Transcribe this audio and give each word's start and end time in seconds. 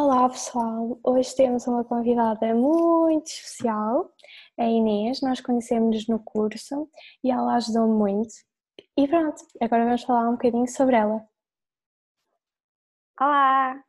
Olá 0.00 0.28
pessoal, 0.28 0.96
hoje 1.02 1.34
temos 1.34 1.66
uma 1.66 1.82
convidada 1.82 2.54
muito 2.54 3.26
especial, 3.26 4.14
a 4.56 4.62
Inês. 4.62 5.20
Nós 5.20 5.40
conhecemos-nos 5.40 6.06
no 6.06 6.20
curso 6.20 6.88
e 7.24 7.32
ela 7.32 7.56
ajudou-me 7.56 7.98
muito. 7.98 8.32
E 8.96 9.08
pronto, 9.08 9.44
agora 9.60 9.86
vamos 9.86 10.04
falar 10.04 10.28
um 10.28 10.34
bocadinho 10.34 10.68
sobre 10.68 10.94
ela. 10.94 11.26
Olá! 13.20 13.82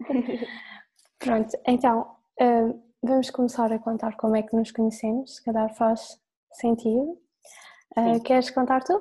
Pronto, 1.18 1.58
então 1.66 2.18
uh, 2.38 2.94
vamos 3.02 3.30
começar 3.30 3.72
a 3.72 3.78
contar 3.78 4.18
como 4.18 4.36
é 4.36 4.42
que 4.42 4.54
nos 4.54 4.70
conhecemos, 4.70 5.36
se 5.36 5.42
calhar 5.42 5.74
faz 5.74 6.20
sentido. 6.52 7.18
Uh, 7.96 8.22
queres 8.22 8.50
contar 8.50 8.84
tu? 8.84 8.92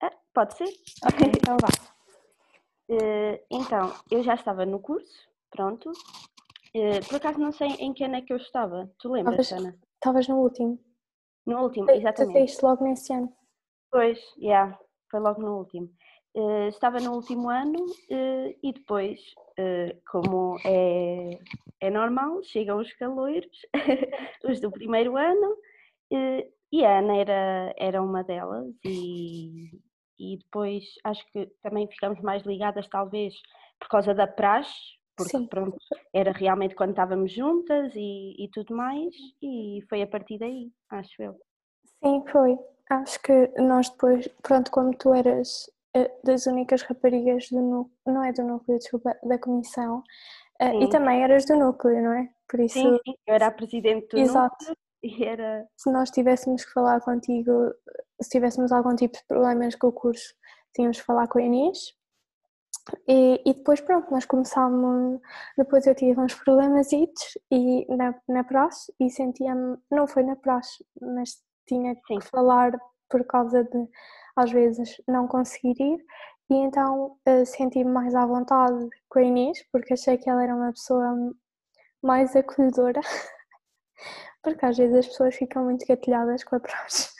Ah, 0.00 0.12
pode 0.32 0.56
ser. 0.56 0.68
Ok, 1.04 1.26
então 1.36 1.56
vá. 1.60 1.89
Uh, 2.90 3.38
então, 3.48 3.94
eu 4.10 4.20
já 4.20 4.34
estava 4.34 4.66
no 4.66 4.80
curso, 4.80 5.28
pronto. 5.48 5.92
Uh, 6.74 7.06
por 7.08 7.16
acaso 7.16 7.38
não 7.38 7.52
sei 7.52 7.68
em 7.78 7.94
que 7.94 8.02
ano 8.02 8.16
é 8.16 8.20
que 8.20 8.32
eu 8.32 8.36
estava. 8.36 8.90
Tu 8.98 9.08
lembras, 9.12 9.52
Ana? 9.52 9.78
Estavas 9.94 10.26
no 10.26 10.38
último. 10.38 10.76
No 11.46 11.62
último, 11.62 11.86
tu, 11.86 11.92
exatamente. 11.92 12.32
Tu 12.32 12.38
saíste 12.38 12.64
logo 12.64 12.82
nesse 12.82 13.12
ano. 13.12 13.32
Pois, 13.92 14.18
já, 14.38 14.42
yeah, 14.42 14.78
foi 15.08 15.20
logo 15.20 15.40
no 15.40 15.58
último. 15.58 15.88
Uh, 16.36 16.66
estava 16.68 16.98
no 16.98 17.12
último 17.12 17.48
ano 17.48 17.86
e 18.62 18.72
depois, 18.72 19.20
como 20.10 20.56
é, 20.64 21.38
é 21.80 21.90
normal, 21.90 22.42
chegam 22.42 22.78
os 22.78 22.92
caloiros, 22.94 23.66
os 24.44 24.60
do 24.60 24.70
primeiro 24.70 25.16
ano, 25.16 25.56
e 26.72 26.84
a 26.84 26.98
Ana 26.98 27.16
era, 27.16 27.74
era 27.76 28.02
uma 28.02 28.22
delas 28.22 28.72
e 28.84 29.70
e 30.20 30.36
depois 30.36 30.84
acho 31.02 31.24
que 31.32 31.46
também 31.62 31.88
ficamos 31.88 32.20
mais 32.20 32.42
ligadas 32.42 32.86
talvez 32.88 33.34
por 33.78 33.88
causa 33.88 34.14
da 34.14 34.26
praxe, 34.26 34.74
porque 35.16 35.38
Sim. 35.38 35.46
pronto, 35.46 35.76
era 36.12 36.30
realmente 36.30 36.74
quando 36.74 36.90
estávamos 36.90 37.32
juntas 37.32 37.92
e, 37.96 38.44
e 38.44 38.50
tudo 38.50 38.76
mais, 38.76 39.14
e 39.42 39.80
foi 39.88 40.02
a 40.02 40.06
partir 40.06 40.38
daí, 40.38 40.70
acho 40.90 41.22
eu. 41.22 41.34
Sim, 42.04 42.22
foi. 42.30 42.58
Acho 42.90 43.22
que 43.22 43.48
nós 43.58 43.88
depois, 43.88 44.28
pronto, 44.42 44.70
como 44.70 44.94
tu 44.96 45.14
eras 45.14 45.70
eh, 45.94 46.10
das 46.22 46.46
únicas 46.46 46.82
raparigas 46.82 47.48
do 47.50 47.60
núcleo, 47.60 47.96
não 48.06 48.22
é 48.22 48.32
do 48.32 48.42
núcleo, 48.42 48.78
desculpa, 48.78 49.16
da 49.22 49.38
comissão, 49.38 50.02
eh, 50.58 50.70
sim. 50.72 50.82
e 50.82 50.88
também 50.90 51.22
eras 51.22 51.46
do 51.46 51.56
núcleo, 51.56 52.02
não 52.02 52.12
é? 52.12 52.28
Por 52.48 52.60
isso... 52.60 52.78
Sim, 52.78 52.98
sim, 53.06 53.14
eu 53.26 53.34
era 53.34 53.46
a 53.46 53.52
presidente 53.52 54.08
do 54.08 54.18
Exato. 54.18 54.56
núcleo 54.60 54.76
e 55.02 55.24
era... 55.24 55.66
Se 55.76 55.90
nós 55.90 56.10
tivéssemos 56.10 56.64
que 56.64 56.72
falar 56.72 57.00
contigo, 57.00 57.72
se 58.20 58.30
tivéssemos 58.30 58.72
algum 58.72 58.94
tipo 58.94 59.16
de 59.16 59.24
problemas 59.26 59.74
com 59.74 59.88
o 59.88 59.92
curso, 59.92 60.34
tínhamos 60.74 60.98
que 61.00 61.06
falar 61.06 61.28
com 61.28 61.38
a 61.38 61.42
Inês. 61.42 61.94
E, 63.06 63.40
e 63.44 63.54
depois, 63.54 63.80
pronto, 63.80 64.10
nós 64.10 64.24
começámos. 64.24 65.20
Depois 65.56 65.86
eu 65.86 65.94
tive 65.94 66.20
uns 66.20 66.34
problemas 66.34 66.90
e 66.92 67.86
na, 67.88 68.14
na 68.28 68.44
praxe 68.44 68.92
e 68.98 69.10
sentia-me. 69.10 69.76
Não 69.90 70.06
foi 70.06 70.22
na 70.22 70.36
praxe, 70.36 70.84
mas 71.00 71.42
tinha 71.66 71.94
que 71.94 72.20
falar 72.22 72.72
por 73.08 73.24
causa 73.26 73.64
de, 73.64 73.88
às 74.36 74.50
vezes, 74.50 75.00
não 75.06 75.26
conseguir 75.28 75.80
ir. 75.80 76.04
E 76.50 76.54
então 76.54 77.16
uh, 77.28 77.46
senti-me 77.46 77.90
mais 77.90 78.14
à 78.14 78.26
vontade 78.26 78.88
com 79.08 79.18
a 79.20 79.22
Inês, 79.22 79.58
porque 79.72 79.94
achei 79.94 80.18
que 80.18 80.28
ela 80.28 80.42
era 80.42 80.54
uma 80.54 80.72
pessoa 80.72 81.32
mais 82.02 82.34
acolhedora. 82.34 83.00
porque 84.42 84.64
às 84.64 84.76
vezes 84.76 84.96
as 84.96 85.06
pessoas 85.08 85.34
ficam 85.34 85.64
muito 85.64 85.86
gatilhadas 85.86 86.44
com 86.44 86.56
a 86.56 86.60
praxe. 86.60 87.12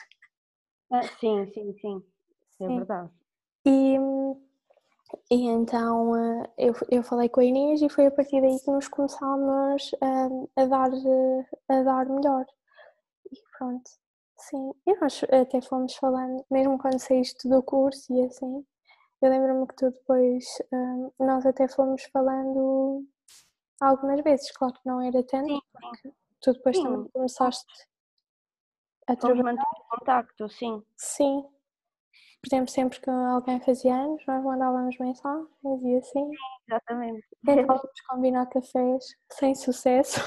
Ah, 0.91 1.03
sim, 1.19 1.45
sim, 1.53 1.73
sim. 1.79 2.03
É 2.59 2.67
sim. 2.67 2.75
verdade. 2.75 3.09
E, 3.65 3.97
e 5.29 5.47
então 5.47 6.15
eh, 6.15 6.49
eu, 6.57 6.73
eu 6.89 7.03
falei 7.03 7.29
com 7.29 7.39
a 7.39 7.45
Inês 7.45 7.81
e 7.81 7.89
foi 7.89 8.07
a 8.07 8.11
partir 8.11 8.41
daí 8.41 8.59
que 8.59 8.71
nos 8.71 8.87
começámos 8.87 9.91
a, 10.01 10.61
a, 10.61 10.65
dar, 10.65 10.89
a 11.69 11.83
dar 11.83 12.05
melhor. 12.07 12.45
E 13.31 13.37
pronto, 13.57 13.89
sim. 14.37 14.71
E 14.85 14.95
nós 14.99 15.23
até 15.23 15.61
fomos 15.61 15.95
falando, 15.95 16.45
mesmo 16.49 16.77
quando 16.77 16.99
saíste 16.99 17.47
do 17.47 17.63
curso 17.63 18.13
e 18.13 18.25
assim, 18.25 18.65
eu 19.21 19.29
lembro-me 19.29 19.67
que 19.67 19.75
tu 19.75 19.91
depois, 19.91 20.43
nós 21.19 21.45
até 21.45 21.67
fomos 21.67 22.03
falando 22.11 23.05
algumas 23.79 24.21
vezes, 24.21 24.51
claro 24.51 24.73
que 24.73 24.81
não 24.85 25.01
era 25.01 25.23
tanto, 25.23 25.47
sim. 25.47 25.61
porque 25.71 26.13
tu 26.41 26.53
depois 26.53 26.75
sim. 26.75 26.83
também 26.83 27.07
começaste 27.09 27.73
a 29.07 29.15
trabalhar. 29.15 29.43
manter 29.43 29.65
contacto, 29.89 30.49
sim. 30.49 30.83
Sim. 30.97 31.45
Por 32.41 32.47
exemplo, 32.47 32.71
sempre 32.71 32.99
que 32.99 33.09
alguém 33.09 33.59
fazia 33.61 33.95
anos, 33.95 34.23
nós 34.25 34.43
mandávamos 34.43 34.97
mensagens 34.97 35.47
e 35.83 35.95
assim. 35.97 36.29
Sim, 36.29 36.31
exatamente. 36.67 37.27
Tentávamos 37.45 38.01
combinar 38.09 38.45
cafés 38.47 39.15
sem 39.31 39.53
sucesso. 39.53 40.19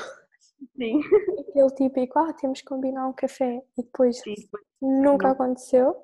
Sim. 0.76 1.00
Aquele 1.48 1.70
típico, 1.70 2.18
ah, 2.18 2.32
temos 2.32 2.60
que 2.60 2.66
combinar 2.66 3.08
um 3.08 3.12
café 3.12 3.62
e 3.76 3.82
depois 3.82 4.20
sim, 4.20 4.34
nunca 4.80 5.26
não. 5.26 5.34
aconteceu. 5.34 5.96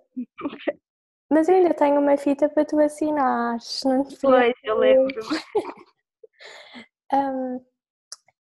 Mas 1.31 1.49
eu 1.49 1.55
ainda 1.55 1.73
tenho 1.75 2.01
uma 2.01 2.17
fita 2.17 2.49
para 2.49 2.65
tu 2.65 2.79
assinares, 2.81 3.81
não 3.85 4.05
te 4.05 4.19
Pois, 4.21 4.53
eu 4.65 4.79
lembro. 4.79 5.21
um, 7.13 7.65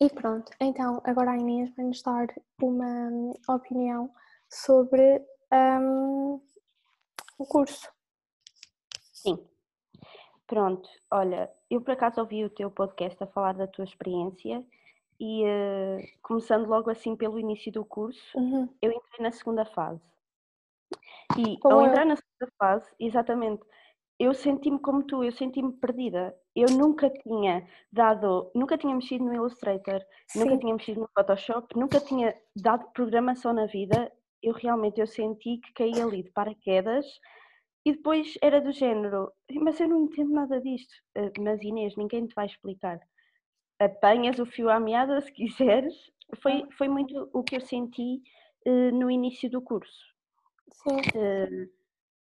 e 0.00 0.08
pronto, 0.10 0.50
então 0.60 1.00
agora 1.04 1.32
a 1.32 1.36
Inês 1.36 1.74
vai-nos 1.76 2.02
dar 2.02 2.26
uma 2.60 3.32
opinião 3.48 4.10
sobre 4.48 5.22
um, 5.52 6.40
o 7.38 7.46
curso. 7.46 7.88
Sim. 9.12 9.38
Pronto, 10.46 10.88
olha, 11.10 11.50
eu 11.70 11.80
por 11.80 11.92
acaso 11.92 12.20
ouvi 12.20 12.44
o 12.44 12.50
teu 12.50 12.70
podcast 12.70 13.22
a 13.22 13.26
falar 13.26 13.52
da 13.54 13.66
tua 13.66 13.84
experiência 13.84 14.64
e 15.20 15.44
uh, 15.44 15.98
começando 16.22 16.66
logo 16.66 16.90
assim 16.90 17.14
pelo 17.14 17.38
início 17.38 17.70
do 17.70 17.84
curso, 17.84 18.36
uhum. 18.36 18.68
eu 18.80 18.90
entrei 18.90 19.20
na 19.20 19.30
segunda 19.30 19.64
fase. 19.66 20.00
E 21.38 21.58
como 21.58 21.76
ao 21.76 21.86
entrar 21.86 22.04
na 22.04 22.16
segunda 22.16 22.52
fase, 22.58 22.90
exatamente, 22.98 23.62
eu 24.18 24.34
senti-me 24.34 24.78
como 24.78 25.04
tu, 25.04 25.22
eu 25.22 25.30
senti-me 25.30 25.72
perdida. 25.74 26.34
Eu 26.54 26.68
nunca 26.70 27.08
tinha 27.10 27.66
dado, 27.92 28.50
nunca 28.54 28.76
tinha 28.76 28.94
mexido 28.94 29.24
no 29.24 29.34
Illustrator, 29.34 30.00
Sim. 30.26 30.40
nunca 30.40 30.58
tinha 30.58 30.74
mexido 30.74 31.00
no 31.00 31.10
Photoshop, 31.14 31.78
nunca 31.78 32.00
tinha 32.00 32.34
dado 32.56 32.90
programação 32.92 33.52
na 33.52 33.66
vida 33.66 34.10
eu 34.42 34.54
realmente 34.54 35.00
eu 35.00 35.06
senti 35.06 35.58
que 35.58 35.72
caí 35.74 36.00
ali 36.00 36.22
de 36.22 36.30
paraquedas 36.30 37.06
e 37.84 37.92
depois 37.92 38.34
era 38.42 38.60
do 38.60 38.72
género, 38.72 39.32
mas 39.52 39.80
eu 39.80 39.88
não 39.88 40.04
entendo 40.04 40.32
nada 40.32 40.60
disto. 40.60 40.92
Eh, 41.14 41.32
mas 41.38 41.62
Inês, 41.62 41.96
ninguém 41.96 42.26
te 42.26 42.34
vai 42.34 42.46
explicar. 42.46 42.98
Apanhas 43.78 44.38
o 44.38 44.46
fio 44.46 44.68
à 44.68 44.78
meada 44.78 45.20
se 45.20 45.32
quiseres. 45.32 45.94
Foi, 46.42 46.66
foi 46.76 46.88
muito 46.88 47.28
o 47.32 47.42
que 47.42 47.56
eu 47.56 47.60
senti 47.60 48.22
uh, 48.66 48.92
no 48.92 49.10
início 49.10 49.50
do 49.50 49.62
curso. 49.62 50.04
Sim. 50.72 51.00
Uh, 51.14 51.70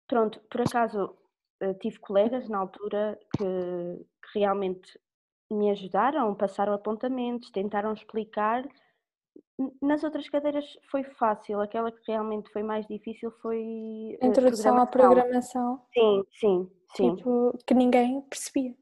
pronto, 0.07 0.41
por 0.49 0.61
acaso 0.61 1.15
tive 1.81 1.99
colegas 1.99 2.47
na 2.49 2.59
altura 2.59 3.19
que, 3.37 4.05
que 4.31 4.39
realmente 4.39 4.99
me 5.51 5.69
ajudaram, 5.71 6.35
passaram 6.35 6.73
apontamentos, 6.73 7.49
tentaram 7.51 7.93
explicar 7.93 8.63
nas 9.81 10.03
outras 10.03 10.29
cadeiras 10.29 10.65
foi 10.89 11.03
fácil, 11.03 11.59
aquela 11.59 11.91
que 11.91 11.99
realmente 12.07 12.49
foi 12.51 12.63
mais 12.63 12.87
difícil 12.87 13.31
foi. 13.41 14.17
A 14.21 14.27
introdução 14.27 14.77
à 14.77 14.85
programação. 14.85 15.81
Sim, 15.93 16.23
sim, 16.31 16.71
sim. 16.95 17.15
Tipo, 17.15 17.57
que 17.65 17.73
ninguém 17.73 18.21
percebia. 18.21 18.75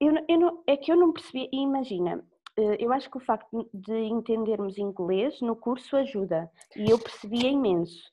Eu, 0.00 0.14
eu 0.28 0.38
não, 0.38 0.62
é 0.66 0.76
que 0.76 0.92
eu 0.92 0.96
não 0.96 1.12
percebia, 1.12 1.48
e 1.52 1.62
imagina, 1.62 2.24
eh, 2.56 2.76
eu 2.78 2.92
acho 2.92 3.10
que 3.10 3.16
o 3.16 3.24
facto 3.24 3.68
de 3.72 3.96
entendermos 4.04 4.78
inglês 4.78 5.40
no 5.40 5.56
curso 5.56 5.96
ajuda, 5.96 6.50
e 6.76 6.90
eu 6.90 6.98
percebia 6.98 7.48
imenso. 7.48 8.12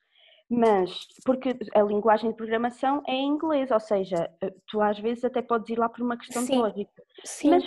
Mas, 0.53 1.07
porque 1.23 1.55
a 1.73 1.81
linguagem 1.81 2.29
de 2.29 2.35
programação 2.35 3.01
é 3.07 3.13
em 3.13 3.29
inglês, 3.29 3.71
ou 3.71 3.79
seja, 3.79 4.29
eh, 4.41 4.53
tu 4.67 4.81
às 4.81 4.99
vezes 4.99 5.23
até 5.23 5.41
podes 5.41 5.69
ir 5.69 5.79
lá 5.79 5.87
por 5.87 6.01
uma 6.01 6.17
questão 6.17 6.41
sim, 6.41 6.51
de 6.51 6.57
lógica. 6.57 7.03
Sim. 7.23 7.51
Mas 7.51 7.63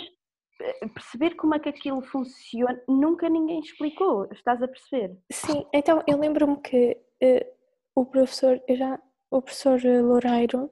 eh, 0.61 0.87
perceber 0.89 1.33
como 1.33 1.55
é 1.55 1.59
que 1.59 1.69
aquilo 1.69 1.99
funciona, 2.03 2.79
nunca 2.87 3.27
ninguém 3.27 3.59
explicou, 3.59 4.27
estás 4.31 4.61
a 4.61 4.67
perceber? 4.67 5.17
Sim, 5.31 5.65
então 5.73 6.03
eu 6.05 6.15
lembro-me 6.19 6.61
que 6.61 6.95
uh, 7.23 7.55
o 7.95 8.05
professor, 8.05 8.61
já, 8.69 8.99
o 9.31 9.41
professor 9.41 9.81
Loureiro, 9.83 10.69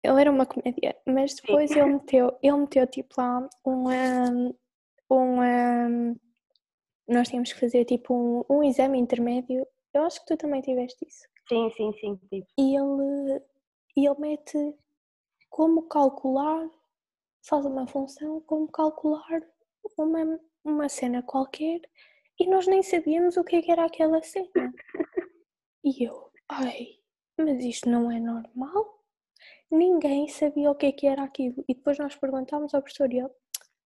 ele 0.00 0.20
era 0.20 0.30
uma 0.30 0.46
comédia, 0.46 0.94
mas 1.04 1.34
depois 1.34 1.72
Sim. 1.72 1.80
ele 1.80 1.92
meteu, 1.94 2.38
ele 2.40 2.56
meteu 2.56 2.86
tipo 2.86 3.14
lá 3.18 3.48
um, 3.66 4.54
um, 5.10 6.16
nós 7.08 7.28
tínhamos 7.28 7.52
que 7.52 7.58
fazer 7.58 7.84
tipo 7.84 8.14
um, 8.14 8.44
um 8.48 8.62
exame 8.62 8.96
intermédio, 8.96 9.66
eu 9.92 10.04
acho 10.04 10.20
que 10.20 10.26
tu 10.26 10.36
também 10.36 10.62
tiveste 10.62 11.04
isso. 11.04 11.31
Sim, 11.52 11.70
sim, 11.76 11.92
sim, 12.00 12.18
sim. 12.30 12.46
E 12.56 12.74
ele, 12.74 13.42
e 13.94 14.06
ele 14.06 14.18
mete 14.18 14.74
como 15.50 15.82
calcular 15.82 16.66
faz 17.46 17.66
uma 17.66 17.86
função 17.86 18.40
como 18.46 18.66
calcular 18.68 19.42
uma, 19.98 20.40
uma 20.64 20.88
cena 20.88 21.22
qualquer 21.22 21.82
e 22.40 22.46
nós 22.48 22.66
nem 22.66 22.82
sabíamos 22.82 23.36
o 23.36 23.44
que, 23.44 23.56
é 23.56 23.60
que 23.60 23.70
era 23.70 23.84
aquela 23.84 24.22
cena. 24.22 24.48
E 25.84 26.04
eu, 26.04 26.30
ai, 26.48 26.86
mas 27.36 27.62
isto 27.62 27.90
não 27.90 28.10
é 28.10 28.18
normal? 28.18 29.04
Ninguém 29.70 30.28
sabia 30.28 30.70
o 30.70 30.74
que, 30.74 30.86
é 30.86 30.92
que 30.92 31.06
era 31.06 31.24
aquilo. 31.24 31.62
E 31.68 31.74
depois 31.74 31.98
nós 31.98 32.16
perguntámos 32.16 32.72
ao 32.72 32.80
professor 32.80 33.12
e 33.12 33.18
ele, 33.18 33.30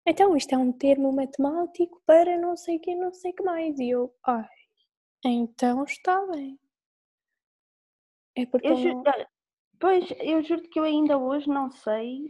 então 0.06 0.36
isto 0.36 0.54
é 0.54 0.58
um 0.58 0.70
termo 0.70 1.10
matemático 1.12 2.00
para 2.06 2.38
não 2.38 2.56
sei 2.56 2.76
o 2.76 2.80
que, 2.80 2.94
não 2.94 3.12
sei 3.12 3.32
o 3.32 3.34
que 3.34 3.42
mais. 3.42 3.78
E 3.80 3.88
eu, 3.90 4.14
ai, 4.24 4.46
então 5.24 5.82
está 5.84 6.24
bem. 6.26 6.60
É 8.36 8.46
porque 8.46 8.68
eu. 8.68 9.02
Pois, 9.78 10.04
eu 10.20 10.42
juro 10.42 10.62
que 10.62 10.80
eu 10.80 10.84
ainda 10.84 11.18
hoje 11.18 11.48
não 11.48 11.70
sei 11.70 12.24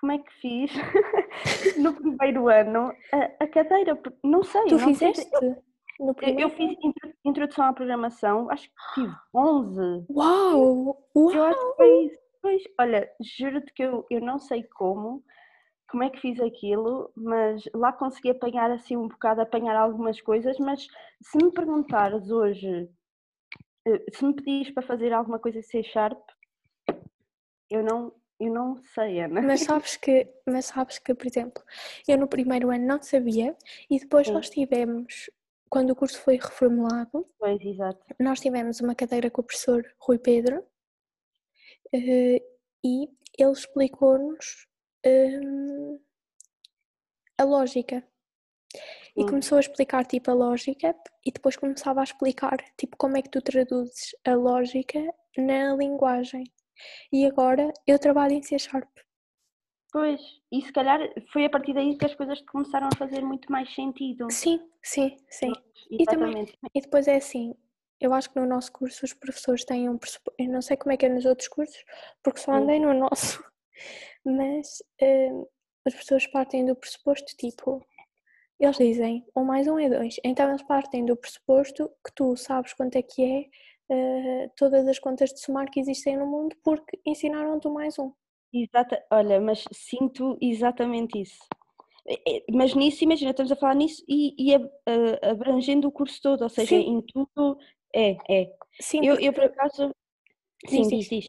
como 0.00 0.12
é 0.12 0.18
que 0.18 0.32
fiz 0.34 0.70
no 1.78 1.94
primeiro 1.94 2.48
ano 2.48 2.92
a, 3.12 3.44
a 3.44 3.48
cadeira, 3.48 4.00
não 4.22 4.42
sei. 4.42 4.64
Tu 4.66 4.76
não 4.76 4.88
fizeste? 4.88 5.22
Sei, 5.22 5.56
eu, 6.00 6.38
eu, 6.38 6.50
fiz 6.50 6.76
introdução 7.24 7.64
à 7.64 7.72
programação, 7.72 8.48
acho 8.50 8.68
que 8.68 8.94
tive 8.94 9.14
11. 9.34 10.06
Uau! 10.10 11.04
Uau! 11.16 11.32
Eu 11.32 11.42
acho 11.44 11.70
que 11.70 11.76
foi 11.76 12.04
isso. 12.04 12.18
Pois, 12.40 12.62
olha, 12.78 13.10
juro-te 13.20 13.72
que 13.74 13.82
eu, 13.82 14.06
eu 14.08 14.20
não 14.20 14.38
sei 14.38 14.62
como, 14.62 15.24
como 15.90 16.04
é 16.04 16.10
que 16.10 16.20
fiz 16.20 16.38
aquilo, 16.38 17.10
mas 17.16 17.64
lá 17.74 17.92
consegui 17.92 18.30
apanhar 18.30 18.70
assim 18.70 18.96
um 18.96 19.08
bocado, 19.08 19.40
apanhar 19.40 19.74
algumas 19.74 20.20
coisas, 20.20 20.56
mas 20.58 20.86
se 21.20 21.36
me 21.36 21.50
perguntares 21.50 22.30
hoje, 22.30 22.88
se 24.12 24.24
me 24.24 24.34
pedires 24.34 24.70
para 24.72 24.82
fazer 24.82 25.12
alguma 25.12 25.38
coisa 25.38 25.62
C 25.62 25.82
Sharp, 25.82 26.20
eu 27.70 27.82
não, 27.82 28.12
eu 28.40 28.52
não 28.52 28.76
sei, 28.94 29.20
Ana. 29.20 29.42
Mas 29.42 29.60
sabes 29.60 29.96
que, 29.96 30.28
mas 30.46 30.66
sabes 30.66 30.98
que, 30.98 31.14
por 31.14 31.26
exemplo, 31.26 31.62
eu 32.06 32.16
no 32.16 32.28
primeiro 32.28 32.70
ano 32.70 32.86
não 32.86 33.02
sabia 33.02 33.56
e 33.90 33.98
depois 33.98 34.26
Sim. 34.26 34.32
nós 34.32 34.48
tivemos, 34.48 35.30
quando 35.68 35.90
o 35.90 35.96
curso 35.96 36.20
foi 36.20 36.36
reformulado, 36.36 37.26
pois, 37.38 37.60
exato. 37.60 38.00
nós 38.18 38.40
tivemos 38.40 38.80
uma 38.80 38.94
cadeira 38.94 39.30
com 39.30 39.40
o 39.40 39.44
professor 39.44 39.84
Rui 39.98 40.18
Pedro 40.18 40.60
uh, 41.94 42.40
e 42.84 43.08
ele 43.38 43.52
explicou-nos 43.52 44.66
uh, 45.06 46.00
a 47.36 47.44
lógica. 47.44 48.04
E 49.16 49.24
começou 49.24 49.56
a 49.56 49.60
explicar 49.60 50.04
tipo 50.04 50.30
a 50.30 50.34
lógica 50.34 50.94
e 51.24 51.32
depois 51.32 51.56
começava 51.56 52.00
a 52.00 52.04
explicar 52.04 52.56
tipo 52.76 52.96
como 52.96 53.16
é 53.16 53.22
que 53.22 53.30
tu 53.30 53.42
traduzes 53.42 54.14
a 54.24 54.34
lógica 54.34 55.00
na 55.36 55.74
linguagem. 55.74 56.44
E 57.12 57.26
agora 57.26 57.72
eu 57.86 57.98
trabalho 57.98 58.34
em 58.34 58.42
C 58.42 58.58
Sharp. 58.58 58.88
Pois, 59.90 60.20
e 60.52 60.60
se 60.60 60.70
calhar 60.72 61.00
foi 61.32 61.46
a 61.46 61.50
partir 61.50 61.72
daí 61.72 61.96
que 61.96 62.04
as 62.04 62.14
coisas 62.14 62.40
começaram 62.42 62.88
a 62.92 62.96
fazer 62.96 63.22
muito 63.22 63.50
mais 63.50 63.74
sentido. 63.74 64.30
Sim, 64.30 64.60
sim, 64.82 65.16
sim. 65.30 65.52
E, 65.90 66.04
também, 66.04 66.46
e 66.74 66.80
depois 66.80 67.08
é 67.08 67.16
assim, 67.16 67.54
eu 67.98 68.12
acho 68.12 68.30
que 68.30 68.38
no 68.38 68.46
nosso 68.46 68.70
curso 68.70 69.04
os 69.04 69.14
professores 69.14 69.64
têm 69.64 69.88
um 69.88 69.96
pressuposto, 69.96 70.34
eu 70.38 70.50
não 70.50 70.60
sei 70.60 70.76
como 70.76 70.92
é 70.92 70.96
que 70.96 71.06
é 71.06 71.08
nos 71.08 71.24
outros 71.24 71.48
cursos, 71.48 71.82
porque 72.22 72.40
só 72.40 72.52
andei 72.52 72.78
no 72.78 72.92
nosso, 72.94 73.42
mas 74.24 74.82
uh, 75.00 75.48
os 75.86 75.94
professores 75.94 76.26
partem 76.26 76.66
do 76.66 76.76
pressuposto 76.76 77.34
tipo, 77.36 77.82
eles 78.58 78.76
dizem 78.76 79.24
um 79.36 79.44
mais 79.44 79.68
um 79.68 79.78
é 79.78 79.88
dois, 79.88 80.16
então 80.24 80.48
eles 80.48 80.62
partem 80.62 81.04
do 81.04 81.16
pressuposto 81.16 81.88
que 82.04 82.12
tu 82.14 82.36
sabes 82.36 82.72
quanto 82.72 82.96
é 82.96 83.02
que 83.02 83.22
é 83.24 83.94
uh, 83.94 84.50
todas 84.56 84.86
as 84.86 84.98
contas 84.98 85.30
de 85.32 85.40
somar 85.40 85.70
que 85.70 85.80
existem 85.80 86.16
no 86.16 86.26
mundo 86.26 86.56
porque 86.64 86.98
ensinaram-te 87.06 87.68
o 87.68 87.74
mais 87.74 87.98
um. 87.98 88.12
Exata, 88.52 89.04
olha, 89.10 89.40
mas 89.40 89.64
sinto 89.72 90.36
exatamente 90.40 91.20
isso. 91.20 91.38
Mas 92.50 92.74
nisso, 92.74 93.04
imagina, 93.04 93.30
estamos 93.32 93.52
a 93.52 93.56
falar 93.56 93.74
nisso 93.74 94.02
e, 94.08 94.34
e 94.38 94.54
abrangendo 95.22 95.86
o 95.88 95.92
curso 95.92 96.20
todo, 96.22 96.42
ou 96.42 96.48
seja, 96.48 96.70
Sim. 96.70 96.96
em 96.96 97.02
tudo, 97.02 97.58
é, 97.94 98.16
é. 98.28 98.52
Sim, 98.80 99.04
eu, 99.04 99.20
eu 99.20 99.32
por 99.32 99.44
acaso. 99.44 99.90
Sim, 100.66 100.82
diz, 100.82 100.88
diz. 100.88 101.08
diz. 101.08 101.28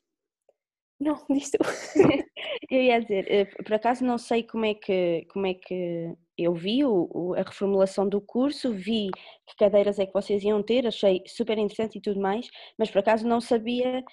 Não, 0.99 1.15
diz 1.29 1.51
tu. 1.51 1.57
eu 2.71 2.81
ia 2.81 3.01
dizer, 3.01 3.29
eh, 3.29 3.45
por 3.45 3.73
acaso 3.73 4.05
não 4.05 4.17
sei 4.17 4.43
como 4.43 4.65
é 4.65 4.73
que, 4.73 5.25
como 5.31 5.47
é 5.47 5.53
que 5.53 6.15
eu 6.43 6.53
vi 6.53 6.85
o, 6.85 7.09
o, 7.13 7.33
a 7.33 7.41
reformulação 7.41 8.07
do 8.07 8.21
curso, 8.21 8.71
vi 8.71 9.09
que 9.47 9.55
cadeiras 9.57 9.99
é 9.99 10.05
que 10.05 10.13
vocês 10.13 10.43
iam 10.43 10.63
ter, 10.63 10.87
achei 10.87 11.21
super 11.27 11.57
interessante 11.57 11.97
e 11.97 12.01
tudo 12.01 12.19
mais, 12.19 12.49
mas 12.77 12.89
por 12.89 12.99
acaso 12.99 13.27
não 13.27 13.41
sabia 13.41 14.03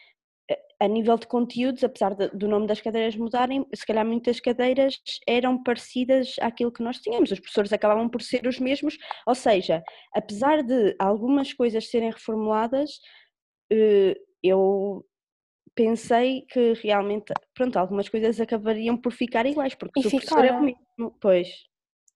eh, 0.50 0.58
a 0.81 0.88
nível 0.88 1.17
de 1.17 1.26
conteúdos, 1.26 1.84
apesar 1.84 2.14
de, 2.14 2.28
do 2.31 2.49
nome 2.49 2.67
das 2.67 2.81
cadeiras 2.81 3.17
mudarem, 3.17 3.67
se 3.75 3.87
calhar 3.87 4.05
muitas 4.05 4.40
cadeiras 4.40 5.00
eram 5.26 5.62
parecidas 5.62 6.37
àquilo 6.40 6.73
que 6.73 6.82
nós 6.82 6.99
tínhamos, 6.99 7.31
os 7.31 7.40
professores 7.40 7.73
acabavam 7.73 8.08
por 8.08 8.23
ser 8.23 8.46
os 8.46 8.58
mesmos, 8.58 8.99
ou 9.26 9.34
seja, 9.34 9.82
apesar 10.14 10.62
de 10.62 10.96
algumas 10.99 11.52
coisas 11.52 11.88
serem 11.90 12.11
reformuladas, 12.11 13.00
eh, 13.70 14.17
eu 14.43 15.05
pensei 15.76 16.43
que 16.49 16.72
realmente, 16.72 17.32
pronto, 17.55 17.76
algumas 17.76 18.08
coisas 18.08 18.40
acabariam 18.40 18.96
por 18.96 19.12
ficar 19.12 19.46
iguais, 19.46 19.75
porque 19.75 20.00
e 20.00 20.06
o 20.06 20.11
professor 20.11 20.44
é 20.44 20.52
o 20.52 20.62
mesmo, 20.62 21.17
pois. 21.20 21.49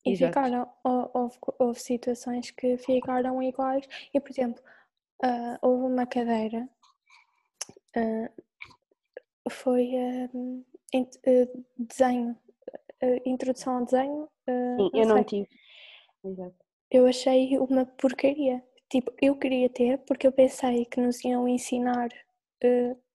E 0.05 0.13
exato. 0.13 0.33
ficaram, 0.33 0.73
houve, 0.83 1.39
houve, 1.59 1.81
situações 1.81 2.51
que 2.51 2.79
ficaram 2.79 3.43
iguais, 3.43 3.87
e 4.15 4.21
por 4.21 4.31
exemplo, 4.31 4.63
uh, 5.23 5.59
houve 5.61 5.93
uma 5.93 6.07
cadeira, 6.07 6.69
uh, 7.97 9.51
foi 9.51 9.91
uh, 9.95 10.65
desenho, 11.77 12.37
introdução 13.25 13.79
ao 13.79 13.85
desenho. 13.85 14.29
Sim, 14.49 14.91
eu 14.95 15.07
não 15.07 15.25
tive. 15.25 15.49
Exato. 16.25 16.57
Eu 16.91 17.07
achei 17.07 17.59
uma 17.59 17.87
porcaria. 17.87 18.63
Tipo, 18.89 19.13
eu 19.23 19.37
queria 19.37 19.69
ter 19.69 19.99
porque 19.99 20.27
eu 20.27 20.33
pensei 20.33 20.85
que 20.85 21.01
nos 21.01 21.25
iam 21.25 21.47
ensinar 21.47 22.09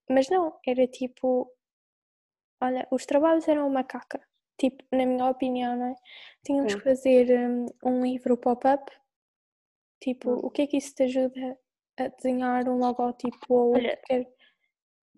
mas 0.09 0.29
não, 0.29 0.59
era 0.65 0.87
tipo. 0.87 1.51
Olha, 2.61 2.87
os 2.91 3.05
trabalhos 3.05 3.47
eram 3.47 3.67
uma 3.67 3.83
caca. 3.83 4.21
Tipo, 4.57 4.83
na 4.91 5.05
minha 5.05 5.29
opinião, 5.29 5.75
não 5.75 5.87
é? 5.87 5.95
Tínhamos 6.45 6.71
Sim. 6.71 6.77
que 6.77 6.83
fazer 6.83 7.49
um, 7.49 7.65
um 7.83 8.01
livro 8.03 8.37
pop-up. 8.37 8.91
Tipo, 10.01 10.31
hum. 10.31 10.39
o 10.43 10.49
que 10.49 10.63
é 10.63 10.67
que 10.67 10.77
isso 10.77 10.93
te 10.95 11.03
ajuda 11.03 11.57
a 11.97 12.07
desenhar 12.07 12.67
um 12.67 12.77
logótipo 12.77 13.37
ou 13.49 13.73
Olha, 13.73 13.97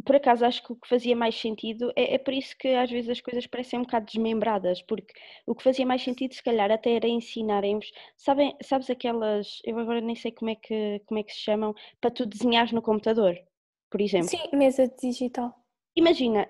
por 0.05 0.15
acaso 0.15 0.45
acho 0.45 0.63
que 0.63 0.71
o 0.71 0.75
que 0.75 0.87
fazia 0.87 1.15
mais 1.15 1.35
sentido 1.35 1.91
é, 1.95 2.13
é, 2.13 2.17
por 2.19 2.33
isso 2.33 2.55
que 2.57 2.67
às 2.69 2.89
vezes 2.89 3.09
as 3.09 3.19
coisas 3.19 3.47
parecem 3.47 3.79
um 3.79 3.81
bocado 3.81 4.05
desmembradas, 4.05 4.81
porque 4.83 5.11
o 5.45 5.55
que 5.55 5.63
fazia 5.63 5.85
mais 5.85 6.03
sentido 6.03 6.33
se 6.33 6.43
calhar 6.43 6.71
até 6.71 6.91
era 6.91 7.07
ensinarem-vos, 7.07 7.91
sabem, 8.15 8.55
sabes 8.61 8.89
aquelas, 8.89 9.59
eu 9.65 9.77
agora 9.79 9.99
nem 9.99 10.15
sei 10.15 10.31
como 10.31 10.51
é 10.51 10.55
que, 10.55 11.01
como 11.07 11.19
é 11.19 11.23
que 11.23 11.33
se 11.33 11.39
chamam, 11.39 11.73
para 11.99 12.11
tu 12.11 12.25
desenhares 12.27 12.71
no 12.71 12.81
computador 12.81 13.35
por 13.89 14.01
exemplo. 14.01 14.29
Sim, 14.29 14.49
mesa 14.53 14.87
digital. 14.87 15.53
Imagina, 15.95 16.49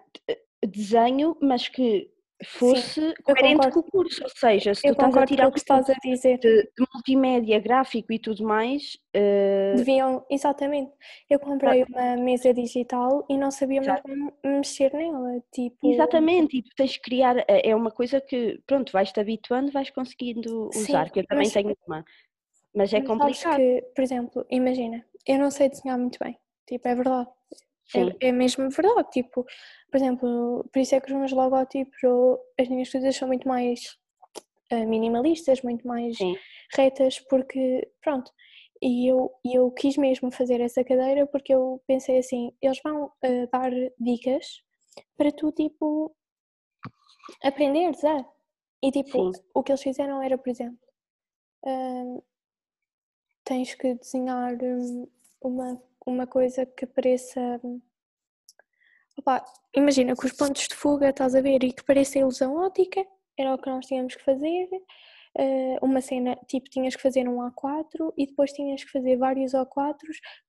desenho, 0.62 1.38
mas 1.42 1.68
que 1.68 2.10
fosse 2.46 3.02
Sim, 3.02 3.14
coerente 3.24 3.72
com 3.72 3.80
o 3.80 3.84
curso, 3.84 4.24
ou 4.24 4.30
seja, 4.30 4.74
se 4.76 4.88
eu 4.88 4.96
tu 4.96 5.06
estás 5.06 5.18
a 5.18 5.26
tirar 5.26 5.48
o 5.48 5.52
que 5.52 5.58
estás 5.58 5.90
a 5.90 5.94
dizer 6.04 6.38
de, 6.38 6.64
de, 6.64 6.86
multimédia, 6.94 7.60
gráfico 7.60 8.14
e 8.14 8.20
tudo 8.20 8.44
mais, 8.44 8.96
uh... 9.16 9.76
deviam, 9.76 10.26
exatamente. 10.30 10.92
Eu 11.30 11.40
comprei 11.40 11.84
uma 11.84 12.16
mesa 12.18 12.54
digital 12.54 13.26
e 13.30 13.38
não 13.38 13.50
sabia 13.50 13.82
como 14.02 14.34
mexer 14.44 14.94
nela, 14.94 15.42
tipo. 15.52 15.92
Exatamente, 15.92 16.58
e 16.58 16.62
tu 16.62 16.70
tens 16.76 16.92
de 16.92 17.02
criar, 17.02 17.38
é, 17.48 17.70
é 17.70 17.76
uma 17.76 17.92
coisa 17.92 18.22
que, 18.22 18.62
pronto, 18.68 18.92
vais-te 18.92 19.20
habituando, 19.20 19.72
vais 19.72 19.90
conseguindo 19.90 20.70
usar, 20.76 21.06
Sim, 21.06 21.14
que 21.14 21.20
eu 21.22 21.28
também 21.28 21.46
mas, 21.46 21.54
tenho 21.54 21.76
uma, 21.88 22.06
mas 22.76 22.94
é 22.94 23.02
complicado. 23.02 23.58
Que, 23.58 23.84
por 23.96 24.02
exemplo, 24.04 24.46
imagina, 24.50 25.04
eu 25.26 25.40
não 25.40 25.50
sei 25.50 25.70
desenhar 25.70 25.98
muito 25.98 26.20
bem, 26.24 26.38
Tipo, 26.68 26.88
é 26.88 26.96
verdade. 26.96 27.30
É, 27.96 28.28
é, 28.28 28.32
mesmo 28.32 28.70
verdade. 28.70 29.10
Tipo, 29.12 29.46
por 29.90 29.98
exemplo, 29.98 30.70
por 30.72 30.80
isso 30.80 30.96
é 30.96 31.00
que 31.00 31.12
os 31.12 31.18
meus 31.18 31.32
logotipos 31.32 32.04
ou 32.04 32.40
as 32.60 32.68
minhas 32.68 32.92
coisas 32.92 33.16
são 33.16 33.28
muito 33.28 33.48
mais 33.48 33.98
uh, 34.72 34.88
minimalistas, 34.88 35.62
muito 35.62 35.88
mais 35.88 36.18
Sim. 36.18 36.36
retas, 36.76 37.20
porque 37.20 37.90
pronto. 38.02 38.32
E 38.82 39.12
eu, 39.12 39.32
eu 39.44 39.72
quis 39.72 39.98
mesmo 39.98 40.32
fazer 40.32 40.62
essa 40.62 40.84
cadeira 40.84 41.26
porque 41.26 41.54
eu 41.54 41.82
pensei 41.88 42.20
assim, 42.20 42.52
eles 42.62 42.80
vão 42.84 43.06
uh, 43.06 43.50
dar 43.52 43.72
dicas 44.00 44.62
para 45.18 45.32
tu 45.32 45.52
tipo 45.52 46.16
aprenderes 47.44 48.04
a. 48.04 48.26
E 48.84 48.92
tipo, 48.92 49.34
Sim. 49.34 49.44
o 49.54 49.64
que 49.64 49.72
eles 49.72 49.82
fizeram 49.82 50.22
era, 50.22 50.38
por 50.38 50.50
exemplo, 50.50 50.78
uh, 51.66 52.24
tens 53.44 53.74
que 53.74 53.96
desenhar 53.96 54.54
hum, 54.62 55.08
uma 55.42 55.82
uma 56.10 56.28
coisa 56.28 56.66
que 56.66 56.86
pareça. 56.86 57.60
Opa, 59.18 59.44
imagina, 59.76 60.16
com 60.16 60.26
os 60.26 60.34
pontos 60.34 60.68
de 60.68 60.76
fuga, 60.76 61.10
estás 61.10 61.36
a 61.36 61.42
ver, 61.42 61.64
e 61.64 61.74
que 61.74 61.84
pareça 61.84 62.20
ilusão 62.20 62.56
óptica, 62.56 63.06
era 63.38 63.54
o 63.54 63.58
que 63.58 63.70
nós 63.70 63.86
tínhamos 63.86 64.16
que 64.16 64.24
fazer. 64.24 64.70
Uh, 65.40 65.86
uma 65.86 66.02
cena, 66.02 66.36
tipo, 66.48 66.68
tinhas 66.70 66.96
que 66.96 67.02
fazer 67.02 67.28
um 67.30 67.38
A4 67.38 68.12
e 68.18 68.26
depois 68.26 68.52
tinhas 68.52 68.84
que 68.84 68.92
fazer 68.92 69.18
vários 69.18 69.52
A4 69.54 69.96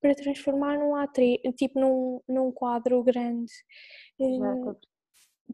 para 0.00 0.14
transformar 0.14 0.78
num 0.78 0.92
A3, 0.92 1.38
tipo, 1.56 1.78
num, 1.78 2.20
num 2.26 2.50
quadro 2.52 3.02
grande. 3.02 3.52
Uh, 4.18 4.74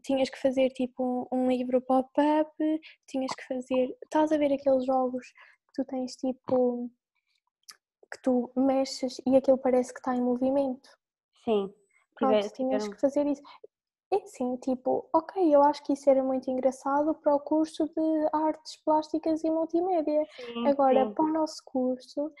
tinhas 0.03 0.29
que 0.29 0.41
fazer 0.41 0.69
tipo 0.69 1.27
um, 1.31 1.37
um 1.37 1.47
livro 1.49 1.81
pop-up, 1.81 2.51
tinhas 3.07 3.31
que 3.35 3.45
fazer. 3.47 3.95
Estás 4.03 4.31
a 4.31 4.37
ver 4.37 4.53
aqueles 4.53 4.85
jogos 4.85 5.25
que 5.27 5.83
tu 5.83 5.85
tens 5.85 6.15
tipo 6.15 6.89
que 8.11 8.21
tu 8.21 8.51
mexes 8.55 9.19
e 9.25 9.35
aquilo 9.35 9.57
parece 9.57 9.93
que 9.93 9.99
está 9.99 10.15
em 10.15 10.21
movimento. 10.21 10.89
Sim. 11.43 11.73
Pronto, 12.15 12.49
tinhas 12.53 12.87
que 12.87 12.99
fazer 12.99 13.25
isso. 13.27 13.41
é 14.11 14.17
assim, 14.17 14.55
tipo, 14.57 15.07
ok, 15.13 15.53
eu 15.53 15.61
acho 15.63 15.83
que 15.83 15.93
isso 15.93 16.09
era 16.09 16.23
muito 16.23 16.49
engraçado 16.49 17.13
para 17.15 17.35
o 17.35 17.39
curso 17.39 17.85
de 17.85 18.29
artes 18.31 18.77
plásticas 18.83 19.43
e 19.43 19.49
multimédia. 19.49 20.25
Sim, 20.37 20.67
Agora, 20.67 21.05
sim. 21.05 21.13
para 21.13 21.25
o 21.25 21.33
nosso 21.33 21.61
curso, 21.65 22.31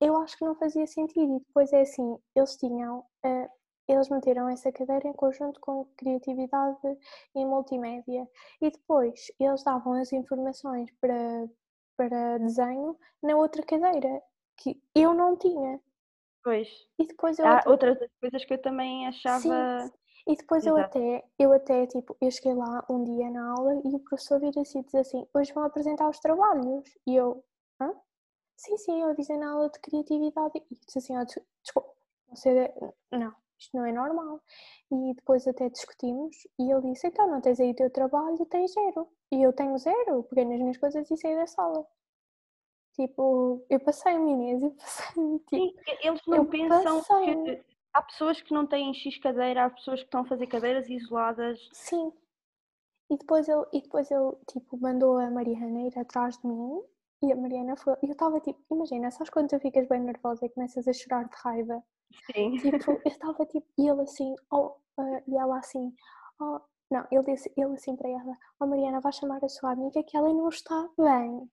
eu 0.00 0.16
acho 0.16 0.36
que 0.36 0.44
não 0.44 0.54
fazia 0.56 0.86
sentido. 0.86 1.36
E 1.36 1.38
depois 1.40 1.72
é 1.72 1.82
assim, 1.82 2.18
eles 2.34 2.56
tinham, 2.56 3.00
uh, 3.24 3.48
eles 3.86 4.08
meteram 4.08 4.48
essa 4.48 4.72
cadeira 4.72 5.06
em 5.08 5.12
conjunto 5.12 5.60
com 5.60 5.84
criatividade 5.96 6.98
e 7.34 7.44
multimédia. 7.44 8.28
E 8.60 8.70
depois 8.70 9.30
eles 9.38 9.62
davam 9.62 9.92
as 9.92 10.12
informações 10.12 10.90
para, 11.00 11.48
para 11.96 12.38
desenho 12.38 12.96
na 13.22 13.36
outra 13.36 13.62
cadeira, 13.62 14.22
que 14.56 14.80
eu 14.94 15.14
não 15.14 15.36
tinha. 15.36 15.80
Pois. 16.42 16.68
E 16.98 17.06
depois 17.06 17.38
eu 17.38 17.46
Há 17.46 17.58
até... 17.58 17.70
outras 17.70 17.98
coisas 18.20 18.44
que 18.44 18.54
eu 18.54 18.60
também 18.60 19.06
achava. 19.06 19.40
Sim. 19.40 19.92
E 20.26 20.36
depois 20.36 20.64
eu 20.64 20.76
até, 20.76 21.24
eu 21.36 21.52
até, 21.52 21.86
tipo, 21.86 22.16
eu 22.20 22.30
cheguei 22.30 22.54
lá 22.54 22.84
um 22.88 23.02
dia 23.02 23.28
na 23.28 23.54
aula 23.54 23.74
e 23.84 23.94
o 23.94 23.98
professor 23.98 24.38
vira-se 24.38 24.78
e 24.78 24.82
diz 24.84 24.94
assim, 24.94 25.26
hoje 25.34 25.52
vão 25.52 25.64
apresentar 25.64 26.08
os 26.08 26.20
trabalhos. 26.20 26.88
E 27.06 27.16
eu, 27.16 27.44
hã? 27.80 27.92
Sim, 28.56 28.76
sim, 28.76 29.02
eu 29.02 29.08
avisei 29.08 29.36
na 29.36 29.50
aula 29.50 29.68
de 29.68 29.80
criatividade. 29.80 30.62
E 30.70 30.76
disse 30.86 30.98
assim, 30.98 31.18
oh, 31.18 31.24
desculpa, 31.24 31.92
não 32.28 32.36
sei, 32.36 32.54
não, 33.10 33.34
isto 33.58 33.76
não 33.76 33.84
é 33.84 33.92
normal. 33.92 34.40
E 34.92 35.14
depois 35.14 35.46
até 35.48 35.68
discutimos 35.68 36.36
e 36.56 36.70
ele 36.70 36.92
disse, 36.92 37.08
então 37.08 37.28
não 37.28 37.40
tens 37.40 37.58
aí 37.58 37.72
o 37.72 37.74
teu 37.74 37.90
trabalho, 37.90 38.46
tens 38.46 38.72
zero. 38.72 39.08
E 39.32 39.42
eu 39.42 39.52
tenho 39.52 39.76
zero, 39.78 40.22
peguei 40.24 40.44
nas 40.44 40.60
minhas 40.60 40.78
coisas 40.78 41.10
e 41.10 41.16
saí 41.16 41.34
da 41.34 41.48
sala. 41.48 41.84
Tipo, 42.94 43.64
eu 43.70 43.80
passei 43.80 44.14
o 44.14 44.28
Inês, 44.28 44.62
eu 44.62 44.70
passei. 44.72 45.38
Tipo, 45.48 45.80
eles 46.02 46.20
não 46.26 46.46
pensam 46.46 47.02
que 47.02 47.64
há 47.92 48.02
pessoas 48.02 48.40
que 48.42 48.52
não 48.52 48.66
têm 48.66 48.92
X 48.92 49.18
cadeira, 49.18 49.64
há 49.64 49.70
pessoas 49.70 50.00
que 50.00 50.06
estão 50.06 50.20
a 50.20 50.26
fazer 50.26 50.46
cadeiras 50.46 50.88
isoladas. 50.88 51.68
Sim. 51.72 52.12
E 53.10 53.16
depois 53.16 53.48
ele, 53.48 53.64
e 53.72 53.82
depois 53.82 54.10
ele 54.10 54.32
tipo, 54.50 54.78
mandou 54.78 55.18
a 55.18 55.30
Mariana 55.30 55.82
ir 55.82 55.98
atrás 55.98 56.38
de 56.38 56.46
mim 56.46 56.82
e 57.22 57.32
a 57.32 57.36
Mariana 57.36 57.76
foi. 57.76 57.94
E 58.02 58.06
eu 58.06 58.12
estava 58.12 58.40
tipo, 58.40 58.60
imagina, 58.70 59.10
sabes 59.10 59.30
quando 59.30 59.48
tu 59.48 59.60
ficas 59.60 59.86
bem 59.86 60.00
nervosa 60.00 60.44
e 60.44 60.50
começas 60.50 60.88
a 60.88 60.92
chorar 60.92 61.24
de 61.28 61.36
raiva? 61.36 61.82
Sim. 62.26 62.56
Tipo, 62.58 62.90
eu 62.92 63.00
estava 63.04 63.46
tipo, 63.46 63.66
e 63.78 63.88
ele 63.88 64.02
assim, 64.02 64.34
oh, 64.50 64.74
uh, 64.98 65.22
e 65.26 65.36
ela 65.36 65.58
assim, 65.58 65.94
oh, 66.40 66.60
não, 66.90 67.06
ele 67.10 67.22
disse, 67.24 67.52
ele 67.56 67.74
assim 67.74 67.96
para 67.96 68.08
ela, 68.08 68.36
oh 68.60 68.66
Mariana, 68.66 69.00
vai 69.00 69.12
chamar 69.12 69.44
a 69.44 69.48
sua 69.48 69.72
amiga 69.72 70.02
que 70.02 70.16
ela 70.16 70.28
não 70.28 70.48
está 70.48 70.88
bem. 70.98 71.50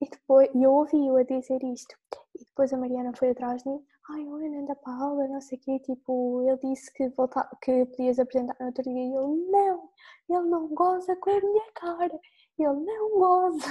E 0.00 0.08
depois, 0.08 0.48
eu 0.54 0.72
ouvi-o 0.72 1.16
a 1.16 1.22
dizer 1.22 1.62
isto. 1.64 1.94
E 2.38 2.44
depois 2.44 2.72
a 2.72 2.76
Mariana 2.76 3.12
foi 3.16 3.30
atrás 3.30 3.62
de 3.62 3.68
mim. 3.68 3.84
Ai, 4.10 4.22
Ana, 4.22 4.60
anda 4.60 4.74
para 4.76 4.92
a 4.92 5.02
aula, 5.04 5.28
não 5.28 5.40
sei 5.40 5.58
o 5.58 5.60
quê. 5.60 5.78
Tipo, 5.80 6.42
ele 6.42 6.58
disse 6.58 6.92
que, 6.94 7.08
volta, 7.10 7.48
que 7.62 7.84
podias 7.86 8.18
apresentar 8.18 8.56
no 8.60 8.66
outro 8.66 8.82
dia. 8.84 8.92
E 8.94 9.14
eu, 9.14 9.28
não, 9.50 9.90
ele 10.28 10.48
não 10.48 10.68
goza 10.68 11.14
com 11.16 11.30
a 11.30 11.40
minha 11.40 11.72
cara. 11.74 12.18
Ele 12.58 12.80
não 12.84 13.18
goza. 13.18 13.66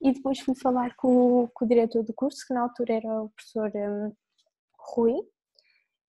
E 0.00 0.12
depois 0.12 0.38
fui 0.40 0.54
falar 0.54 0.94
com, 0.96 1.48
com 1.54 1.64
o 1.64 1.68
diretor 1.68 2.02
do 2.04 2.12
curso, 2.14 2.46
que 2.46 2.54
na 2.54 2.62
altura 2.62 2.94
era 2.94 3.22
o 3.22 3.30
professor 3.30 3.70
um, 3.74 4.12
Rui. 4.78 5.20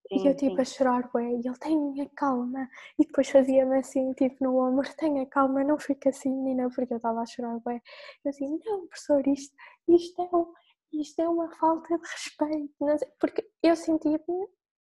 Sim, 0.07 0.23
e 0.23 0.27
eu 0.27 0.35
tipo 0.35 0.55
sim. 0.55 0.61
a 0.61 0.65
chorar, 0.65 1.09
ué, 1.15 1.23
e 1.31 1.47
ele 1.47 1.57
tem 1.59 2.09
calma. 2.15 2.69
E 2.99 3.05
depois 3.05 3.29
fazia-me 3.29 3.77
assim, 3.79 4.13
tipo 4.13 4.35
no 4.43 4.57
ombro, 4.57 4.87
tenha 4.97 5.25
calma, 5.25 5.63
não 5.63 5.79
fica 5.79 6.09
assim, 6.09 6.31
menina, 6.31 6.69
porque 6.69 6.93
eu 6.93 6.97
estava 6.97 7.21
a 7.21 7.25
chorar, 7.25 7.59
ué. 7.65 7.81
Eu 8.23 8.29
assim, 8.29 8.59
não, 8.65 8.87
professor, 8.87 9.27
isto, 9.27 9.55
isto, 9.87 10.21
é, 10.21 10.35
um, 10.35 10.53
isto 10.93 11.21
é 11.21 11.29
uma 11.29 11.49
falta 11.55 11.97
de 11.97 12.03
respeito. 12.03 12.73
Porque 13.19 13.49
eu 13.63 13.75
sentia-me, 13.75 14.47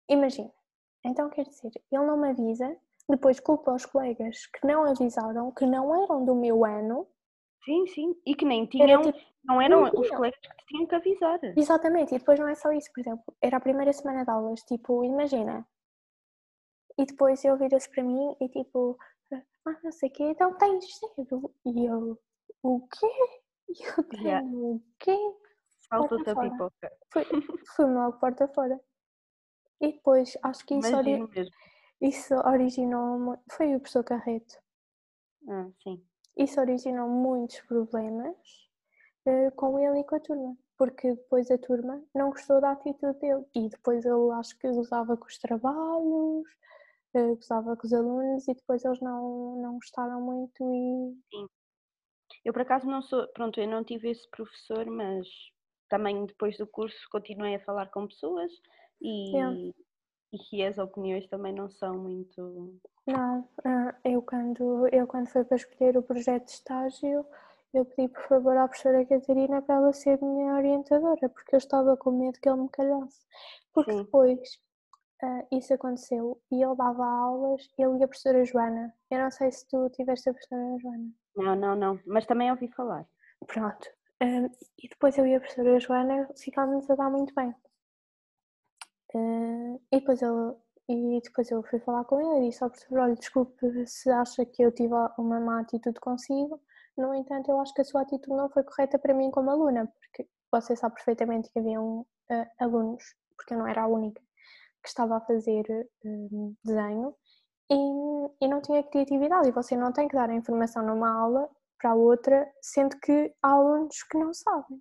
imagina, 0.09 0.51
então 1.03 1.29
quer 1.29 1.45
dizer, 1.45 1.71
ele 1.91 2.05
não 2.05 2.17
me 2.17 2.29
avisa, 2.29 2.75
depois 3.07 3.39
culpa 3.39 3.73
os 3.73 3.85
colegas 3.85 4.47
que 4.47 4.67
não 4.67 4.83
avisaram, 4.83 5.51
que 5.51 5.65
não 5.65 6.03
eram 6.03 6.25
do 6.25 6.35
meu 6.35 6.65
ano, 6.65 7.07
Sim, 7.65 7.87
sim. 7.87 8.15
E 8.25 8.35
que 8.35 8.45
nem 8.45 8.65
tinham, 8.67 8.87
era, 8.87 9.01
tipo, 9.01 9.19
não 9.43 9.61
eram 9.61 9.81
não 9.81 9.99
os 9.99 10.09
colegas 10.09 10.39
que 10.39 10.49
te 10.49 10.65
tinham 10.67 10.87
que 10.87 10.95
avisar. 10.95 11.39
Exatamente, 11.57 12.15
e 12.15 12.19
depois 12.19 12.39
não 12.39 12.47
é 12.47 12.55
só 12.55 12.71
isso, 12.71 12.91
por 12.93 13.01
exemplo, 13.01 13.35
era 13.41 13.57
a 13.57 13.61
primeira 13.61 13.91
semana 13.91 14.23
de 14.23 14.29
aulas, 14.29 14.61
tipo, 14.61 15.03
imagina. 15.03 15.67
E 16.97 17.05
depois 17.05 17.43
ele 17.43 17.57
vira-se 17.57 17.89
para 17.89 18.03
mim 18.03 18.35
e 18.39 18.47
tipo, 18.47 18.97
ah, 19.65 19.79
não 19.83 19.91
sei 19.91 20.09
o 20.09 20.11
quê, 20.13 20.23
então 20.23 20.57
tens 20.57 20.85
cedo. 20.97 21.53
E 21.65 21.85
eu, 21.85 22.19
o 22.63 22.87
quê? 22.87 23.41
E 23.67 23.83
eu 23.83 24.03
tenho 24.03 24.23
yeah. 24.23 24.47
o 24.47 24.81
quê? 24.99 25.17
Falta-te 25.89 26.29
a 26.29 26.35
pipoca. 26.35 26.91
Fui, 27.11 27.25
fui 27.75 27.85
logo 27.85 28.19
porta 28.19 28.47
fora. 28.47 28.79
E 29.81 29.91
depois, 29.91 30.37
acho 30.43 30.65
que 30.65 30.75
isso, 30.75 30.95
ori 30.95 31.19
isso 31.99 32.35
originou, 32.35 33.37
foi 33.51 33.75
o 33.75 33.79
professor 33.79 34.03
Carreto. 34.03 34.55
Ah, 35.49 35.67
sim. 35.83 36.03
Isso 36.37 36.59
originou 36.59 37.07
muitos 37.07 37.61
problemas 37.61 38.35
uh, 39.25 39.51
com 39.55 39.79
ele 39.79 39.99
e 39.99 40.03
com 40.03 40.15
a 40.15 40.19
turma, 40.19 40.57
porque 40.77 41.13
depois 41.13 41.49
a 41.49 41.57
turma 41.57 42.03
não 42.13 42.29
gostou 42.29 42.59
da 42.59 42.71
atitude 42.71 43.17
dele 43.19 43.45
e 43.55 43.69
depois 43.69 44.05
ele 44.05 44.31
acho 44.33 44.57
que 44.59 44.67
usava 44.67 45.15
com 45.15 45.25
os 45.25 45.37
trabalhos, 45.37 46.47
uh, 47.15 47.35
gozava 47.35 47.77
com 47.77 47.87
os 47.87 47.93
alunos 47.93 48.47
e 48.47 48.53
depois 48.53 48.83
eles 48.83 48.99
não, 48.99 49.55
não 49.61 49.75
gostaram 49.75 50.21
muito 50.21 50.63
e. 50.73 51.15
Sim. 51.33 51.47
Eu 52.43 52.53
por 52.53 52.61
acaso 52.61 52.85
não 52.85 53.01
sou, 53.01 53.27
pronto, 53.29 53.59
eu 53.59 53.67
não 53.67 53.83
tive 53.83 54.09
esse 54.09 54.29
professor, 54.29 54.85
mas 54.87 55.27
também 55.89 56.25
depois 56.25 56.57
do 56.57 56.67
curso 56.67 56.97
continuei 57.11 57.55
a 57.55 57.63
falar 57.63 57.89
com 57.91 58.07
pessoas 58.07 58.51
e. 59.01 59.31
e 60.35 60.37
que 60.37 60.63
as 60.63 60.77
opiniões 60.77 61.27
também 61.27 61.53
não 61.53 61.69
são 61.69 61.97
muito 61.97 62.79
não, 63.07 63.47
ah, 63.63 63.93
eu 64.03 64.21
quando, 64.21 64.87
eu 64.87 65.05
quando 65.05 65.27
fui 65.27 65.43
para 65.43 65.57
escolher 65.57 65.95
o 65.95 66.01
projeto 66.01 66.45
de 66.45 66.51
estágio, 66.51 67.25
eu 67.71 67.85
pedi 67.85 68.07
por 68.07 68.23
favor 68.23 68.57
à 68.57 68.67
professora 68.67 69.05
Catarina 69.05 69.61
para 69.61 69.75
ela 69.75 69.93
ser 69.93 70.19
minha 70.21 70.55
orientadora, 70.55 71.29
porque 71.29 71.55
eu 71.55 71.57
estava 71.57 71.95
com 71.95 72.11
medo 72.11 72.39
que 72.39 72.49
ele 72.49 72.61
me 72.61 72.69
calhasse. 72.69 73.23
Porque 73.73 73.91
Sim. 73.91 74.03
depois 74.03 74.39
uh, 75.21 75.47
isso 75.55 75.73
aconteceu 75.73 76.41
e 76.51 76.63
ele 76.63 76.75
dava 76.75 77.05
aulas, 77.05 77.69
ele 77.77 77.99
e 77.99 78.03
a 78.03 78.07
professora 78.07 78.43
Joana. 78.43 78.91
Eu 79.11 79.19
não 79.19 79.29
sei 79.29 79.51
se 79.51 79.67
tu 79.67 79.87
tiveste 79.91 80.29
a 80.29 80.33
professora 80.33 80.77
Joana. 80.79 81.09
Não, 81.35 81.55
não, 81.55 81.75
não, 81.75 81.99
mas 82.07 82.25
também 82.25 82.49
ouvi 82.49 82.69
falar. 82.69 83.05
Pronto. 83.45 83.87
Uh, 84.23 84.49
e 84.81 84.89
depois 84.89 85.15
eu 85.15 85.27
e 85.27 85.35
a 85.35 85.39
professora 85.39 85.79
Joana 85.79 86.27
ficámos 86.35 86.89
a 86.89 86.95
dar 86.95 87.11
muito 87.11 87.35
bem. 87.35 87.53
Uh, 89.15 89.81
e 89.93 89.99
depois 89.99 90.21
ele 90.21 90.53
e 90.87 91.21
depois 91.21 91.49
eu 91.49 91.63
fui 91.63 91.79
falar 91.79 92.03
com 92.05 92.19
ele 92.19 92.45
e 92.45 92.49
disse 92.49 92.63
ao 92.63 92.69
professor, 92.69 92.99
olha, 92.99 93.15
desculpe 93.15 93.87
se 93.87 94.09
acha 94.11 94.45
que 94.45 94.61
eu 94.61 94.71
tive 94.71 94.93
uma 95.17 95.39
má 95.39 95.61
atitude 95.61 95.99
consigo, 95.99 96.61
no 96.97 97.13
entanto 97.15 97.49
eu 97.49 97.59
acho 97.59 97.73
que 97.73 97.81
a 97.81 97.85
sua 97.85 98.01
atitude 98.01 98.35
não 98.35 98.49
foi 98.49 98.63
correta 98.63 98.99
para 98.99 99.13
mim 99.13 99.31
como 99.31 99.49
aluna, 99.49 99.87
porque 99.99 100.29
você 100.51 100.75
sabe 100.75 100.95
perfeitamente 100.95 101.49
que 101.51 101.57
haviam 101.57 102.01
uh, 102.01 102.45
alunos, 102.59 103.03
porque 103.35 103.53
eu 103.53 103.57
não 103.59 103.67
era 103.67 103.83
a 103.83 103.87
única, 103.87 104.21
que 104.83 104.89
estava 104.89 105.17
a 105.17 105.21
fazer 105.21 105.65
uh, 106.05 106.55
desenho 106.63 107.15
e, 107.71 108.45
e 108.45 108.47
não 108.47 108.61
tinha 108.61 108.83
criatividade. 108.83 109.49
E 109.49 109.51
você 109.51 109.75
não 109.75 109.91
tem 109.91 110.07
que 110.07 110.15
dar 110.15 110.29
a 110.29 110.35
informação 110.35 110.85
numa 110.85 111.11
aula 111.11 111.49
para 111.79 111.91
a 111.91 111.95
outra, 111.95 112.47
sendo 112.61 112.97
que 112.99 113.33
há 113.41 113.49
alunos 113.53 114.03
que 114.03 114.17
não 114.17 114.33
sabem 114.33 114.79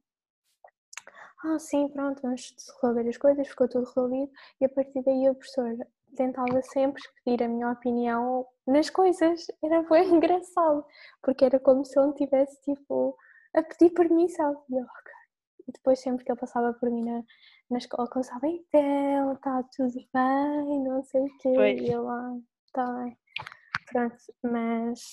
ah, 1.44 1.58
sim, 1.58 1.88
pronto, 1.88 2.22
vamos 2.22 2.54
resolver 2.80 3.06
as 3.06 3.18
coisas, 3.18 3.48
ficou 3.48 3.68
tudo 3.68 3.84
resolvido. 3.84 4.32
E 4.60 4.64
a 4.64 4.68
partir 4.68 5.02
daí 5.02 5.28
o 5.28 5.34
professor 5.34 5.76
tentava 6.16 6.62
sempre 6.62 7.02
pedir 7.22 7.44
a 7.44 7.48
minha 7.48 7.70
opinião 7.70 8.46
nas 8.66 8.88
coisas. 8.88 9.46
Era 9.62 9.82
bem 9.82 10.08
engraçado, 10.14 10.86
porque 11.22 11.44
era 11.44 11.60
como 11.60 11.84
se 11.84 11.98
ele 11.98 12.14
tivesse 12.14 12.60
tipo 12.62 13.14
a 13.54 13.62
pedir 13.62 13.90
permissão. 13.90 14.64
E, 14.70 14.76
eu, 14.76 14.86
e 15.68 15.72
depois 15.72 16.00
sempre 16.00 16.24
que 16.24 16.32
ele 16.32 16.40
passava 16.40 16.72
por 16.72 16.90
mim 16.90 17.04
na, 17.04 17.22
na 17.70 17.78
escola, 17.78 18.08
começava, 18.08 18.46
então, 18.46 19.34
está 19.34 19.62
tudo 19.76 19.92
bem, 20.14 20.82
não 20.82 21.04
sei 21.04 21.20
o 21.20 21.38
quê. 21.38 21.54
Foi. 21.54 21.74
E 21.74 21.92
eu 21.92 22.04
lá, 22.04 22.36
está 22.66 22.90
bem. 23.02 23.18
Pronto, 23.92 24.16
mas, 24.42 25.12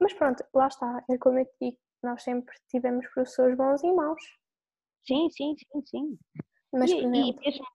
mas 0.00 0.14
pronto, 0.14 0.44
lá 0.54 0.68
está. 0.68 1.04
É 1.10 1.18
como 1.18 1.40
eu 1.40 1.44
te 1.44 1.54
digo, 1.60 1.78
nós 2.04 2.22
sempre 2.22 2.54
tivemos 2.68 3.04
professores 3.08 3.56
bons 3.56 3.82
e 3.82 3.92
maus. 3.92 4.43
Sim, 5.06 5.28
sim, 5.30 5.54
sim, 5.56 5.82
sim. 5.84 6.18
Mas, 6.72 6.90
e, 6.90 6.96
e, 6.96 7.36
mesmo, 7.36 7.66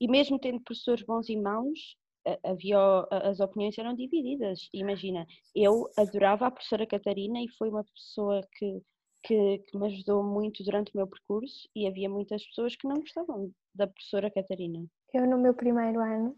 e 0.00 0.08
mesmo 0.08 0.38
tendo 0.38 0.60
professores 0.60 1.04
bons 1.04 1.28
e 1.28 1.36
maus, 1.36 1.96
havia, 2.44 2.78
as 3.10 3.40
opiniões 3.40 3.78
eram 3.78 3.94
divididas. 3.94 4.68
Imagina, 4.72 5.26
eu 5.54 5.88
adorava 5.96 6.46
a 6.46 6.50
professora 6.50 6.86
Catarina 6.86 7.40
e 7.40 7.48
foi 7.56 7.68
uma 7.70 7.84
pessoa 7.84 8.40
que, 8.56 8.82
que, 9.22 9.58
que, 9.58 9.78
me 9.78 9.86
ajudou 9.86 10.22
muito 10.22 10.62
durante 10.64 10.92
o 10.92 10.96
meu 10.96 11.06
percurso 11.06 11.68
e 11.74 11.86
havia 11.86 12.08
muitas 12.08 12.44
pessoas 12.46 12.76
que 12.76 12.88
não 12.88 12.96
gostavam 12.96 13.50
da 13.74 13.86
professora 13.86 14.30
Catarina. 14.30 14.84
Eu, 15.12 15.26
no 15.26 15.38
meu 15.38 15.54
primeiro 15.54 16.00
ano, 16.00 16.36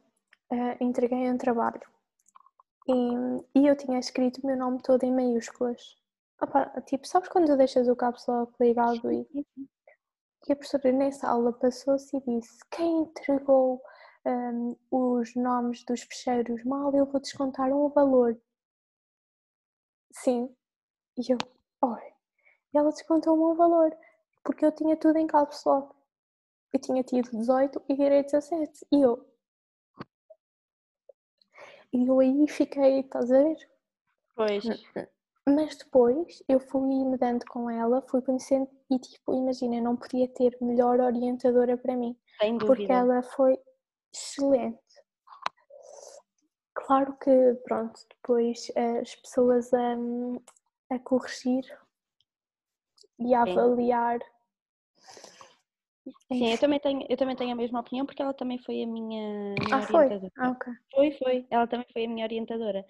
uh, 0.52 0.84
entreguei 0.84 1.30
um 1.30 1.38
trabalho 1.38 1.82
e, 2.88 3.60
e 3.60 3.66
eu 3.66 3.76
tinha 3.76 3.98
escrito 3.98 4.40
o 4.42 4.46
meu 4.46 4.56
nome 4.56 4.80
todo 4.82 5.04
em 5.04 5.12
maiúsculas. 5.12 5.96
Opa, 6.40 6.66
tipo, 6.86 7.06
sabes 7.06 7.28
quando 7.28 7.56
deixas 7.56 7.86
o 7.88 7.96
caps 7.96 8.26
lock 8.26 8.52
ligado 8.58 9.12
e 9.12 9.26
e 10.48 10.52
a 10.52 10.56
professora 10.56 10.92
nessa 10.92 11.28
aula 11.28 11.52
passou-se 11.52 12.16
e 12.16 12.20
disse: 12.20 12.58
Quem 12.70 13.02
entregou 13.02 13.82
um, 14.24 14.76
os 14.90 15.34
nomes 15.34 15.84
dos 15.84 16.02
fecheiros 16.02 16.64
mal, 16.64 16.94
eu 16.94 17.06
vou 17.06 17.20
descontar 17.20 17.70
um 17.70 17.88
valor. 17.88 18.40
Sim. 20.12 20.54
E 21.16 21.32
eu, 21.32 21.38
oi. 21.82 22.12
Ela 22.74 22.90
descontou-me 22.90 23.42
um 23.42 23.54
valor, 23.54 23.96
porque 24.44 24.64
eu 24.64 24.72
tinha 24.72 24.96
tudo 24.96 25.18
em 25.18 25.26
caps 25.26 25.64
lock. 25.64 25.94
Eu 26.72 26.80
tinha 26.80 27.02
tido 27.02 27.30
18 27.30 27.82
e 27.88 27.94
virei 27.94 28.22
17. 28.22 28.86
E 28.92 29.02
eu. 29.02 29.26
E 31.92 32.06
eu 32.06 32.20
aí 32.20 32.46
fiquei, 32.48 33.00
estás 33.00 33.30
a 33.30 33.38
ver? 33.38 33.70
Pois. 34.36 34.64
Mas 35.46 35.76
depois 35.76 36.42
eu 36.48 36.60
fui 36.60 36.80
me 36.82 37.16
dando 37.18 37.44
com 37.46 37.68
ela, 37.68 38.02
fui 38.02 38.22
conhecendo 38.22 38.68
e 38.90 38.98
tipo, 38.98 39.32
imagina, 39.34 39.80
não 39.80 39.96
podia 39.96 40.28
ter 40.28 40.56
melhor 40.60 40.98
orientadora 41.00 41.78
para 41.78 41.96
mim. 41.96 42.18
Porque 42.66 42.90
ela 42.90 43.22
foi 43.22 43.58
excelente. 44.12 44.80
Claro 46.74 47.16
que, 47.18 47.54
pronto, 47.64 48.00
depois 48.08 48.70
as 49.00 49.14
pessoas 49.14 49.72
a, 49.72 49.96
a 50.90 50.98
corrigir 50.98 51.64
e 53.18 53.34
a 53.34 53.44
Sim. 53.44 53.50
avaliar 53.52 54.18
Sim, 56.32 56.52
eu 56.52 56.58
também, 56.58 56.80
tenho, 56.80 57.06
eu 57.08 57.16
também 57.16 57.36
tenho 57.36 57.52
a 57.52 57.54
mesma 57.54 57.80
opinião 57.80 58.06
porque 58.06 58.22
ela 58.22 58.32
também 58.32 58.58
foi 58.58 58.82
a 58.82 58.86
minha, 58.86 59.54
minha 59.60 59.76
ah, 59.76 59.82
orientadora. 59.82 60.20
Foi? 60.20 60.30
Ah, 60.36 60.50
okay. 60.50 60.72
foi, 60.94 61.12
foi. 61.12 61.46
Ela 61.50 61.66
também 61.66 61.86
foi 61.92 62.04
a 62.04 62.08
minha 62.08 62.24
orientadora. 62.24 62.86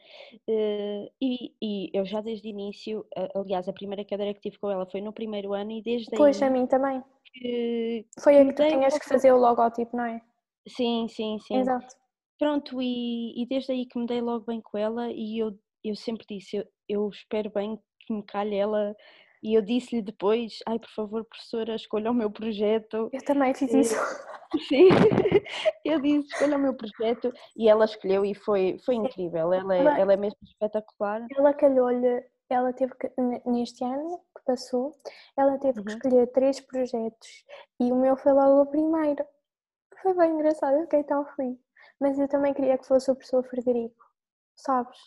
Uh, 0.49 1.11
e, 1.21 1.55
e 1.61 1.91
eu 1.93 2.05
já 2.07 2.21
desde 2.21 2.49
o 2.49 2.51
início, 2.51 3.05
aliás, 3.35 3.69
a 3.69 3.73
primeira 3.73 4.05
cadeira 4.05 4.33
que 4.33 4.41
tive 4.41 4.59
com 4.59 4.71
ela 4.71 4.87
foi 4.87 5.01
no 5.01 5.13
primeiro 5.13 5.53
ano 5.53 5.73
e 5.73 5.83
desde 5.83 6.17
Pois, 6.17 6.41
aí, 6.41 6.49
a 6.49 6.51
mim 6.53 6.67
também. 6.67 7.03
Que, 7.25 8.07
foi 8.23 8.41
a 8.41 8.45
que 8.45 8.53
tu 8.53 8.67
tinhas 8.69 8.99
que 8.99 9.09
fazer 9.09 9.33
o 9.33 9.39
logótipo, 9.39 9.97
não 9.97 10.05
é? 10.05 10.21
Sim, 10.69 11.09
sim, 11.09 11.39
sim. 11.41 11.57
Exato. 11.57 11.97
Pronto, 12.39 12.81
e, 12.81 13.43
e 13.43 13.47
desde 13.47 13.73
aí 13.73 13.87
que 13.87 13.99
me 13.99 14.07
dei 14.07 14.21
logo 14.21 14.47
bem 14.47 14.61
com 14.61 14.79
ela 14.79 15.11
e 15.11 15.39
eu, 15.39 15.59
eu 15.85 15.95
sempre 15.95 16.25
disse, 16.29 16.57
eu, 16.57 16.65
eu 16.89 17.09
espero 17.09 17.51
bem 17.51 17.79
que 18.01 18.13
me 18.13 18.23
calhe 18.23 18.57
ela 18.57 18.95
e 19.43 19.55
eu 19.55 19.63
disse-lhe 19.63 20.03
depois: 20.03 20.59
ai, 20.67 20.79
por 20.79 20.91
favor, 20.91 21.25
professora, 21.25 21.75
escolha 21.75 22.11
o 22.11 22.15
meu 22.15 22.31
projeto. 22.31 23.09
Eu 23.13 23.25
também 23.25 23.55
fiz 23.55 23.73
isso. 23.73 23.95
Sim, 24.69 24.89
eu 25.85 26.01
disse: 26.01 26.29
escolha 26.29 26.57
o 26.57 26.61
meu 26.61 26.75
projeto 26.75 27.33
e 27.57 27.69
ela 27.69 27.85
escolheu 27.85 28.25
e 28.25 28.35
foi, 28.35 28.79
foi 28.85 28.97
incrível. 28.97 29.53
Ela 29.53 29.77
é, 29.77 30.01
ela 30.01 30.13
é 30.13 30.17
mesmo 30.17 30.39
espetacular. 30.43 31.27
Ela 31.37 31.55
calhou-lhe, 31.55 32.25
ela 32.49 32.73
teve 32.73 32.93
que, 32.97 33.11
neste 33.47 33.85
ano 33.85 34.19
que 34.37 34.45
passou, 34.45 34.93
ela 35.37 35.59
teve 35.59 35.79
uhum. 35.79 35.85
que 35.85 35.93
escolher 35.93 36.27
três 36.29 36.61
projetos 36.61 37.45
e 37.81 37.93
o 37.93 37.97
meu 37.97 38.17
foi 38.17 38.33
logo 38.33 38.63
o 38.63 38.67
primeiro. 38.67 39.25
Foi 40.03 40.15
bem 40.15 40.33
engraçado, 40.33 40.77
eu 40.77 40.83
fiquei 40.83 41.05
tão 41.05 41.25
feliz. 41.25 41.59
Mas 42.01 42.19
eu 42.19 42.27
também 42.27 42.55
queria 42.55 42.79
que 42.79 42.87
fosse 42.87 43.11
o 43.11 43.15
professor 43.15 43.45
Frederico, 43.45 44.05
sabes? 44.57 44.99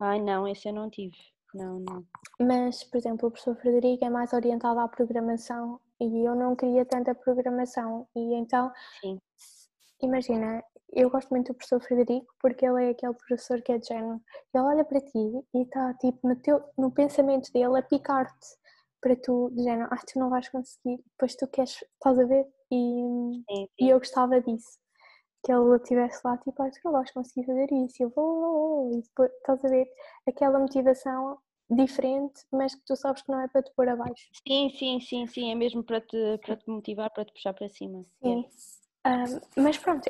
Ai, 0.00 0.20
não, 0.20 0.48
esse 0.48 0.68
eu 0.68 0.72
não 0.72 0.90
tive. 0.90 1.16
Não, 1.54 1.80
não. 1.80 2.04
Mas, 2.40 2.82
por 2.84 2.96
exemplo, 2.96 3.28
o 3.28 3.30
professor 3.30 3.56
Frederico 3.56 4.04
é 4.04 4.10
mais 4.10 4.32
orientado 4.32 4.80
à 4.80 4.88
programação 4.88 5.80
e 6.00 6.26
eu 6.26 6.34
não 6.34 6.56
queria 6.56 6.84
tanta 6.84 7.14
programação. 7.14 8.06
E 8.16 8.34
então, 8.34 8.72
Sim. 9.00 9.18
imagina, 10.00 10.64
eu 10.92 11.10
gosto 11.10 11.30
muito 11.30 11.48
do 11.48 11.54
professor 11.54 11.80
Frederico 11.80 12.34
porque 12.40 12.66
ele 12.66 12.84
é 12.84 12.90
aquele 12.90 13.14
professor 13.14 13.60
que 13.62 13.72
é 13.72 13.78
de 13.78 13.86
género. 13.86 14.20
Ele 14.54 14.64
olha 14.64 14.84
para 14.84 15.00
ti 15.00 15.18
e 15.54 15.62
está 15.62 15.94
tipo 15.94 16.26
no, 16.26 16.36
teu, 16.36 16.62
no 16.76 16.90
pensamento 16.90 17.52
dele 17.52 17.78
a 17.78 17.82
picar-te 17.82 18.48
para 19.00 19.16
tu, 19.16 19.50
de 19.50 19.64
género, 19.64 19.88
ah, 19.90 20.00
tu 20.06 20.18
não 20.18 20.30
vais 20.30 20.48
conseguir, 20.48 21.02
depois 21.10 21.34
tu 21.34 21.46
queres, 21.48 21.82
estás 21.94 22.18
a 22.18 22.24
ver? 22.24 22.46
E, 22.70 22.76
sim, 22.76 23.44
sim. 23.50 23.68
e 23.80 23.88
eu 23.90 23.98
gostava 23.98 24.40
disso 24.40 24.81
que 25.44 25.52
ele 25.52 25.76
estivesse 25.76 26.20
lá, 26.24 26.36
tipo, 26.38 26.62
ah, 26.62 26.70
tu 26.70 26.78
não 26.84 26.92
vais 26.92 27.10
conseguir 27.10 27.46
fazer 27.46 27.72
isso, 27.72 28.02
eu 28.02 28.10
vou, 28.10 28.92
e 28.92 29.02
depois, 29.02 29.30
estás 29.32 29.64
a 29.64 29.68
ver, 29.68 29.88
aquela 30.26 30.58
motivação 30.58 31.38
diferente, 31.68 32.44
mas 32.52 32.74
que 32.74 32.82
tu 32.84 32.94
sabes 32.94 33.22
que 33.22 33.32
não 33.32 33.40
é 33.40 33.48
para 33.48 33.62
te 33.62 33.72
pôr 33.74 33.88
abaixo. 33.88 34.28
Sim, 34.46 34.70
sim, 34.70 35.00
sim, 35.00 35.26
sim, 35.26 35.50
é 35.50 35.54
mesmo 35.54 35.82
para 35.82 36.00
te, 36.00 36.38
para 36.44 36.56
te 36.56 36.68
motivar, 36.68 37.10
para 37.12 37.24
te 37.24 37.32
puxar 37.32 37.54
para 37.54 37.68
cima. 37.68 38.04
Sim. 38.22 38.46
Um, 39.04 39.62
mas 39.62 39.76
pronto, 39.78 40.08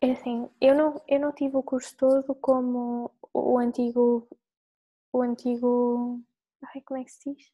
é 0.00 0.10
assim, 0.10 0.48
eu 0.60 0.74
não, 0.74 1.00
eu 1.08 1.18
não 1.18 1.32
tive 1.32 1.56
o 1.56 1.62
curso 1.62 1.96
todo 1.96 2.34
como 2.34 3.10
o 3.32 3.58
antigo, 3.58 4.28
o 5.12 5.22
antigo, 5.22 6.20
ai, 6.62 6.82
como 6.82 7.00
é 7.00 7.04
que 7.04 7.10
se 7.12 7.32
diz? 7.32 7.50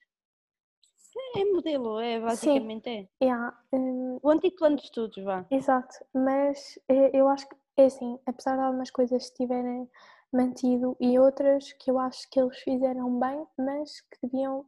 É 1.36 1.44
modelo, 1.44 2.00
é 2.00 2.20
basicamente 2.20 2.84
Sim. 2.84 3.08
é. 3.20 3.24
Yeah. 3.24 3.58
Um, 3.72 4.18
o 4.22 4.30
antigo 4.30 4.56
plano 4.56 4.76
de 4.76 4.82
estudos, 4.82 5.22
vá. 5.22 5.46
Exato, 5.50 5.94
mas 6.12 6.78
eh, 6.88 7.10
eu 7.12 7.28
acho 7.28 7.48
que 7.48 7.56
é 7.76 7.84
assim, 7.86 8.18
apesar 8.26 8.56
de 8.56 8.62
algumas 8.62 8.90
coisas 8.90 9.24
estiverem 9.24 9.88
mantido 10.32 10.96
e 11.00 11.18
outras 11.18 11.72
que 11.72 11.90
eu 11.90 11.98
acho 11.98 12.28
que 12.30 12.40
eles 12.40 12.58
fizeram 12.58 13.18
bem, 13.18 13.46
mas 13.58 14.00
que 14.02 14.26
deviam 14.26 14.66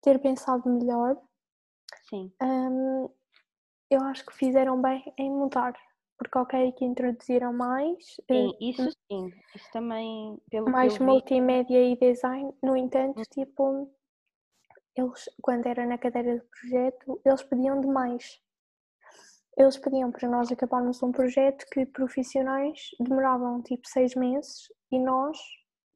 ter 0.00 0.18
pensado 0.20 0.68
melhor. 0.68 1.16
Sim. 2.08 2.32
Um, 2.42 3.08
eu 3.90 4.00
acho 4.02 4.24
que 4.26 4.34
fizeram 4.34 4.80
bem 4.80 5.12
em 5.18 5.30
mudar, 5.30 5.74
porque 6.18 6.38
ok 6.38 6.72
que 6.72 6.84
introduziram 6.84 7.52
mais. 7.52 8.04
Sim, 8.30 8.48
uh, 8.48 8.56
isso 8.60 8.90
sim, 9.10 9.32
isso 9.54 9.70
também 9.72 10.38
pelo 10.50 10.70
mais 10.70 10.98
multimédia 10.98 11.82
e 11.82 11.96
design, 11.96 12.52
no 12.62 12.76
entanto, 12.76 13.20
hum. 13.20 13.24
tipo 13.30 13.90
eles, 14.96 15.28
quando 15.42 15.66
era 15.66 15.86
na 15.86 15.98
cadeira 15.98 16.38
de 16.38 16.44
projeto, 16.44 17.20
eles 17.24 17.42
pediam 17.42 17.80
demais. 17.80 18.40
Eles 19.56 19.76
pediam 19.76 20.10
para 20.10 20.28
nós 20.28 20.50
acabarmos 20.50 21.02
um 21.02 21.12
projeto 21.12 21.66
que 21.70 21.86
profissionais 21.86 22.90
demoravam 22.98 23.62
tipo 23.62 23.86
seis 23.86 24.14
meses 24.14 24.72
e 24.90 24.98
nós 24.98 25.38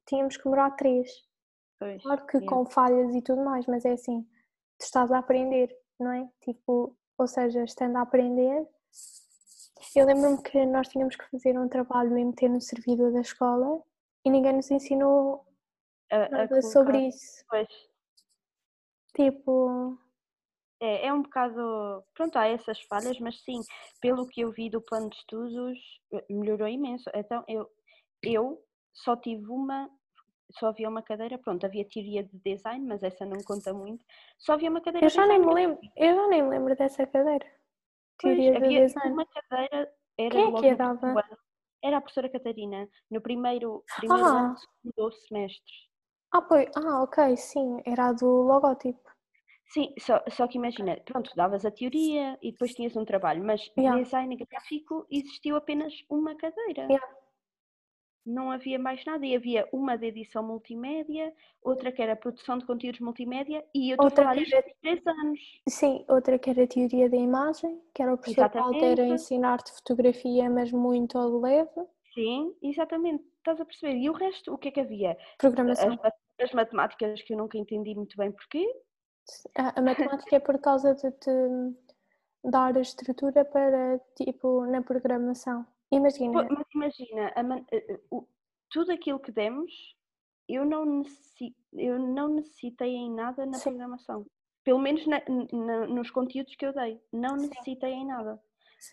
tínhamos 0.07 0.37
que 0.37 0.43
demorar 0.43 0.71
três. 0.71 1.09
Pois, 1.79 2.01
claro 2.01 2.25
que 2.27 2.41
com 2.45 2.65
falhas 2.65 3.13
e 3.15 3.21
tudo 3.21 3.43
mais, 3.43 3.65
mas 3.65 3.85
é 3.85 3.93
assim, 3.93 4.21
tu 4.77 4.83
estás 4.83 5.11
a 5.11 5.17
aprender, 5.17 5.75
não 5.99 6.11
é? 6.11 6.29
Tipo, 6.41 6.95
ou 7.17 7.27
seja, 7.27 7.63
estando 7.63 7.97
a 7.97 8.01
aprender. 8.01 8.67
Eu 9.95 10.05
lembro-me 10.05 10.41
que 10.43 10.63
nós 10.65 10.87
tínhamos 10.89 11.15
que 11.15 11.27
fazer 11.29 11.57
um 11.57 11.67
trabalho 11.67 12.17
e 12.17 12.25
meter 12.25 12.49
no 12.49 12.61
servidor 12.61 13.11
da 13.11 13.21
escola 13.21 13.81
e 14.23 14.29
ninguém 14.29 14.53
nos 14.53 14.69
ensinou 14.69 15.45
a, 16.11 16.29
nada 16.29 16.61
sobre 16.61 17.07
isso. 17.07 17.43
Pois 17.49 17.90
Tipo. 19.15 19.97
É, 20.79 21.07
é 21.07 21.13
um 21.13 21.21
bocado. 21.21 22.03
Pronto, 22.13 22.37
há 22.37 22.47
essas 22.47 22.81
falhas, 22.81 23.19
mas 23.19 23.39
sim, 23.43 23.61
pelo 24.01 24.27
que 24.27 24.41
eu 24.41 24.51
vi 24.51 24.69
do 24.69 24.81
plano 24.81 25.09
de 25.09 25.15
estudos, 25.17 25.77
eh, 26.13 26.25
melhorou 26.29 26.67
imenso. 26.67 27.09
Então, 27.13 27.43
eu, 27.47 27.69
eu 28.23 28.63
só 28.93 29.15
tive 29.15 29.47
uma. 29.47 29.89
Só 30.59 30.67
havia 30.67 30.89
uma 30.89 31.01
cadeira, 31.01 31.37
pronto, 31.37 31.65
havia 31.65 31.87
teoria 31.87 32.23
de 32.23 32.37
design, 32.39 32.85
mas 32.85 33.01
essa 33.03 33.25
não 33.25 33.41
conta 33.43 33.73
muito. 33.73 34.03
Só 34.37 34.53
havia 34.53 34.69
uma 34.69 34.81
cadeira 34.81 35.05
eu 35.05 35.09
já 35.09 35.25
nem 35.25 35.39
me 35.39 35.53
lembro 35.53 35.79
Eu 35.95 36.13
já 36.13 36.27
nem 36.27 36.41
me 36.43 36.49
lembro 36.49 36.75
dessa 36.75 37.07
cadeira. 37.07 37.45
Teoria 38.19 38.51
pois, 38.51 38.59
de 38.59 38.65
havia 38.65 38.85
design. 38.87 39.13
uma 39.13 39.25
cadeira. 39.25 39.93
Era 40.17 40.29
Quem 40.29 40.55
é 40.55 40.59
que 40.59 40.67
a 40.67 40.75
dava? 40.75 41.39
Era 41.83 41.97
a 41.97 42.01
professora 42.01 42.29
Catarina, 42.29 42.87
no 43.09 43.21
primeiro, 43.21 43.83
primeiro 43.97 44.25
ah. 44.25 44.39
ano, 44.39 44.55
segundo 44.57 45.11
semestre. 45.13 45.73
Ah, 46.31 46.41
pois, 46.41 46.69
ah, 46.75 47.03
ok, 47.03 47.35
sim, 47.35 47.81
era 47.85 48.07
a 48.07 48.13
do 48.13 48.25
logótipo. 48.25 49.11
Sim, 49.65 49.93
só, 49.99 50.21
só 50.29 50.47
que 50.47 50.57
imagina, 50.57 50.97
pronto, 51.05 51.31
davas 51.35 51.65
a 51.65 51.71
teoria 51.71 52.37
e 52.41 52.51
depois 52.51 52.73
tinhas 52.73 52.95
um 52.95 53.05
trabalho, 53.05 53.43
mas 53.43 53.71
yeah. 53.77 54.01
design 54.01 54.35
gráfico 54.35 55.05
existiu 55.09 55.55
apenas 55.55 55.93
uma 56.09 56.35
cadeira. 56.35 56.83
Yeah. 56.83 57.07
Não 58.25 58.51
havia 58.51 58.77
mais 58.77 59.03
nada 59.05 59.25
e 59.25 59.35
havia 59.35 59.67
uma 59.71 59.97
de 59.97 60.07
edição 60.07 60.43
multimédia, 60.43 61.33
outra 61.61 61.91
que 61.91 62.01
era 62.01 62.15
produção 62.15 62.57
de 62.57 62.65
conteúdos 62.65 62.99
multimédia 62.99 63.65
e 63.73 63.89
eu 63.89 63.95
estou 63.95 64.07
a 64.07 64.11
falar 64.11 64.37
isto 64.37 64.53
era... 64.53 64.75
três 64.81 65.07
anos. 65.07 65.39
Sim, 65.67 66.05
outra 66.07 66.37
que 66.37 66.49
era 66.49 66.67
teoria 66.67 67.09
da 67.09 67.17
imagem, 67.17 67.81
que 67.93 68.01
era 68.01 68.13
o 68.13 68.17
professor 68.17 68.51
Walter 68.53 68.99
a 68.99 69.07
ensinar-te 69.07 69.71
fotografia, 69.71 70.49
mas 70.49 70.71
muito 70.71 71.17
ao 71.17 71.39
leve. 71.39 71.87
Sim, 72.13 72.53
exatamente, 72.61 73.23
estás 73.41 73.59
a 73.59 73.65
perceber. 73.65 73.97
E 73.97 74.09
o 74.09 74.13
resto, 74.13 74.53
o 74.53 74.57
que 74.57 74.69
é 74.69 74.71
que 74.71 74.79
havia? 74.79 75.17
Programação. 75.37 75.99
As, 76.03 76.13
as 76.39 76.51
matemáticas 76.53 77.21
que 77.21 77.33
eu 77.33 77.37
nunca 77.37 77.57
entendi 77.57 77.93
muito 77.93 78.15
bem 78.17 78.31
porquê, 78.31 78.65
a, 79.55 79.79
a 79.79 79.81
matemática 79.81 80.35
é 80.35 80.39
por 80.39 80.59
causa 80.59 80.95
de 80.95 81.11
te 81.11 81.31
dar 82.43 82.75
a 82.75 82.81
estrutura 82.81 83.45
para, 83.45 83.99
tipo, 84.15 84.65
na 84.65 84.81
programação. 84.81 85.65
Imagina. 85.91 86.47
Mas 86.49 86.67
imagina, 86.73 87.33
man... 87.43 87.65
Eh, 87.71 87.85
eh, 87.93 87.99
tudo 88.69 88.91
aquilo 88.91 89.19
que 89.19 89.31
demos, 89.31 89.71
eu 90.47 90.65
não, 90.65 90.85
necessi... 90.85 91.55
eu 91.73 91.99
não 91.99 92.29
necessitei 92.29 92.95
em 92.95 93.11
nada 93.13 93.45
na 93.45 93.57
Sim. 93.57 93.71
programação. 93.71 94.25
Pelo 94.63 94.79
menos 94.79 95.05
na, 95.05 95.21
na, 95.51 95.87
nos 95.87 96.09
conteúdos 96.09 96.55
que 96.55 96.65
eu 96.65 96.73
dei. 96.73 97.01
Não 97.11 97.35
necessitei 97.35 97.91
Sim. 97.91 98.01
em 98.01 98.05
nada. 98.05 98.41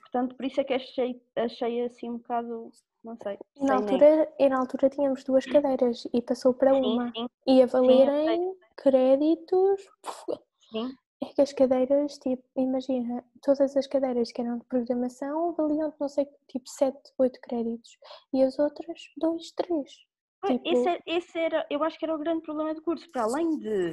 Portanto, 0.00 0.37
por 0.37 0.44
isso 0.44 0.61
é 0.61 0.64
que 0.64 0.74
achei, 0.74 1.22
achei 1.37 1.84
assim 1.84 2.11
um 2.11 2.18
bocado 2.18 2.70
não 3.09 3.16
sei. 3.16 3.38
Na 3.61 3.77
altura, 3.77 4.33
e 4.38 4.49
na 4.49 4.59
altura 4.59 4.90
tínhamos 4.90 5.25
duas 5.25 5.44
cadeiras 5.47 6.07
e 6.12 6.23
passou 6.23 6.55
para 6.55 6.75
sim, 6.75 6.81
uma. 6.81 7.11
Sim. 7.12 7.27
E 7.47 7.62
a 7.62 7.66
valerem 7.66 8.55
créditos. 8.77 9.83
Sim. 10.71 10.92
é 11.23 11.27
que 11.27 11.42
as 11.42 11.53
cadeiras, 11.53 12.18
tipo, 12.18 12.42
imagina, 12.57 13.25
todas 13.42 13.77
as 13.77 13.87
cadeiras 13.87 14.31
que 14.31 14.40
eram 14.40 14.59
de 14.59 14.64
programação 14.66 15.53
valiam, 15.53 15.92
não 15.99 16.09
sei, 16.09 16.27
tipo 16.49 16.68
7, 16.68 16.97
8 17.18 17.40
créditos 17.40 17.99
e 18.33 18.42
as 18.42 18.59
outras 18.59 19.01
2, 19.16 19.53
3. 19.53 19.90
Tipo... 20.47 20.68
Esse, 20.68 20.88
é, 20.88 21.01
esse, 21.07 21.38
era, 21.38 21.66
eu 21.68 21.83
acho 21.83 21.99
que 21.99 22.05
era 22.05 22.14
o 22.14 22.18
grande 22.18 22.42
problema 22.42 22.73
do 22.73 22.83
curso, 22.83 23.11
para 23.11 23.25
além 23.25 23.59
de 23.59 23.92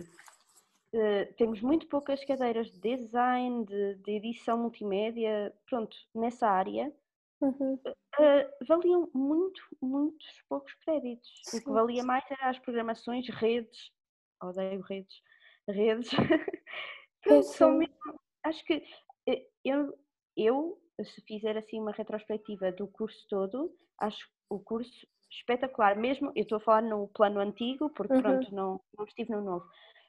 uh, 0.93 1.33
temos 1.37 1.59
muito 1.61 1.87
poucas 1.87 2.23
cadeiras 2.23 2.71
de 2.71 2.79
design, 2.79 3.65
de, 3.65 3.95
de 3.95 4.11
edição 4.11 4.59
multimédia, 4.59 5.51
pronto, 5.67 5.97
nessa 6.13 6.47
área, 6.47 6.93
uhum. 7.41 7.73
uh, 7.85 8.65
valiam 8.67 9.09
muito, 9.13 9.61
muitos 9.81 10.41
poucos 10.47 10.73
créditos. 10.75 11.29
Sim. 11.43 11.57
O 11.57 11.63
que 11.63 11.69
valia 11.69 12.03
mais 12.03 12.23
era 12.29 12.49
as 12.49 12.59
programações, 12.59 13.27
redes, 13.29 13.91
odeio 14.41 14.81
redes, 14.81 15.21
redes. 15.67 16.09
São 17.43 17.77
mesmo, 17.77 17.95
acho 18.43 18.63
que 18.65 18.83
eh, 19.27 19.47
eu, 19.63 19.97
eu, 20.37 20.79
se 21.03 21.21
fizer 21.21 21.57
assim 21.57 21.79
uma 21.79 21.91
retrospectiva 21.91 22.71
do 22.71 22.87
curso 22.87 23.25
todo, 23.27 23.75
acho 23.99 24.29
o 24.49 24.59
curso 24.59 25.07
espetacular, 25.31 25.97
mesmo, 25.97 26.31
eu 26.35 26.43
estou 26.43 26.57
a 26.57 26.61
falar 26.61 26.83
no 26.83 27.07
plano 27.07 27.39
antigo, 27.39 27.89
porque 27.89 28.13
uhum. 28.13 28.21
pronto, 28.21 28.53
não, 28.53 28.81
não 28.97 29.05
estive 29.05 29.31
no 29.31 29.41
novo. 29.41 29.65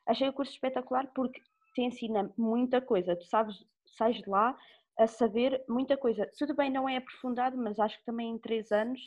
Achei 0.07 0.29
o 0.29 0.33
curso 0.33 0.53
espetacular 0.53 1.11
porque 1.15 1.41
te 1.75 1.83
ensina 1.83 2.31
muita 2.37 2.81
coisa, 2.81 3.17
tu 3.17 3.25
sabes, 3.25 3.65
sais 3.97 4.17
de 4.17 4.29
lá 4.29 4.57
a 4.99 5.07
saber 5.07 5.63
muita 5.69 5.97
coisa. 5.97 6.31
Tudo 6.39 6.55
bem, 6.55 6.71
não 6.71 6.89
é 6.89 6.97
aprofundado, 6.97 7.57
mas 7.57 7.79
acho 7.79 7.99
que 7.99 8.05
também 8.05 8.31
em 8.31 8.39
três 8.39 8.73
anos 8.73 9.01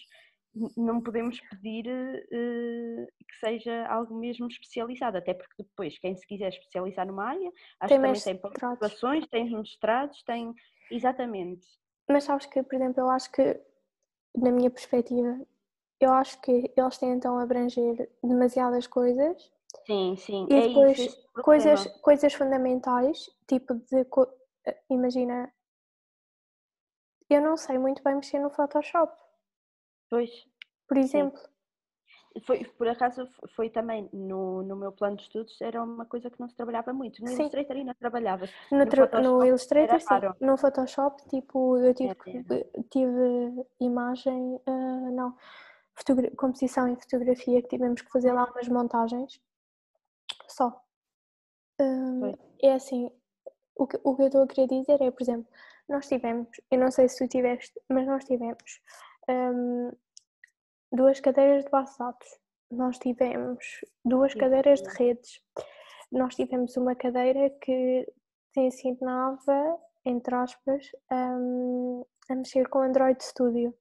não 0.75 1.01
podemos 1.01 1.39
pedir 1.41 1.85
uh, 1.87 3.07
que 3.27 3.35
seja 3.39 3.85
algo 3.87 4.15
mesmo 4.15 4.47
especializado, 4.47 5.17
até 5.17 5.33
porque 5.33 5.63
depois, 5.63 5.97
quem 5.99 6.15
se 6.15 6.25
quiser 6.25 6.49
especializar 6.49 7.05
numa 7.05 7.25
área, 7.25 7.51
acho 7.79 7.89
tem 7.89 8.13
que 8.13 8.21
também 8.21 8.21
tem 8.21 8.37
pós 8.37 9.29
tem 9.29 9.51
mestrados, 9.51 10.23
tem. 10.23 10.53
Exatamente. 10.89 11.65
Mas 12.09 12.23
sabes 12.23 12.47
que, 12.47 12.63
por 12.63 12.75
exemplo, 12.75 13.01
eu 13.01 13.09
acho 13.09 13.31
que, 13.31 13.59
na 14.35 14.51
minha 14.51 14.71
perspectiva, 14.71 15.39
eu 15.99 16.11
acho 16.11 16.41
que 16.41 16.73
eles 16.75 16.97
tentam 16.97 17.37
abranger 17.37 18.09
demasiadas 18.23 18.87
coisas. 18.87 19.51
Sim, 19.85 20.15
sim. 20.15 20.47
E 20.49 20.53
é 20.53 20.67
depois 20.67 20.97
isso, 20.97 21.31
coisas, 21.43 21.87
coisas 22.01 22.33
fundamentais, 22.33 23.29
tipo 23.47 23.75
de. 23.75 24.05
Eh, 24.65 24.77
imagina. 24.89 25.51
Eu 27.29 27.41
não 27.41 27.55
sei 27.55 27.77
muito 27.77 28.03
bem 28.03 28.15
mexer 28.15 28.39
no 28.39 28.49
Photoshop. 28.49 29.13
Pois. 30.09 30.47
Por 30.87 30.97
exemplo. 30.97 31.39
Foi, 32.45 32.63
por 32.63 32.87
acaso 32.87 33.27
foi 33.55 33.69
também 33.69 34.07
no, 34.13 34.61
no 34.63 34.75
meu 34.75 34.91
plano 34.91 35.17
de 35.17 35.23
estudos, 35.23 35.59
era 35.61 35.81
uma 35.81 36.05
coisa 36.05 36.29
que 36.29 36.39
não 36.39 36.47
se 36.47 36.55
trabalhava 36.55 36.93
muito. 36.93 37.21
No 37.21 37.27
sim. 37.27 37.41
Illustrator 37.41 37.75
ainda 37.75 37.95
trabalhava. 37.95 38.45
No, 38.71 38.77
no, 38.77 39.21
no 39.39 39.45
Illustrator, 39.45 39.99
sim. 39.99 40.07
No 40.39 40.55
Photoshop, 40.55 41.27
tipo, 41.27 41.77
eu 41.79 41.93
tive, 41.93 42.15
tive 42.89 43.65
imagem, 43.79 44.55
uh, 44.67 45.11
não, 45.11 45.35
composição 46.37 46.87
e 46.87 46.95
fotografia, 46.95 47.61
que 47.61 47.67
tivemos 47.67 48.01
que 48.01 48.11
fazer 48.11 48.31
lá 48.31 48.45
umas 48.45 48.67
montagens. 48.67 49.41
Só. 50.47 50.81
Um, 51.81 52.33
é 52.61 52.73
assim, 52.73 53.11
o 53.75 53.87
que, 53.87 53.99
o 54.03 54.15
que 54.15 54.21
eu 54.21 54.27
estou 54.27 54.43
a 54.43 54.47
querer 54.47 54.67
dizer 54.67 55.01
é, 55.01 55.09
por 55.09 55.21
exemplo, 55.21 55.47
nós 55.89 56.07
tivemos, 56.07 56.49
eu 56.69 56.79
não 56.79 56.91
sei 56.91 57.09
se 57.09 57.17
tu 57.17 57.27
tiveste, 57.27 57.73
mas 57.89 58.05
nós 58.05 58.23
tivemos 58.23 58.79
um, 59.27 59.91
duas 60.91 61.19
cadeiras 61.19 61.65
de 61.65 61.71
dados, 61.71 62.39
nós 62.71 62.99
tivemos 62.99 63.65
duas 64.05 64.33
cadeiras 64.35 64.81
de 64.81 64.89
redes, 64.89 65.41
nós 66.11 66.35
tivemos 66.35 66.77
uma 66.77 66.95
cadeira 66.95 67.49
que 67.61 68.07
te 68.53 68.59
ensinava, 68.61 69.79
entre 70.05 70.35
aspas, 70.35 70.91
um, 71.11 72.05
a 72.29 72.35
mexer 72.35 72.69
com 72.69 72.79
Android 72.79 73.23
Studio. 73.23 73.73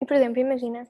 E, 0.00 0.06
por 0.06 0.16
exemplo, 0.16 0.40
imagina, 0.40 0.86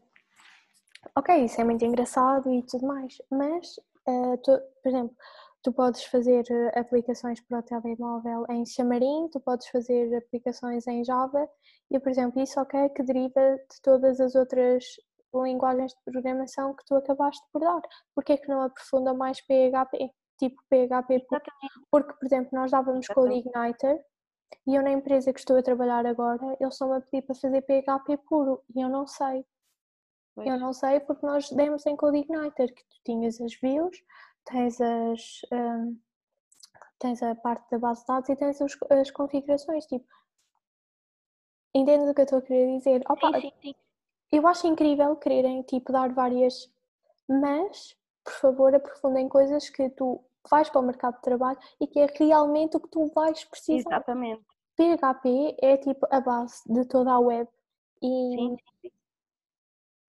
ok, 1.15 1.45
isso 1.45 1.61
é 1.61 1.65
muito 1.65 1.85
engraçado 1.85 2.51
e 2.51 2.63
tudo 2.63 2.87
mais, 2.87 3.21
mas, 3.31 3.77
uh, 4.09 4.39
tu, 4.43 4.59
por 4.83 4.89
exemplo, 4.89 5.17
tu 5.65 5.73
podes 5.73 6.05
fazer 6.05 6.45
eh, 6.51 6.79
aplicações 6.79 7.41
para 7.41 7.59
o 7.59 7.63
telemóvel 7.63 8.45
em 8.51 8.67
Xamarin, 8.67 9.29
tu 9.33 9.41
podes 9.41 9.67
fazer 9.69 10.15
aplicações 10.15 10.87
em 10.87 11.03
Java 11.03 11.49
e, 11.91 11.99
por 11.99 12.11
exemplo, 12.11 12.41
isso 12.43 12.61
ok 12.61 12.91
que 12.91 13.03
deriva 13.03 13.57
de 13.57 13.83
todas 13.83 14.21
as 14.21 14.35
outras 14.35 14.85
linguagens 15.35 15.93
de 15.93 15.99
programação 16.05 16.75
que 16.75 16.85
tu 16.85 16.95
acabaste 16.95 17.43
por 17.51 17.61
dar. 17.61 17.81
Porquê 18.15 18.35
é 18.35 18.37
que 18.37 18.47
não 18.47 18.61
aprofunda 18.61 19.15
mais 19.15 19.41
PHP? 19.41 20.11
Tipo 20.39 20.63
PHP, 20.69 21.27
porque, 21.29 21.51
porque 21.91 22.13
por 22.13 22.27
exemplo, 22.27 22.51
nós 22.53 22.71
dávamos 22.71 23.07
Code 23.07 23.35
Igniter 23.35 24.05
e 24.67 24.75
eu 24.75 24.83
na 24.83 24.91
empresa 24.91 25.33
que 25.33 25.39
estou 25.39 25.57
a 25.57 25.63
trabalhar 25.63 26.05
agora, 26.05 26.57
eles 26.61 26.75
estão 26.75 26.93
a 26.93 27.01
pedir 27.01 27.23
para 27.23 27.35
fazer 27.37 27.63
PHP 27.63 28.19
puro 28.29 28.63
e 28.77 28.83
eu 28.83 28.89
não 28.89 29.07
sei. 29.07 29.47
Pois. 30.35 30.47
Eu 30.47 30.59
não 30.59 30.73
sei 30.75 31.01
porque 31.01 31.25
nós 31.25 31.49
demos 31.51 31.87
em 31.87 31.97
Code 31.97 32.19
Igniter 32.19 32.75
que 32.75 32.85
tu 32.85 32.97
tinhas 33.05 33.41
as 33.41 33.55
views, 33.55 33.97
tens 34.45 34.81
as 34.81 35.41
um, 35.53 35.99
tens 36.99 37.23
a 37.23 37.35
parte 37.35 37.71
da 37.71 37.79
base 37.79 38.01
de 38.01 38.07
dados 38.07 38.29
e 38.29 38.37
tens 38.37 38.61
os, 38.61 38.77
as 38.91 39.11
configurações, 39.11 39.87
tipo 39.87 40.07
entendes 41.75 42.09
o 42.09 42.15
que 42.15 42.21
eu 42.21 42.25
estou 42.25 42.39
a 42.39 42.43
querer 42.43 42.79
dizer? 42.79 43.03
Opa, 43.09 43.41
sim, 43.41 43.51
sim, 43.51 43.53
sim. 43.63 43.75
Eu 44.31 44.47
acho 44.47 44.67
incrível 44.67 45.17
quererem 45.17 45.63
tipo 45.63 45.93
dar 45.93 46.13
várias, 46.13 46.73
mas 47.29 47.97
por 48.25 48.33
favor 48.35 48.75
aprofundem 48.75 49.29
coisas 49.29 49.69
que 49.69 49.91
tu 49.91 50.25
vais 50.51 50.69
para 50.71 50.81
o 50.81 50.85
mercado 50.85 51.17
de 51.17 51.23
trabalho 51.23 51.59
e 51.81 51.87
que 51.87 51.99
é 51.99 52.07
realmente 52.07 52.77
o 52.77 52.81
que 52.81 52.89
tu 52.89 53.07
vais 53.15 53.45
precisar. 53.45 53.91
Exatamente. 53.91 54.45
PHP 54.77 55.57
é 55.63 55.77
tipo 55.77 56.07
a 56.11 56.21
base 56.21 56.63
de 56.67 56.85
toda 56.87 57.13
a 57.13 57.19
web 57.19 57.49
e 58.03 58.35
sim, 58.35 58.57
sim. 58.83 58.93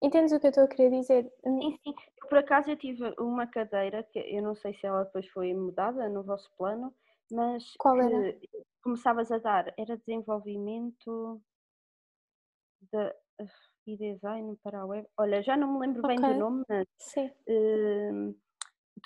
Entendes 0.05 0.31
o 0.33 0.39
que 0.39 0.45
eu 0.45 0.49
estou 0.49 0.65
a 0.65 0.67
querer 0.67 0.91
dizer? 0.91 1.33
Sim, 1.43 1.79
sim. 1.83 1.95
Por 2.29 2.37
acaso 2.37 2.69
eu 2.69 2.77
tive 2.77 3.11
uma 3.17 3.47
cadeira, 3.47 4.03
que 4.03 4.19
eu 4.19 4.43
não 4.43 4.53
sei 4.53 4.71
se 4.75 4.85
ela 4.85 5.03
depois 5.03 5.27
foi 5.29 5.51
mudada 5.55 6.07
no 6.07 6.21
vosso 6.21 6.47
plano, 6.55 6.93
mas 7.31 7.73
Qual 7.79 7.99
era? 7.99 8.37
começavas 8.83 9.31
a 9.31 9.39
dar, 9.39 9.73
era 9.75 9.97
desenvolvimento 9.97 11.41
de, 12.81 13.15
e 13.87 13.97
design 13.97 14.55
para 14.63 14.81
a 14.81 14.85
web. 14.85 15.07
Olha, 15.17 15.41
já 15.41 15.57
não 15.57 15.73
me 15.73 15.79
lembro 15.79 16.03
okay. 16.05 16.15
bem 16.15 16.33
do 16.33 16.39
nome, 16.39 16.63
mas 16.69 16.85
sim. 16.99 17.31
Uh, 17.49 18.35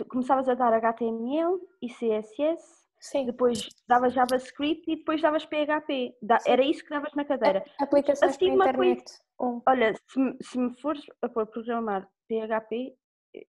começavas 0.10 0.50
a 0.50 0.54
dar 0.54 0.74
HTML 0.74 1.62
e 1.82 1.88
CSS 1.88 2.89
Sim. 3.00 3.26
Depois 3.26 3.70
davas 3.88 4.14
JavaScript 4.14 4.84
e 4.92 4.98
depois 4.98 5.22
davas 5.22 5.46
PHP. 5.46 6.18
Da, 6.22 6.38
era 6.46 6.62
isso 6.62 6.84
que 6.84 6.90
davas 6.90 7.14
na 7.16 7.24
cadeira. 7.24 7.64
Aplicações 7.80 8.36
assim, 8.36 8.58
para 8.58 8.70
internet. 8.72 9.04
Coisa, 9.38 9.56
um. 9.56 9.62
Olha, 9.68 9.94
se, 9.96 10.38
se 10.42 10.58
me 10.58 10.80
fores 10.82 11.04
a 11.22 11.30
pôr 11.30 11.48
programar 11.48 12.08
PHP, 12.28 12.96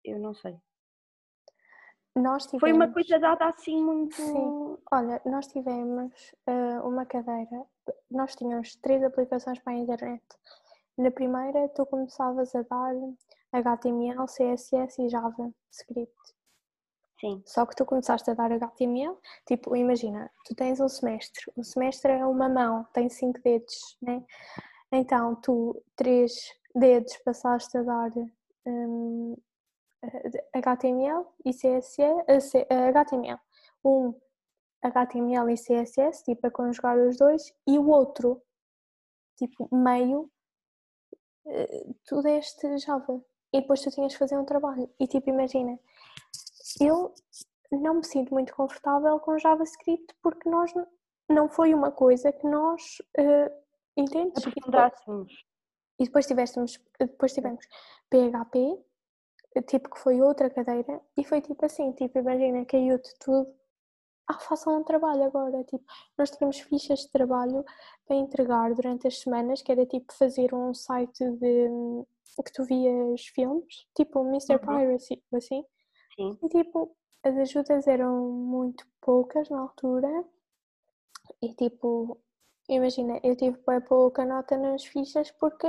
eu 0.04 0.18
não 0.20 0.34
sei. 0.34 0.56
Nós 2.16 2.44
tivemos... 2.44 2.60
Foi 2.60 2.72
uma 2.72 2.92
coisa 2.92 3.18
dada 3.18 3.46
assim 3.46 3.82
muito. 3.82 4.16
Sim. 4.16 4.76
Olha, 4.92 5.20
nós 5.24 5.46
tivemos 5.46 6.12
uh, 6.48 6.86
uma 6.88 7.06
cadeira, 7.06 7.64
nós 8.10 8.34
tínhamos 8.34 8.74
três 8.76 9.02
aplicações 9.02 9.58
para 9.60 9.72
a 9.72 9.76
internet. 9.76 10.24
Na 10.98 11.10
primeira, 11.10 11.68
tu 11.68 11.86
começavas 11.86 12.54
a 12.54 12.62
dar 12.62 12.94
HTML, 13.52 14.26
CSS 14.26 15.02
e 15.02 15.08
JavaScript. 15.08 16.39
Sim. 17.20 17.42
Só 17.44 17.66
que 17.66 17.76
tu 17.76 17.84
começaste 17.84 18.30
a 18.30 18.34
dar 18.34 18.50
HTML, 18.50 19.16
tipo, 19.46 19.76
imagina, 19.76 20.30
tu 20.44 20.54
tens 20.54 20.80
um 20.80 20.88
semestre, 20.88 21.44
o 21.54 21.62
semestre 21.62 22.12
é 22.12 22.24
uma 22.24 22.48
mão, 22.48 22.86
tem 22.94 23.10
cinco 23.10 23.38
dedos, 23.42 23.98
né? 24.00 24.24
Então, 24.90 25.36
tu, 25.36 25.82
três 25.94 26.32
dedos, 26.74 27.16
passaste 27.18 27.76
a 27.76 27.82
dar 27.82 28.10
um, 28.66 29.36
HTML 30.54 31.26
e 31.44 31.52
CSS, 31.52 32.66
HTML. 32.70 33.38
Um 33.84 34.14
HTML 34.82 35.52
e 35.52 35.56
CSS, 35.56 36.24
tipo, 36.24 36.46
a 36.46 36.50
conjugar 36.50 36.96
os 36.98 37.18
dois, 37.18 37.52
e 37.66 37.78
o 37.78 37.88
outro, 37.88 38.42
tipo, 39.36 39.68
meio, 39.74 40.30
eh, 41.46 41.86
tu 42.06 42.22
deste 42.22 42.78
Java. 42.78 43.22
E 43.52 43.60
depois 43.60 43.82
tu 43.82 43.90
tinhas 43.90 44.12
que 44.12 44.18
fazer 44.18 44.38
um 44.38 44.44
trabalho. 44.44 44.88
E 44.98 45.06
tipo, 45.06 45.28
imagina, 45.28 45.78
eu 46.80 47.12
não 47.72 47.94
me 47.94 48.04
sinto 48.04 48.32
muito 48.32 48.54
confortável 48.54 49.18
com 49.20 49.38
JavaScript 49.38 50.14
porque 50.22 50.48
nós 50.48 50.72
não 51.28 51.48
foi 51.48 51.72
uma 51.72 51.90
coisa 51.90 52.32
que 52.32 52.46
nós 52.46 52.98
uh, 53.18 53.50
entendes? 53.96 54.44
E 55.98 56.04
depois 56.04 56.26
tivemos, 56.26 56.54
depois 56.98 57.32
tivemos 57.32 57.64
PHP, 58.10 58.78
tipo 59.66 59.90
que 59.90 59.98
foi 59.98 60.20
outra 60.20 60.48
cadeira, 60.48 61.00
e 61.16 61.24
foi 61.24 61.40
tipo 61.40 61.64
assim, 61.64 61.92
tipo, 61.92 62.18
imagina, 62.18 62.64
caiu-te 62.64 63.14
tudo. 63.20 63.54
Ah, 64.26 64.38
façam 64.38 64.78
um 64.78 64.84
trabalho 64.84 65.24
agora, 65.24 65.62
tipo, 65.64 65.84
nós 66.16 66.30
tínhamos 66.30 66.60
fichas 66.60 67.00
de 67.00 67.10
trabalho 67.10 67.64
para 68.06 68.16
entregar 68.16 68.72
durante 68.74 69.06
as 69.08 69.18
semanas, 69.18 69.60
que 69.60 69.72
era 69.72 69.84
tipo 69.84 70.12
fazer 70.14 70.54
um 70.54 70.72
site 70.72 71.24
de 71.32 71.68
que 72.44 72.52
tu 72.52 72.64
vias 72.64 73.26
filmes, 73.26 73.86
tipo 73.94 74.24
Mr. 74.24 74.54
Uhum. 74.54 74.58
Piracy, 74.60 75.22
assim. 75.34 75.64
Sim. 76.20 76.38
E 76.42 76.48
tipo, 76.50 76.94
as 77.22 77.34
ajudas 77.34 77.86
eram 77.86 78.28
muito 78.30 78.86
poucas 79.00 79.48
na 79.48 79.60
altura 79.60 80.24
e 81.40 81.54
tipo, 81.54 82.20
imagina, 82.68 83.18
eu 83.24 83.34
tive 83.34 83.58
bem 83.66 83.80
pouca 83.80 84.26
nota 84.26 84.58
nas 84.58 84.84
fichas 84.84 85.30
porque 85.30 85.66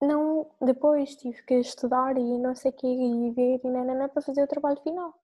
não, 0.00 0.50
depois 0.58 1.16
tive 1.16 1.42
que 1.42 1.54
estudar 1.56 2.16
e 2.16 2.38
não 2.38 2.54
sei 2.54 2.70
o 2.70 2.74
que 2.74 2.86
e 2.86 3.30
ver 3.32 3.60
e 3.62 3.68
nanana 3.68 4.08
para 4.08 4.22
fazer 4.22 4.42
o 4.42 4.48
trabalho 4.48 4.80
final. 4.80 5.14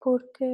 Porque 0.00 0.44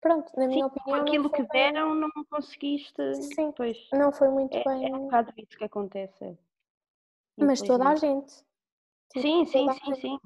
Pronto, 0.00 0.32
na 0.36 0.48
minha 0.48 0.64
Sim, 0.64 0.72
opinião. 0.74 1.02
Aquilo 1.02 1.30
que 1.30 1.42
bem... 1.42 1.72
deram 1.72 1.94
não 1.94 2.10
conseguiste. 2.30 3.14
Sim, 3.14 3.52
pois, 3.52 3.88
não 3.92 4.10
foi 4.10 4.28
muito 4.30 4.56
é, 4.56 4.64
bem. 4.64 4.90
É 4.90 4.96
um 4.96 5.04
bocado 5.04 5.32
isso 5.36 5.58
que 5.58 5.64
acontece. 5.64 6.38
Mas 7.36 7.60
toda 7.60 7.88
a 7.88 7.94
gente. 7.94 8.44
Sim, 9.12 9.44
sim, 9.46 9.68
sim, 9.72 9.94
sim, 9.94 10.18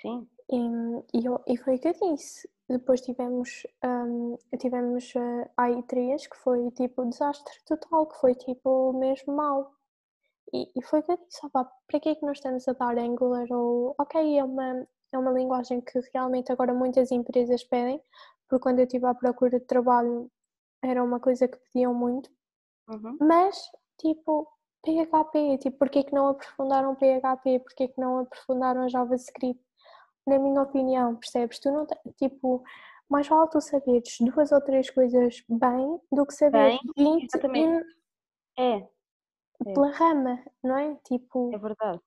sim. 0.00 0.28
E, 0.52 1.18
e, 1.18 1.54
e, 1.54 1.56
foi 1.58 1.76
o 1.76 1.78
que 1.78 1.88
eu 1.88 1.92
disse. 2.16 2.48
Depois 2.68 3.00
tivemos, 3.00 3.66
um, 3.84 4.36
tivemos 4.58 5.12
uh, 5.14 5.50
a 5.56 5.64
AI3, 5.68 6.28
que 6.28 6.36
foi 6.36 6.70
tipo 6.72 7.04
desastre 7.06 7.54
total, 7.66 8.06
que 8.06 8.20
foi 8.20 8.34
tipo 8.34 8.92
mesmo 8.92 9.34
mal 9.34 9.72
E, 10.52 10.70
e 10.76 10.82
foi 10.82 11.00
o 11.00 11.02
que 11.02 11.12
eu 11.12 11.16
disse, 11.18 11.46
opa, 11.46 11.64
para 11.86 12.00
que 12.00 12.08
é 12.10 12.14
que 12.14 12.26
nós 12.26 12.38
estamos 12.38 12.66
a 12.68 12.72
dar 12.72 12.98
Angular? 12.98 13.46
Ou, 13.50 13.94
ok, 13.98 14.38
é 14.38 14.44
uma, 14.44 14.86
é 15.12 15.18
uma 15.18 15.30
linguagem 15.32 15.80
que 15.80 16.00
realmente 16.12 16.52
agora 16.52 16.74
muitas 16.74 17.10
empresas 17.12 17.62
pedem, 17.64 18.00
porque 18.48 18.62
quando 18.62 18.80
eu 18.80 18.84
estive 18.84 19.06
à 19.06 19.14
procura 19.14 19.58
de 19.60 19.66
trabalho 19.66 20.30
era 20.82 21.02
uma 21.04 21.20
coisa 21.20 21.48
que 21.48 21.58
pediam 21.58 21.94
muito. 21.94 22.30
Uhum. 22.88 23.16
Mas, 23.20 23.56
tipo, 23.98 24.48
PHP, 24.82 25.58
tipo, 25.58 25.78
porquê 25.78 26.02
que 26.04 26.14
não 26.14 26.28
aprofundaram 26.28 26.94
PHP? 26.94 27.60
Porquê 27.60 27.88
que 27.88 28.00
não 28.00 28.18
aprofundaram 28.18 28.88
JavaScript? 28.88 29.62
Na 30.26 30.38
minha 30.38 30.62
opinião, 30.62 31.16
percebes? 31.16 31.58
Tu 31.58 31.70
não 31.70 31.86
tipo, 32.16 32.62
mais 33.08 33.26
vale 33.26 33.48
tu 33.50 33.60
saberes 33.60 34.16
duas 34.20 34.52
ou 34.52 34.60
três 34.60 34.88
coisas 34.90 35.42
bem 35.48 36.00
do 36.12 36.26
que 36.26 36.34
saber 36.34 36.78
bem, 36.78 36.80
20 36.96 37.24
exatamente. 37.24 37.86
é. 38.58 38.76
é. 38.76 38.88
pela 39.74 39.90
rama, 39.90 40.42
não 40.62 40.76
é? 40.76 40.94
Tipo, 41.04 41.52
é 41.54 41.58
verdade. 41.58 42.00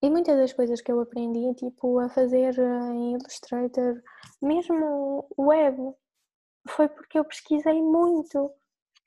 E 0.00 0.08
muitas 0.08 0.36
das 0.36 0.52
coisas 0.52 0.80
que 0.80 0.92
eu 0.92 1.00
aprendi, 1.00 1.52
tipo, 1.54 1.98
a 1.98 2.08
fazer 2.08 2.56
eh, 2.56 2.92
em 2.92 3.14
Illustrator, 3.14 4.00
mesmo 4.40 5.26
web, 5.36 5.92
foi 6.68 6.88
porque 6.88 7.18
eu 7.18 7.24
pesquisei 7.24 7.82
muito. 7.82 8.52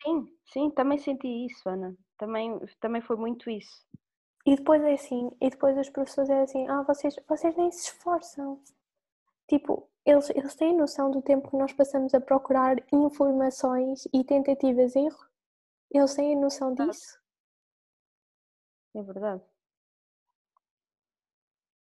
Sim, 0.04 0.26
sim, 0.52 0.70
também 0.72 0.98
senti 0.98 1.46
isso, 1.46 1.70
Ana. 1.70 1.96
Também, 2.22 2.60
também 2.80 3.02
foi 3.02 3.16
muito 3.16 3.50
isso. 3.50 3.84
E 4.46 4.56
depois 4.56 4.80
é 4.84 4.94
assim, 4.94 5.32
e 5.42 5.50
depois 5.50 5.76
as 5.76 5.90
professores 5.90 6.30
é 6.30 6.42
assim, 6.44 6.68
ah, 6.68 6.84
vocês, 6.84 7.16
vocês 7.28 7.56
nem 7.56 7.72
se 7.72 7.88
esforçam. 7.88 8.62
Tipo, 9.48 9.90
eles, 10.06 10.30
eles 10.30 10.54
têm 10.54 10.78
noção 10.78 11.10
do 11.10 11.20
tempo 11.24 11.50
que 11.50 11.58
nós 11.58 11.74
passamos 11.74 12.14
a 12.14 12.22
procurar 12.22 12.76
informações 12.94 14.08
e 14.14 14.24
tentativas 14.24 14.92
de 14.92 15.00
erro? 15.00 15.26
Eles 15.90 16.14
têm 16.14 16.40
noção 16.40 16.76
disso? 16.76 17.20
É 18.94 19.02
verdade. 19.02 19.42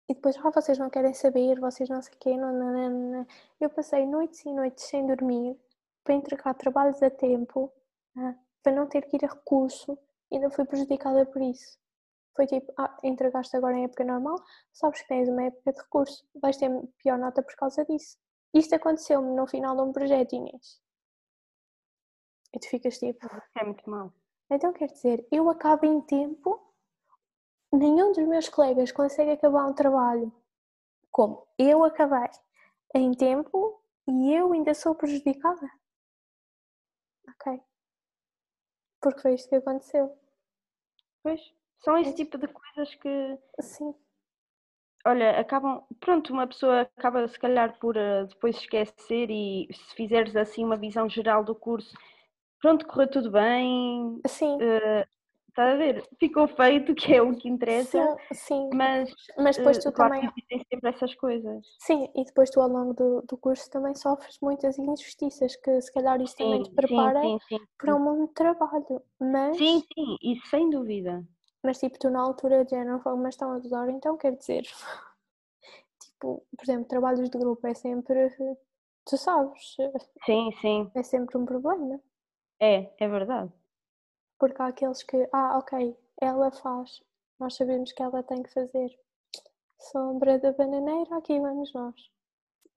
E 0.09 0.13
depois, 0.13 0.35
ah, 0.43 0.49
vocês 0.49 0.77
não 0.77 0.89
querem 0.89 1.13
saber, 1.13 1.57
vocês 1.57 1.87
não 1.87 2.01
sei 2.01 2.13
o 2.13 2.17
quê, 2.17 2.35
não, 2.35 2.51
não, 2.51 2.73
não, 2.73 2.89
não. 2.89 3.27
Eu 3.61 3.69
passei 3.69 4.05
noites 4.05 4.43
e 4.43 4.51
noites 4.51 4.83
sem 4.83 5.07
dormir 5.07 5.57
para 6.03 6.15
entregar 6.15 6.53
trabalhos 6.53 7.01
a 7.01 7.09
tempo, 7.09 7.71
ah, 8.17 8.35
para 8.61 8.73
não 8.73 8.87
ter 8.87 9.03
que 9.05 9.15
ir 9.15 9.23
a 9.23 9.29
recurso, 9.29 9.97
e 10.31 10.35
ainda 10.35 10.49
fui 10.49 10.65
prejudicada 10.65 11.25
por 11.25 11.41
isso. 11.41 11.77
Foi 12.35 12.45
tipo, 12.45 12.71
ah, 12.77 12.95
entregaste 13.03 13.55
agora 13.57 13.75
em 13.77 13.85
época 13.85 14.03
normal, 14.03 14.37
sabes 14.71 15.01
que 15.01 15.07
tens 15.07 15.27
uma 15.27 15.43
época 15.43 15.73
de 15.73 15.81
recurso, 15.81 16.27
vais 16.35 16.57
ter 16.57 16.69
pior 16.99 17.17
nota 17.17 17.41
por 17.41 17.55
causa 17.55 17.83
disso. 17.85 18.17
Isto 18.53 18.75
aconteceu-me 18.75 19.35
no 19.35 19.47
final 19.47 19.75
de 19.75 19.81
um 19.81 19.91
projeto, 19.91 20.33
Inês. 20.33 20.81
E 22.53 22.59
tu 22.59 22.69
ficas 22.69 22.97
tipo. 22.97 23.25
É 23.55 23.63
muito 23.63 23.89
mal. 23.89 24.13
Então 24.49 24.71
quer 24.71 24.87
dizer, 24.87 25.27
eu 25.31 25.49
acabo 25.49 25.85
em 25.85 26.01
tempo 26.01 26.63
nenhum 27.71 28.11
dos 28.13 28.25
meus 28.27 28.47
colegas 28.47 28.91
consegue 28.91 29.31
acabar 29.31 29.65
um 29.67 29.73
trabalho 29.73 30.31
como 31.11 31.47
eu 31.57 31.83
acabei 31.83 32.29
em 32.95 33.11
tempo 33.11 33.81
e 34.07 34.33
eu 34.33 34.53
ainda 34.53 34.73
sou 34.73 34.95
prejudicada. 34.95 35.69
Ok. 37.27 37.61
Porque 39.07 39.21
foi 39.21 39.35
isto 39.35 39.47
que 39.47 39.55
aconteceu. 39.55 40.13
Pois, 41.23 41.39
são 41.79 41.97
esse 41.97 42.13
tipo 42.13 42.37
de 42.37 42.45
coisas 42.49 42.93
que. 42.95 43.37
Sim. 43.61 43.95
Olha, 45.05 45.39
acabam. 45.39 45.81
Pronto, 46.01 46.33
uma 46.33 46.45
pessoa 46.45 46.81
acaba 46.81 47.25
se 47.25 47.39
calhar 47.39 47.79
por 47.79 47.95
uh, 47.95 48.27
depois 48.27 48.57
esquecer 48.57 49.29
e 49.31 49.69
se 49.71 49.95
fizeres 49.95 50.35
assim 50.35 50.65
uma 50.65 50.75
visão 50.75 51.07
geral 51.07 51.41
do 51.41 51.55
curso, 51.55 51.95
pronto, 52.61 52.85
correu 52.85 53.09
tudo 53.09 53.31
bem. 53.31 54.19
Sim. 54.27 54.57
Uh, 54.57 55.07
Está 55.57 55.71
a 55.71 55.75
ver? 55.75 56.07
Ficou 56.19 56.47
feito, 56.47 56.93
que 56.93 57.15
é 57.15 57.19
o 57.19 57.35
que 57.35 57.49
interessa. 57.49 58.15
Sim, 58.29 58.35
sim. 58.35 58.69
Mas, 58.75 59.11
mas 59.39 59.57
depois 59.57 59.79
tu 59.79 59.91
claro 59.91 60.13
também. 60.13 60.31
Tem 60.47 60.63
sempre 60.69 60.89
essas 60.91 61.15
coisas. 61.15 61.65
Sim, 61.79 62.07
e 62.15 62.25
depois 62.25 62.51
tu 62.51 62.61
ao 62.61 62.69
longo 62.69 62.93
do, 62.93 63.23
do 63.23 63.35
curso 63.37 63.67
também 63.71 63.95
sofres 63.95 64.37
muitas 64.39 64.77
injustiças, 64.77 65.55
que 65.55 65.81
se 65.81 65.91
calhar 65.91 66.21
isto 66.21 66.37
sim, 66.37 66.43
também 66.43 66.61
te 66.61 66.69
prepara 66.69 67.21
sim, 67.23 67.39
sim, 67.49 67.59
para 67.75 67.95
um 67.95 67.99
mundo 67.99 68.27
de 68.27 68.33
trabalho. 68.35 69.01
Mas... 69.19 69.57
Sim, 69.57 69.81
sim, 69.95 70.17
isso 70.21 70.47
sem 70.47 70.69
dúvida. 70.69 71.25
Mas 71.63 71.79
tipo, 71.79 71.97
tu 71.97 72.11
na 72.11 72.21
altura 72.21 72.63
de 72.63 72.69
género, 72.69 73.01
mas 73.17 73.33
estão 73.33 73.51
a 73.51 73.57
usar, 73.57 73.89
então 73.89 74.15
quer 74.15 74.35
dizer. 74.35 74.61
tipo, 75.99 76.45
por 76.55 76.63
exemplo, 76.63 76.87
trabalhos 76.87 77.27
de 77.31 77.35
grupo 77.39 77.65
é 77.65 77.73
sempre. 77.73 78.29
Tu 79.05 79.17
sabes. 79.17 79.75
Sim, 80.23 80.51
sim. 80.61 80.91
É 80.93 81.01
sempre 81.01 81.35
um 81.35 81.45
problema. 81.45 81.99
É, 82.59 82.91
é 82.99 83.07
verdade. 83.07 83.51
Porque 84.39 84.61
há 84.61 84.67
aqueles 84.67 85.03
que, 85.03 85.27
ah, 85.33 85.57
ok, 85.57 85.95
ela 86.21 86.51
faz, 86.51 87.01
nós 87.39 87.55
sabemos 87.55 87.91
que 87.91 88.01
ela 88.01 88.23
tem 88.23 88.43
que 88.43 88.53
fazer. 88.53 88.89
Sombra 89.79 90.39
da 90.39 90.51
bananeira, 90.51 91.17
aqui 91.17 91.39
vamos 91.39 91.73
nós. 91.73 91.95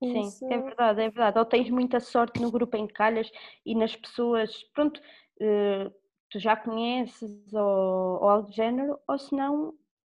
Sim, 0.03 0.21
Isso... 0.21 0.45
é 0.47 0.59
verdade, 0.59 1.03
é 1.03 1.11
verdade. 1.11 1.39
Ou 1.39 1.45
tens 1.45 1.69
muita 1.71 2.01
sorte 2.01 2.41
no 2.41 2.51
grupo 2.51 2.77
em 2.77 2.87
calhas 2.87 3.31
e 3.65 3.75
nas 3.75 3.95
pessoas, 3.95 4.63
pronto, 4.75 4.99
uh, 4.99 5.91
tu 6.31 6.39
já 6.39 6.57
conheces 6.57 7.53
ou, 7.53 8.23
ou 8.23 8.29
algo 8.29 8.49
do 8.49 8.55
género, 8.55 8.99
ou 9.07 9.19
se 9.19 9.35
não, 9.35 9.75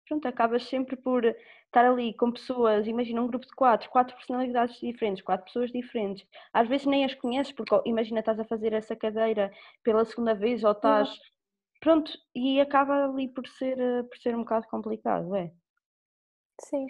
pronto, 0.08 0.26
acabas 0.28 0.64
sempre 0.64 0.96
por 0.96 1.26
estar 1.26 1.86
ali 1.86 2.14
com 2.14 2.32
pessoas, 2.32 2.88
imagina 2.88 3.22
um 3.22 3.28
grupo 3.28 3.48
de 3.48 3.54
quatro, 3.56 3.90
quatro 3.90 4.16
personalidades 4.16 4.80
diferentes, 4.80 5.24
quatro 5.24 5.46
pessoas 5.46 5.72
diferentes. 5.72 6.26
Às 6.54 6.68
vezes 6.68 6.86
nem 6.86 7.04
as 7.04 7.16
conheces, 7.16 7.52
porque 7.52 7.82
imagina 7.86 8.20
estás 8.20 8.40
a 8.40 8.46
fazer 8.46 8.74
essa 8.74 8.96
cadeira 8.96 9.52
pela 9.84 10.06
segunda 10.06 10.36
vez 10.36 10.64
ou 10.64 10.72
estás 10.72 11.20
Pronto, 11.84 12.18
e 12.34 12.62
acaba 12.62 13.04
ali 13.04 13.28
por 13.28 13.46
ser, 13.46 13.78
eh, 13.78 14.04
por 14.04 14.18
ser 14.18 14.34
um 14.34 14.40
bocado 14.40 14.66
complicado, 14.70 15.36
é? 15.36 15.52
Sim. 16.62 16.88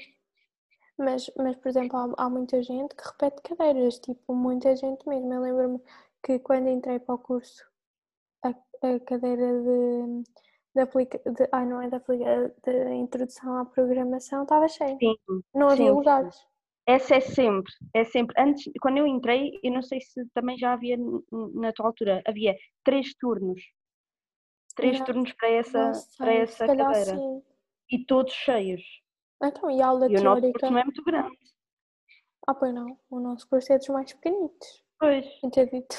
Mas, 1.00 1.32
mas 1.36 1.56
por 1.56 1.70
exemplo, 1.70 1.98
há, 1.98 2.26
há 2.26 2.30
muita 2.30 2.62
gente 2.62 2.96
que 2.96 3.04
repete 3.04 3.42
cadeiras, 3.42 3.98
tipo, 3.98 4.36
muita 4.36 4.76
gente 4.76 5.10
mesmo. 5.10 5.34
Eu 5.34 5.42
lembro-me 5.42 5.80
que 6.24 6.38
quando 6.38 6.70
entrei 6.70 7.00
para 7.00 7.16
o 7.16 7.18
curso, 7.18 7.66
a, 8.44 8.50
a 8.50 9.00
cadeira 9.00 9.64
de, 9.64 10.24
de, 10.76 10.82
aplica, 10.82 11.18
de 11.26 11.50
ai, 11.52 11.66
não 11.66 11.82
é 11.82 11.88
aplica, 11.88 12.54
de 12.64 12.94
introdução 12.94 13.58
à 13.58 13.66
programação 13.66 14.44
estava 14.44 14.68
cheia. 14.68 14.96
Sim, 14.98 15.16
não 15.56 15.70
havia 15.70 15.86
sim, 15.86 15.92
lugares. 15.92 16.36
Essa 16.86 17.16
é 17.16 17.20
sempre, 17.20 17.74
é 17.96 18.04
sempre. 18.04 18.40
Antes, 18.40 18.72
quando 18.80 19.00
eu 19.00 19.08
entrei, 19.08 19.54
eu 19.64 19.72
não 19.72 19.82
sei 19.82 20.02
se 20.02 20.24
também 20.36 20.56
já 20.56 20.74
havia 20.74 20.98
na 21.56 21.74
tua 21.74 21.88
altura, 21.88 22.22
havia 22.28 22.56
três 22.84 23.16
turnos 23.16 23.60
três 24.76 25.00
não, 25.00 25.06
turnos 25.06 25.34
para 25.34 25.50
essa, 25.50 25.92
para 26.18 26.34
essa 26.34 26.66
cadeira. 26.66 27.18
Sim. 27.18 27.44
E 27.92 28.06
todos 28.06 28.34
cheios. 28.34 28.82
Então, 29.42 29.70
e 29.70 29.82
a 29.82 29.88
aula 29.88 30.08
e 30.08 30.16
teórica? 30.16 30.22
o 30.22 30.34
nosso 30.34 30.52
curso 30.54 30.72
não 30.72 30.80
é 30.80 30.84
muito 30.84 31.04
grande. 31.04 31.38
Ah, 32.48 32.54
pois 32.54 32.74
não. 32.74 33.00
O 33.10 33.20
nosso 33.20 33.48
curso 33.48 33.74
é 33.74 33.78
dos 33.78 33.88
mais 33.90 34.14
pequenitos. 34.14 34.84
Pois. 35.00 35.26
Acredito. 35.44 35.96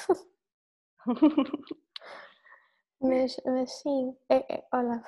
mas, 3.01 3.41
mas 3.45 3.73
sim, 3.73 4.17
é, 4.31 4.55
é, 4.55 4.67
olha, 4.73 5.03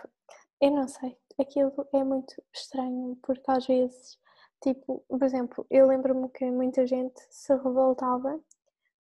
eu 0.60 0.70
não 0.70 0.88
sei. 0.88 1.16
Aquilo 1.38 1.72
é 1.92 2.02
muito 2.02 2.34
estranho 2.54 3.16
porque 3.22 3.50
às 3.50 3.66
vezes, 3.66 4.18
tipo, 4.62 5.04
por 5.08 5.22
exemplo, 5.22 5.66
eu 5.70 5.86
lembro-me 5.86 6.28
que 6.30 6.50
muita 6.50 6.86
gente 6.86 7.20
se 7.30 7.54
revoltava 7.54 8.40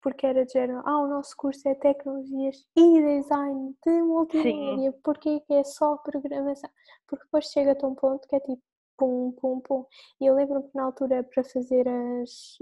porque 0.03 0.27
era 0.27 0.45
de 0.45 0.53
género, 0.53 0.83
ah, 0.85 1.01
o 1.03 1.09
nosso 1.09 1.37
curso 1.37 1.69
é 1.69 1.75
tecnologias 1.75 2.67
e 2.77 3.03
design 3.03 3.77
de 3.85 4.03
multimédia, 4.03 4.93
porque 5.05 5.43
é 5.51 5.65
só 5.65 5.97
programação? 5.99 6.71
Porque 7.07 7.25
depois 7.25 7.47
chega-te 7.47 7.85
a 7.85 7.89
um 7.89 7.95
ponto 7.95 8.27
que 8.29 8.37
é 8.37 8.41
tipo 8.41 8.63
pum, 8.97 9.33
pum, 9.33 9.61
pum. 9.61 9.87
E 10.21 10.27
eu 10.27 10.35
lembro-me 10.35 10.69
que 10.69 10.77
na 10.77 10.85
altura 10.85 11.25
para 11.25 11.43
fazer 11.45 11.89
as, 11.89 12.59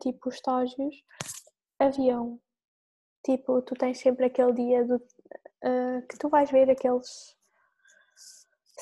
tipo, 0.00 0.28
os 0.28 0.34
estágios, 0.34 1.02
haviam, 1.78 2.38
tipo, 3.24 3.62
tu 3.62 3.74
tens 3.74 3.98
sempre 3.98 4.26
aquele 4.26 4.52
dia 4.52 4.84
do, 4.84 4.96
uh, 4.96 6.06
que 6.08 6.18
tu 6.18 6.28
vais 6.28 6.50
ver 6.50 6.70
aqueles 6.70 7.36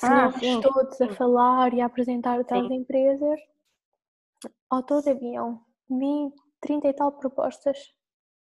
ah, 0.03 0.31
senhores 0.31 0.61
todos 0.61 0.97
sim. 0.97 1.05
a 1.05 1.15
falar 1.15 1.73
e 1.73 1.81
a 1.81 1.85
apresentar 1.85 2.37
outras 2.37 2.69
empresas 2.69 3.39
ao 4.69 4.83
todo 4.83 5.07
haviam 5.09 5.63
20, 5.89 6.35
30 6.61 6.87
e 6.87 6.93
tal 6.93 7.11
propostas, 7.13 7.93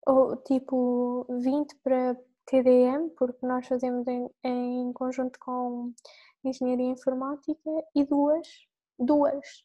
ou 0.05 0.35
tipo 0.37 1.25
20 1.29 1.75
para 1.83 2.15
TDM, 2.45 3.09
porque 3.17 3.45
nós 3.45 3.67
fazemos 3.67 4.05
em, 4.07 4.29
em 4.43 4.93
conjunto 4.93 5.39
com 5.39 5.93
Engenharia 6.43 6.91
Informática, 6.91 7.69
e 7.95 8.03
duas, 8.03 8.47
duas 8.99 9.63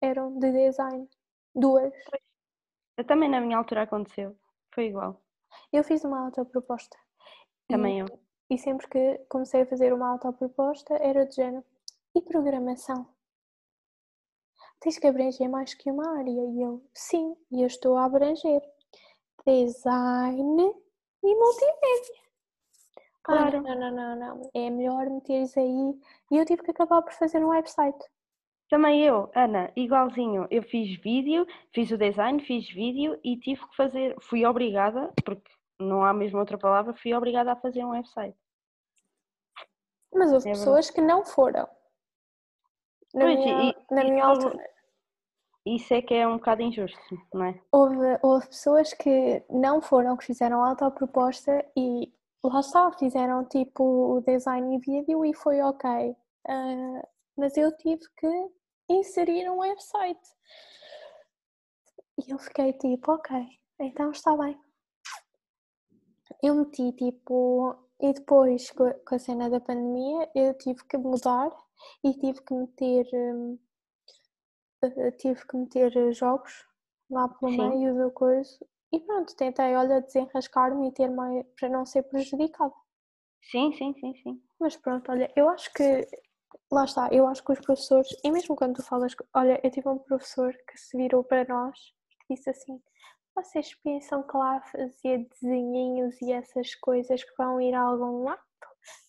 eram 0.00 0.38
de 0.38 0.50
design. 0.50 1.08
Duas. 1.54 1.92
Eu 2.96 3.04
também 3.06 3.28
na 3.28 3.40
minha 3.40 3.58
altura 3.58 3.82
aconteceu, 3.82 4.36
foi 4.74 4.86
igual. 4.86 5.20
Eu 5.72 5.84
fiz 5.84 6.04
uma 6.04 6.24
autoproposta. 6.24 6.96
Também 7.68 7.98
e, 7.98 8.00
eu. 8.00 8.06
E 8.48 8.58
sempre 8.58 8.88
que 8.88 9.18
comecei 9.28 9.62
a 9.62 9.66
fazer 9.66 9.92
uma 9.92 10.10
autoproposta 10.10 10.94
era 10.94 11.26
de 11.26 11.36
género. 11.36 11.64
E 12.14 12.22
programação? 12.22 13.06
Tens 14.80 14.98
que 14.98 15.06
abranger 15.06 15.48
mais 15.48 15.74
que 15.74 15.90
uma 15.90 16.18
área. 16.18 16.30
E 16.30 16.62
eu, 16.62 16.82
sim, 16.94 17.36
e 17.50 17.62
eu 17.62 17.66
estou 17.66 17.96
a 17.96 18.04
abranger 18.04 18.62
design 19.50 20.74
e 21.22 21.34
multimédia. 21.34 22.20
Claro. 23.22 23.62
Não, 23.62 23.74
não, 23.74 23.90
não, 23.90 24.16
não. 24.16 24.50
É 24.54 24.70
melhor 24.70 25.10
meteres 25.10 25.56
aí. 25.56 26.00
E 26.30 26.36
eu 26.36 26.46
tive 26.46 26.62
que 26.62 26.70
acabar 26.70 27.02
por 27.02 27.12
fazer 27.12 27.44
um 27.44 27.48
website. 27.48 27.98
Também 28.68 29.04
eu, 29.04 29.30
Ana, 29.34 29.72
igualzinho. 29.74 30.46
Eu 30.50 30.62
fiz 30.62 30.96
vídeo, 31.00 31.44
fiz 31.74 31.90
o 31.90 31.98
design, 31.98 32.40
fiz 32.40 32.68
vídeo 32.68 33.18
e 33.24 33.36
tive 33.36 33.66
que 33.66 33.76
fazer, 33.76 34.16
fui 34.20 34.46
obrigada, 34.46 35.12
porque 35.24 35.50
não 35.80 36.04
há 36.04 36.14
mesmo 36.14 36.38
outra 36.38 36.56
palavra, 36.56 36.94
fui 36.94 37.12
obrigada 37.12 37.52
a 37.52 37.56
fazer 37.56 37.84
um 37.84 37.90
website. 37.90 38.36
Mas 40.14 40.32
houve 40.32 40.48
é 40.48 40.52
pessoas 40.52 40.88
que 40.88 41.00
não 41.00 41.24
foram. 41.24 41.68
Na 43.12 43.24
pois, 43.24 43.38
minha, 43.38 43.70
e, 43.70 43.94
na 43.94 44.04
minha 44.04 44.24
altura. 44.24 44.70
Isso 45.76 45.94
é 45.94 46.02
que 46.02 46.14
é 46.14 46.26
um 46.26 46.36
bocado 46.36 46.62
injusto, 46.62 46.98
não 47.32 47.44
é? 47.44 47.60
Houve, 47.70 48.18
houve 48.22 48.48
pessoas 48.48 48.92
que 48.92 49.40
não 49.48 49.80
foram, 49.80 50.16
que 50.16 50.24
fizeram 50.24 50.64
autoproposta 50.64 51.64
e 51.76 52.12
lá 52.42 52.58
está, 52.58 52.90
fizeram 52.98 53.44
tipo 53.44 53.84
o 53.84 54.20
design 54.20 54.76
e 54.76 54.80
vídeo 54.80 55.24
e 55.24 55.32
foi 55.32 55.60
ok. 55.60 56.10
Uh, 56.48 57.02
mas 57.36 57.56
eu 57.56 57.70
tive 57.76 58.02
que 58.16 58.50
inserir 58.88 59.48
um 59.48 59.58
website. 59.58 60.20
E 62.18 62.32
eu 62.32 62.38
fiquei 62.38 62.72
tipo, 62.72 63.12
ok, 63.12 63.46
então 63.78 64.10
está 64.10 64.36
bem. 64.36 64.58
Eu 66.42 66.56
meti 66.56 66.90
tipo, 66.92 67.76
e 68.00 68.12
depois 68.12 68.72
com 68.72 69.14
a 69.14 69.18
cena 69.20 69.48
da 69.48 69.60
pandemia 69.60 70.28
eu 70.34 70.52
tive 70.54 70.84
que 70.84 70.96
mudar 70.96 71.50
e 72.02 72.12
tive 72.14 72.42
que 72.42 72.54
meter, 72.54 73.06
eh, 73.12 73.56
tive 75.18 75.46
que 75.46 75.56
meter 75.56 76.12
jogos 76.12 76.66
lá 77.10 77.28
pelo 77.28 77.52
Sim. 77.52 77.68
meio 77.68 77.96
da 77.96 78.10
coisa 78.10 78.58
e 78.92 78.98
pronto, 78.98 79.36
tentei, 79.36 79.76
olha, 79.76 80.00
desenrascar-me 80.00 80.88
e 80.88 80.92
ter 80.92 81.08
mais 81.08 81.46
para 81.58 81.68
não 81.68 81.86
ser 81.86 82.02
prejudicada. 82.02 82.74
Sim, 83.42 83.72
sim, 83.72 83.94
sim, 84.00 84.14
sim. 84.22 84.42
Mas 84.58 84.76
pronto, 84.76 85.10
olha, 85.12 85.32
eu 85.36 85.48
acho 85.48 85.72
que 85.72 86.06
lá 86.70 86.84
está, 86.84 87.08
eu 87.12 87.26
acho 87.26 87.44
que 87.44 87.52
os 87.52 87.60
professores, 87.60 88.08
e 88.24 88.30
mesmo 88.30 88.56
quando 88.56 88.76
tu 88.76 88.82
falas, 88.82 89.14
olha, 89.34 89.60
eu 89.62 89.70
tive 89.70 89.88
um 89.88 89.98
professor 89.98 90.52
que 90.68 90.76
se 90.76 90.96
virou 90.96 91.22
para 91.22 91.44
nós 91.44 91.78
e 92.28 92.34
disse 92.34 92.50
assim: 92.50 92.82
vocês 93.34 93.74
pensam 93.76 94.22
que 94.24 94.36
lá 94.36 94.60
fazia 94.60 95.18
desenhinhos 95.18 96.20
e 96.20 96.32
essas 96.32 96.74
coisas 96.74 97.22
que 97.22 97.34
vão 97.38 97.60
ir 97.60 97.74
a 97.74 97.82
algum 97.82 98.24
lado? 98.24 98.40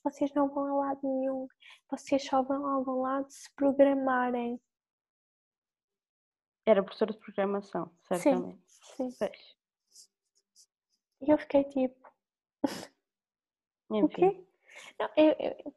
Vocês 0.04 0.32
não 0.34 0.48
vão 0.48 0.68
a 0.68 0.88
lado 0.88 1.00
nenhum, 1.04 1.48
vocês 1.90 2.24
só 2.24 2.44
vão 2.44 2.66
a 2.66 2.74
algum 2.74 3.02
lado 3.02 3.26
se 3.30 3.50
programarem. 3.56 4.62
Era 6.72 6.82
professor 6.82 7.12
de 7.12 7.18
programação, 7.18 7.92
certamente. 8.08 8.62
Sim, 8.96 9.12
sim. 9.12 9.30
E 11.22 11.30
eu 11.30 11.38
fiquei 11.38 11.66
tipo. 11.66 12.10
Enfim. 13.92 14.06
O 14.06 14.08
quê? 14.08 14.46
Não, 14.98 15.10
eu, 15.18 15.36
eu, 15.38 15.74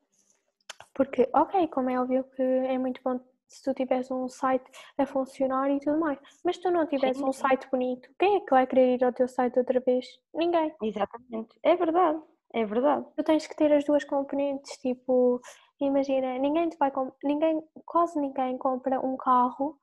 porque, 0.94 1.28
ok, 1.34 1.66
como 1.66 1.90
é 1.90 2.00
óbvio 2.00 2.22
que 2.36 2.42
é 2.42 2.78
muito 2.78 3.00
bom 3.02 3.18
se 3.48 3.60
tu 3.64 3.74
tivesse 3.74 4.12
um 4.12 4.28
site 4.28 4.70
a 4.96 5.04
funcionar 5.04 5.68
e 5.68 5.80
tudo 5.80 5.98
mais, 5.98 6.16
mas 6.44 6.56
se 6.56 6.62
tu 6.62 6.70
não 6.70 6.86
tivesse 6.86 7.24
um 7.24 7.32
site 7.32 7.68
bonito, 7.72 8.08
quem 8.16 8.36
é 8.36 8.40
que 8.40 8.50
vai 8.50 8.68
querer 8.68 8.94
ir 8.94 9.04
ao 9.04 9.12
teu 9.12 9.26
site 9.26 9.58
outra 9.58 9.80
vez? 9.80 10.06
Ninguém. 10.32 10.72
Exatamente, 10.80 11.58
é 11.64 11.74
verdade, 11.74 12.22
é 12.52 12.64
verdade. 12.64 13.04
Tu 13.16 13.24
tens 13.24 13.48
que 13.48 13.56
ter 13.56 13.72
as 13.72 13.84
duas 13.84 14.04
componentes, 14.04 14.76
tipo, 14.78 15.40
imagina, 15.80 16.38
ninguém 16.38 16.68
te 16.68 16.78
vai 16.78 16.92
ninguém, 17.24 17.60
quase 17.84 18.20
ninguém 18.20 18.56
compra 18.56 19.04
um 19.04 19.16
carro 19.16 19.76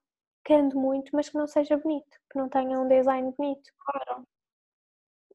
que 0.43 0.53
ande 0.53 0.75
muito, 0.75 1.09
mas 1.13 1.29
que 1.29 1.37
não 1.37 1.47
seja 1.47 1.77
bonito, 1.77 2.17
que 2.31 2.37
não 2.37 2.49
tenha 2.49 2.79
um 2.79 2.87
design 2.87 3.33
bonito. 3.37 3.71
Claro. 3.77 4.27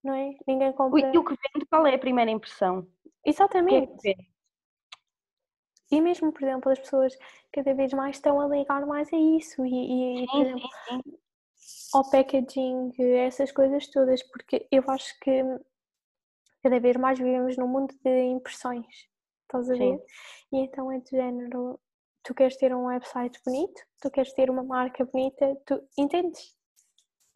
Não 0.03 0.15
é? 0.15 0.35
Ninguém 0.47 0.73
compra. 0.73 1.13
E 1.13 1.19
o 1.19 1.25
que 1.25 1.35
vende, 1.35 1.67
qual 1.67 1.87
é 1.87 1.95
a 1.95 1.99
primeira 1.99 2.31
impressão? 2.31 2.87
Exatamente. 3.25 3.93
O 3.93 3.99
que 3.99 4.09
é 4.11 4.15
que 4.15 4.37
e 5.91 6.01
mesmo, 6.01 6.33
por 6.33 6.43
exemplo, 6.43 6.71
as 6.73 6.79
pessoas 6.79 7.17
cada 7.53 7.73
vez 7.75 7.93
mais 7.93 8.17
estão 8.17 8.41
a 8.41 8.49
ligar 8.49 8.85
mais 8.87 9.13
a 9.13 9.17
isso 9.17 9.65
e, 9.65 10.23
e 10.23 10.27
por 10.27 10.41
exemplo, 10.41 10.69
ao 11.95 12.11
packaging, 12.11 12.93
essas 13.17 13.53
coisas 13.53 13.87
todas, 13.89 14.23
porque 14.25 14.67
eu 14.71 14.83
acho 14.89 15.19
que 15.21 15.43
cada 16.63 16.81
vez 16.81 16.97
mais 16.97 17.19
vivemos 17.19 17.57
num 17.57 17.69
mundo 17.69 17.95
de 18.05 18.23
impressões, 18.25 19.09
estás 19.43 19.71
a 19.71 19.75
ver? 19.75 19.99
Sim. 19.99 20.05
E 20.53 20.59
então 20.65 20.91
é 20.91 20.99
de 20.99 21.11
género, 21.11 21.79
tu 22.27 22.35
queres 22.35 22.57
ter 22.57 22.75
um 22.75 22.87
website 22.87 23.41
bonito, 23.47 23.81
tu 24.03 24.11
queres 24.11 24.33
ter 24.33 24.51
uma 24.51 24.65
marca 24.65 25.05
bonita, 25.05 25.57
tu 25.65 25.81
entendes? 25.97 26.57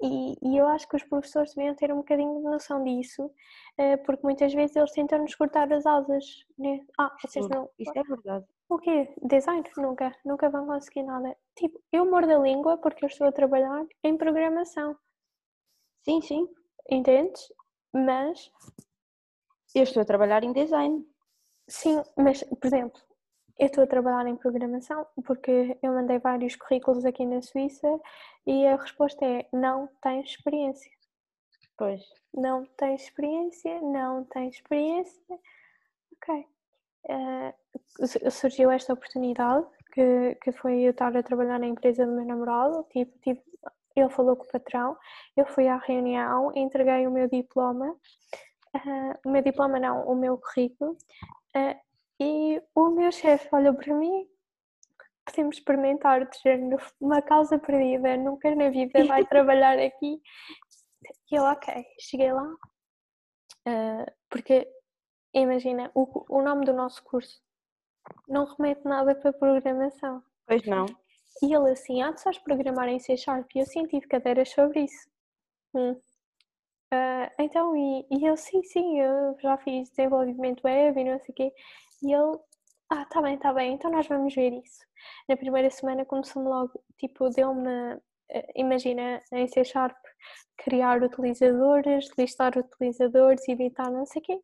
E, 0.02 0.34
e, 0.42 0.56
eu 0.56 0.66
acho 0.66 0.88
que 0.88 0.96
os 0.96 1.04
professores 1.04 1.54
deviam 1.54 1.74
ter 1.76 1.92
um 1.92 1.98
bocadinho 1.98 2.38
de 2.38 2.44
noção 2.44 2.82
disso, 2.82 3.30
eh, 3.78 3.98
porque 3.98 4.22
muitas 4.24 4.52
vezes 4.52 4.74
eles 4.74 4.90
tentam 4.92 5.20
nos 5.20 5.34
cortar 5.34 5.70
as 5.72 5.84
asas. 5.84 6.24
Né? 6.58 6.80
Ah, 6.98 7.14
vocês 7.22 7.46
não. 7.48 7.70
Isso 7.78 7.92
é 7.94 8.02
verdade. 8.02 8.46
O 8.68 8.78
quê? 8.78 9.14
Design? 9.22 9.62
Nunca. 9.76 10.16
Nunca 10.24 10.48
vão 10.48 10.66
conseguir 10.66 11.02
nada. 11.02 11.36
Tipo, 11.54 11.78
eu 11.92 12.10
mordo 12.10 12.32
a 12.32 12.38
língua 12.38 12.78
porque 12.78 13.04
eu 13.04 13.08
estou 13.08 13.26
a 13.26 13.32
trabalhar 13.32 13.84
em 14.02 14.16
programação. 14.16 14.96
Sim, 16.02 16.22
sim. 16.22 16.48
Entendes? 16.90 17.52
Mas. 17.92 18.50
Eu 19.74 19.82
estou 19.82 20.00
a 20.00 20.06
trabalhar 20.06 20.42
em 20.42 20.52
design. 20.52 21.06
Sim, 21.68 22.02
mas, 22.16 22.42
por 22.42 22.66
exemplo, 22.66 23.00
eu 23.60 23.66
estou 23.66 23.84
a 23.84 23.86
trabalhar 23.86 24.26
em 24.26 24.36
programação 24.36 25.06
porque 25.26 25.76
eu 25.82 25.92
mandei 25.92 26.18
vários 26.18 26.56
currículos 26.56 27.04
aqui 27.04 27.26
na 27.26 27.42
Suíça 27.42 28.00
e 28.46 28.66
a 28.66 28.74
resposta 28.74 29.22
é 29.22 29.46
não 29.52 29.86
tens 30.02 30.30
experiência. 30.30 30.90
Pois. 31.76 32.02
Não 32.32 32.64
tens 32.78 33.02
experiência, 33.02 33.80
não 33.82 34.24
tens 34.24 34.54
experiência. 34.54 35.38
Ok. 36.16 36.46
Uh, 37.04 38.30
surgiu 38.30 38.70
esta 38.70 38.94
oportunidade 38.94 39.66
que, 39.92 40.36
que 40.42 40.52
foi 40.52 40.80
eu 40.80 40.92
estar 40.92 41.14
a 41.14 41.22
trabalhar 41.22 41.58
na 41.58 41.66
empresa 41.66 42.06
do 42.06 42.12
meu 42.12 42.24
namorado. 42.24 42.86
Tipo, 42.90 43.18
tipo, 43.18 43.42
ele 43.94 44.08
falou 44.08 44.36
com 44.36 44.44
o 44.44 44.50
patrão, 44.50 44.96
eu 45.36 45.44
fui 45.44 45.68
à 45.68 45.76
reunião, 45.76 46.50
entreguei 46.56 47.06
o 47.06 47.10
meu 47.10 47.28
diploma. 47.28 47.94
Uh, 48.74 49.28
o 49.28 49.30
meu 49.30 49.42
diploma 49.42 49.78
não, 49.78 50.06
o 50.06 50.14
meu 50.14 50.38
currículo. 50.38 50.96
Uh, 51.54 51.89
e 52.20 52.62
o 52.74 52.90
meu 52.90 53.10
chefe 53.10 53.48
olhou 53.54 53.74
para 53.74 53.94
mim, 53.94 54.28
podemos 55.24 55.56
experimentar 55.56 56.28
de 56.28 56.38
género, 56.38 56.76
uma 57.00 57.22
causa 57.22 57.58
perdida, 57.58 58.16
nunca 58.16 58.54
na 58.54 58.68
vida 58.68 59.04
vai 59.06 59.24
trabalhar 59.26 59.78
aqui. 59.78 60.20
E 61.30 61.34
eu, 61.34 61.44
ok, 61.44 61.84
cheguei 61.98 62.32
lá, 62.32 62.46
uh, 63.66 64.12
porque 64.28 64.70
imagina, 65.32 65.90
o, 65.94 66.24
o 66.28 66.42
nome 66.42 66.66
do 66.66 66.74
nosso 66.74 67.02
curso 67.04 67.40
não 68.28 68.44
remete 68.44 68.84
nada 68.84 69.14
para 69.14 69.32
programação. 69.32 70.22
Pois 70.46 70.64
não. 70.66 70.86
E 71.42 71.54
ele 71.54 71.70
assim, 71.70 72.02
ah, 72.02 72.12
tu 72.12 72.20
sabes 72.20 72.38
programar 72.38 72.88
em 72.88 72.98
C 72.98 73.16
Sharp? 73.16 73.48
E 73.54 73.60
eu 73.60 73.66
sim, 73.66 73.86
tive 73.86 74.06
cadeiras 74.06 74.50
sobre 74.50 74.82
isso. 74.84 75.08
Hum. 75.74 75.92
Uh, 76.92 77.30
então, 77.38 77.76
e, 77.76 78.06
e 78.10 78.26
eu 78.26 78.36
sim, 78.36 78.62
sim, 78.64 79.00
eu 79.00 79.36
já 79.40 79.56
fiz 79.58 79.88
desenvolvimento 79.90 80.64
web 80.64 81.00
e 81.00 81.04
não 81.04 81.18
sei 81.20 81.30
o 81.30 81.34
quê. 81.34 81.52
E 82.02 82.12
ele, 82.12 82.38
ah, 82.90 83.04
tá 83.06 83.20
bem, 83.22 83.38
tá 83.38 83.52
bem, 83.52 83.74
então 83.74 83.90
nós 83.90 84.06
vamos 84.06 84.34
ver 84.34 84.52
isso. 84.52 84.84
Na 85.28 85.36
primeira 85.36 85.70
semana 85.70 86.04
começou-me 86.04 86.48
logo, 86.48 86.82
tipo, 86.98 87.28
deu-me, 87.30 87.98
eh, 88.30 88.52
imagina, 88.56 89.22
em 89.32 89.46
C 89.48 89.64
Sharp, 89.64 89.96
criar 90.56 91.02
utilizadores, 91.02 92.08
listar 92.18 92.56
utilizadores, 92.56 93.46
editar 93.48 93.90
não 93.90 94.06
sei 94.06 94.20
o 94.22 94.24
quê. 94.24 94.40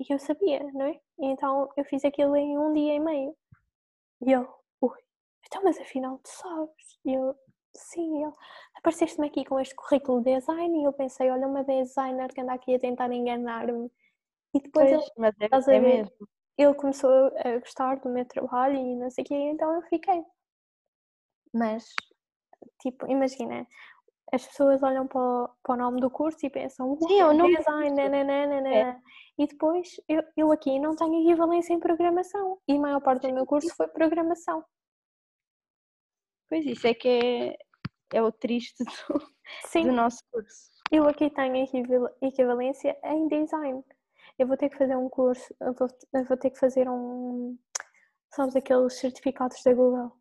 E 0.00 0.12
eu 0.12 0.18
sabia, 0.18 0.62
não 0.72 0.86
é? 0.86 1.00
E 1.18 1.26
então 1.26 1.68
eu 1.76 1.84
fiz 1.84 2.04
aquilo 2.04 2.36
em 2.36 2.56
um 2.58 2.72
dia 2.72 2.94
e 2.94 3.00
meio. 3.00 3.36
E 4.22 4.32
eu, 4.32 4.48
ui, 4.80 4.98
então 5.46 5.62
mas 5.64 5.78
afinal 5.80 6.18
tu 6.18 6.28
sabes? 6.28 6.98
E 7.04 7.14
eu, 7.14 7.34
sim, 7.74 8.22
ele, 8.22 8.32
apareceste-me 8.76 9.26
aqui 9.28 9.44
com 9.44 9.58
este 9.60 9.74
currículo 9.74 10.22
de 10.22 10.36
design 10.36 10.80
e 10.80 10.84
eu 10.84 10.92
pensei, 10.92 11.30
olha 11.30 11.46
uma 11.48 11.64
designer 11.64 12.32
que 12.32 12.40
anda 12.40 12.54
aqui 12.54 12.74
a 12.74 12.78
tentar 12.78 13.12
enganar-me. 13.12 13.90
E 14.54 14.60
depois 14.60 14.90
pois, 14.90 15.02
ele, 15.02 15.12
mas 15.50 15.68
é, 15.68 15.76
é 15.76 15.80
mesmo 15.80 16.28
ele 16.58 16.74
começou 16.74 17.10
a 17.36 17.58
gostar 17.58 18.00
do 18.00 18.08
meu 18.08 18.24
trabalho 18.26 18.76
e 18.76 18.96
não 18.96 19.10
sei 19.10 19.22
o 19.22 19.26
quê, 19.26 19.34
então 19.34 19.74
eu 19.74 19.82
fiquei. 19.82 20.24
Mas 21.54 21.94
tipo, 22.80 23.10
imagina, 23.10 23.66
as 24.32 24.46
pessoas 24.46 24.82
olham 24.82 25.06
para 25.06 25.20
o, 25.20 25.48
para 25.62 25.74
o 25.74 25.78
nome 25.78 26.00
do 26.00 26.10
curso 26.10 26.38
e 26.44 26.50
pensam, 26.50 26.98
Sim, 26.98 27.20
eu 27.20 27.32
não 27.32 27.46
design, 27.46 27.90
nananana, 27.90 28.68
é. 28.68 29.00
e 29.38 29.46
depois 29.46 30.00
eu, 30.08 30.22
eu 30.36 30.52
aqui 30.52 30.78
não 30.78 30.94
tenho 30.96 31.22
equivalência 31.22 31.72
em 31.72 31.80
programação 31.80 32.58
e 32.68 32.76
a 32.76 32.80
maior 32.80 33.00
parte 33.00 33.28
do 33.28 33.34
meu 33.34 33.46
curso 33.46 33.74
foi 33.74 33.88
programação. 33.88 34.64
Pois 36.48 36.64
isso 36.66 36.86
é 36.86 36.94
que 36.94 37.08
é, 37.08 37.56
é 38.14 38.22
o 38.22 38.32
triste 38.32 38.82
do, 38.84 39.82
do 39.82 39.92
nosso 39.92 40.22
curso. 40.32 40.70
Eu 40.90 41.06
aqui 41.06 41.30
tenho 41.30 41.66
equivalência 42.22 42.98
em 43.04 43.28
design. 43.28 43.84
Eu 44.38 44.46
vou 44.46 44.56
ter 44.56 44.68
que 44.68 44.78
fazer 44.78 44.96
um 44.96 45.08
curso, 45.08 45.54
eu 45.60 45.74
vou, 45.74 45.88
eu 46.12 46.24
vou 46.24 46.36
ter 46.36 46.50
que 46.50 46.58
fazer 46.58 46.88
um, 46.88 47.58
sabes, 48.32 48.54
aqueles 48.54 48.94
certificados 48.94 49.62
da 49.64 49.74
Google. 49.74 50.12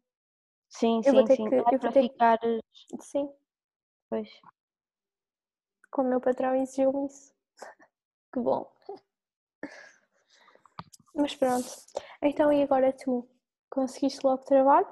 Sim, 0.69 1.01
eu 1.05 1.13
sim, 1.13 1.35
sim. 1.35 1.49
Que, 1.49 1.55
eu 1.55 1.63
vou 1.63 1.91
ter 1.91 2.01
ficar... 2.03 2.39
Que... 2.39 2.61
Sim. 2.99 3.29
Pois. 4.09 4.29
Como 5.91 6.07
o 6.07 6.11
meu 6.11 6.21
patrão 6.21 6.55
exigiu 6.55 7.05
isso. 7.05 7.33
que 8.33 8.39
bom. 8.39 8.71
Mas 11.15 11.35
pronto. 11.35 11.67
Então 12.21 12.51
e 12.51 12.63
agora 12.63 12.93
tu? 12.93 13.27
Conseguiste 13.69 14.19
logo 14.23 14.43
trabalho? 14.43 14.87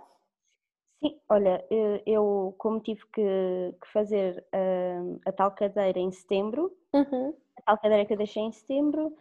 Sim, 0.99 1.19
olha, 1.29 1.65
eh, 1.69 2.03
eu 2.05 2.55
como 2.57 2.79
tive 2.79 3.05
que, 3.07 3.75
fazer 3.93 4.45
a, 4.51 4.57
eh, 4.57 4.99
a, 5.25 5.31
tal 5.31 5.51
cadeira 5.51 5.99
em 5.99 6.11
setembro, 6.11 6.75
uhum. 6.93 7.35
Tal 7.65 7.77
cadeira 7.77 8.05
que 8.05 8.13
eu 8.13 8.17
deixei 8.17 8.43
em 8.43 8.51
setembro, 8.51 9.13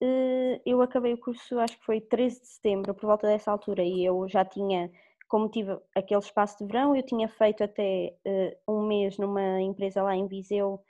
eh, 0.00 0.60
eu 0.66 0.80
acabei 0.82 1.14
o 1.14 1.18
curso, 1.18 1.58
acho 1.58 1.78
que 1.78 1.84
foi 1.84 2.00
13 2.00 2.40
de 2.40 2.48
setembro, 2.48 2.94
por 2.94 3.06
volta 3.06 3.26
dessa 3.26 3.50
altura, 3.50 3.82
e 3.82 4.04
eu 4.04 4.28
já 4.28 4.44
tinha, 4.44 4.90
como 5.28 5.48
tive 5.48 5.78
aquele 5.94 6.20
espaço 6.20 6.58
de 6.58 6.66
verão, 6.66 6.96
eu 6.96 7.02
tinha 7.02 7.28
feito 7.28 7.62
até 7.62 8.14
um 8.68 8.82
mês 8.86 9.16
numa 9.18 9.60
empresa 9.60 10.02
lá 10.02 10.14
em 10.16 10.26
Viseu 10.26 10.82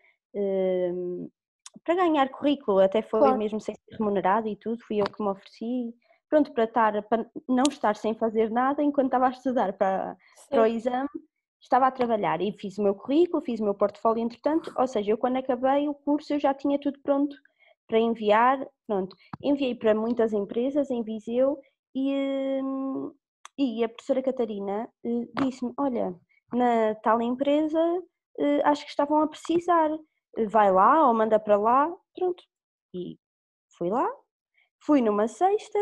para 1.84 1.94
ganhar 1.94 2.28
currículo, 2.30 2.78
até 2.78 3.02
foi 3.02 3.20
claro. 3.20 3.38
mesmo 3.38 3.60
sem 3.60 3.74
ser 3.74 3.96
remunerado 3.96 4.48
e 4.48 4.56
tudo, 4.56 4.82
fui 4.84 5.00
eu 5.00 5.04
que 5.04 5.22
me 5.22 5.28
ofereci 5.28 5.94
pronto, 6.32 6.50
para, 6.52 6.64
estar, 6.64 7.02
para 7.02 7.26
não 7.46 7.64
estar 7.68 7.94
sem 7.94 8.14
fazer 8.14 8.50
nada 8.50 8.82
enquanto 8.82 9.08
estava 9.08 9.26
a 9.26 9.30
estudar 9.30 9.74
para, 9.74 10.16
para 10.48 10.62
o 10.62 10.66
exame, 10.66 11.08
estava 11.62 11.86
a 11.86 11.90
trabalhar 11.90 12.40
e 12.40 12.52
fiz 12.52 12.76
o 12.78 12.82
meu 12.82 12.94
currículo, 12.94 13.42
fiz 13.42 13.60
o 13.60 13.64
meu 13.64 13.74
portfólio 13.74 14.22
entretanto, 14.22 14.72
ou 14.76 14.86
seja, 14.86 15.12
eu 15.12 15.18
quando 15.18 15.36
acabei 15.36 15.88
o 15.88 15.94
curso 15.94 16.34
eu 16.34 16.40
já 16.40 16.52
tinha 16.52 16.78
tudo 16.78 16.98
pronto 17.00 17.34
para 17.86 17.98
enviar, 17.98 18.58
pronto, 18.86 19.16
enviei 19.42 19.74
para 19.74 19.94
muitas 19.94 20.32
empresas 20.32 20.90
em 20.90 21.02
Viseu 21.02 21.58
e, 21.94 22.60
e 23.58 23.84
a 23.84 23.88
professora 23.88 24.22
Catarina 24.22 24.88
eh, 25.04 25.28
disse-me, 25.40 25.72
olha, 25.78 26.14
na 26.52 26.94
tal 26.96 27.20
empresa 27.22 27.78
eh, 28.38 28.62
acho 28.64 28.84
que 28.84 28.90
estavam 28.90 29.22
a 29.22 29.28
precisar, 29.28 29.90
vai 30.48 30.72
lá 30.72 31.06
ou 31.06 31.14
manda 31.14 31.38
para 31.38 31.56
lá, 31.56 31.92
pronto, 32.14 32.42
e 32.94 33.18
fui 33.76 33.90
lá, 33.90 34.08
fui 34.84 35.00
numa 35.00 35.28
sexta, 35.28 35.78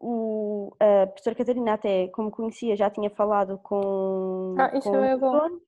o, 0.00 0.74
a 0.80 1.06
professora 1.06 1.36
Catarina 1.36 1.74
até, 1.74 2.08
como 2.08 2.30
conhecia, 2.30 2.76
já 2.76 2.90
tinha 2.90 3.10
falado 3.10 3.58
com, 3.58 4.54
ah, 4.58 4.76
isso 4.76 4.88
com 4.88 4.96
é 4.96 5.16
bom. 5.16 5.32
donos. 5.32 5.62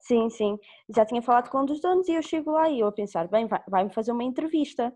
Sim, 0.00 0.30
sim, 0.30 0.58
já 0.94 1.04
tinha 1.04 1.20
falado 1.20 1.50
com 1.50 1.58
um 1.58 1.64
dos 1.64 1.80
donos 1.80 2.08
e 2.08 2.14
eu 2.14 2.22
chego 2.22 2.52
lá 2.52 2.70
e 2.70 2.80
eu 2.80 2.86
a 2.86 2.92
pensar, 2.92 3.28
bem, 3.28 3.48
vai-me 3.68 3.92
fazer 3.92 4.12
uma 4.12 4.24
entrevista. 4.24 4.94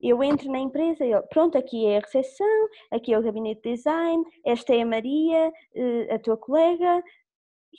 Eu 0.00 0.22
entro 0.22 0.50
na 0.50 0.58
empresa 0.58 1.04
e 1.04 1.12
ele, 1.12 1.22
pronto, 1.22 1.58
aqui 1.58 1.86
é 1.86 1.98
a 1.98 2.00
recepção, 2.00 2.68
aqui 2.90 3.12
é 3.12 3.18
o 3.18 3.22
gabinete 3.22 3.62
de 3.62 3.74
design, 3.74 4.24
esta 4.44 4.74
é 4.74 4.82
a 4.82 4.86
Maria, 4.86 5.48
uh, 5.48 6.14
a 6.14 6.18
tua 6.18 6.36
colega. 6.36 7.02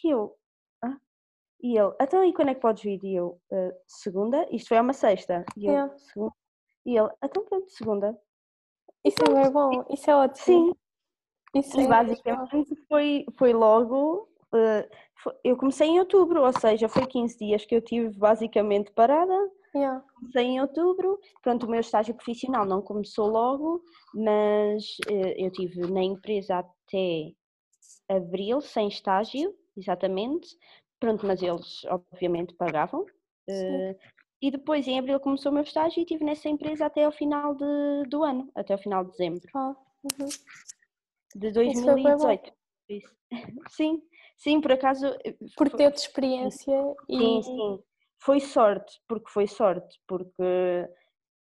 E 0.03 0.09
eu, 0.13 0.35
ah? 0.83 0.97
E 1.61 1.77
ele, 1.77 1.93
então 2.01 2.23
e 2.23 2.33
quando 2.33 2.49
é 2.49 2.55
que 2.55 2.61
podes 2.61 2.83
vir? 2.83 2.99
E 3.03 3.15
eu, 3.15 3.39
uh, 3.51 3.73
segunda, 3.87 4.45
isto 4.51 4.67
foi 4.67 4.79
uma 4.79 4.93
sexta. 4.93 5.45
E 5.57 5.65
eu, 5.65 5.97
segunda. 5.97 6.33
E 6.85 6.97
ele, 6.97 7.09
então 7.23 7.45
pronto, 7.45 7.69
segunda. 7.71 8.19
Isso 9.03 9.17
é 9.27 9.33
bem 9.33 9.51
bom, 9.51 9.85
isso 9.89 10.09
é 10.09 10.15
ótimo. 10.15 10.45
Sim. 10.45 10.73
Isso 11.55 11.79
e 11.79 11.85
é 11.85 11.87
basicamente 11.87 12.75
foi, 12.87 13.25
foi 13.37 13.53
logo. 13.53 14.29
Uh, 14.53 14.87
foi, 15.23 15.33
eu 15.43 15.57
comecei 15.57 15.87
em 15.87 15.99
outubro, 15.99 16.43
ou 16.43 16.59
seja, 16.59 16.87
foi 16.87 17.05
15 17.05 17.37
dias 17.37 17.65
que 17.65 17.75
eu 17.75 17.81
tive 17.81 18.17
basicamente 18.17 18.91
parada. 18.91 19.35
Yeah. 19.75 20.03
Comecei 20.15 20.43
em 20.43 20.61
outubro, 20.61 21.19
pronto, 21.43 21.65
o 21.65 21.69
meu 21.69 21.79
estágio 21.79 22.15
profissional 22.15 22.65
não 22.65 22.81
começou 22.81 23.27
logo, 23.27 23.83
mas 24.15 24.83
uh, 25.09 25.33
eu 25.37 25.51
tive 25.51 25.81
na 25.91 26.01
empresa 26.01 26.57
até 26.59 27.31
abril, 28.09 28.61
sem 28.61 28.87
estágio, 28.87 29.53
exatamente. 29.77 30.47
Pronto, 30.99 31.25
mas 31.25 31.41
eles 31.41 31.85
obviamente 31.85 32.53
pagavam. 32.55 33.01
Uh, 33.47 33.95
e 34.41 34.51
depois, 34.51 34.87
em 34.87 34.97
abril, 34.97 35.19
começou 35.19 35.51
o 35.51 35.55
meu 35.55 35.63
estágio 35.63 35.99
e 35.99 36.03
estive 36.03 36.23
nessa 36.23 36.47
empresa 36.47 36.85
até 36.85 37.03
ao 37.03 37.11
final 37.11 37.53
de, 37.55 38.03
do 38.07 38.23
ano, 38.23 38.49
até 38.55 38.73
ao 38.73 38.79
final 38.79 39.03
de 39.03 39.11
dezembro. 39.11 39.49
Ah, 39.53 39.75
uhum. 40.03 40.29
De 41.35 41.51
2018. 41.51 42.53
Isso. 42.87 43.15
Sim, 43.69 44.01
sim, 44.37 44.61
por 44.61 44.71
acaso. 44.71 45.05
Eh, 45.23 45.35
por 45.55 45.69
ter 45.69 45.91
de 45.91 45.99
experiência 45.99 46.73
e. 47.07 47.17
Sim, 47.17 47.41
sim. 47.43 47.83
Foi 48.21 48.39
sorte, 48.39 48.99
porque 49.07 49.29
foi 49.29 49.47
sorte, 49.47 49.97
porque 50.05 50.89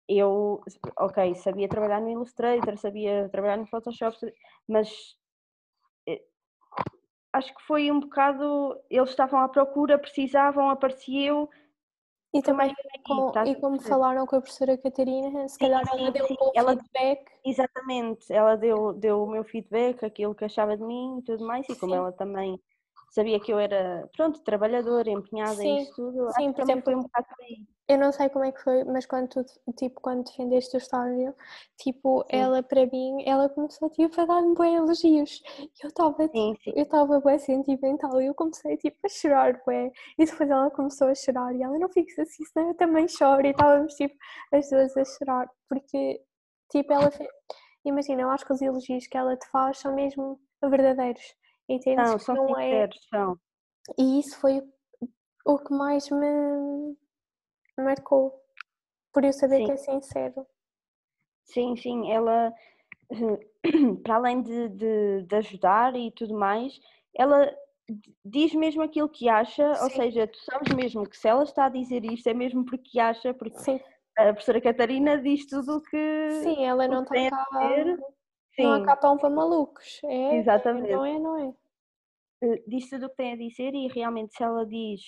eu, 0.09 0.61
ok, 0.99 1.35
sabia 1.37 1.69
trabalhar 1.69 2.01
no 2.01 2.11
Illustrator, 2.11 2.77
sabia 2.77 3.29
trabalhar 3.29 3.59
no 3.59 3.67
Photoshop, 3.67 4.17
mas 4.67 4.91
eh, 6.09 6.25
acho 7.33 7.55
que 7.55 7.63
foi 7.63 7.91
um 7.91 8.01
bocado. 8.01 8.81
Eles 8.91 9.11
estavam 9.11 9.41
à 9.41 9.49
procura, 9.49 9.99
precisavam, 9.99 10.71
apareceu 10.71 11.49
e 12.35 12.43
também, 12.43 12.75
com, 13.07 13.33
e 13.47 13.55
como 13.55 13.81
falaram 13.81 14.27
com 14.27 14.35
a 14.35 14.41
professora 14.41 14.77
Catarina, 14.77 15.49
se 15.49 15.57
calhar 15.57 15.83
ela 15.89 16.11
deu 16.11 16.25
um 16.25 16.35
bom 16.35 16.51
ela, 16.55 16.77
feedback. 16.77 17.31
Exatamente, 17.45 18.33
ela 18.33 18.57
deu, 18.57 18.93
deu 18.93 19.23
o 19.23 19.31
meu 19.31 19.45
feedback, 19.45 20.05
aquilo 20.05 20.35
que 20.35 20.45
achava 20.45 20.77
de 20.77 20.83
mim 20.83 21.19
e 21.19 21.23
tudo 21.23 21.47
mais, 21.47 21.69
e 21.69 21.77
como 21.77 21.95
ela 21.95 22.11
também 22.11 22.61
sabia 23.15 23.39
que 23.39 23.53
eu 23.53 23.59
era, 23.61 24.11
pronto, 24.17 24.43
trabalhadora, 24.43 25.09
empenhada 25.09 25.63
em 25.63 25.83
isso 25.83 25.95
tudo, 25.95 26.29
sim, 26.33 26.53
por 26.53 26.63
exemplo, 26.63 26.85
foi 26.85 26.97
um 26.97 27.03
bocado 27.03 27.29
aí. 27.41 27.65
Eu 27.87 27.99
não 27.99 28.11
sei 28.11 28.29
como 28.29 28.45
é 28.45 28.51
que 28.51 28.61
foi, 28.61 28.83
mas 28.83 29.07
quando 29.07 29.29
tu, 29.29 29.45
tipo, 29.77 30.01
quando 30.01 30.25
defendeste 30.25 30.75
o 30.75 30.79
estágio, 30.79 31.35
tipo, 31.79 32.23
sim. 32.23 32.37
ela 32.37 32.61
para 32.63 32.87
mim, 32.87 33.23
ela 33.25 33.49
começou 33.49 33.89
tipo, 33.91 34.21
a 34.21 34.25
dar-me 34.25 34.55
bem 34.57 34.75
elogios. 34.75 35.43
Eu 35.81 35.89
estava 35.89 36.27
tipo, 36.27 36.59
eu 36.67 36.83
estava 36.83 37.21
bem 37.21 37.39
sentimental 37.39 38.21
e 38.21 38.27
eu 38.27 38.35
comecei 38.35 38.77
tipo 38.79 38.99
a 39.05 39.09
chorar, 39.09 39.61
bem. 39.65 39.93
E 40.19 40.25
depois 40.25 40.51
ela 40.51 40.71
começou 40.71 41.09
a 41.09 41.15
chorar 41.15 41.55
e 41.55 41.63
ela 41.63 41.79
não 41.79 41.89
fica 41.89 42.23
assim, 42.23 42.45
senão 42.47 42.69
eu 42.69 42.75
também 42.75 43.07
choro 43.07 43.47
e 43.47 43.51
estávamos 43.51 43.95
tipo 43.95 44.17
as 44.53 44.69
duas 44.69 44.97
a 44.97 45.05
chorar, 45.05 45.49
porque 45.69 46.21
tipo, 46.71 46.93
ela 46.93 47.11
fez... 47.11 47.29
imagina, 47.85 48.23
eu 48.23 48.31
acho 48.31 48.45
que 48.45 48.53
os 48.53 48.63
elogios 48.63 49.07
que 49.07 49.17
ela 49.17 49.37
te 49.37 49.49
faz 49.51 49.79
são 49.79 49.95
mesmo 49.95 50.41
verdadeiros. 50.63 51.23
Entendes? 51.69 52.11
Não, 52.11 52.19
são 52.19 52.35
não 52.35 52.59
é... 52.59 52.89
são. 53.11 53.39
E 53.99 54.21
isso 54.21 54.39
foi 54.39 54.63
o 55.45 55.59
que 55.59 55.73
mais 55.73 56.09
me 56.11 56.97
marcou. 57.79 58.41
Por 59.13 59.25
eu 59.25 59.33
saber 59.33 59.59
sim. 59.59 59.67
que 59.67 59.73
é 59.73 59.77
sincero. 59.77 60.47
Sim, 61.45 61.77
sim, 61.77 62.11
ela, 62.11 62.53
para 64.03 64.17
além 64.17 64.43
de, 64.43 64.69
de, 64.71 65.23
de, 65.23 65.37
ajudar 65.37 65.95
e 65.95 66.11
tudo 66.11 66.35
mais, 66.35 66.81
ela 67.15 67.55
diz 68.25 68.55
mesmo 68.55 68.83
aquilo 68.83 69.09
que 69.09 69.29
acha, 69.29 69.75
sim. 69.75 69.85
ou 69.85 69.91
seja, 69.91 70.27
tu 70.27 70.39
sabes 70.39 70.75
mesmo 70.75 71.09
que 71.09 71.17
se 71.17 71.29
ela 71.29 71.45
está 71.45 71.67
a 71.67 71.71
dizer 71.71 72.03
isto 72.05 72.27
é 72.29 72.35
mesmo 72.35 72.65
porque 72.65 72.99
acha, 72.99 73.35
porque 73.35 73.59
sim. 73.59 73.79
a 74.17 74.33
professora 74.33 74.61
Catarina 74.61 75.19
diz 75.19 75.47
tudo 75.47 75.77
o 75.77 75.83
que. 75.83 76.31
Sim, 76.43 76.65
ela 76.65 76.89
não 76.89 77.03
está 77.03 77.47
cá. 78.57 78.63
Não 78.63 78.73
há 78.73 78.85
capão 78.85 79.17
para 79.19 79.31
malucos. 79.31 80.01
É, 80.05 80.37
Exatamente. 80.37 80.93
não 80.93 81.05
é, 81.05 81.19
não 81.19 81.37
é. 81.37 81.55
Eh, 82.43 82.63
diz 82.67 82.89
tudo 82.89 83.07
o 83.07 83.11
que 83.11 83.17
tem 83.17 83.33
a 83.33 83.37
dizer 83.37 83.75
e 83.75 83.89
realmente 83.89 84.35
se 84.35 84.43
ela 84.43 84.67
diz 84.67 85.01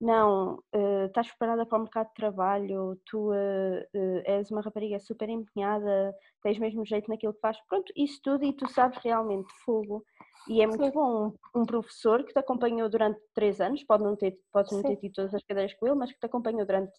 não, 0.00 0.62
uh, 0.74 1.06
estás 1.06 1.26
preparada 1.28 1.66
para 1.66 1.78
o 1.78 1.82
mercado 1.82 2.08
de 2.08 2.14
trabalho, 2.14 3.00
tu 3.04 3.32
uh, 3.32 3.80
uh, 3.94 4.22
és 4.24 4.48
uma 4.50 4.60
rapariga 4.60 5.00
super 5.00 5.28
empenhada, 5.28 6.14
tens 6.40 6.56
mesmo 6.58 6.84
jeito 6.86 7.08
naquilo 7.08 7.34
que 7.34 7.40
fazes, 7.40 7.60
pronto, 7.68 7.92
isso 7.96 8.20
tudo 8.22 8.44
e 8.44 8.52
tu 8.52 8.68
sabes 8.68 8.98
realmente 8.98 9.52
fogo. 9.64 10.04
E 10.48 10.62
é 10.62 10.66
muito 10.66 10.84
Sim. 10.84 10.92
bom 10.92 11.32
um, 11.52 11.62
um, 11.62 11.66
professor 11.66 12.24
que 12.24 12.32
te 12.32 12.38
acompanhou 12.38 12.88
durante 12.88 13.20
três 13.34 13.60
anos, 13.60 13.82
pode 13.82 14.04
não 14.04 14.14
ter, 14.14 14.38
pode 14.52 14.72
não 14.72 14.82
ter 14.82 14.96
tido 14.96 15.14
todas 15.14 15.34
as 15.34 15.42
cadeiras 15.42 15.74
com 15.74 15.86
ele, 15.86 15.96
mas 15.96 16.12
que 16.12 16.18
te 16.18 16.26
acompanhou 16.26 16.64
durante 16.64 16.92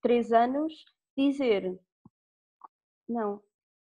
três 0.00 0.32
anos, 0.32 0.72
dizer 1.16 1.76
não, 3.08 3.42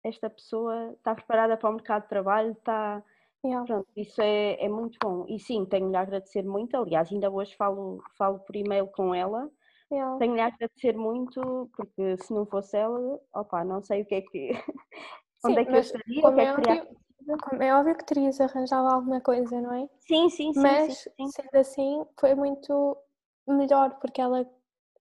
esta 0.08 0.30
pessoa 0.30 0.93
está 0.93 1.14
preparada 1.14 1.58
para 1.58 1.70
o 1.70 1.74
mercado 1.74 2.03
de 2.03 2.10
trabalho, 2.10 2.51
está 2.51 3.03
Yeah. 3.45 3.66
Pronto, 3.66 3.88
isso 3.95 4.22
é, 4.22 4.64
é 4.64 4.70
muito 4.70 4.97
bom. 5.01 5.26
E 5.28 5.39
sim, 5.39 5.66
tenho-lhe 5.66 5.95
a 5.95 6.01
agradecer 6.01 6.43
muito. 6.43 6.76
Aliás, 6.76 7.12
ainda 7.12 7.30
hoje 7.30 7.55
falo, 7.55 8.03
falo 8.18 8.39
por 8.39 8.55
e-mail 8.55 8.88
com 8.88 9.14
ela. 9.14 9.49
Yeah. 9.91 10.18
Tenho-lhe 10.18 10.41
a 10.41 10.47
agradecer 10.47 10.97
muito, 10.97 11.70
porque 11.76 12.18
se 12.18 12.34
não 12.34 12.45
fosse 12.45 12.78
ela, 12.78 13.20
opa, 13.34 13.64
não 13.64 13.82
sei 13.82 14.01
o 14.01 14.05
que 14.05 14.16
é 14.16 14.22
que. 14.22 14.51
Sim, 15.39 15.51
onde 15.51 15.60
é 15.60 15.66
que 15.66 15.72
eu 15.72 15.80
estaria, 15.80 16.20
é 16.20 16.55
que 16.55 16.62
teria 16.62 17.68
É 17.68 17.76
óbvio 17.76 17.95
que 17.95 18.05
terias 18.05 18.41
arranjado 18.41 18.88
alguma 18.88 19.22
coisa, 19.22 19.62
não 19.62 19.72
é? 19.72 19.88
Sim, 19.99 20.30
sim, 20.30 20.51
sim. 20.51 20.60
Mas, 20.60 20.97
sim, 20.97 21.12
sim. 21.16 21.30
sendo 21.30 21.55
assim, 21.55 22.05
foi 22.20 22.34
muito 22.34 22.97
melhor, 23.47 23.99
porque 23.99 24.20
ela, 24.20 24.49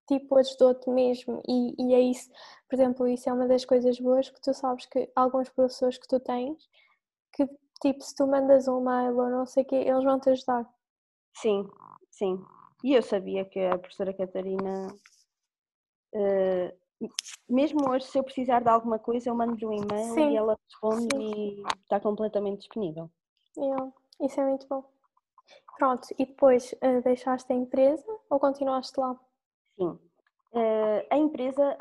tipo, 0.06 0.36
ajudou-te 0.36 0.88
mesmo. 0.90 1.42
E, 1.48 1.74
e 1.78 1.94
é 1.94 2.00
isso, 2.00 2.30
por 2.68 2.76
exemplo, 2.76 3.08
isso 3.08 3.28
é 3.28 3.32
uma 3.32 3.46
das 3.46 3.64
coisas 3.64 3.98
boas 3.98 4.28
que 4.28 4.40
tu 4.40 4.54
sabes 4.54 4.86
que 4.86 5.10
alguns 5.14 5.48
professores 5.48 5.98
que 5.98 6.08
tu 6.08 6.20
tens, 6.20 6.68
que, 7.32 7.46
tipo, 7.80 8.02
se 8.02 8.14
tu 8.14 8.26
mandas 8.26 8.68
um 8.68 8.80
mail 8.80 9.18
ou 9.18 9.30
não 9.30 9.46
sei 9.46 9.62
o 9.62 9.66
quê, 9.66 9.76
eles 9.76 10.04
vão 10.04 10.18
te 10.18 10.30
ajudar. 10.30 10.68
Sim, 11.34 11.68
sim. 12.10 12.42
E 12.84 12.94
eu 12.94 13.02
sabia 13.02 13.44
que 13.44 13.60
a 13.60 13.78
professora 13.78 14.14
Catarina, 14.14 14.86
uh, 16.14 17.08
mesmo 17.48 17.90
hoje, 17.90 18.06
se 18.06 18.18
eu 18.18 18.24
precisar 18.24 18.60
de 18.60 18.68
alguma 18.68 18.98
coisa, 18.98 19.28
eu 19.28 19.34
mando-lhe 19.34 19.66
um 19.66 19.72
e-mail 19.72 20.14
Sim. 20.14 20.30
e 20.30 20.36
ela 20.36 20.56
responde 20.64 21.14
Sim. 21.14 21.20
e 21.20 21.62
está 21.82 22.00
completamente 22.00 22.60
disponível. 22.60 23.10
Yeah. 23.56 23.92
Isso 24.20 24.40
é 24.40 24.44
muito 24.44 24.66
bom. 24.66 24.84
Pronto, 25.78 26.08
e 26.18 26.24
depois 26.24 26.72
uh, 26.72 27.02
deixaste 27.02 27.52
a 27.52 27.56
empresa 27.56 28.06
ou 28.30 28.40
continuaste 28.40 28.98
lá? 28.98 29.18
Sim. 29.76 29.98
Uh, 30.52 31.06
a 31.10 31.16
empresa 31.16 31.76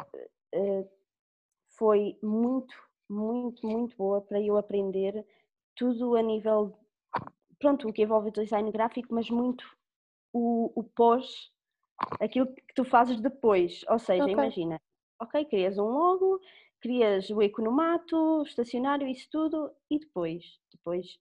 foi 1.77 2.17
muito, 2.21 2.73
muito, 3.09 3.65
muito 3.67 3.95
boa 3.95 4.21
para 4.21 4.41
eu 4.41 4.57
aprender 4.57 5.25
tudo 5.75 6.15
a 6.15 6.21
nível, 6.21 6.77
pronto, 7.59 7.87
o 7.87 7.93
que 7.93 8.03
envolve 8.03 8.29
o 8.29 8.31
design 8.31 8.71
gráfico, 8.71 9.13
mas 9.13 9.29
muito 9.29 9.65
o, 10.33 10.71
o 10.75 10.83
pós, 10.83 11.51
aquilo 12.19 12.47
que 12.47 12.73
tu 12.73 12.83
fazes 12.85 13.19
depois. 13.19 13.83
Ou 13.89 13.99
seja, 13.99 14.23
okay. 14.23 14.33
imagina, 14.33 14.81
ok, 15.19 15.45
crias 15.45 15.77
um 15.77 15.85
logo, 15.85 16.39
crias 16.81 17.29
o 17.29 17.41
economato, 17.41 18.15
o 18.15 18.43
estacionário, 18.43 19.07
isso 19.07 19.27
tudo, 19.31 19.71
e 19.89 19.99
depois, 19.99 20.59
depois 20.71 21.19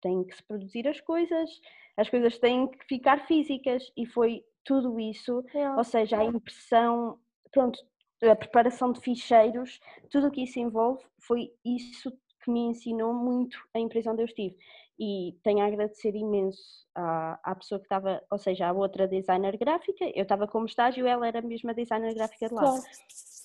tem 0.00 0.24
que 0.24 0.36
se 0.36 0.42
produzir 0.42 0.86
as 0.86 1.00
coisas, 1.00 1.60
as 1.96 2.08
coisas 2.08 2.38
têm 2.38 2.68
que 2.68 2.84
ficar 2.86 3.26
físicas 3.26 3.90
e 3.96 4.04
foi 4.04 4.44
tudo 4.64 4.98
isso, 4.98 5.44
yeah. 5.54 5.76
ou 5.76 5.84
seja, 5.84 6.18
a 6.18 6.24
impressão, 6.24 7.18
pronto, 7.52 7.78
a 8.22 8.36
preparação 8.36 8.92
de 8.92 9.00
ficheiros, 9.00 9.80
tudo 10.10 10.28
o 10.28 10.30
que 10.30 10.42
isso 10.42 10.58
envolve, 10.58 11.04
foi 11.20 11.52
isso 11.64 12.10
que 12.42 12.50
me 12.50 12.60
ensinou 12.60 13.14
muito 13.14 13.58
a 13.74 13.78
empresa 13.78 14.10
onde 14.10 14.22
eu 14.22 14.26
estive 14.26 14.56
e 14.98 15.36
tenho 15.42 15.60
a 15.60 15.66
agradecer 15.66 16.14
imenso 16.14 16.86
à, 16.94 17.38
à 17.42 17.54
pessoa 17.54 17.78
que 17.78 17.86
estava, 17.86 18.22
ou 18.30 18.38
seja, 18.38 18.68
à 18.68 18.72
outra 18.72 19.08
designer 19.08 19.56
gráfica, 19.58 20.04
eu 20.14 20.22
estava 20.22 20.46
como 20.46 20.66
estágio, 20.66 21.06
ela 21.06 21.26
era 21.26 21.40
a 21.40 21.42
mesma 21.42 21.74
designer 21.74 22.14
gráfica 22.14 22.48
de 22.48 22.54
lá, 22.54 22.62
claro. 22.62 22.82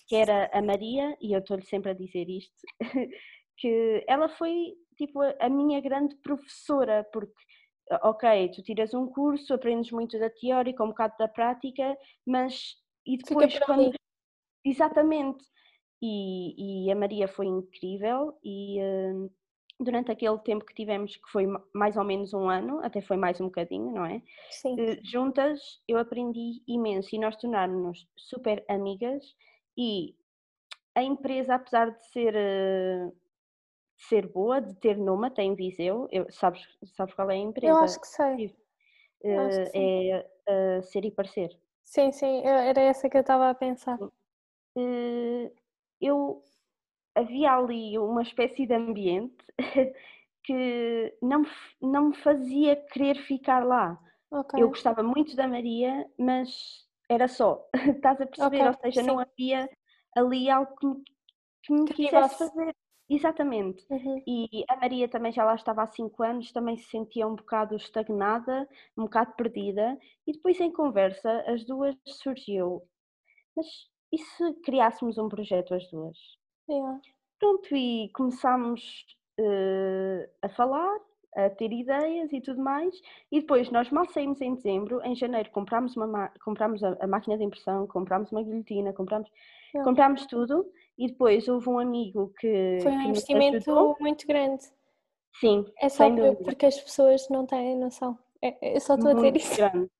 que 0.07 0.15
era 0.15 0.49
a 0.53 0.61
Maria, 0.61 1.17
e 1.21 1.33
eu 1.33 1.39
estou-lhe 1.39 1.65
sempre 1.65 1.91
a 1.91 1.95
dizer 1.95 2.29
isto, 2.29 2.53
que 3.57 4.05
ela 4.07 4.29
foi 4.29 4.73
tipo 4.97 5.19
a 5.21 5.49
minha 5.49 5.79
grande 5.81 6.15
professora, 6.17 7.07
porque 7.11 7.33
ok, 8.01 8.49
tu 8.49 8.61
tiras 8.61 8.93
um 8.93 9.07
curso, 9.07 9.53
aprendes 9.53 9.91
muito 9.91 10.19
da 10.19 10.29
teórica, 10.29 10.83
um 10.83 10.89
bocado 10.89 11.15
da 11.17 11.27
prática, 11.27 11.97
mas 12.25 12.75
e 13.05 13.17
depois 13.17 13.57
quando 13.59 13.93
exatamente 14.65 15.45
e, 16.01 16.85
e, 16.85 16.91
a 16.91 16.95
Maria 16.95 17.27
foi 17.27 17.47
incrível 17.47 18.37
e 18.43 18.77
uh, 18.79 19.31
durante 19.79 20.11
aquele 20.11 20.37
tempo 20.39 20.65
que 20.65 20.73
tivemos, 20.73 21.15
que 21.15 21.29
foi 21.31 21.47
mais 21.73 21.97
ou 21.97 22.03
menos 22.03 22.33
um 22.33 22.49
ano, 22.49 22.79
até 22.83 23.01
foi 23.01 23.17
mais 23.17 23.39
um 23.39 23.45
bocadinho, 23.45 23.91
não 23.91 24.05
é? 24.05 24.21
Sim. 24.51 24.73
Uh, 24.73 24.99
juntas 25.03 25.81
eu 25.87 25.97
aprendi 25.97 26.61
imenso 26.67 27.15
e 27.15 27.19
nós 27.19 27.35
tornámos-nos 27.37 28.07
super 28.15 28.63
amigas 28.67 29.23
e 29.77 30.15
a 30.93 31.03
empresa, 31.03 31.55
apesar 31.55 31.91
de 31.91 32.05
ser, 32.07 32.33
uh, 32.35 33.15
ser 33.97 34.27
boa, 34.27 34.61
de 34.61 34.75
ter 34.75 34.97
nome, 34.97 35.29
tem 35.31 35.55
Viseu, 35.55 36.07
eu, 36.11 36.31
sabes, 36.31 36.61
sabes 36.95 37.13
qual 37.13 37.29
é 37.31 37.33
a 37.33 37.37
empresa? 37.37 37.73
Eu 37.73 37.77
acho 37.77 37.99
que 37.99 38.07
sei. 38.07 38.55
Uh, 39.23 39.39
acho 39.39 39.71
que 39.71 40.11
é 40.47 40.81
Ser 40.83 41.05
e 41.05 41.11
Parecer. 41.11 41.59
Sim, 41.83 42.11
sim, 42.11 42.41
era 42.45 42.81
essa 42.81 43.09
que 43.09 43.17
eu 43.17 43.21
estava 43.21 43.49
a 43.49 43.55
pensar. 43.55 43.97
eu 45.99 46.43
havia 47.15 47.51
ali 47.53 47.97
uma 47.97 48.21
espécie 48.21 48.67
de 48.67 48.73
ambiente 48.73 49.43
que 50.43 51.17
não, 51.21 51.43
não 51.81 52.09
me 52.09 52.15
fazia 52.15 52.75
querer 52.75 53.15
ficar 53.23 53.65
lá. 53.65 53.99
Okay. 54.29 54.61
Eu 54.61 54.69
gostava 54.69 55.01
muito 55.01 55.35
da 55.35 55.47
Maria, 55.47 56.05
mas 56.17 56.85
era 57.09 57.27
só, 57.27 57.67
estás 57.95 58.21
a 58.21 58.25
perceber? 58.25 58.57
Okay. 58.57 58.67
Ou 58.67 58.73
seja, 58.73 59.01
Sim. 59.01 59.07
não 59.07 59.19
havia 59.19 59.69
ali 60.15 60.49
algo 60.49 60.75
que 60.75 60.87
me, 60.87 61.03
que 61.63 61.73
me 61.73 61.85
que 61.85 61.93
quisesse 61.93 62.37
fazer. 62.37 62.75
Exatamente. 63.09 63.85
Uhum. 63.89 64.21
E 64.27 64.65
a 64.67 64.75
Maria 64.75 65.07
também 65.07 65.31
já 65.31 65.43
lá 65.43 65.55
estava 65.55 65.83
há 65.83 65.87
cinco 65.87 66.23
anos, 66.23 66.51
também 66.51 66.77
se 66.77 66.89
sentia 66.89 67.27
um 67.27 67.35
bocado 67.35 67.75
estagnada, 67.75 68.67
um 68.97 69.03
bocado 69.03 69.33
perdida, 69.35 69.97
e 70.25 70.33
depois 70.33 70.59
em 70.59 70.71
conversa 70.71 71.43
as 71.47 71.65
duas 71.65 71.95
surgiu. 72.05 72.81
Mas 73.55 73.65
e 74.11 74.17
se 74.17 74.53
criássemos 74.63 75.17
um 75.17 75.29
projeto 75.29 75.73
as 75.73 75.89
duas? 75.89 76.17
Yeah. 76.69 76.99
Pronto, 77.39 77.75
e 77.75 78.09
começámos 78.13 79.05
uh, 79.39 80.29
a 80.41 80.49
falar, 80.49 80.97
a 81.35 81.49
ter 81.49 81.71
ideias 81.71 82.31
e 82.33 82.41
tudo 82.41 82.61
mais, 82.61 82.99
e 83.31 83.41
depois 83.41 83.69
nós 83.69 83.89
mal 83.91 84.05
saímos 84.07 84.41
em 84.41 84.55
dezembro, 84.55 85.01
em 85.03 85.15
janeiro 85.15 85.51
comprámos, 85.51 85.95
uma, 85.95 86.31
comprámos 86.43 86.83
a, 86.83 86.97
a 86.99 87.07
máquina 87.07 87.37
de 87.37 87.43
impressão, 87.43 87.85
comprámos 87.87 88.31
uma 88.31 88.43
guilhotina, 88.43 88.93
comprámos, 88.93 89.29
yeah. 89.73 89.87
comprámos 89.87 90.25
tudo, 90.25 90.65
e 90.97 91.07
depois 91.07 91.47
houve 91.47 91.69
um 91.69 91.79
amigo 91.79 92.33
que. 92.39 92.79
Foi 92.81 92.91
um 92.91 93.01
que 93.01 93.07
investimento 93.09 93.95
muito 93.99 94.27
grande. 94.27 94.63
Sim. 95.39 95.65
É 95.79 95.89
só 95.89 96.09
porque 96.43 96.65
as 96.65 96.79
pessoas 96.79 97.27
não 97.29 97.45
têm 97.45 97.77
noção. 97.77 98.17
É, 98.41 98.75
eu 98.75 98.79
só 98.79 98.95
estou 98.95 99.13
muito 99.13 99.27
a 99.27 99.31
dizer 99.31 99.37
isso. 99.37 99.57
Grande. 99.57 99.91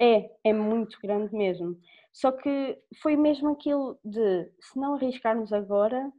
É, 0.00 0.30
é 0.44 0.52
muito 0.52 0.98
grande 1.00 1.34
mesmo. 1.34 1.78
Só 2.12 2.32
que 2.32 2.78
foi 3.02 3.14
mesmo 3.14 3.50
aquilo 3.50 3.98
de 4.02 4.50
se 4.58 4.78
não 4.78 4.94
arriscarmos 4.94 5.52
agora. 5.52 6.10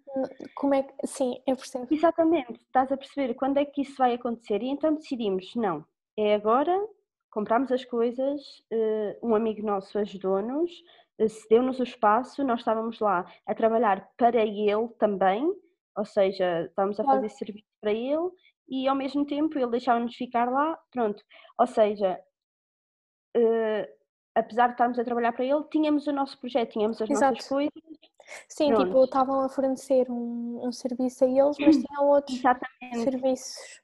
Como 0.56 0.76
é 0.76 0.84
que. 0.84 1.08
Sim, 1.08 1.42
eu 1.48 1.56
percebo. 1.56 1.88
Exatamente, 1.90 2.62
estás 2.62 2.92
a 2.92 2.98
perceber 2.98 3.34
quando 3.34 3.58
é 3.58 3.66
que 3.66 3.82
isso 3.82 3.96
vai 3.98 4.14
acontecer. 4.14 4.62
E 4.62 4.70
então 4.70 4.94
decidimos: 4.94 5.56
não, 5.56 5.84
é 6.16 6.36
agora, 6.36 6.76
comprámos 7.32 7.72
as 7.72 7.84
coisas, 7.84 8.42
eh, 8.72 9.18
um 9.24 9.34
amigo 9.34 9.66
nosso 9.66 9.98
ajudou-nos, 9.98 10.72
cedeu-nos 11.28 11.80
o 11.80 11.84
espaço, 11.84 12.43
nós 12.43 12.59
estávamos 12.59 12.99
lá 12.99 13.26
a 13.45 13.55
trabalhar 13.55 14.07
para 14.18 14.45
ele 14.45 14.88
também, 14.99 15.51
ou 15.95 16.05
seja, 16.05 16.65
estávamos 16.65 16.99
a 16.99 17.03
fazer 17.03 17.30
serviço 17.30 17.65
para 17.82 17.91
ele 17.91 18.30
e 18.70 18.88
ao 18.88 18.95
mesmo 18.95 19.26
tempo 19.26 19.57
ele 19.57 19.72
deixava-nos 19.72 20.15
ficar 20.15 20.51
lá, 20.51 20.78
pronto. 20.91 21.24
Ou 21.57 21.65
seja, 21.65 22.20
eh, 23.36 23.89
apesar 24.36 24.68
de 24.68 24.74
estarmos 24.74 24.99
a 24.99 25.03
trabalhar 25.03 25.34
para 25.34 25.45
ele, 25.45 25.63
tínhamos 25.72 26.05
o 26.07 26.11
nosso 26.11 26.39
projeto, 26.39 26.74
tínhamos 26.74 27.01
as 27.01 27.09
Exato. 27.09 27.34
nossas 27.34 27.47
coisas. 27.47 27.72
Sim, 28.49 28.70
Pronto. 28.70 28.86
tipo, 28.86 29.03
estavam 29.05 29.41
a 29.41 29.49
fornecer 29.49 30.09
um, 30.11 30.68
um, 30.68 30.72
serviço 30.72 31.24
a 31.24 31.28
eles, 31.28 31.57
mas 31.59 31.78
tinham 31.78 32.07
outros 32.09 32.38
Exatamente. 32.38 33.03
serviços. 33.03 33.82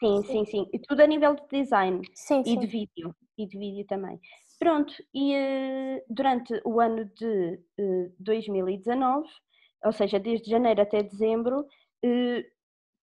Sim, 0.00 0.22
sim, 0.24 0.44
sim, 0.46 0.70
E 0.72 0.78
tudo 0.80 1.00
a 1.00 1.06
nível 1.06 1.36
de 1.36 1.46
design 1.48 2.02
sim, 2.14 2.40
e 2.40 2.44
sim. 2.44 2.58
de 2.58 2.66
vídeo. 2.66 3.14
E 3.38 3.46
de 3.46 3.56
vídeo 3.56 3.86
também. 3.86 4.18
Pronto, 4.62 4.94
e 5.12 5.34
uh, 5.34 6.04
durante 6.08 6.62
o 6.64 6.78
ano 6.78 7.04
de 7.16 7.58
uh, 7.80 8.06
eh, 8.06 8.10
2019, 8.20 9.28
ou 9.84 9.92
seja, 9.92 10.20
desde 10.20 10.48
janeiro 10.48 10.80
até 10.80 11.02
dezembro, 11.02 11.66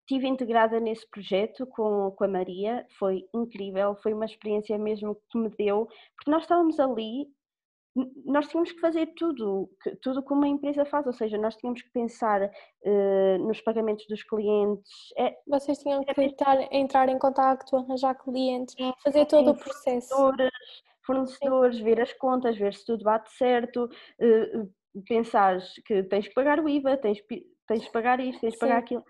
estive 0.01 0.27
integrada 0.27 0.81
nesse 0.81 1.09
projeto 1.09 1.65
com, 1.65 2.11
com 2.11 2.23
a 2.25 2.27
Maria, 2.27 2.85
foi 2.99 3.23
incrível, 3.33 3.95
foi 4.03 4.11
uma 4.13 4.25
experiência 4.25 4.77
mesmo 4.77 5.15
que 5.31 5.37
me 5.37 5.49
deu, 5.57 5.87
porque 6.17 6.29
nós 6.29 6.41
estávamos 6.41 6.77
ali, 6.77 7.25
nós 8.25 8.49
tínhamos 8.49 8.73
que 8.73 8.81
fazer 8.81 9.13
tudo, 9.15 9.69
tudo 10.01 10.21
como 10.21 10.41
uma 10.41 10.49
empresa 10.49 10.83
faz, 10.83 11.07
ou 11.07 11.13
seja, 11.13 11.37
nós 11.37 11.55
tínhamos 11.55 11.81
que 11.81 11.91
pensar 11.91 12.41
uh, 12.43 13.37
nos 13.47 13.61
pagamentos 13.61 14.05
dos 14.09 14.23
clientes. 14.23 14.91
É, 15.17 15.33
Vocês 15.47 15.77
tinham 15.77 16.03
que 16.03 16.13
tentar 16.13 16.67
entrar 16.73 17.07
em 17.07 17.17
contato, 17.17 17.77
arranjar 17.77 18.13
clientes, 18.15 18.75
fazer 19.01 19.25
todo 19.25 19.51
o 19.51 19.57
processo. 19.57 20.13
Fornecedores, 21.05 21.79
ver 21.79 22.01
as 22.01 22.13
contas, 22.13 22.57
ver 22.57 22.73
se 22.73 22.85
tudo 22.85 23.03
bate 23.03 23.31
certo, 23.33 23.85
uh, 23.85 25.03
pensar 25.07 25.59
que 25.85 26.03
tens 26.03 26.27
que 26.27 26.33
pagar 26.33 26.59
o 26.59 26.69
IVA, 26.69 26.97
tens, 26.97 27.19
tens 27.67 27.85
que 27.85 27.91
pagar 27.91 28.19
isto, 28.19 28.41
tens 28.41 28.53
que 28.53 28.59
pagar 28.59 28.79
aquilo 28.79 29.03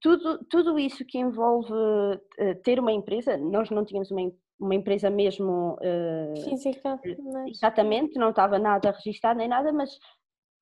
tudo, 0.00 0.44
tudo 0.48 0.78
isso 0.78 1.04
que 1.04 1.18
envolve 1.18 1.72
uh, 1.72 2.54
ter 2.62 2.78
uma 2.80 2.92
empresa, 2.92 3.36
nós 3.36 3.70
não 3.70 3.84
tínhamos 3.84 4.10
uma, 4.10 4.32
uma 4.58 4.74
empresa 4.74 5.10
mesmo 5.10 5.74
uh, 5.74 6.42
física, 6.48 6.98
mas... 7.32 7.50
exatamente, 7.50 8.18
não 8.18 8.30
estava 8.30 8.58
nada 8.58 8.90
registrado 8.90 9.38
nem 9.38 9.48
nada, 9.48 9.72
mas 9.72 9.90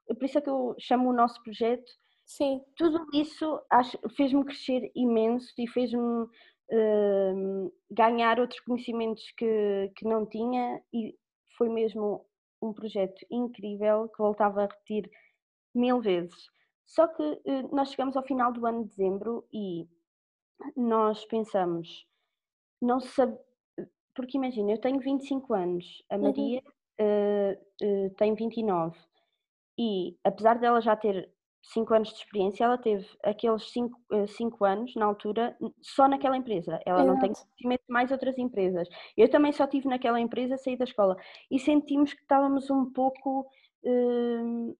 por 0.06 0.24
isso 0.24 0.38
é 0.38 0.40
que 0.40 0.50
eu 0.50 0.74
chamo 0.78 1.10
o 1.10 1.14
nosso 1.14 1.42
projeto. 1.42 1.90
Sim. 2.24 2.60
Tudo 2.76 3.04
isso 3.12 3.60
fez-me 4.16 4.44
crescer 4.44 4.90
imenso 4.94 5.52
e 5.58 5.68
fez-me 5.68 6.26
uh, 6.72 7.72
ganhar 7.90 8.40
outros 8.40 8.60
conhecimentos 8.60 9.30
que, 9.36 9.92
que 9.94 10.04
não 10.04 10.26
tinha 10.26 10.82
e 10.92 11.16
foi 11.56 11.68
mesmo 11.68 12.26
um 12.60 12.72
projeto 12.72 13.24
incrível 13.30 14.08
que 14.08 14.18
voltava 14.18 14.62
a 14.62 14.66
repetir 14.66 15.10
mil 15.74 16.00
vezes. 16.00 16.50
Só 16.86 17.06
que 17.08 17.22
eh, 17.22 17.62
nós 17.72 17.90
chegamos 17.90 18.16
ao 18.16 18.22
final 18.22 18.52
do 18.52 18.66
ano 18.66 18.84
de 18.84 18.90
dezembro 18.90 19.46
e 19.52 19.88
nós 20.76 21.24
pensamos, 21.24 22.06
não 22.80 23.00
sabe, 23.00 23.36
porque 24.14 24.36
imagina, 24.36 24.72
eu 24.72 24.80
tenho 24.80 25.00
25 25.00 25.54
anos, 25.54 26.04
a 26.10 26.16
uhum. 26.16 26.22
Maria 26.22 26.62
uhum. 27.00 27.54
uh, 27.54 28.06
uh, 28.06 28.10
tem 28.10 28.34
29 28.34 28.98
e 29.78 30.16
apesar 30.22 30.58
dela 30.58 30.80
já 30.80 30.94
ter 30.94 31.32
5 31.62 31.94
anos 31.94 32.08
de 32.08 32.16
experiência, 32.16 32.64
ela 32.64 32.76
teve 32.76 33.06
aqueles 33.22 33.70
5 33.70 33.96
uh, 34.10 34.64
anos 34.64 34.94
na 34.96 35.06
altura 35.06 35.56
só 35.80 36.08
naquela 36.08 36.36
empresa. 36.36 36.80
Ela 36.84 37.02
Exato. 37.02 37.12
não 37.12 37.20
tem 37.20 37.32
conhecimento 37.32 37.82
de 37.86 37.92
mais 37.92 38.10
outras 38.10 38.36
empresas. 38.36 38.88
Eu 39.16 39.30
também 39.30 39.52
só 39.52 39.66
tive 39.66 39.88
naquela 39.88 40.20
empresa, 40.20 40.58
saí 40.58 40.76
da 40.76 40.84
escola 40.84 41.16
e 41.50 41.58
sentimos 41.58 42.12
que 42.12 42.20
estávamos 42.20 42.68
um 42.68 42.90
pouco 42.90 43.46
uh, 43.84 44.76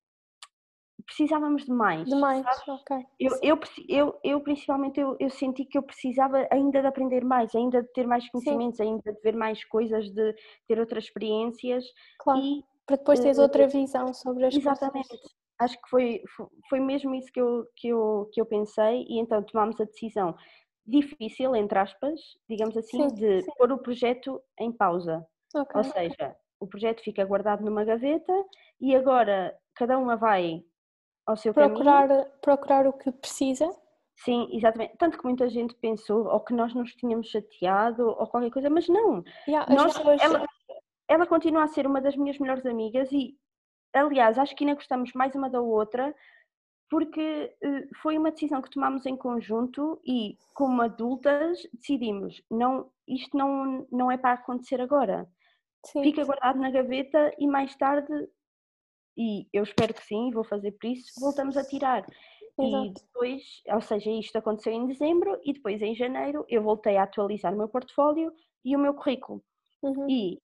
precisávamos 1.04 1.64
de 1.64 1.72
mais. 1.72 2.08
De 2.08 2.14
mais, 2.14 2.44
ok. 2.68 2.96
Eu, 3.18 3.38
eu, 3.42 3.60
eu, 3.88 4.20
eu, 4.22 4.40
principalmente, 4.40 5.00
eu, 5.00 5.16
eu 5.18 5.30
senti 5.30 5.64
que 5.64 5.76
eu 5.76 5.82
precisava 5.82 6.46
ainda 6.50 6.80
de 6.80 6.86
aprender 6.86 7.24
mais, 7.24 7.54
ainda 7.54 7.82
de 7.82 7.92
ter 7.92 8.06
mais 8.06 8.28
conhecimentos, 8.30 8.76
Sim. 8.76 8.84
ainda 8.84 9.12
de 9.12 9.20
ver 9.20 9.36
mais 9.36 9.64
coisas, 9.64 10.10
de 10.10 10.34
ter 10.66 10.78
outras 10.78 11.04
experiências. 11.04 11.84
Claro, 12.18 12.40
e, 12.40 12.64
para 12.86 12.96
depois 12.96 13.20
teres 13.20 13.38
uh, 13.38 13.42
outra 13.42 13.66
visão 13.66 14.12
sobre 14.12 14.46
as 14.46 14.54
exatamente. 14.54 15.08
coisas. 15.08 15.41
Acho 15.62 15.80
que 15.80 15.88
foi, 15.88 16.22
foi 16.68 16.80
mesmo 16.80 17.14
isso 17.14 17.30
que 17.32 17.40
eu, 17.40 17.66
que, 17.76 17.88
eu, 17.88 18.28
que 18.32 18.40
eu 18.40 18.46
pensei 18.46 19.04
e 19.08 19.18
então 19.18 19.42
tomámos 19.42 19.80
a 19.80 19.84
decisão 19.84 20.34
difícil, 20.86 21.54
entre 21.54 21.78
aspas, 21.78 22.20
digamos 22.48 22.76
assim, 22.76 23.08
sim, 23.08 23.14
de 23.14 23.42
sim. 23.42 23.50
pôr 23.56 23.72
o 23.72 23.78
projeto 23.78 24.42
em 24.58 24.72
pausa. 24.72 25.24
Okay. 25.54 25.78
Ou 25.78 25.84
seja, 25.84 26.36
o 26.58 26.66
projeto 26.66 27.02
fica 27.02 27.24
guardado 27.24 27.64
numa 27.64 27.84
gaveta 27.84 28.32
e 28.80 28.94
agora 28.94 29.56
cada 29.74 29.98
uma 29.98 30.16
vai 30.16 30.64
ao 31.26 31.36
seu 31.36 31.52
procurar, 31.52 32.08
caminho. 32.08 32.26
Procurar 32.40 32.86
o 32.86 32.92
que 32.92 33.12
precisa. 33.12 33.68
Sim, 34.16 34.48
exatamente. 34.52 34.96
Tanto 34.98 35.18
que 35.18 35.24
muita 35.24 35.48
gente 35.48 35.74
pensou 35.74 36.26
ou 36.26 36.40
que 36.40 36.52
nós 36.52 36.74
nos 36.74 36.94
tínhamos 36.94 37.28
chateado 37.28 38.08
ou 38.08 38.26
qualquer 38.26 38.50
coisa, 38.50 38.70
mas 38.70 38.88
não. 38.88 39.22
Yeah, 39.48 39.72
nós, 39.74 39.96
pessoas... 39.96 40.20
ela, 40.20 40.46
ela 41.08 41.26
continua 41.26 41.64
a 41.64 41.68
ser 41.68 41.86
uma 41.86 42.00
das 42.00 42.16
minhas 42.16 42.38
melhores 42.38 42.64
amigas 42.66 43.10
e, 43.12 43.36
aliás, 43.92 44.38
acho 44.38 44.54
que 44.54 44.64
ainda 44.64 44.74
gostamos 44.76 45.12
mais 45.12 45.34
uma 45.34 45.50
da 45.50 45.60
outra 45.60 46.14
porque 46.90 47.56
uh, 47.64 47.88
foi 48.02 48.18
uma 48.18 48.30
decisão 48.30 48.60
que 48.60 48.70
tomámos 48.70 49.06
em 49.06 49.16
conjunto 49.16 50.00
e, 50.06 50.36
como 50.54 50.82
adultas, 50.82 51.58
decidimos: 51.72 52.42
não, 52.50 52.90
isto 53.08 53.36
não, 53.36 53.86
não 53.90 54.10
é 54.10 54.18
para 54.18 54.32
acontecer 54.32 54.80
agora. 54.80 55.26
Sim. 55.86 56.02
Fica 56.02 56.24
guardado 56.24 56.58
na 56.58 56.70
gaveta 56.70 57.32
e 57.38 57.46
mais 57.46 57.74
tarde 57.76 58.12
e 59.16 59.46
eu 59.52 59.62
espero 59.62 59.92
que 59.94 60.04
sim, 60.04 60.30
vou 60.30 60.44
fazer 60.44 60.72
por 60.72 60.86
isso, 60.86 61.12
voltamos 61.20 61.56
a 61.56 61.64
tirar. 61.64 62.04
Exato. 62.58 62.86
E 62.86 62.92
depois, 62.92 63.42
ou 63.68 63.80
seja, 63.80 64.10
isto 64.10 64.36
aconteceu 64.36 64.72
em 64.72 64.86
dezembro 64.86 65.40
e 65.44 65.52
depois 65.52 65.80
em 65.80 65.94
janeiro 65.94 66.44
eu 66.48 66.62
voltei 66.62 66.96
a 66.96 67.04
atualizar 67.04 67.54
o 67.54 67.56
meu 67.56 67.68
portfólio 67.68 68.32
e 68.64 68.76
o 68.76 68.78
meu 68.78 68.94
currículo. 68.94 69.42
Uhum. 69.82 70.06
E 70.08 70.34
eh, 70.34 70.38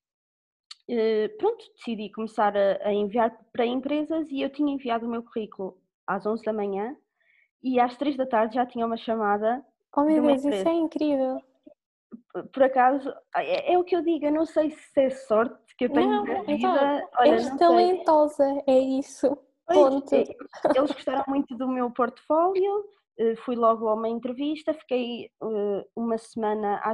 pronto, 1.39 1.65
decidi 1.77 2.11
começar 2.11 2.57
a, 2.57 2.89
a, 2.89 2.93
enviar 2.93 3.37
para 3.53 3.67
empresas 3.67 4.31
e 4.31 4.41
eu 4.41 4.51
tinha 4.51 4.73
enviado 4.73 5.07
o 5.07 5.11
meu 5.11 5.23
currículo 5.23 5.77
às 6.07 6.25
11 6.25 6.43
da 6.45 6.53
manhã 6.53 6.97
e 7.63 7.79
às 7.79 7.97
3 7.97 8.17
da 8.17 8.27
tarde 8.27 8.55
já 8.55 8.65
tinha 8.65 8.87
uma 8.87 8.97
chamada. 8.97 9.65
Oh 9.97 10.03
meu 10.03 10.23
Deus, 10.23 10.45
isso 10.45 10.69
é 10.69 10.73
incrível! 10.73 11.43
Por 12.53 12.63
acaso, 12.63 13.13
é, 13.37 13.75
é, 13.75 13.79
o 13.79 13.85
que 13.85 13.97
eu 13.97 14.03
digo, 14.03 14.25
eu 14.25 14.33
não 14.33 14.47
sei 14.47 14.71
se 14.71 15.01
é 15.01 15.11
sorte 15.11 15.75
que 15.77 15.87
eu 15.87 15.93
tenho 15.93 16.09
não, 16.09 16.25
na 16.25 16.43
vida. 16.43 17.09
Olha, 17.19 17.33
és 17.33 17.57
talentosa, 17.57 18.45
sei. 18.45 18.63
é 18.67 18.79
isso. 18.79 19.37
Ponto. 19.67 20.15
É, 20.15 20.25
eles 20.75 20.93
gostaram 20.93 21.25
muito 21.29 21.55
do 21.57 21.69
meu 21.69 21.91
portfólio, 21.91 22.85
eh, 23.19 23.35
fui 23.37 23.57
logo 23.57 23.89
a 23.89 23.95
uma 23.95 24.09
entrevista, 24.09 24.73
fiquei 24.73 25.27
eh, 25.27 25.87
uma 25.95 26.17
semana, 26.17 26.77
à 26.77 26.93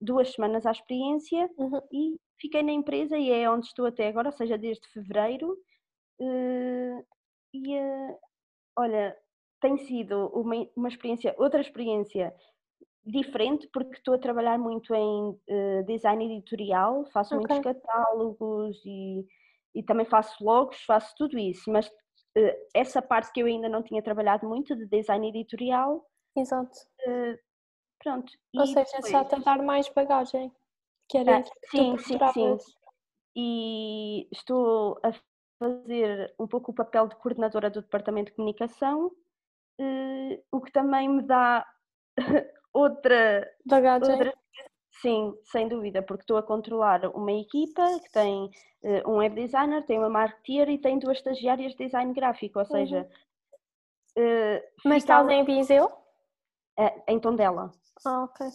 duas 0.00 0.32
semanas 0.32 0.66
à 0.66 0.70
experiência 0.70 1.50
uhum. 1.58 1.80
e 1.90 2.16
fiquei 2.42 2.62
na 2.62 2.72
empresa 2.72 3.16
e 3.16 3.30
é 3.30 3.48
onde 3.48 3.66
estou 3.66 3.86
até 3.86 4.08
agora, 4.08 4.28
ou 4.28 4.32
seja, 4.32 4.58
desde 4.58 4.86
fevereiro. 4.88 5.56
Eh, 6.20 7.04
e 7.54 7.78
olha, 8.76 9.16
tem 9.60 9.78
sido 9.78 10.26
uma, 10.34 10.54
uma 10.76 10.88
experiência, 10.88 11.34
outra 11.38 11.60
experiência 11.60 12.34
diferente 13.04 13.68
porque 13.72 13.94
estou 13.94 14.14
a 14.14 14.18
trabalhar 14.18 14.58
muito 14.58 14.94
em 14.94 15.30
uh, 15.30 15.84
design 15.86 16.24
editorial, 16.24 17.04
faço 17.12 17.34
okay. 17.36 17.56
muitos 17.56 17.72
catálogos 17.72 18.80
e, 18.84 19.26
e 19.74 19.82
também 19.82 20.06
faço 20.06 20.42
logos, 20.44 20.80
faço 20.84 21.14
tudo 21.16 21.38
isso, 21.38 21.70
mas 21.70 21.90
essa 22.74 23.02
parte 23.02 23.32
que 23.32 23.40
eu 23.40 23.46
ainda 23.46 23.68
não 23.68 23.82
tinha 23.82 24.02
trabalhado 24.02 24.48
muito 24.48 24.74
de 24.74 24.86
design 24.86 25.28
editorial. 25.28 26.04
Exato. 26.36 26.78
Uh, 27.06 27.36
pronto. 28.02 28.32
Ou 28.56 28.64
e 28.64 28.66
seja, 28.68 28.84
depois... 28.84 29.10
só 29.10 29.18
a 29.18 29.38
dar 29.38 29.62
mais 29.62 29.88
bagagem. 29.90 30.50
Que 31.08 31.18
era 31.18 31.38
ah, 31.38 31.42
sim, 31.70 31.98
sim, 31.98 32.18
sim. 32.32 32.56
E 33.34 34.28
estou 34.30 35.00
a 35.02 35.12
fazer 35.58 36.34
um 36.38 36.46
pouco 36.46 36.72
o 36.72 36.74
papel 36.74 37.06
de 37.08 37.16
coordenadora 37.16 37.70
do 37.70 37.82
departamento 37.82 38.30
de 38.30 38.36
comunicação, 38.36 39.10
o 40.50 40.60
que 40.60 40.72
também 40.72 41.08
me 41.08 41.22
dá 41.22 41.66
outra, 42.72 43.48
outra. 44.00 44.34
Sim, 45.00 45.34
sem 45.44 45.68
dúvida, 45.68 46.02
porque 46.02 46.22
estou 46.22 46.36
a 46.36 46.42
controlar 46.42 47.06
uma 47.16 47.32
equipa 47.32 47.98
que 48.00 48.12
tem 48.12 48.50
uh, 48.82 49.10
um 49.10 49.16
web 49.16 49.34
designer, 49.34 49.84
tem 49.84 49.98
uma 49.98 50.10
marketeer 50.10 50.68
e 50.68 50.78
tem 50.78 50.98
duas 50.98 51.16
estagiárias 51.16 51.72
de 51.72 51.78
design 51.78 52.12
gráfico, 52.12 52.58
ou 52.58 52.64
seja. 52.64 53.08
Uhum. 54.16 54.22
Uh, 54.24 54.62
Mas 54.84 55.02
estás 55.02 55.28
em 55.28 55.44
Viseu? 55.44 55.86
Uh, 56.78 57.02
em 57.08 57.18
Tondela. 57.18 57.72
Ah, 58.04 58.24
ok. 58.24 58.46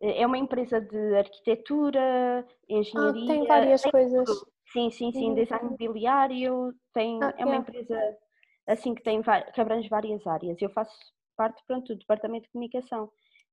É 0.00 0.26
uma 0.26 0.38
empresa 0.38 0.80
de 0.80 1.16
arquitetura, 1.16 2.46
engenharia. 2.68 3.24
Ah, 3.24 3.26
tem 3.26 3.46
várias 3.46 3.82
tem 3.82 3.90
coisas. 3.90 4.28
Sim, 4.72 4.90
sim, 4.90 5.12
sim, 5.12 5.28
uhum. 5.30 5.34
design 5.34 5.70
mobiliário, 5.70 6.74
tem, 6.92 7.22
ah, 7.22 7.34
é 7.36 7.44
uma 7.44 7.56
empresa 7.56 7.98
assim 8.66 8.94
que, 8.94 9.02
tem, 9.02 9.20
que 9.22 9.60
abrange 9.60 9.88
várias 9.88 10.26
áreas. 10.26 10.60
Eu 10.60 10.70
faço 10.70 10.94
parte 11.36 11.62
pronto, 11.66 11.94
do 11.94 11.98
departamento 11.98 12.44
de 12.44 12.52
comunicação. 12.52 13.10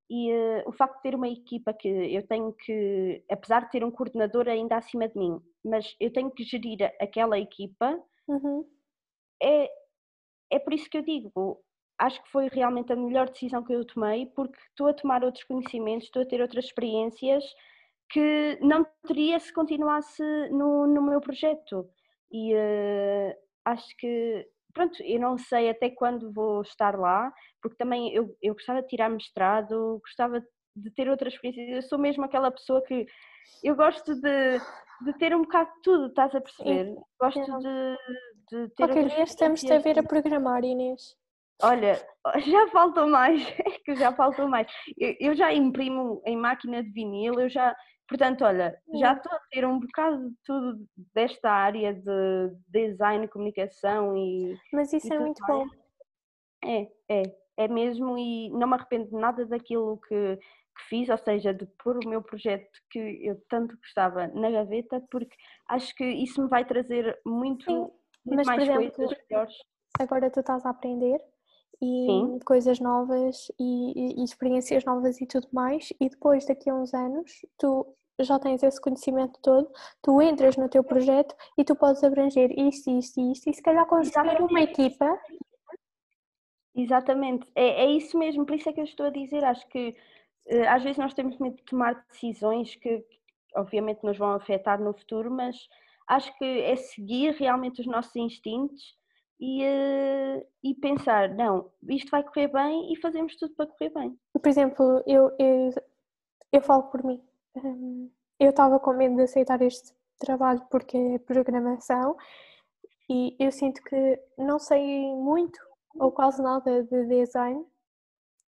E 0.09 0.31
uh, 0.31 0.69
o 0.69 0.73
facto 0.73 0.97
de 0.97 1.01
ter 1.03 1.15
uma 1.15 1.27
equipa 1.27 1.73
que 1.73 1.87
eu 1.87 2.27
tenho 2.27 2.53
que, 2.53 3.23
apesar 3.29 3.61
de 3.61 3.71
ter 3.71 3.83
um 3.83 3.89
coordenador 3.89 4.47
ainda 4.47 4.77
acima 4.77 5.07
de 5.07 5.17
mim, 5.17 5.39
mas 5.63 5.95
eu 5.99 6.11
tenho 6.13 6.29
que 6.29 6.43
gerir 6.43 6.83
aquela 7.01 7.39
equipa, 7.39 7.99
uhum. 8.27 8.65
é, 9.41 9.69
é 10.51 10.59
por 10.59 10.73
isso 10.73 10.89
que 10.89 10.97
eu 10.97 11.01
digo, 11.01 11.59
acho 11.97 12.21
que 12.23 12.29
foi 12.29 12.47
realmente 12.49 12.91
a 12.91 12.95
melhor 12.95 13.29
decisão 13.29 13.63
que 13.63 13.73
eu 13.73 13.85
tomei, 13.85 14.25
porque 14.27 14.57
estou 14.69 14.87
a 14.87 14.93
tomar 14.93 15.23
outros 15.23 15.43
conhecimentos, 15.43 16.07
estou 16.07 16.21
a 16.21 16.25
ter 16.25 16.41
outras 16.41 16.65
experiências 16.65 17.43
que 18.09 18.57
não 18.61 18.85
teria 19.07 19.39
se 19.39 19.53
continuasse 19.53 20.23
no, 20.51 20.87
no 20.87 21.01
meu 21.01 21.19
projeto. 21.19 21.89
E 22.31 22.53
uh, 22.53 23.35
acho 23.65 23.95
que 23.97 24.47
pronto, 24.73 25.01
eu 25.03 25.19
não 25.19 25.37
sei 25.37 25.69
até 25.69 25.89
quando 25.89 26.31
vou 26.33 26.61
estar 26.61 26.99
lá, 26.99 27.33
porque 27.61 27.77
também 27.77 28.13
eu, 28.13 28.35
eu 28.41 28.53
gostava 28.53 28.81
de 28.81 28.89
tirar 28.89 29.09
mestrado, 29.09 29.99
gostava 30.01 30.43
de 30.75 30.91
ter 30.91 31.09
outras 31.09 31.33
experiências. 31.33 31.83
Eu 31.83 31.89
sou 31.89 31.97
mesmo 31.97 32.25
aquela 32.25 32.51
pessoa 32.51 32.83
que 32.83 33.07
eu 33.63 33.75
gosto 33.75 34.13
de, 34.15 34.59
de 35.05 35.13
ter 35.17 35.33
um 35.33 35.43
bocado 35.43 35.69
de 35.75 35.81
tudo, 35.81 36.07
estás 36.07 36.35
a 36.35 36.41
perceber? 36.41 36.87
Sim. 36.87 37.01
Gosto 37.19 37.59
de, 37.59 37.97
de 38.51 38.67
ter. 38.69 38.87
Qualquer 38.87 39.07
dia 39.07 39.23
estamos 39.23 39.63
a 39.71 39.77
ver 39.79 39.97
a 39.97 40.03
programar, 40.03 40.63
Inês. 40.63 41.15
Olha, 41.61 42.05
já 42.45 42.67
faltou 42.69 43.07
mais, 43.07 43.41
é 43.59 43.71
que 43.79 43.95
já 43.95 44.11
faltou 44.13 44.47
mais. 44.47 44.67
Eu, 44.97 45.15
eu 45.19 45.35
já 45.35 45.53
imprimo 45.53 46.21
em 46.25 46.37
máquina 46.37 46.83
de 46.83 46.89
vinil, 46.89 47.39
eu 47.39 47.49
já, 47.49 47.75
Portanto, 48.07 48.45
olha, 48.45 48.79
já 48.93 49.13
estou 49.13 49.31
a 49.31 49.41
ter 49.49 49.65
um 49.65 49.79
bocado 49.79 50.29
de 50.29 50.35
tudo 50.43 50.87
desta 51.13 51.49
área 51.49 51.91
de 51.93 52.55
design, 52.67 53.27
comunicação 53.27 54.15
e. 54.15 54.55
Mas 54.71 54.93
isso 54.93 55.11
e 55.11 55.15
é 55.15 55.19
muito 55.19 55.43
bom. 55.47 55.65
É, 56.63 56.87
é, 57.09 57.23
é 57.57 57.67
mesmo 57.67 58.17
e 58.17 58.49
não 58.51 58.67
me 58.67 58.75
arrependo 58.75 59.09
de 59.09 59.15
nada 59.15 59.45
daquilo 59.45 59.99
que, 60.07 60.37
que 60.37 60.83
fiz, 60.87 61.09
ou 61.09 61.17
seja, 61.17 61.51
de 61.51 61.65
pôr 61.83 61.97
o 61.97 62.07
meu 62.07 62.21
projeto 62.21 62.69
que 62.91 62.99
eu 63.25 63.41
tanto 63.49 63.75
gostava 63.77 64.27
na 64.27 64.51
gaveta, 64.51 65.01
porque 65.09 65.35
acho 65.67 65.93
que 65.95 66.05
isso 66.05 66.43
me 66.43 66.49
vai 66.49 66.63
trazer 66.63 67.19
muito, 67.25 67.65
Sim, 67.65 67.91
muito 68.23 68.37
mas, 68.37 68.47
mais 68.47 68.61
exemplo, 68.61 68.91
coisas 68.91 69.17
melhores. 69.29 69.55
Agora 69.99 70.29
tu 70.29 70.41
estás 70.41 70.63
a 70.65 70.69
aprender 70.69 71.19
e 71.81 72.05
Sim. 72.07 72.39
coisas 72.45 72.79
novas 72.79 73.51
e, 73.59 74.21
e, 74.21 74.23
experiências 74.23 74.83
novas 74.85 75.19
e 75.19 75.25
tudo 75.25 75.47
mais, 75.51 75.91
e 75.99 76.09
depois 76.09 76.45
daqui 76.45 76.69
a 76.69 76.75
uns 76.75 76.93
anos 76.93 77.45
tu 77.57 77.85
já 78.19 78.39
tens 78.39 78.63
esse 78.63 78.79
conhecimento 78.79 79.39
todo, 79.41 79.69
tu 80.01 80.21
entras 80.21 80.55
no 80.55 80.69
teu 80.69 80.83
projeto 80.83 81.35
e 81.57 81.63
tu 81.63 81.75
podes 81.75 82.03
abranger 82.03 82.51
isto, 82.57 82.89
isto 82.89 83.19
e 83.19 83.31
isto, 83.31 83.49
e 83.49 83.53
se 83.53 83.61
calhar 83.61 83.85
construir 83.85 84.41
uma 84.41 84.61
equipa. 84.61 85.19
Exatamente, 86.73 87.47
é, 87.55 87.85
é 87.85 87.91
isso 87.91 88.17
mesmo, 88.17 88.45
por 88.45 88.55
isso 88.55 88.69
é 88.69 88.73
que 88.73 88.79
eu 88.79 88.85
estou 88.85 89.05
a 89.05 89.09
dizer, 89.09 89.43
acho 89.43 89.67
que 89.67 89.95
eh, 90.47 90.67
às 90.67 90.83
vezes 90.83 90.97
nós 90.97 91.13
temos 91.13 91.37
medo 91.39 91.55
de 91.55 91.63
tomar 91.63 92.05
decisões 92.11 92.75
que 92.75 93.03
obviamente 93.55 94.03
nos 94.03 94.17
vão 94.17 94.31
afetar 94.31 94.81
no 94.81 94.93
futuro, 94.93 95.31
mas 95.31 95.55
acho 96.07 96.37
que 96.37 96.45
é 96.45 96.75
seguir 96.75 97.33
realmente 97.33 97.81
os 97.81 97.87
nossos 97.87 98.15
instintos 98.15 98.95
e, 99.39 99.63
uh, 99.63 100.47
e 100.63 100.73
pensar, 100.75 101.29
não, 101.29 101.69
isto 101.89 102.09
vai 102.09 102.23
correr 102.23 102.47
bem 102.47 102.93
e 102.93 102.95
fazemos 103.01 103.35
tudo 103.35 103.53
para 103.55 103.67
correr 103.67 103.89
bem. 103.89 104.19
Por 104.33 104.47
exemplo, 104.47 105.03
eu, 105.05 105.31
eu, 105.37 105.73
eu 106.51 106.61
falo 106.61 106.83
por 106.83 107.03
mim. 107.03 107.21
Um, 107.55 108.09
eu 108.39 108.49
estava 108.49 108.79
com 108.79 108.93
medo 108.93 109.15
de 109.15 109.23
aceitar 109.23 109.61
este 109.61 109.93
trabalho 110.19 110.61
porque 110.69 110.97
é 110.97 111.19
programação 111.19 112.17
e 113.09 113.35
eu 113.39 113.51
sinto 113.51 113.81
que 113.83 114.19
não 114.37 114.59
sei 114.59 115.13
muito 115.15 115.59
ou 115.95 116.11
quase 116.11 116.41
nada 116.41 116.83
de 116.83 117.05
design. 117.05 117.65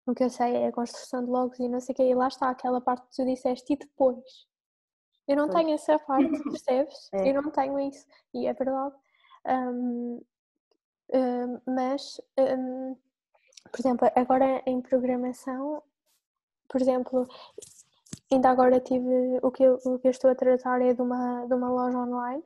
O 0.07 0.15
que 0.15 0.25
eu 0.25 0.31
sei 0.31 0.55
é 0.57 0.67
a 0.69 0.73
construção 0.73 1.25
de 1.25 1.31
logos 1.31 1.59
e 1.59 1.69
não 1.69 1.81
sei 1.81 1.95
o 1.95 1.97
que, 1.97 2.03
e 2.03 2.15
lá 2.15 2.29
está 2.29 2.51
aquela 2.51 2.81
parte 2.81 3.07
que 3.07 3.17
tu 3.17 3.25
disseste, 3.25 3.73
e 3.73 3.77
depois? 3.77 4.47
Eu 5.27 5.37
não 5.37 5.49
pois. 5.49 5.65
tenho 5.65 5.75
essa 5.75 5.99
parte, 5.99 6.29
percebes? 6.45 7.09
É. 7.13 7.31
Eu 7.31 7.43
não 7.43 7.51
tenho 7.51 7.81
isso, 7.81 8.07
e 8.35 8.47
é 8.47 8.53
verdade. 8.53 8.95
Um, 9.47 10.23
um, 11.13 11.61
mas, 11.67 12.21
um, 12.39 12.97
por 13.71 13.81
exemplo, 13.81 14.09
agora 14.15 14.63
em 14.67 14.81
programação, 14.81 15.83
por 16.69 16.81
exemplo, 16.81 17.27
ainda 18.33 18.51
agora 18.51 18.81
tive 18.81 19.39
o 19.43 19.51
que 19.51 19.63
eu, 19.63 19.79
o 19.85 19.99
que 19.99 20.09
eu 20.09 20.11
estou 20.11 20.31
a 20.31 20.35
tratar 20.35 20.81
é 20.81 20.93
de 20.93 21.03
uma, 21.03 21.47
de 21.47 21.55
uma 21.55 21.71
loja 21.71 21.99
online, 21.99 22.43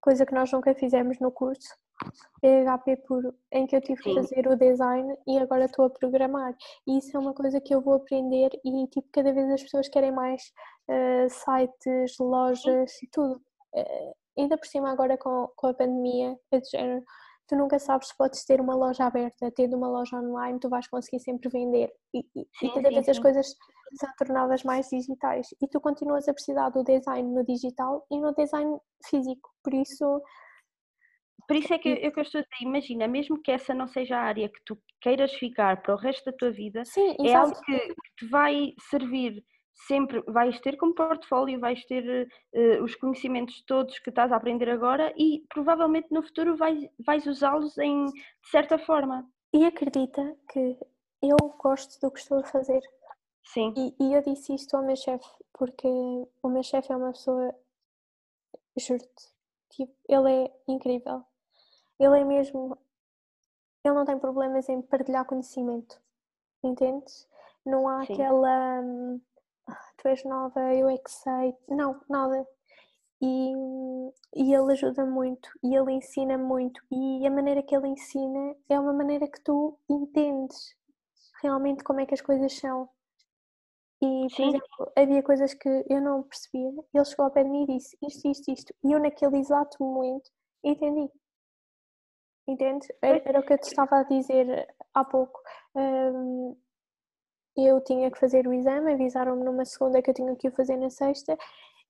coisa 0.00 0.26
que 0.26 0.34
nós 0.34 0.50
nunca 0.52 0.74
fizemos 0.74 1.18
no 1.18 1.30
curso, 1.30 1.74
PHP 2.40 2.96
puro, 3.06 3.34
em 3.52 3.66
que 3.66 3.76
eu 3.76 3.80
tive 3.80 4.02
que 4.02 4.14
fazer 4.14 4.46
o 4.48 4.56
design 4.56 5.16
e 5.26 5.38
agora 5.38 5.64
estou 5.64 5.86
a 5.86 5.90
programar. 5.90 6.54
E 6.86 6.98
isso 6.98 7.16
é 7.16 7.20
uma 7.20 7.32
coisa 7.32 7.60
que 7.60 7.74
eu 7.74 7.80
vou 7.80 7.94
aprender 7.94 8.50
e 8.64 8.86
tipo, 8.88 9.08
cada 9.12 9.32
vez 9.32 9.50
as 9.50 9.62
pessoas 9.62 9.88
querem 9.88 10.12
mais 10.12 10.52
uh, 10.88 11.28
sites, 11.30 12.18
lojas 12.18 13.02
e 13.02 13.06
tudo. 13.08 13.40
Uh, 13.74 14.14
ainda 14.38 14.58
por 14.58 14.66
cima 14.66 14.90
agora 14.90 15.16
com, 15.16 15.48
com 15.56 15.68
a 15.68 15.74
pandemia, 15.74 16.38
é 16.50 16.60
de 16.60 16.68
género, 16.68 17.04
tu 17.46 17.56
nunca 17.56 17.78
sabes 17.78 18.08
se 18.08 18.16
podes 18.16 18.44
ter 18.44 18.60
uma 18.60 18.74
loja 18.74 19.04
aberta, 19.04 19.50
tendo 19.54 19.76
uma 19.76 19.88
loja 19.88 20.16
online, 20.16 20.58
tu 20.58 20.68
vais 20.68 20.86
conseguir 20.88 21.20
sempre 21.20 21.48
vender. 21.48 21.90
E, 22.14 22.20
e, 22.20 22.46
sim, 22.58 22.66
e 22.66 22.74
cada 22.74 22.88
sim, 22.88 22.94
vez 22.94 23.04
sim. 23.04 23.10
as 23.10 23.18
coisas 23.18 23.46
são 23.98 24.08
tornadas 24.18 24.62
mais 24.64 24.88
digitais. 24.88 25.48
E 25.62 25.68
tu 25.68 25.80
continuas 25.80 26.28
a 26.28 26.34
precisar 26.34 26.70
do 26.70 26.82
design 26.82 27.34
no 27.34 27.44
digital 27.44 28.06
e 28.10 28.18
no 28.18 28.34
design 28.34 28.78
físico. 29.08 29.50
Por 29.62 29.74
isso. 29.74 30.22
Por 31.46 31.56
isso 31.56 31.74
é 31.74 31.78
que 31.78 31.90
eu, 31.90 32.10
que 32.10 32.18
eu 32.18 32.22
estou 32.22 32.40
a 32.40 32.44
dizer, 32.44 32.64
imagina, 32.66 33.06
mesmo 33.06 33.40
que 33.42 33.50
essa 33.50 33.74
não 33.74 33.86
seja 33.86 34.16
a 34.16 34.22
área 34.22 34.48
que 34.48 34.60
tu 34.64 34.78
queiras 35.02 35.30
ficar 35.34 35.82
para 35.82 35.94
o 35.94 35.98
resto 35.98 36.24
da 36.24 36.36
tua 36.36 36.50
vida, 36.50 36.82
é 37.22 37.34
algo 37.34 37.60
que, 37.60 37.78
que 37.78 38.14
te 38.16 38.26
vai 38.30 38.72
servir 38.88 39.44
sempre 39.74 40.22
vais 40.22 40.58
ter 40.60 40.76
como 40.76 40.94
portfólio, 40.94 41.60
vais 41.60 41.84
ter 41.84 42.28
uh, 42.54 42.82
os 42.82 42.94
conhecimentos 42.94 43.62
todos 43.66 43.98
que 43.98 44.10
estás 44.10 44.32
a 44.32 44.36
aprender 44.36 44.70
agora 44.70 45.12
e 45.16 45.44
provavelmente 45.48 46.08
no 46.10 46.22
futuro 46.22 46.56
vais, 46.56 46.88
vais 47.04 47.26
usá-los 47.26 47.76
em 47.78 48.06
de 48.06 48.50
certa 48.50 48.78
forma. 48.78 49.28
E 49.52 49.64
acredita 49.64 50.36
que 50.50 50.78
eu 51.22 51.36
gosto 51.58 52.00
do 52.00 52.10
que 52.10 52.20
estou 52.20 52.40
a 52.40 52.44
fazer. 52.44 52.80
Sim. 53.44 53.74
E, 53.76 53.94
e 54.02 54.14
eu 54.14 54.22
disse 54.22 54.54
isto 54.54 54.76
ao 54.76 54.84
meu 54.84 54.96
chefe, 54.96 55.28
porque 55.52 55.86
o 56.42 56.48
meu 56.48 56.62
chefe 56.62 56.92
é 56.92 56.96
uma 56.96 57.12
pessoa, 57.12 57.54
juro-te, 58.76 59.34
tipo, 59.70 59.94
ele 60.08 60.44
é 60.44 60.52
incrível. 60.68 61.24
Ele 61.98 62.20
é 62.20 62.24
mesmo. 62.24 62.76
Ele 63.84 63.94
não 63.94 64.04
tem 64.04 64.18
problemas 64.18 64.68
em 64.68 64.82
partilhar 64.82 65.24
conhecimento. 65.24 66.00
Entendes? 66.62 67.28
Não 67.64 67.86
há 67.88 68.04
Sim. 68.04 68.14
aquela. 68.14 68.80
Hum, 68.80 69.20
tu 70.04 70.08
és 70.08 70.22
nova, 70.24 70.60
eu 70.74 70.88
é 70.88 70.98
que 70.98 71.10
sei. 71.10 71.56
Não, 71.68 71.98
nada. 72.08 72.46
E, 73.22 73.52
e 74.36 74.54
ele 74.54 74.72
ajuda 74.72 75.06
muito 75.06 75.48
e 75.62 75.74
ele 75.74 75.92
ensina 75.92 76.36
muito 76.36 76.78
e 76.90 77.26
a 77.26 77.30
maneira 77.30 77.62
que 77.62 77.74
ele 77.74 77.88
ensina 77.88 78.54
é 78.68 78.78
uma 78.78 78.92
maneira 78.92 79.26
que 79.26 79.40
tu 79.42 79.78
entendes 79.88 80.76
realmente 81.42 81.82
como 81.82 82.00
é 82.00 82.06
que 82.06 82.12
as 82.12 82.20
coisas 82.20 82.52
são. 82.52 82.88
E, 84.02 84.26
por 84.28 84.36
Sim. 84.36 84.48
exemplo, 84.48 84.92
havia 84.94 85.22
coisas 85.22 85.54
que 85.54 85.68
eu 85.88 86.02
não 86.02 86.24
percebia. 86.24 86.68
Ele 86.92 87.04
chegou 87.06 87.24
ao 87.24 87.30
pé 87.30 87.42
de 87.42 87.48
mim 87.48 87.62
e 87.62 87.78
disse 87.78 87.96
isto, 88.06 88.28
isto, 88.28 88.50
isto. 88.50 88.74
E 88.84 88.92
eu, 88.92 89.00
naquele 89.00 89.38
exato 89.38 89.82
momento, 89.82 90.30
entendi. 90.62 91.10
Entende? 92.46 92.86
Era, 93.00 93.22
era 93.24 93.40
o 93.40 93.42
que 93.42 93.54
eu 93.54 93.58
te 93.58 93.68
estava 93.68 94.00
a 94.00 94.02
dizer 94.02 94.68
há 94.92 95.02
pouco. 95.02 95.40
Um, 95.74 96.54
eu 97.56 97.80
tinha 97.82 98.10
que 98.10 98.18
fazer 98.18 98.46
o 98.46 98.52
exame, 98.52 98.92
avisaram-me 98.92 99.44
numa 99.44 99.64
segunda 99.64 100.02
que 100.02 100.10
eu 100.10 100.14
tinha 100.14 100.34
que 100.36 100.48
o 100.48 100.52
fazer 100.52 100.76
na 100.76 100.90
sexta. 100.90 101.36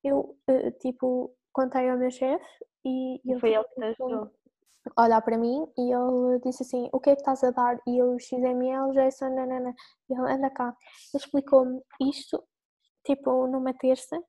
Eu, 0.02 0.36
uh, 0.48 0.70
tipo, 0.80 1.34
contei 1.52 1.88
ao 1.88 1.98
meu 1.98 2.10
chefe 2.10 2.44
e, 2.84 3.20
e 3.24 3.30
ele 3.30 3.40
foi 3.40 3.54
ele 3.54 3.64
que 3.64 3.74
te 3.74 3.84
ajudou. 3.84 4.30
Olhar 4.98 5.22
para 5.22 5.38
mim 5.38 5.66
e 5.78 5.92
ele 5.92 6.40
disse 6.44 6.62
assim: 6.62 6.90
O 6.92 7.00
que 7.00 7.08
é 7.10 7.14
que 7.14 7.22
estás 7.22 7.42
a 7.42 7.50
dar? 7.50 7.80
E 7.86 7.96
eu, 7.96 8.18
XML, 8.18 8.92
JSON, 8.92 9.30
nanana. 9.30 9.74
E 10.10 10.12
ele, 10.12 10.30
anda 10.30 10.50
cá. 10.50 10.76
Ele 11.14 11.22
explicou-me 11.22 11.80
isto, 12.02 12.44
tipo, 13.02 13.46
numa 13.46 13.72
terça 13.72 14.22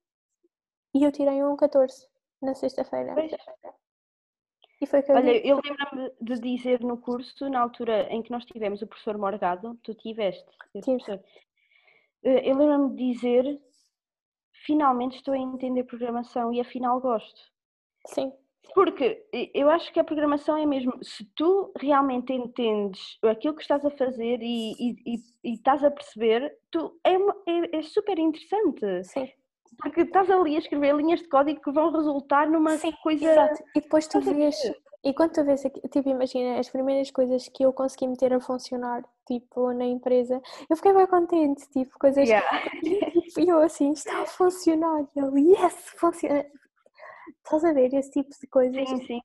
e 0.95 1.03
eu 1.03 1.11
tirei 1.11 1.43
um 1.43 1.57
14 1.57 2.07
na 2.41 2.55
sexta-feira. 2.55 3.13
E 4.85 4.87
foi 4.87 5.01
que 5.01 5.11
eu 5.11 5.15
Olha, 5.15 5.47
eu 5.47 5.59
lembro-me 5.63 6.11
de 6.21 6.39
dizer 6.39 6.79
no 6.81 6.97
curso, 6.97 7.49
na 7.49 7.59
altura 7.59 8.07
em 8.11 8.21
que 8.21 8.29
nós 8.29 8.45
tivemos 8.45 8.83
o 8.83 8.87
professor 8.87 9.17
Morgado, 9.17 9.75
tu 9.81 9.95
tiveste, 9.95 10.45
professor, 10.71 11.19
eh, 12.23 12.47
eu 12.47 12.55
lembro-me 12.55 12.95
de 12.95 13.13
dizer, 13.13 13.59
finalmente 14.63 15.15
estou 15.15 15.33
a 15.33 15.39
entender 15.39 15.85
programação 15.85 16.53
e 16.53 16.61
afinal 16.61 17.01
gosto. 17.01 17.41
Sim. 18.05 18.31
Porque 18.75 19.25
eu 19.55 19.71
acho 19.71 19.91
que 19.91 19.99
a 19.99 20.03
programação 20.03 20.55
é 20.55 20.67
mesmo, 20.67 21.03
se 21.03 21.25
tu 21.35 21.71
realmente 21.77 22.31
entendes 22.31 23.17
aquilo 23.23 23.55
que 23.55 23.63
estás 23.63 23.83
a 23.83 23.89
fazer 23.89 24.39
e, 24.41 24.73
e, 24.73 24.95
e, 25.05 25.15
e 25.43 25.53
estás 25.53 25.83
a 25.83 25.89
perceber, 25.89 26.59
tu, 26.69 26.99
é, 27.03 27.17
uma, 27.17 27.35
é, 27.47 27.77
é 27.77 27.81
super 27.81 28.19
interessante. 28.19 29.03
Sim. 29.03 29.31
Porque 29.77 30.01
estás 30.01 30.29
ali 30.29 30.55
a 30.55 30.59
escrever 30.59 30.95
linhas 30.95 31.19
de 31.19 31.27
código 31.27 31.61
que 31.61 31.71
vão 31.71 31.91
resultar 31.91 32.49
numa 32.49 32.77
Sim, 32.77 32.93
coisa. 33.03 33.31
Exato. 33.31 33.63
E 33.75 33.81
depois 33.81 34.07
tu 34.07 34.21
vês. 34.21 34.55
E 35.03 35.13
quando 35.13 35.33
tu 35.33 35.43
vês, 35.43 35.61
tipo, 35.61 36.09
imagina, 36.09 36.59
as 36.59 36.67
primeiras 36.67 37.11
coisas 37.11 37.47
que 37.49 37.63
eu 37.63 37.71
consegui 37.71 38.07
meter 38.07 38.33
a 38.33 38.39
funcionar, 38.39 39.03
tipo, 39.27 39.71
na 39.71 39.85
empresa, 39.85 40.41
eu 40.67 40.75
fiquei 40.75 40.93
bem 40.93 41.05
contente, 41.05 41.69
tipo, 41.69 41.97
coisas. 41.99 42.27
Yeah. 42.27 42.47
E 43.37 43.47
eu 43.47 43.59
assim, 43.59 43.91
está 43.91 44.23
a 44.23 44.25
funcionar. 44.25 45.05
E 45.15 45.19
eu, 45.19 45.37
yes, 45.37 45.75
funciona. 45.97 46.43
Estás 47.43 47.65
a 47.65 47.73
ver 47.73 47.93
esse 47.93 48.09
tipo 48.09 48.29
de 48.29 48.47
coisas? 48.47 48.89
Sim, 48.89 49.05
sim. 49.05 49.21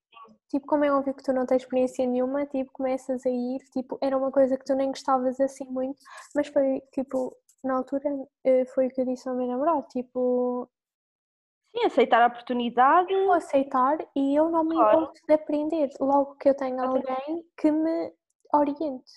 Tipo, 0.51 0.67
como 0.67 0.85
é 0.85 0.93
óbvio 0.93 1.15
que 1.15 1.23
tu 1.23 1.33
não 1.33 1.47
tens 1.47 1.63
experiência 1.63 2.05
nenhuma, 2.05 2.45
tipo, 2.45 2.73
começas 2.73 3.25
a 3.25 3.31
ir, 3.31 3.61
tipo, 3.73 3.97
era 4.03 4.19
uma 4.19 4.31
coisa 4.31 4.59
que 4.59 4.65
tu 4.65 4.75
nem 4.75 4.89
gostavas 4.89 5.39
assim 5.41 5.65
muito, 5.65 5.99
mas 6.35 6.49
foi, 6.49 6.83
tipo, 6.93 7.35
na 7.63 7.77
altura 7.77 8.09
eh, 8.45 8.65
foi 8.67 8.87
o 8.87 8.91
que 8.91 9.01
eu 9.01 9.05
disse 9.05 9.29
ao 9.29 9.35
meu 9.35 9.47
namorado, 9.47 9.87
tipo... 9.89 10.69
Sim, 11.75 11.87
aceitar 11.87 12.23
a 12.23 12.27
oportunidade. 12.27 13.13
Eu 13.13 13.33
aceitar 13.33 13.99
e 14.17 14.35
eu 14.35 14.51
não 14.51 14.65
me 14.65 14.75
claro. 14.75 15.03
importo 15.03 15.21
de 15.27 15.35
aprender, 15.35 15.91
logo 16.01 16.35
que 16.35 16.49
eu 16.49 16.57
tenho 16.57 16.81
alguém 16.81 17.45
que 17.57 17.71
me 17.71 18.13
oriente. 18.53 19.13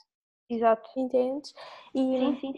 Exato. 0.50 0.88
Entendes? 0.96 1.54
E, 1.96 2.20
sim, 2.20 2.38
sim. 2.39 2.54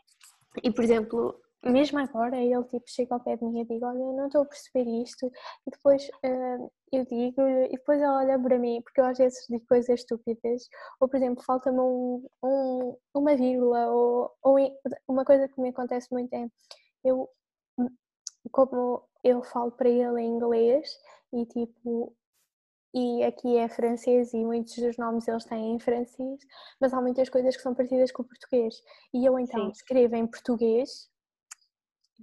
E, 0.64 0.72
por 0.72 0.84
exemplo, 0.84 1.40
mesmo 1.72 2.00
agora, 2.00 2.38
ele 2.38 2.64
tipo 2.66 2.84
chega 2.88 3.14
ao 3.16 3.20
pé 3.20 3.36
de 3.38 3.46
mim 3.46 3.62
e 3.62 3.66
diz, 3.66 3.82
olha, 3.82 3.98
eu 3.98 4.14
não 4.14 4.28
estou 4.28 4.42
a 4.44 4.46
perceber 4.46 4.88
isto, 5.02 5.26
e 5.68 5.72
depois 5.72 6.08
uh, 6.24 6.72
eu 6.92 7.06
digo, 7.06 7.42
e 7.42 7.70
depois 7.70 8.00
ele 8.00 8.10
olha 8.10 8.40
para 8.40 8.60
mim, 8.60 8.82
porque 8.82 9.02
eu 9.02 9.06
às 9.06 9.18
vezes 9.18 9.46
digo 9.50 9.66
coisas 9.68 10.00
estúpidas, 10.00 10.68
ou 11.00 11.08
por 11.08 11.18
exemplo, 11.18 11.44
falta-me 11.44 11.80
um, 11.80 12.26
um, 12.44 12.98
uma 13.14 13.36
vírgula, 13.36 13.90
ou, 13.92 14.32
ou 14.44 14.58
uma 15.08 15.26
coisa 15.26 15.48
que 15.48 15.60
me 15.60 15.70
acontece 15.70 16.08
muito 16.12 16.34
é, 16.34 16.48
eu, 17.04 17.30
como 18.52 19.04
eu 19.24 19.44
falo 19.44 19.72
para 19.72 19.90
ele 19.90 20.22
em 20.22 20.36
inglês, 20.36 20.90
e 21.34 21.46
tipo, 21.46 22.16
e 22.94 23.24
aqui 23.24 23.58
é 23.58 23.68
francês 23.68 24.34
e 24.34 24.38
muitos 24.38 24.78
dos 24.78 24.98
nomes 24.98 25.28
eles 25.28 25.44
têm 25.44 25.76
em 25.76 25.80
francês, 25.80 26.40
mas 26.80 26.94
há 26.94 27.02
muitas 27.02 27.28
coisas 27.28 27.56
que 27.58 27.62
são 27.62 27.76
parecidas 27.76 28.10
com 28.12 28.22
o 28.22 28.26
português. 28.26 28.82
E 29.14 29.26
eu 29.26 29.38
então 29.38 29.66
Sim. 29.66 29.72
escrevo 29.72 30.16
em 30.16 30.26
português 30.26 31.10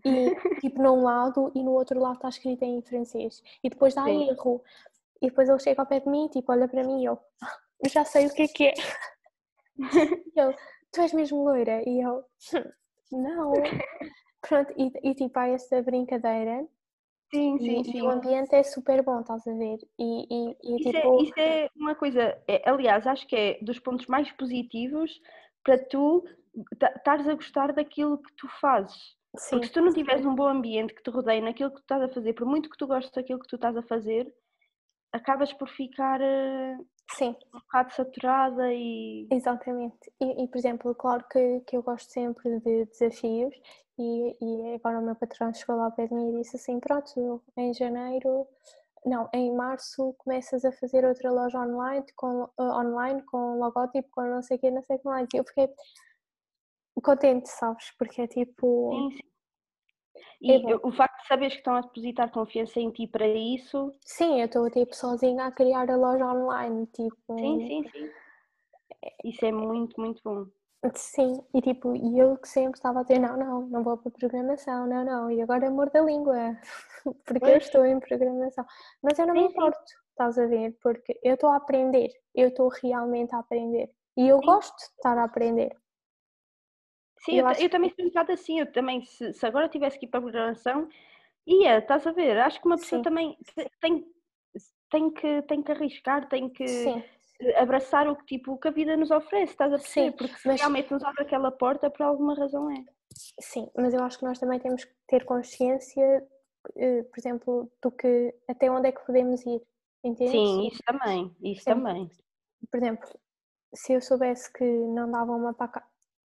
e 0.04 0.60
tipo 0.60 0.82
num 0.82 1.02
lado 1.02 1.52
e 1.54 1.62
no 1.62 1.72
outro 1.72 2.00
lado 2.00 2.16
está 2.16 2.28
escrito 2.28 2.62
em 2.62 2.82
francês 2.82 3.42
e 3.62 3.68
depois 3.68 3.94
dá 3.94 4.04
Sim. 4.04 4.28
erro 4.28 4.62
e 5.20 5.28
depois 5.28 5.48
ele 5.48 5.60
chega 5.60 5.82
ao 5.82 5.86
pé 5.86 6.00
de 6.00 6.08
mim 6.08 6.28
tipo 6.28 6.50
olha 6.52 6.68
para 6.68 6.84
mim 6.84 7.02
e 7.02 7.04
eu, 7.04 7.18
já 7.86 8.04
sei 8.04 8.26
o 8.26 8.34
que 8.34 8.42
é 8.42 8.48
que 8.48 8.66
é 8.68 8.74
e 10.36 10.40
eu, 10.40 10.54
tu 10.90 11.00
és 11.00 11.12
mesmo 11.12 11.44
loira 11.44 11.82
e 11.86 12.00
eu 12.00 12.24
não 13.10 13.52
pronto 14.40 14.72
e, 14.76 14.92
e 15.02 15.14
tipo 15.14 15.38
há 15.38 15.48
essa 15.48 15.82
brincadeira 15.82 16.66
Sim, 17.34 17.58
sim, 17.58 17.80
e, 17.80 17.84
sim. 17.84 17.98
E 17.98 18.02
o 18.02 18.10
ambiente 18.10 18.54
é 18.54 18.62
super 18.62 19.02
bom, 19.02 19.20
estás 19.20 19.46
a 19.46 19.54
ver? 19.54 19.78
E, 19.98 20.26
e, 20.30 20.56
e 20.62 20.76
isso, 20.76 20.88
é, 20.90 21.00
tipo... 21.00 21.18
é, 21.18 21.22
isso 21.22 21.32
é 21.38 21.68
uma 21.74 21.94
coisa, 21.94 22.20
é, 22.46 22.68
aliás, 22.68 23.06
acho 23.06 23.26
que 23.26 23.34
é 23.34 23.58
dos 23.62 23.78
pontos 23.78 24.06
mais 24.06 24.30
positivos 24.32 25.18
para 25.64 25.78
tu 25.78 26.22
estares 26.94 27.26
a 27.26 27.34
gostar 27.34 27.72
daquilo 27.72 28.18
que 28.18 28.30
tu 28.34 28.46
fazes. 28.60 29.16
Sim. 29.36 29.50
Porque 29.56 29.66
se 29.66 29.72
tu 29.72 29.80
não 29.80 29.92
tiveres 29.92 30.26
um 30.26 30.34
bom 30.34 30.46
ambiente 30.46 30.94
que 30.94 31.02
te 31.02 31.10
rodeie 31.10 31.40
naquilo 31.40 31.70
que 31.70 31.76
tu 31.76 31.82
estás 31.82 32.02
a 32.02 32.08
fazer, 32.08 32.32
por 32.34 32.46
muito 32.46 32.68
que 32.68 32.76
tu 32.76 32.86
gostes 32.86 33.12
daquilo 33.12 33.40
que 33.40 33.48
tu 33.48 33.56
estás 33.56 33.76
a 33.76 33.82
fazer, 33.82 34.32
acabas 35.12 35.52
por 35.52 35.68
ficar 35.68 36.20
uh, 36.20 36.86
Sim. 37.12 37.36
um 37.54 37.58
bocado 37.58 37.92
saturada 37.92 38.72
e. 38.72 39.26
Exatamente. 39.30 40.12
E, 40.20 40.44
e, 40.44 40.48
por 40.48 40.58
exemplo, 40.58 40.94
claro 40.94 41.24
que, 41.30 41.60
que 41.60 41.76
eu 41.76 41.82
gosto 41.82 42.10
sempre 42.10 42.60
de 42.60 42.86
desafios 42.86 43.54
e, 43.98 44.36
e 44.40 44.74
agora 44.74 44.98
o 44.98 45.02
meu 45.02 45.14
patrão 45.14 45.52
chegou 45.52 45.76
lá 45.76 45.86
ao 45.86 45.92
pé 45.92 46.06
de 46.06 46.14
mim 46.14 46.30
e 46.30 46.42
disse 46.42 46.56
assim, 46.56 46.80
pronto, 46.80 47.42
em 47.56 47.72
janeiro, 47.74 48.46
não, 49.04 49.28
em 49.32 49.54
março 49.54 50.14
começas 50.18 50.64
a 50.64 50.72
fazer 50.72 51.04
outra 51.04 51.30
loja 51.30 51.58
online 51.58 52.04
com, 52.16 52.44
uh, 52.44 52.50
online, 52.58 53.22
com 53.22 53.58
logótipo, 53.58 54.08
com 54.10 54.22
não 54.22 54.42
sei 54.42 54.56
o 54.56 54.60
que, 54.60 54.70
não 54.70 54.82
sei 54.82 54.96
o 54.96 54.98
que 54.98 55.04
mais. 55.04 55.28
E 55.32 55.36
eu 55.36 55.44
fiquei 55.44 55.68
contente, 57.00 57.48
sabes? 57.48 57.90
Porque 57.98 58.22
é 58.22 58.26
tipo... 58.26 58.90
Sim, 58.92 59.16
sim. 59.16 59.32
E 60.42 60.52
é 60.52 60.76
o 60.82 60.92
facto 60.92 61.20
de 61.22 61.28
saberes 61.28 61.52
que 61.54 61.60
estão 61.60 61.76
a 61.76 61.80
depositar 61.80 62.30
confiança 62.30 62.80
em 62.80 62.90
ti 62.90 63.06
para 63.06 63.26
isso. 63.28 63.92
Sim, 64.04 64.40
eu 64.40 64.46
estou 64.46 64.68
tipo 64.70 64.94
sozinha 64.94 65.46
a 65.46 65.52
criar 65.52 65.88
a 65.88 65.96
loja 65.96 66.26
online, 66.26 66.86
tipo. 66.88 67.38
Sim, 67.38 67.66
sim, 67.68 67.88
sim. 67.90 68.10
Isso 69.24 69.44
é 69.44 69.52
muito, 69.52 70.00
muito 70.00 70.20
bom. 70.24 70.46
Sim, 70.96 71.40
e 71.54 71.62
tipo, 71.62 71.94
e 71.94 72.18
eu 72.18 72.36
que 72.36 72.48
sempre 72.48 72.76
estava 72.76 73.00
a 73.00 73.02
dizer, 73.02 73.20
não, 73.20 73.36
não, 73.36 73.60
não 73.68 73.82
vou 73.84 73.96
para 73.96 74.10
programação, 74.10 74.84
não, 74.84 75.04
não, 75.04 75.30
e 75.30 75.40
agora 75.40 75.64
é 75.64 75.68
amor 75.68 75.90
da 75.90 76.00
língua, 76.00 76.58
porque 77.24 77.38
pois. 77.38 77.52
eu 77.52 77.58
estou 77.58 77.86
em 77.86 78.00
programação. 78.00 78.66
Mas 79.00 79.16
eu 79.16 79.26
não 79.28 79.34
sim, 79.34 79.42
me 79.42 79.48
importo, 79.48 79.78
sim. 79.78 79.96
estás 80.10 80.38
a 80.38 80.46
ver, 80.46 80.76
porque 80.82 81.20
eu 81.22 81.34
estou 81.34 81.50
a 81.50 81.56
aprender, 81.56 82.10
eu 82.34 82.48
estou 82.48 82.68
realmente 82.68 83.32
a 83.32 83.38
aprender. 83.38 83.92
E 84.16 84.26
eu 84.26 84.40
sim. 84.40 84.46
gosto 84.46 84.76
de 84.76 84.82
estar 84.82 85.16
a 85.16 85.24
aprender. 85.24 85.76
Sim, 87.24 87.38
eu, 87.38 87.46
eu, 87.46 87.54
eu 87.54 87.70
também 87.70 87.90
sou 87.94 88.04
um 88.04 88.08
bocado 88.08 88.32
assim, 88.32 88.60
eu 88.60 88.72
também, 88.72 89.04
se, 89.04 89.32
se, 89.32 89.46
agora 89.46 89.68
tivesse 89.68 89.98
que 89.98 90.06
ir 90.06 90.08
para 90.08 90.18
a 90.18 90.22
programação, 90.22 90.88
ia, 91.46 91.78
estás 91.78 92.06
a 92.06 92.12
ver? 92.12 92.38
Acho 92.38 92.60
que 92.60 92.66
uma 92.66 92.76
pessoa 92.76 92.98
Sim. 92.98 93.02
também 93.02 93.38
tem, 93.80 94.04
tem, 94.90 95.10
que, 95.10 95.42
tem 95.42 95.62
que 95.62 95.72
arriscar, 95.72 96.28
tem 96.28 96.48
que 96.48 96.66
Sim. 96.66 97.02
abraçar 97.56 98.08
o 98.08 98.16
que, 98.16 98.24
tipo, 98.26 98.52
o 98.52 98.58
que 98.58 98.68
a 98.68 98.72
vida 98.72 98.96
nos 98.96 99.10
oferece, 99.10 99.52
estás 99.52 99.72
a 99.72 99.78
perceber? 99.78 100.10
Sim, 100.10 100.16
Porque 100.16 100.36
se 100.36 100.48
mas... 100.48 100.60
realmente 100.60 100.90
nos 100.90 101.04
abre 101.04 101.22
aquela 101.22 101.52
porta, 101.52 101.90
por 101.90 102.02
alguma 102.02 102.34
razão 102.34 102.70
é. 102.70 102.84
Sim, 103.40 103.70
mas 103.76 103.94
eu 103.94 104.02
acho 104.02 104.18
que 104.18 104.24
nós 104.24 104.38
também 104.38 104.58
temos 104.58 104.84
que 104.84 104.94
ter 105.06 105.24
consciência, 105.24 106.26
eh, 106.76 107.02
por 107.04 107.18
exemplo, 107.18 107.72
do 107.80 107.90
que 107.92 108.34
até 108.48 108.70
onde 108.70 108.88
é 108.88 108.92
que 108.92 109.04
podemos 109.04 109.44
ir, 109.46 109.62
entende? 110.02 110.30
Sim, 110.30 110.66
isso 110.66 110.82
também, 110.84 111.36
isso 111.40 111.64
também. 111.64 112.10
Por 112.70 112.78
exemplo, 112.78 113.08
se 113.74 113.92
eu 113.92 114.00
soubesse 114.00 114.52
que 114.52 114.64
não 114.64 115.10
dava 115.10 115.32
uma 115.32 115.52
para 115.52 115.84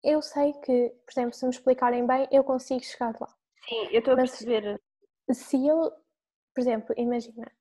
eu 0.04 0.22
sei 0.22 0.54
que, 0.54 0.90
por 1.06 1.12
exemplo, 1.12 1.34
se 1.34 1.46
me 1.46 1.52
explicarem 1.52 2.06
bem, 2.06 2.28
eu 2.32 2.44
consigo 2.44 2.84
chegar 2.84 3.16
lá. 3.20 3.28
Sim, 3.68 3.88
eu 3.92 4.00
estou 4.00 4.14
a 4.14 4.18
perceber. 4.18 4.82
Se 5.32 5.68
eu, 5.68 5.92
por 6.54 6.62
exemplo, 6.62 6.96
imagina, 6.98 7.52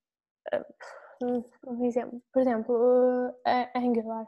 eh, 0.53 0.65
um 1.23 1.85
exemplo, 1.85 2.23
por 2.33 2.41
exemplo, 2.41 3.35
a 3.45 3.79
Angular, 3.79 4.27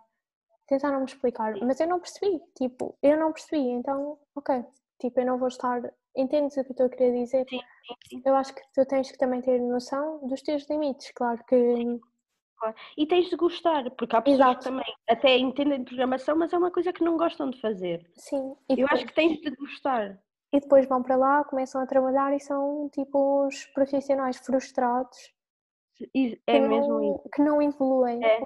tentaram 0.67 1.01
me 1.01 1.07
explicar, 1.07 1.55
mas 1.63 1.81
eu 1.81 1.87
não 1.89 2.01
percebi, 2.01 2.41
tipo, 2.57 2.97
eu 3.03 3.17
não 3.17 3.33
percebi, 3.33 3.61
então, 3.71 4.19
ok, 4.35 4.65
tipo, 5.01 5.21
eu 5.21 5.27
não 5.27 5.39
vou 5.39 5.49
estar, 5.49 5.81
entendes 6.17 6.57
o 6.57 6.65
que 6.65 6.71
eu 6.71 6.73
estou 6.73 6.87
a 6.87 6.91
querer 6.91 7.13
dizer? 7.13 7.47
Sim, 7.49 7.61
sim. 8.09 8.23
Eu 8.25 8.35
acho 8.37 8.55
que 8.55 8.63
tu 8.75 8.85
tens 8.87 9.11
que 9.11 9.19
também 9.19 9.41
ter 9.41 9.59
noção 9.59 10.27
dos 10.27 10.43
teus 10.43 10.69
limites, 10.69 11.11
claro 11.15 11.43
que 11.45 12.01
e 12.97 13.07
tens 13.07 13.29
de 13.29 13.37
gostar, 13.37 13.91
porque 13.93 14.15
há 14.15 14.23
pessoas 14.23 14.41
Exato. 14.41 14.59
que 14.59 14.65
também 14.65 14.95
até 15.09 15.37
entendem 15.37 15.79
de 15.79 15.85
programação, 15.85 16.37
mas 16.37 16.53
é 16.53 16.59
uma 16.59 16.71
coisa 16.71 16.93
que 16.93 17.05
não 17.05 17.17
gostam 17.17 17.51
de 17.51 17.61
fazer. 17.61 18.11
Sim. 18.15 18.57
E 18.69 18.81
Eu 18.81 18.87
acho 18.91 19.07
que 19.07 19.15
tens 19.15 19.41
de 19.41 19.51
gostar. 19.51 20.19
E 20.53 20.61
depois 20.61 20.87
vão 20.87 21.03
para 21.03 21.17
lá, 21.17 21.45
começam 21.45 21.81
a 21.81 21.87
trabalhar 21.87 22.35
e 22.35 22.41
são 22.41 22.89
tipo 22.91 23.47
os 23.47 23.65
profissionais 23.67 24.37
frustrados. 24.39 25.33
É 26.47 26.61
mesmo 26.61 26.89
não, 26.89 27.15
isso. 27.15 27.29
Que 27.33 27.43
não 27.43 27.63
evoluem. 27.63 28.21
É, 28.25 28.43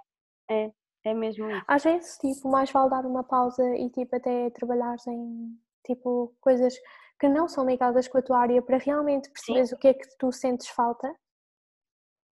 é, 0.50 0.72
é 1.04 1.14
mesmo 1.14 1.50
isso. 1.50 1.64
Às 1.66 1.82
vezes, 1.82 2.16
tipo, 2.18 2.48
mais 2.48 2.70
vale 2.70 2.90
dar 2.90 3.04
uma 3.04 3.24
pausa 3.24 3.64
e 3.76 3.90
tipo 3.90 4.14
até 4.14 4.50
trabalhar 4.50 4.96
em 5.08 5.58
tipo 5.84 6.34
coisas 6.40 6.74
que 7.18 7.28
não 7.28 7.48
são 7.48 7.64
ligadas 7.64 8.06
com 8.08 8.18
a 8.18 8.22
tua 8.22 8.38
área 8.38 8.62
para 8.62 8.76
realmente 8.76 9.30
perceberes 9.30 9.72
o 9.72 9.78
que 9.78 9.88
é 9.88 9.94
que 9.94 10.06
tu 10.18 10.30
sentes 10.30 10.68
falta. 10.68 11.12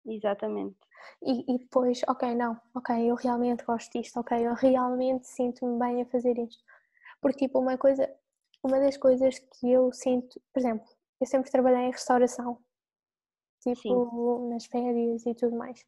Exatamente 0.06 0.83
e, 1.22 1.54
e 1.54 1.58
depois, 1.58 2.02
ok, 2.08 2.34
não, 2.34 2.60
ok, 2.74 3.10
eu 3.10 3.14
realmente 3.14 3.64
gosto 3.64 3.98
disto, 3.98 4.18
ok, 4.20 4.46
eu 4.46 4.54
realmente 4.54 5.26
sinto-me 5.26 5.78
bem 5.78 6.02
a 6.02 6.06
fazer 6.06 6.38
isto. 6.38 6.62
Porque, 7.20 7.46
tipo, 7.46 7.58
uma 7.58 7.78
coisa, 7.78 8.08
uma 8.62 8.78
das 8.80 8.96
coisas 8.96 9.38
que 9.38 9.70
eu 9.70 9.92
sinto, 9.92 10.40
por 10.52 10.60
exemplo, 10.60 10.86
eu 11.20 11.26
sempre 11.26 11.50
trabalhei 11.50 11.82
em 11.86 11.90
restauração, 11.90 12.58
tipo, 13.60 13.80
Sim. 13.80 14.48
nas 14.50 14.66
férias 14.66 15.24
e 15.26 15.34
tudo 15.34 15.56
mais. 15.56 15.84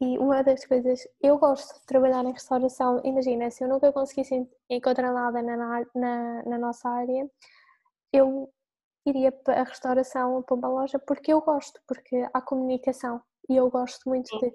E 0.00 0.16
uma 0.18 0.42
das 0.42 0.64
coisas, 0.64 1.06
eu 1.20 1.38
gosto 1.38 1.74
de 1.80 1.86
trabalhar 1.86 2.24
em 2.24 2.32
restauração, 2.32 3.00
imagina, 3.04 3.50
se 3.50 3.64
eu 3.64 3.68
nunca 3.68 3.92
conseguisse 3.92 4.48
encontrar 4.70 5.12
nada 5.12 5.42
na, 5.42 5.84
na, 5.94 6.42
na 6.44 6.58
nossa 6.58 6.88
área, 6.88 7.28
eu 8.12 8.52
iria 9.04 9.32
para 9.32 9.60
a 9.60 9.64
restauração, 9.64 10.42
para 10.42 10.54
uma 10.54 10.68
loja, 10.68 10.98
porque 10.98 11.32
eu 11.32 11.40
gosto, 11.40 11.80
porque 11.86 12.28
há 12.32 12.40
comunicação 12.40 13.20
e 13.48 13.56
eu 13.56 13.70
gosto 13.70 14.08
muito 14.08 14.28
Sim. 14.28 14.38
de. 14.38 14.54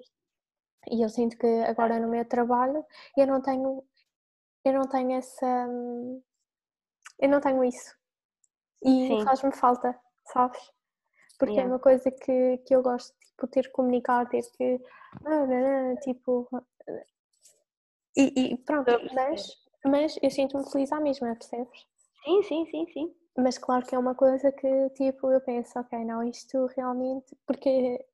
E 0.90 1.02
eu 1.02 1.08
sinto 1.08 1.36
que 1.38 1.46
agora 1.46 1.98
no 1.98 2.08
meu 2.08 2.24
trabalho 2.26 2.84
eu 3.16 3.26
não 3.26 3.40
tenho, 3.40 3.82
eu 4.64 4.72
não 4.72 4.82
tenho 4.82 5.12
essa, 5.12 5.66
eu 7.18 7.28
não 7.28 7.40
tenho 7.40 7.64
isso. 7.64 7.94
E 8.82 9.24
faz-me 9.24 9.52
falta, 9.52 9.98
sabes? 10.26 10.60
Porque 11.38 11.52
é 11.52 11.62
yeah. 11.62 11.70
é 11.70 11.74
uma 11.74 11.80
coisa 11.80 12.10
que, 12.10 12.58
que 12.58 12.76
eu 12.76 12.82
gosto, 12.82 13.16
tipo, 13.18 13.46
ter 13.48 13.62
que 13.62 13.70
comunicar, 13.70 14.28
ter 14.28 14.42
que, 14.52 14.78
tipo, 16.02 16.48
e, 18.16 18.52
e 18.52 18.56
pronto, 18.58 18.90
mas, 19.12 19.56
mas 19.84 20.18
eu 20.22 20.30
sinto-me 20.30 20.70
feliz 20.70 20.92
à 20.92 21.00
mesma, 21.00 21.34
percebes? 21.34 21.86
Sim, 22.24 22.42
sim, 22.42 22.66
sim, 22.66 22.86
sim. 22.92 23.14
Mas 23.36 23.58
claro 23.58 23.84
que 23.84 23.94
é 23.94 23.98
uma 23.98 24.14
coisa 24.14 24.52
que, 24.52 24.90
tipo, 24.90 25.30
eu 25.30 25.40
penso, 25.40 25.78
ok, 25.78 26.04
não, 26.04 26.22
isto 26.22 26.66
realmente, 26.76 27.36
porque 27.46 28.04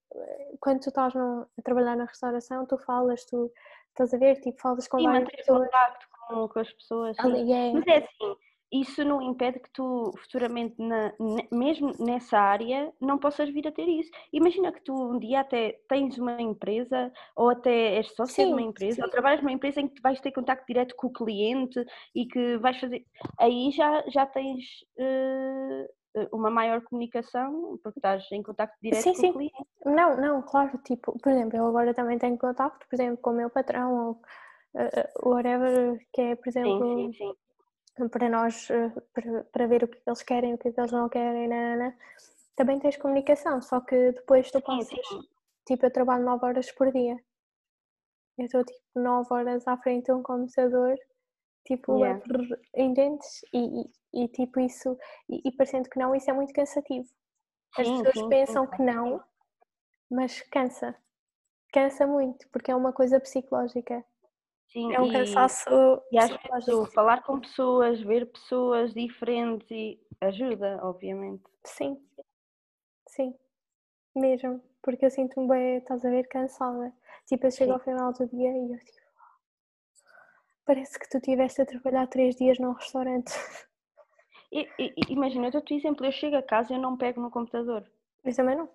quando 0.61 0.81
tu 0.81 0.89
estás 0.89 1.15
no, 1.15 1.47
a 1.59 1.63
trabalhar 1.63 1.97
na 1.97 2.05
restauração, 2.05 2.67
tu 2.67 2.79
falas, 2.79 3.25
tu 3.25 3.53
estás 3.89 4.15
a 4.15 4.19
ver, 4.19 4.41
tipo, 4.41 4.61
falas 4.61 4.89
com 4.89 4.99
Sim, 4.99 5.05
várias 5.05 5.31
pessoas. 5.31 5.65
contacto 5.65 6.07
com, 6.11 6.49
com 6.49 6.59
as 6.59 6.73
pessoas. 6.73 7.19
É... 7.19 7.73
Mas 7.73 7.87
é 7.87 7.99
assim, 7.99 8.37
isso 8.73 9.05
não 9.05 9.21
impede 9.21 9.59
que 9.59 9.71
tu 9.73 10.13
futuramente, 10.19 10.75
na, 10.79 11.13
mesmo 11.51 11.93
nessa 11.99 12.39
área, 12.39 12.93
não 13.01 13.19
possas 13.19 13.49
vir 13.51 13.67
a 13.67 13.73
ter 13.73 13.89
isso. 13.89 14.11
Imagina 14.33 14.73
que 14.73 14.83
tu 14.83 14.95
um 14.95 15.19
dia 15.19 15.41
até 15.41 15.81
tens 15.89 16.17
uma 16.19 16.41
empresa, 16.41 17.13
ou 17.35 17.51
até 17.51 17.97
és 17.97 18.09
sócia 18.15 18.47
de 18.47 18.53
uma 18.53 18.63
empresa, 18.63 18.97
sim. 18.97 19.03
ou 19.03 19.11
trabalhas 19.11 19.41
numa 19.41 19.53
empresa 19.53 19.81
em 19.81 19.89
que 19.89 20.01
vais 20.01 20.21
ter 20.21 20.33
contato 20.33 20.65
direto 20.67 20.95
com 20.97 21.09
o 21.09 21.13
cliente 21.13 21.85
e 22.15 22.27
que 22.27 22.57
vais 22.59 22.79
fazer. 22.79 23.05
Aí 23.39 23.71
já, 23.73 24.05
já 24.09 24.27
tens. 24.27 24.65
Uh, 24.99 25.89
uma 26.33 26.51
maior 26.51 26.83
comunicação, 26.83 27.79
porque 27.85 28.01
estás 28.01 28.27
em 28.33 28.43
contato 28.43 28.75
direto 28.83 29.03
sim, 29.03 29.13
com 29.13 29.21
sim. 29.21 29.31
o 29.31 29.33
cliente. 29.33 29.67
Não, 29.85 30.17
não, 30.17 30.43
claro, 30.43 30.77
tipo, 30.79 31.17
por 31.19 31.31
exemplo, 31.31 31.57
eu 31.57 31.67
agora 31.67 31.95
também 31.95 32.19
tenho 32.19 32.37
contato, 32.37 32.85
por 32.89 32.97
exemplo, 32.97 33.19
com 33.19 33.31
o 33.31 33.35
meu 33.35 33.49
patrão 33.49 33.95
ou 33.95 34.11
uh, 34.75 35.29
whatever, 35.29 35.99
que 36.13 36.21
é, 36.21 36.35
por 36.35 36.49
exemplo, 36.49 36.97
sim, 36.97 37.13
sim, 37.13 37.19
sim. 37.19 37.35
Para 38.11 38.29
nós, 38.29 38.69
uh, 38.71 39.01
para, 39.13 39.45
para, 39.45 39.67
ver 39.67 39.85
o 39.85 39.89
que 39.89 39.99
eles 40.07 40.23
querem, 40.23 40.55
o 40.55 40.59
que 40.59 40.69
eles 40.69 40.93
não 40.93 41.09
querem, 41.09 41.49
nanana. 41.49 41.97
também 42.57 42.79
tens 42.79 42.97
comunicação, 42.97 43.61
só 43.61 43.81
que 43.81 44.13
depois 44.13 44.51
tu 44.51 44.61
passas, 44.63 44.99
tipo, 45.67 45.87
eu 45.87 45.93
trabalho 45.93 46.25
9 46.25 46.47
horas 46.47 46.71
por 46.73 46.91
dia. 46.93 47.17
Eu 48.39 48.47
estou 48.47 48.65
tipo 48.65 48.81
9 48.95 49.29
horas 49.35 49.69
à 49.69 49.77
frente 49.77 50.07
de 50.07 50.13
um 50.13 50.23
computador 50.23 50.97
Tipo, 51.67 51.99
yeah. 51.99 52.21
entendes? 52.75 53.45
E, 53.53 53.83
e, 53.83 54.25
e, 54.25 54.29
tipo 54.29 54.61
isso, 54.61 54.97
e, 55.29 55.49
e, 55.49 55.53
parecendo 55.53 55.89
que 55.89 55.99
não, 55.99 56.15
isso 56.15 56.31
é 56.31 56.33
muito 56.33 56.53
cansativo. 56.53 57.09
As 57.77 57.87
sim, 57.87 58.03
pessoas 58.03 58.15
sim, 58.15 58.29
pensam 58.29 58.65
sim. 58.65 58.71
que 58.73 58.83
não, 58.83 59.23
mas 60.11 60.41
cansa. 60.43 60.97
Cansa 61.73 62.07
muito, 62.07 62.49
porque 62.49 62.71
é 62.71 62.77
uma 62.77 62.93
coisa 62.93 63.21
psicológica. 63.21 64.05
Sim, 64.73 64.93
é 64.93 65.01
um 65.01 65.09
cansaço. 65.09 65.69
E 66.13 66.19
às 66.19 66.31
vezes 66.31 66.93
falar 66.95 67.23
com 67.23 67.41
pessoas, 67.41 68.01
ver 68.01 68.27
pessoas 68.27 68.95
diferentes 68.95 69.69
e 69.71 70.01
ajuda, 70.21 70.79
obviamente. 70.83 71.43
Sim, 71.65 72.01
sim, 73.07 73.35
mesmo, 74.15 74.63
porque 74.83 75.07
eu 75.07 75.11
sinto-me 75.11 75.49
bem, 75.49 75.77
estás 75.79 76.05
a 76.05 76.11
ver, 76.11 76.27
cansada. 76.29 76.93
Tipo, 77.27 77.47
eu 77.47 77.51
chego 77.51 77.73
ao 77.73 77.81
final 77.81 78.13
do 78.13 78.27
dia 78.27 78.51
e 78.51 78.73
eu 78.73 78.79
tipo, 78.79 79.01
Parece 80.65 80.99
que 81.01 81.09
tu 81.09 81.17
estiveste 81.17 81.61
a 81.61 81.67
trabalhar 81.67 82.07
três 82.07 82.37
dias 82.37 82.59
num 82.59 82.73
restaurante. 82.73 83.33
E, 84.53 84.69
e, 84.81 84.93
imagina, 85.11 85.47
eu 85.47 85.53
dou-te 85.53 85.75
exemplo, 85.75 86.05
eu 86.05 86.11
chego 86.11 86.35
a 86.35 86.43
casa 86.43 86.73
e 86.73 86.77
eu 86.77 86.81
não 86.81 86.97
pego 86.97 87.21
no 87.21 87.31
computador. 87.31 87.89
Eu 88.25 88.35
também 88.35 88.57
não. 88.57 88.69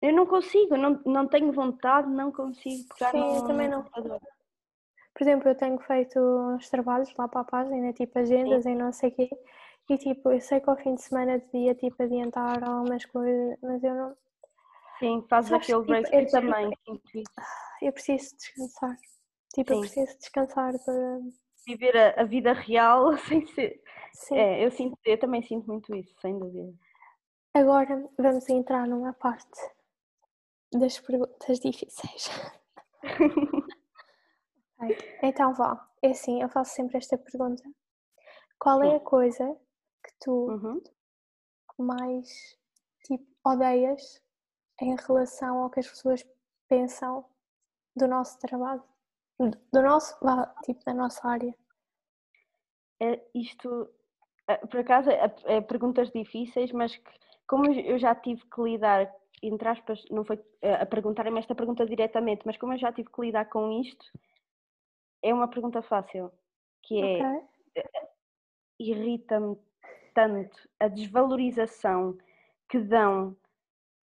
Eu 0.00 0.12
não 0.12 0.26
consigo, 0.26 0.76
não, 0.76 1.00
não 1.04 1.26
tenho 1.26 1.52
vontade, 1.52 2.08
não 2.08 2.30
consigo 2.30 2.84
pegar 2.94 3.10
Sim, 3.10 3.18
no, 3.18 3.36
eu 3.36 3.46
também 3.46 3.68
no 3.68 3.82
computador. 3.82 4.20
Por 5.14 5.22
exemplo, 5.22 5.48
eu 5.48 5.54
tenho 5.54 5.78
feito 5.78 6.18
uns 6.18 6.68
trabalhos 6.68 7.14
lá 7.16 7.28
para 7.28 7.42
a 7.42 7.44
página, 7.44 7.92
tipo 7.92 8.18
agendas 8.18 8.64
Sim. 8.64 8.72
e 8.72 8.74
não 8.74 8.92
sei 8.92 9.10
o 9.10 9.12
quê, 9.14 9.30
e 9.88 9.98
tipo, 9.98 10.32
eu 10.32 10.40
sei 10.40 10.60
que 10.60 10.68
ao 10.68 10.76
fim 10.76 10.94
de 10.94 11.02
semana 11.02 11.38
devia 11.38 11.74
tipo 11.74 12.02
adiantar 12.02 12.64
algumas 12.64 13.04
coisas, 13.04 13.58
mas 13.62 13.82
eu 13.84 13.94
não. 13.94 14.16
Sim, 14.98 15.24
fazes 15.28 15.52
aquele 15.52 15.80
tipo, 15.80 15.86
break, 15.86 16.16
eu 16.16 16.30
também. 16.30 16.70
eu 17.82 17.92
preciso 17.92 18.36
descansar. 18.36 18.96
Tipo, 19.54 19.68
Sim. 19.68 19.74
eu 19.74 19.80
preciso 19.80 20.18
descansar 20.18 20.72
para. 20.84 21.20
Viver 21.66 21.96
a, 21.96 22.22
a 22.22 22.24
vida 22.24 22.52
real 22.52 23.16
sem 23.28 23.46
ser. 23.46 23.82
Sim. 24.14 24.36
É, 24.36 24.64
eu, 24.64 24.70
sinto, 24.70 24.98
eu 25.04 25.18
também 25.18 25.42
sinto 25.42 25.66
muito 25.66 25.94
isso, 25.94 26.14
sem 26.20 26.38
dúvida. 26.38 26.72
Agora 27.52 28.08
vamos 28.18 28.48
entrar 28.48 28.86
numa 28.86 29.12
parte 29.12 29.60
das 30.72 30.98
perguntas 30.98 31.60
difíceis. 31.60 32.30
Então 35.22 35.54
vá, 35.54 35.88
é 36.02 36.10
assim, 36.10 36.42
eu 36.42 36.48
faço 36.48 36.74
sempre 36.74 36.98
esta 36.98 37.16
pergunta. 37.16 37.62
Qual 38.58 38.82
é 38.82 38.96
a 38.96 39.00
coisa 39.00 39.56
que 40.02 40.12
tu 40.20 40.48
uhum. 40.50 40.82
mais 41.78 42.58
tipo, 43.04 43.24
odeias 43.44 44.22
em 44.80 44.96
relação 44.96 45.62
ao 45.62 45.70
que 45.70 45.80
as 45.80 45.88
pessoas 45.88 46.24
pensam 46.68 47.24
do 47.94 48.08
nosso 48.08 48.38
trabalho? 48.38 48.82
Do 49.38 49.82
nosso, 49.82 50.16
tipo, 50.64 50.84
da 50.84 50.94
nossa 50.94 51.26
área? 51.28 51.54
É, 53.00 53.20
isto, 53.34 53.88
eh, 54.46 54.66
por 54.66 54.80
acaso, 54.80 55.10
é, 55.10 55.34
é 55.46 55.60
perguntas 55.60 56.10
difíceis, 56.10 56.70
mas 56.72 56.96
que, 56.96 57.10
como 57.46 57.66
eu 57.72 57.98
já 57.98 58.14
tive 58.14 58.42
que 58.42 58.62
lidar, 58.62 59.12
entre 59.42 59.68
aspas, 59.68 60.04
não 60.10 60.24
foi 60.24 60.42
eh, 60.62 60.74
a 60.74 60.86
perguntarem-me 60.86 61.40
esta 61.40 61.54
pergunta 61.54 61.84
diretamente, 61.84 62.42
mas 62.46 62.56
como 62.56 62.72
eu 62.72 62.78
já 62.78 62.92
tive 62.92 63.10
que 63.10 63.20
lidar 63.20 63.46
com 63.46 63.70
isto, 63.80 64.06
é 65.24 65.32
uma 65.32 65.48
pergunta 65.48 65.80
fácil, 65.82 66.30
que 66.82 67.00
é 67.00 67.16
okay. 67.16 67.48
Eh, 67.76 68.08
irrita-me 68.78 69.56
tanto 70.14 70.56
a 70.78 70.86
desvalorização 70.86 72.16
que 72.68 72.78
dão 72.78 73.36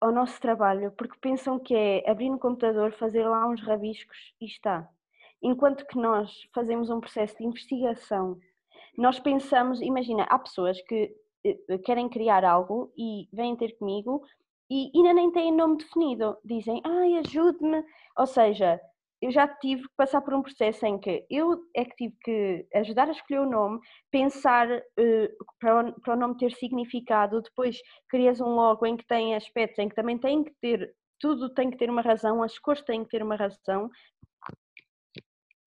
ao 0.01 0.11
nosso 0.11 0.41
trabalho, 0.41 0.91
porque 0.93 1.17
pensam 1.21 1.59
que 1.59 1.75
é 1.75 2.09
abrir 2.09 2.29
no 2.29 2.39
computador, 2.39 2.91
fazer 2.93 3.23
lá 3.27 3.47
uns 3.47 3.61
rabiscos 3.61 4.33
e 4.41 4.45
está. 4.45 4.89
Enquanto 5.41 5.85
que 5.85 5.97
nós 5.97 6.47
fazemos 6.53 6.89
um 6.89 6.99
processo 6.99 7.37
de 7.37 7.45
investigação, 7.45 8.39
nós 8.97 9.19
pensamos, 9.19 9.79
imagina, 9.79 10.23
há 10.23 10.39
pessoas 10.39 10.81
que 10.81 11.15
eh, 11.45 11.77
querem 11.85 12.09
criar 12.09 12.43
algo 12.43 12.91
e 12.97 13.29
vêm 13.31 13.55
ter 13.55 13.77
comigo 13.77 14.23
e 14.69 14.91
ainda 14.95 15.13
nem 15.13 15.31
têm 15.31 15.51
nome 15.51 15.77
definido. 15.77 16.37
Dizem, 16.43 16.81
ai, 16.83 17.17
ajude-me. 17.17 17.83
Ou 18.17 18.25
seja, 18.25 18.81
eu 19.21 19.31
já 19.31 19.47
tive 19.47 19.83
que 19.83 19.95
passar 19.95 20.21
por 20.21 20.33
um 20.33 20.41
processo 20.41 20.85
em 20.85 20.99
que 20.99 21.25
eu 21.29 21.61
é 21.75 21.85
que 21.85 21.95
tive 21.95 22.15
que 22.23 22.67
ajudar 22.73 23.07
a 23.07 23.11
escolher 23.11 23.41
o 23.41 23.49
nome, 23.49 23.79
pensar 24.09 24.67
uh, 24.67 25.45
para, 25.59 25.89
o, 25.89 26.01
para 26.01 26.13
o 26.15 26.19
nome 26.19 26.37
ter 26.37 26.51
significado, 26.53 27.41
depois 27.41 27.77
crias 28.09 28.41
um 28.41 28.49
logo 28.49 28.85
em 28.85 28.97
que 28.97 29.05
tem 29.05 29.35
aspectos 29.35 29.77
em 29.77 29.87
que 29.87 29.95
também 29.95 30.17
tem 30.17 30.43
que 30.43 30.53
ter, 30.59 30.91
tudo 31.19 31.53
tem 31.53 31.69
que 31.69 31.77
ter 31.77 31.89
uma 31.89 32.01
razão, 32.01 32.41
as 32.41 32.57
cores 32.57 32.81
têm 32.83 33.03
que 33.03 33.11
ter 33.11 33.21
uma 33.21 33.35
razão, 33.35 33.89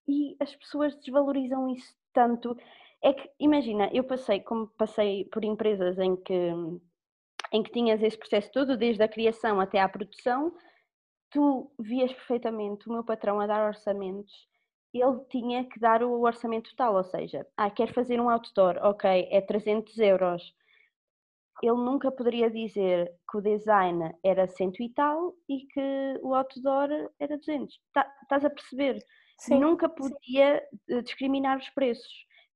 e 0.09 0.36
as 0.40 0.55
pessoas 0.57 0.94
desvalorizam 0.96 1.68
isso 1.68 1.94
tanto. 2.12 2.57
É 3.02 3.12
que, 3.12 3.30
imagina, 3.38 3.88
eu 3.92 4.05
passei, 4.05 4.40
como 4.40 4.66
passei 4.78 5.26
por 5.26 5.44
empresas 5.44 5.98
em 5.98 6.16
que, 6.16 6.50
em 7.52 7.62
que 7.62 7.70
tinhas 7.70 8.02
esse 8.02 8.18
processo 8.18 8.50
todo, 8.52 8.76
desde 8.76 9.02
a 9.02 9.09
criação 9.09 9.61
até 9.61 9.80
à 9.80 9.88
produção, 9.88 10.52
tu 11.35 11.72
vias 11.80 12.12
perfeitamente 12.12 12.89
o 12.89 12.93
meu 12.93 13.05
patrão 13.05 13.41
a 13.41 13.47
dar 13.47 13.66
orçamentos, 13.66 14.32
ele 14.93 15.20
tinha 15.28 15.68
que 15.68 15.80
dar 15.80 16.05
o 16.05 16.22
orçamento 16.22 16.70
total, 16.70 16.95
ou 16.95 17.03
seja, 17.03 17.45
ah, 17.57 17.68
quer 17.68 17.93
fazer 17.93 18.20
um 18.20 18.30
outdoor, 18.30 18.76
ok, 18.80 19.28
é 19.32 19.41
300 19.41 19.99
euros. 19.99 20.55
Ele 21.61 21.76
nunca 21.76 22.12
poderia 22.12 22.49
dizer 22.51 23.12
que 23.28 23.39
o 23.39 23.41
design 23.41 24.14
era 24.22 24.47
cento 24.47 24.80
e 24.80 24.91
tal 24.91 25.35
e 25.49 25.66
que 25.66 26.20
o 26.22 26.35
outdoor 26.35 26.89
era 27.18 27.37
200. 27.37 27.80
Tá, 27.93 28.07
estás 28.22 28.45
a 28.45 28.51
perceber? 28.51 29.05
Sim, 29.39 29.59
nunca 29.59 29.89
podia 29.89 30.61
sim. 30.70 30.78
Eh, 30.89 31.03
discriminar 31.03 31.59
os 31.59 31.68
preços, 31.70 32.12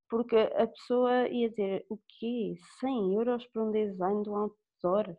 porque 0.09 0.37
a 0.37 0.66
pessoa 0.68 1.29
ia 1.29 1.49
dizer 1.51 1.85
o 1.91 1.99
quê? 2.18 2.55
100 2.81 3.14
euros 3.14 3.45
para 3.49 3.64
um 3.64 3.72
design 3.72 4.22
do 4.22 4.35
outdoor? 4.35 5.16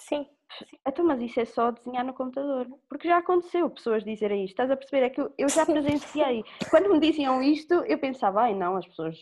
Sim. 0.00 0.37
Então, 0.86 1.04
mas 1.04 1.20
isso 1.20 1.38
é 1.40 1.44
só 1.44 1.70
desenhar 1.70 2.04
no 2.04 2.14
computador. 2.14 2.66
Porque 2.88 3.08
já 3.08 3.18
aconteceu 3.18 3.68
pessoas 3.70 4.04
dizerem 4.04 4.44
isto. 4.44 4.52
Estás 4.52 4.70
a 4.70 4.76
perceber? 4.76 5.06
É 5.06 5.10
que 5.10 5.20
eu, 5.20 5.32
eu 5.36 5.48
já 5.48 5.64
presenciei. 5.66 6.44
Quando 6.70 6.90
me 6.90 7.00
diziam 7.00 7.42
isto, 7.42 7.74
eu 7.84 7.98
pensava, 7.98 8.42
ai 8.42 8.54
não, 8.54 8.76
as 8.76 8.86
pessoas, 8.86 9.16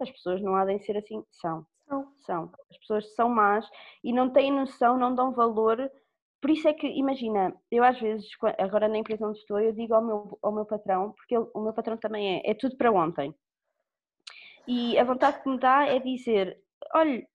as 0.00 0.10
pessoas 0.10 0.42
não 0.42 0.54
há 0.54 0.64
de 0.64 0.78
ser 0.80 0.96
assim. 0.96 1.22
São. 1.30 1.66
São. 1.86 2.12
São. 2.18 2.52
As 2.70 2.78
pessoas 2.78 3.14
são 3.14 3.28
más 3.28 3.68
e 4.02 4.12
não 4.12 4.30
têm 4.30 4.50
noção, 4.50 4.96
não 4.96 5.14
dão 5.14 5.32
valor 5.32 5.90
por 6.40 6.50
isso 6.50 6.66
é 6.68 6.72
que, 6.72 6.86
imagina, 6.86 7.54
eu 7.70 7.84
às 7.84 8.00
vezes, 8.00 8.26
agora 8.58 8.88
na 8.88 8.96
empresa 8.96 9.26
onde 9.26 9.38
estou, 9.38 9.60
eu 9.60 9.72
digo 9.72 9.94
ao 9.94 10.02
meu, 10.02 10.38
ao 10.42 10.52
meu 10.52 10.64
patrão, 10.64 11.12
porque 11.12 11.36
ele, 11.36 11.46
o 11.52 11.60
meu 11.60 11.72
patrão 11.72 11.98
também 11.98 12.38
é, 12.38 12.50
é 12.50 12.54
tudo 12.54 12.76
para 12.76 12.90
ontem. 12.90 13.34
E 14.66 14.98
a 14.98 15.04
vontade 15.04 15.42
que 15.42 15.48
me 15.48 15.58
dá 15.58 15.86
é 15.86 15.98
dizer: 15.98 16.58
olha, 16.94 17.26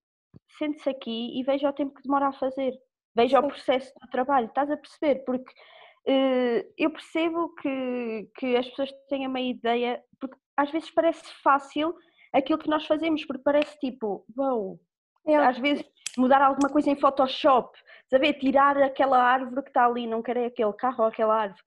sente-se 0.58 0.90
aqui 0.90 1.40
e 1.40 1.44
veja 1.44 1.70
o 1.70 1.74
tempo 1.74 1.94
que 1.94 2.02
demora 2.02 2.30
a 2.30 2.34
fazer, 2.34 2.74
veja 3.16 3.40
o 3.40 3.48
processo 3.48 3.92
do 4.02 4.08
trabalho, 4.10 4.48
estás 4.48 4.70
a 4.70 4.78
perceber? 4.78 5.24
Porque 5.26 5.52
uh, 6.08 6.74
eu 6.78 6.90
percebo 6.92 7.54
que, 7.56 8.30
que 8.38 8.56
as 8.56 8.68
pessoas 8.70 8.92
têm 9.10 9.28
uma 9.28 9.40
ideia, 9.40 10.04
porque 10.20 10.38
às 10.58 10.72
vezes 10.72 10.92
parece 10.92 11.24
fácil 11.42 11.96
aquilo 12.34 12.60
que 12.60 12.70
nós 12.70 12.86
fazemos, 12.86 13.26
porque 13.26 13.44
parece 13.44 13.80
tipo, 13.80 14.26
uau, 14.38 14.80
wow, 15.26 15.42
às 15.42 15.58
vezes 15.58 15.86
mudar 16.18 16.42
alguma 16.42 16.70
coisa 16.70 16.90
em 16.90 16.96
Photoshop, 16.96 17.78
saber 18.10 18.34
tirar 18.34 18.78
aquela 18.78 19.22
árvore 19.22 19.64
que 19.64 19.70
está 19.70 19.86
ali, 19.86 20.08
não 20.08 20.22
querer 20.22 20.46
aquele 20.46 20.74
carro 20.74 21.04
ou 21.04 21.08
aquela 21.08 21.36
árvore. 21.36 21.62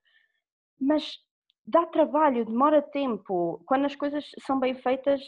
Mas 0.79 1.17
dá 1.65 1.85
trabalho, 1.85 2.45
demora 2.45 2.81
tempo. 2.81 3.61
Quando 3.65 3.85
as 3.85 3.95
coisas 3.95 4.25
são 4.45 4.59
bem 4.59 4.75
feitas 4.75 5.21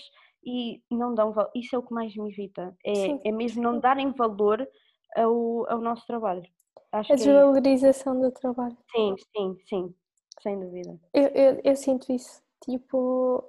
e 0.43 0.81
não 0.89 1.13
dão 1.13 1.33
valor, 1.33 1.51
isso 1.55 1.75
é 1.75 1.79
o 1.79 1.83
que 1.83 1.93
mais 1.93 2.15
me 2.15 2.31
irrita. 2.31 2.75
É, 2.85 3.29
é 3.29 3.31
mesmo 3.31 3.61
não 3.61 3.79
darem 3.79 4.11
valor 4.11 4.67
ao, 5.15 5.69
ao 5.69 5.79
nosso 5.79 6.05
trabalho. 6.05 6.43
Acho 6.91 7.11
a 7.11 7.15
é 7.15 7.17
desvalorização 7.17 8.17
é 8.17 8.27
do 8.27 8.31
trabalho. 8.31 8.77
Sim, 8.91 9.15
sim, 9.35 9.57
sim, 9.65 9.95
sem 10.41 10.59
dúvida. 10.59 10.99
Eu, 11.13 11.27
eu, 11.29 11.61
eu 11.63 11.75
sinto 11.75 12.11
isso. 12.11 12.41
Tipo, 12.63 13.43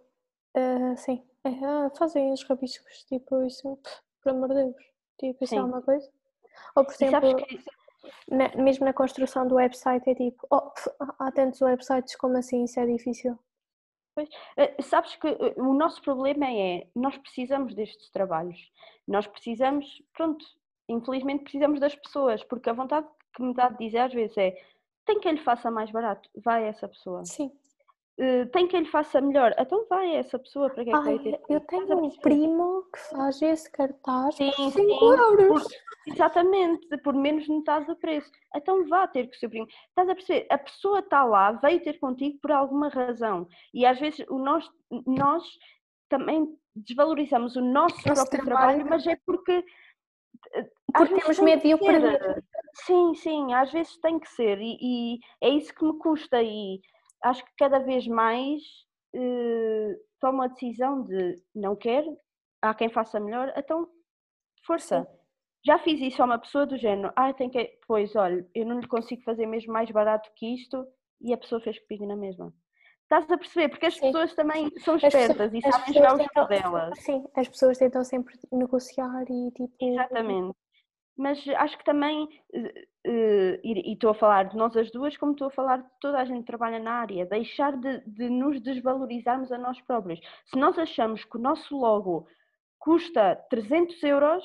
uh, 0.56 0.96
sim, 0.96 1.22
é, 1.44 1.50
ah, 1.64 1.90
fazem 1.96 2.32
os 2.32 2.42
rabiscos, 2.44 3.04
tipo, 3.04 3.42
isso, 3.42 3.78
por 4.22 4.30
amor 4.30 4.48
de 4.48 4.54
Deus. 4.54 4.76
Tipo, 5.18 5.44
isso 5.44 5.54
é 5.54 5.62
uma 5.62 5.82
coisa. 5.82 6.08
Ou, 6.76 6.84
por 6.84 6.94
exemplo, 6.94 7.36
que... 7.36 7.64
na, 8.30 8.48
mesmo 8.56 8.84
na 8.84 8.92
construção 8.92 9.46
do 9.46 9.56
website 9.56 10.08
é 10.08 10.14
tipo, 10.14 10.46
oh, 10.50 10.72
há 11.18 11.32
tantos 11.32 11.60
websites, 11.60 12.16
como 12.16 12.36
assim 12.36 12.64
isso 12.64 12.78
é 12.80 12.86
difícil? 12.86 13.38
Pois, 14.14 14.28
eh, 14.56 14.82
sabes 14.82 15.16
que 15.16 15.26
eh, 15.26 15.54
o 15.56 15.72
nosso 15.72 16.02
problema 16.02 16.46
é, 16.46 16.86
nós 16.94 17.16
precisamos 17.16 17.74
destes 17.74 18.10
trabalhos, 18.10 18.70
nós 19.08 19.26
precisamos, 19.26 19.86
pronto, 20.12 20.44
infelizmente 20.88 21.44
precisamos 21.44 21.80
das 21.80 21.94
pessoas, 21.94 22.42
porque 22.44 22.70
a 22.70 22.74
vontade 22.74 23.06
que 23.34 23.42
me 23.42 23.54
dá 23.54 23.68
de 23.68 23.78
dizer 23.78 23.98
às 23.98 24.12
vezes 24.12 24.36
é, 24.36 24.54
tem 25.04 25.18
que 25.20 25.28
ele 25.28 25.38
faça 25.38 25.70
mais 25.70 25.90
barato, 25.90 26.28
vai 26.44 26.64
essa 26.64 26.88
pessoa. 26.88 27.24
Sim. 27.24 27.50
Uh, 28.20 28.46
tem 28.52 28.68
que 28.68 28.76
ele 28.76 28.86
faça 28.86 29.22
melhor, 29.22 29.54
então 29.58 29.86
vai 29.88 30.14
essa 30.14 30.38
pessoa 30.38 30.68
para 30.68 30.84
que 30.84 30.90
é 30.90 30.92
que 30.92 30.98
vai 31.00 31.18
ter. 31.18 31.40
Eu 31.48 31.60
tenho 31.60 32.04
um 32.04 32.10
primo 32.10 32.84
que 32.92 32.98
faz 33.08 33.40
esse 33.40 33.70
cartaz 33.72 34.34
sim, 34.34 34.50
por 34.54 34.70
5 34.70 35.04
euros. 35.04 35.62
Por, 35.62 36.12
exatamente, 36.12 36.98
por 36.98 37.14
menos 37.14 37.48
metade 37.48 37.86
do 37.86 37.96
preço. 37.96 38.30
Então 38.54 38.86
vá 38.86 39.08
ter 39.08 39.26
com 39.26 39.34
o 39.34 39.38
seu 39.38 39.48
primo. 39.48 39.66
Estás 39.88 40.10
a 40.10 40.14
perceber? 40.14 40.46
A 40.50 40.58
pessoa 40.58 40.98
está 40.98 41.24
lá, 41.24 41.52
veio 41.52 41.82
ter 41.82 41.98
contigo 41.98 42.38
por 42.42 42.52
alguma 42.52 42.90
razão. 42.90 43.48
E 43.72 43.86
às 43.86 43.98
vezes 43.98 44.26
o 44.28 44.38
nós, 44.38 44.70
nós 45.06 45.42
também 46.10 46.54
desvalorizamos 46.76 47.56
o 47.56 47.62
nosso, 47.62 47.96
nosso 48.06 48.28
próprio 48.28 48.44
trabalho, 48.44 48.84
trabalho, 48.84 48.90
mas 48.90 49.06
é 49.06 49.16
porque. 49.24 49.64
Porque 50.92 51.14
temos 51.14 51.38
medo 51.38 51.62
de 51.62 51.76
perder. 51.78 52.44
Sim, 52.74 53.14
sim, 53.14 53.54
às 53.54 53.72
vezes 53.72 53.96
tem 53.98 54.18
que 54.18 54.28
ser. 54.28 54.58
E, 54.60 54.76
e 54.80 55.18
é 55.40 55.48
isso 55.48 55.74
que 55.74 55.84
me 55.84 55.98
custa. 55.98 56.42
E 56.42 56.80
acho 57.22 57.44
que 57.44 57.52
cada 57.58 57.78
vez 57.78 58.06
mais 58.06 58.62
eh, 59.14 59.96
tomo 60.20 60.42
a 60.42 60.48
decisão 60.48 61.02
de 61.02 61.42
não 61.54 61.76
quero, 61.76 62.16
há 62.60 62.74
quem 62.74 62.88
faça 62.88 63.20
melhor, 63.20 63.52
então 63.56 63.88
força. 64.66 65.02
Sim. 65.04 65.22
Já 65.64 65.78
fiz 65.78 66.00
isso 66.00 66.20
a 66.22 66.24
uma 66.24 66.38
pessoa 66.38 66.66
do 66.66 66.76
género, 66.76 67.12
ah, 67.14 67.32
tem 67.32 67.48
que. 67.48 67.78
Pois, 67.86 68.16
olha, 68.16 68.46
eu 68.54 68.66
não 68.66 68.80
lhe 68.80 68.88
consigo 68.88 69.22
fazer 69.22 69.46
mesmo 69.46 69.72
mais 69.72 69.90
barato 69.90 70.30
que 70.34 70.54
isto 70.54 70.84
e 71.20 71.32
a 71.32 71.36
pessoa 71.36 71.60
fez 71.60 71.78
comigo 71.80 72.06
na 72.06 72.16
mesma. 72.16 72.52
Estás 73.12 73.30
a 73.30 73.36
perceber? 73.36 73.68
Porque 73.68 73.86
as 73.86 73.94
sim. 73.94 74.00
pessoas 74.00 74.34
também 74.34 74.70
são 74.78 74.96
espertas 74.96 75.52
e 75.52 75.60
sabem 75.60 75.94
jogar 75.94 76.14
o 76.14 76.18
jogo 76.18 76.48
delas. 76.48 76.98
Sim, 77.00 77.24
as 77.36 77.46
pessoas 77.46 77.76
tentam 77.76 78.02
sempre 78.04 78.34
negociar 78.50 79.24
e 79.28 79.50
tipo. 79.50 79.72
Exatamente. 79.78 80.56
Mas 81.14 81.46
acho 81.46 81.76
que 81.76 81.84
também 81.84 82.26
Uh, 83.04 83.58
e 83.64 83.94
estou 83.94 84.10
a 84.10 84.14
falar 84.14 84.44
de 84.44 84.56
nós 84.56 84.76
as 84.76 84.88
duas, 84.92 85.16
como 85.16 85.32
estou 85.32 85.48
a 85.48 85.50
falar 85.50 85.78
de 85.78 85.88
toda 86.00 86.20
a 86.20 86.24
gente 86.24 86.42
que 86.42 86.46
trabalha 86.46 86.78
na 86.78 86.92
área, 87.00 87.26
deixar 87.26 87.76
de, 87.76 87.98
de, 88.06 88.30
nos 88.30 88.60
desvalorizarmos 88.60 89.50
a 89.50 89.58
nós 89.58 89.80
próprios. 89.80 90.20
Se 90.46 90.56
nós 90.56 90.78
achamos 90.78 91.24
que 91.24 91.36
o 91.36 91.40
nosso 91.40 91.76
logo 91.76 92.28
custa 92.78 93.34
300 93.50 94.00
euros, 94.04 94.44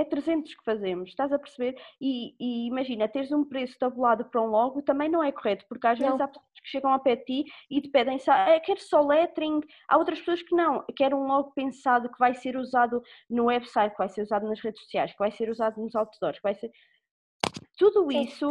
é 0.00 0.04
300 0.04 0.54
que 0.54 0.64
fazemos, 0.64 1.10
estás 1.10 1.32
a 1.32 1.38
perceber? 1.38 1.76
E, 2.00 2.34
e, 2.38 2.66
imagina, 2.66 3.08
teres 3.08 3.32
um 3.32 3.44
preço 3.44 3.78
tabulado 3.78 4.24
para 4.24 4.40
um 4.40 4.46
logo 4.46 4.82
também 4.82 5.08
não 5.08 5.22
é 5.22 5.32
correto, 5.32 5.64
porque 5.68 5.86
às 5.86 5.98
vezes 5.98 6.16
não. 6.16 6.24
há 6.24 6.28
pessoas 6.28 6.60
que 6.62 6.68
chegam 6.68 6.92
ao 6.92 7.00
pé 7.00 7.16
de 7.16 7.24
ti 7.24 7.44
e 7.70 7.80
te 7.80 7.88
pedem, 7.88 8.18
ah, 8.28 8.60
quero 8.60 8.80
só 8.80 9.00
lettering, 9.00 9.60
há 9.88 9.96
outras 9.96 10.18
pessoas 10.18 10.42
que 10.42 10.54
não, 10.54 10.84
querem 10.96 11.16
um 11.16 11.26
logo 11.26 11.52
pensado 11.52 12.10
que 12.10 12.18
vai 12.18 12.34
ser 12.34 12.56
usado 12.56 13.02
no 13.28 13.46
website, 13.46 13.92
que 13.92 13.98
vai 13.98 14.08
ser 14.08 14.22
usado 14.22 14.46
nas 14.46 14.60
redes 14.60 14.82
sociais, 14.82 15.12
que 15.12 15.18
vai 15.18 15.30
ser 15.30 15.50
usado 15.50 15.80
nos 15.80 15.94
outdoors, 15.94 16.38
que 16.38 16.42
vai 16.42 16.54
ser... 16.54 16.70
Tudo 17.76 18.10
isso 18.12 18.50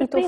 e, 0.00 0.06
tu 0.06 0.18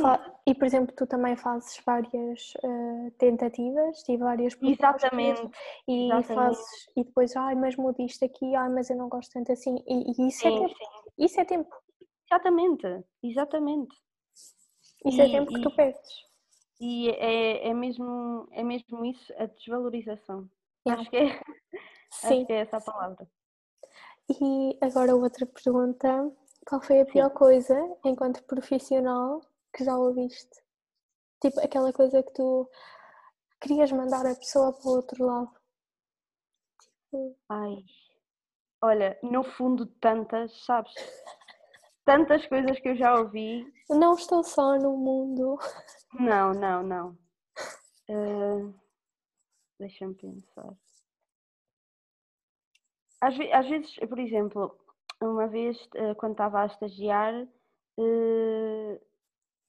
e, 0.46 0.54
por 0.54 0.64
exemplo, 0.64 0.94
tu 0.96 1.06
também 1.06 1.36
fazes 1.36 1.80
várias 1.86 2.54
uh, 2.64 3.10
tentativas 3.18 4.02
e 4.08 4.16
várias 4.16 4.54
propostas 4.54 5.04
Exatamente. 5.04 5.50
E, 5.86 6.06
Exatamente. 6.06 6.34
Fazes, 6.34 6.90
e 6.96 7.04
depois, 7.04 7.36
ai, 7.36 7.54
mas 7.54 7.76
muda 7.76 8.02
isto 8.02 8.24
aqui, 8.24 8.54
ai, 8.54 8.68
mas 8.68 8.90
eu 8.90 8.96
não 8.96 9.08
gosto 9.08 9.32
tanto 9.32 9.52
assim. 9.52 9.76
E, 9.86 10.10
e 10.10 10.28
isso 10.28 10.46
é 10.46 10.50
sim, 10.50 10.56
é 10.56 10.60
tempo. 10.60 10.74
Sim. 10.74 10.84
Isso 11.18 11.40
é 11.40 11.44
tempo. 11.44 11.76
Exatamente, 12.26 13.04
exatamente. 13.22 13.96
Isso 15.04 15.20
é 15.20 15.26
e, 15.26 15.28
é 15.28 15.38
tempo 15.38 15.52
que 15.52 15.60
tu 15.60 15.70
perdes. 15.70 16.30
E 16.80 17.10
é, 17.10 17.68
é, 17.68 17.74
mesmo, 17.74 18.48
é 18.52 18.64
mesmo 18.64 19.04
isso, 19.04 19.32
a 19.36 19.46
desvalorização. 19.46 20.48
É. 20.86 20.90
Acho, 20.92 21.10
que 21.10 21.16
é, 21.16 21.22
acho 22.24 22.46
que 22.46 22.52
é 22.52 22.56
essa 22.56 22.78
a 22.78 22.80
palavra. 22.80 23.28
E 24.28 24.78
agora 24.80 25.14
outra 25.14 25.46
pergunta. 25.46 26.32
Qual 26.66 26.80
foi 26.82 27.00
a 27.00 27.06
pior 27.06 27.30
Sim. 27.30 27.34
coisa 27.34 27.96
enquanto 28.04 28.44
profissional 28.44 29.40
que 29.72 29.84
já 29.84 29.96
ouviste? 29.96 30.62
Tipo, 31.40 31.60
aquela 31.60 31.92
coisa 31.92 32.22
que 32.22 32.32
tu 32.32 32.68
querias 33.60 33.90
mandar 33.92 34.26
a 34.26 34.34
pessoa 34.34 34.72
para 34.72 34.88
o 34.88 34.96
outro 34.96 35.24
lado. 35.24 35.52
Tipo... 36.80 37.36
Ai, 37.48 37.84
olha, 38.82 39.18
no 39.22 39.42
fundo 39.42 39.86
tantas, 39.86 40.64
sabes? 40.64 40.92
Tantas 42.04 42.46
coisas 42.46 42.78
que 42.80 42.88
eu 42.88 42.96
já 42.96 43.14
ouvi. 43.14 43.64
Não 43.88 44.14
estou 44.14 44.42
só 44.42 44.76
no 44.76 44.96
mundo. 44.96 45.58
Não, 46.12 46.52
não, 46.52 46.82
não. 46.82 47.18
Uh, 48.08 48.74
Deixa-me 49.80 50.14
pensar. 50.14 50.76
Às, 53.18 53.34
às 53.52 53.68
vezes, 53.68 53.96
por 54.08 54.18
exemplo, 54.18 54.78
uma 55.22 55.46
vez, 55.46 55.88
eh, 55.94 56.14
quando 56.14 56.32
estava 56.32 56.60
a 56.60 56.66
estagiar, 56.66 57.34
eh, 57.98 59.00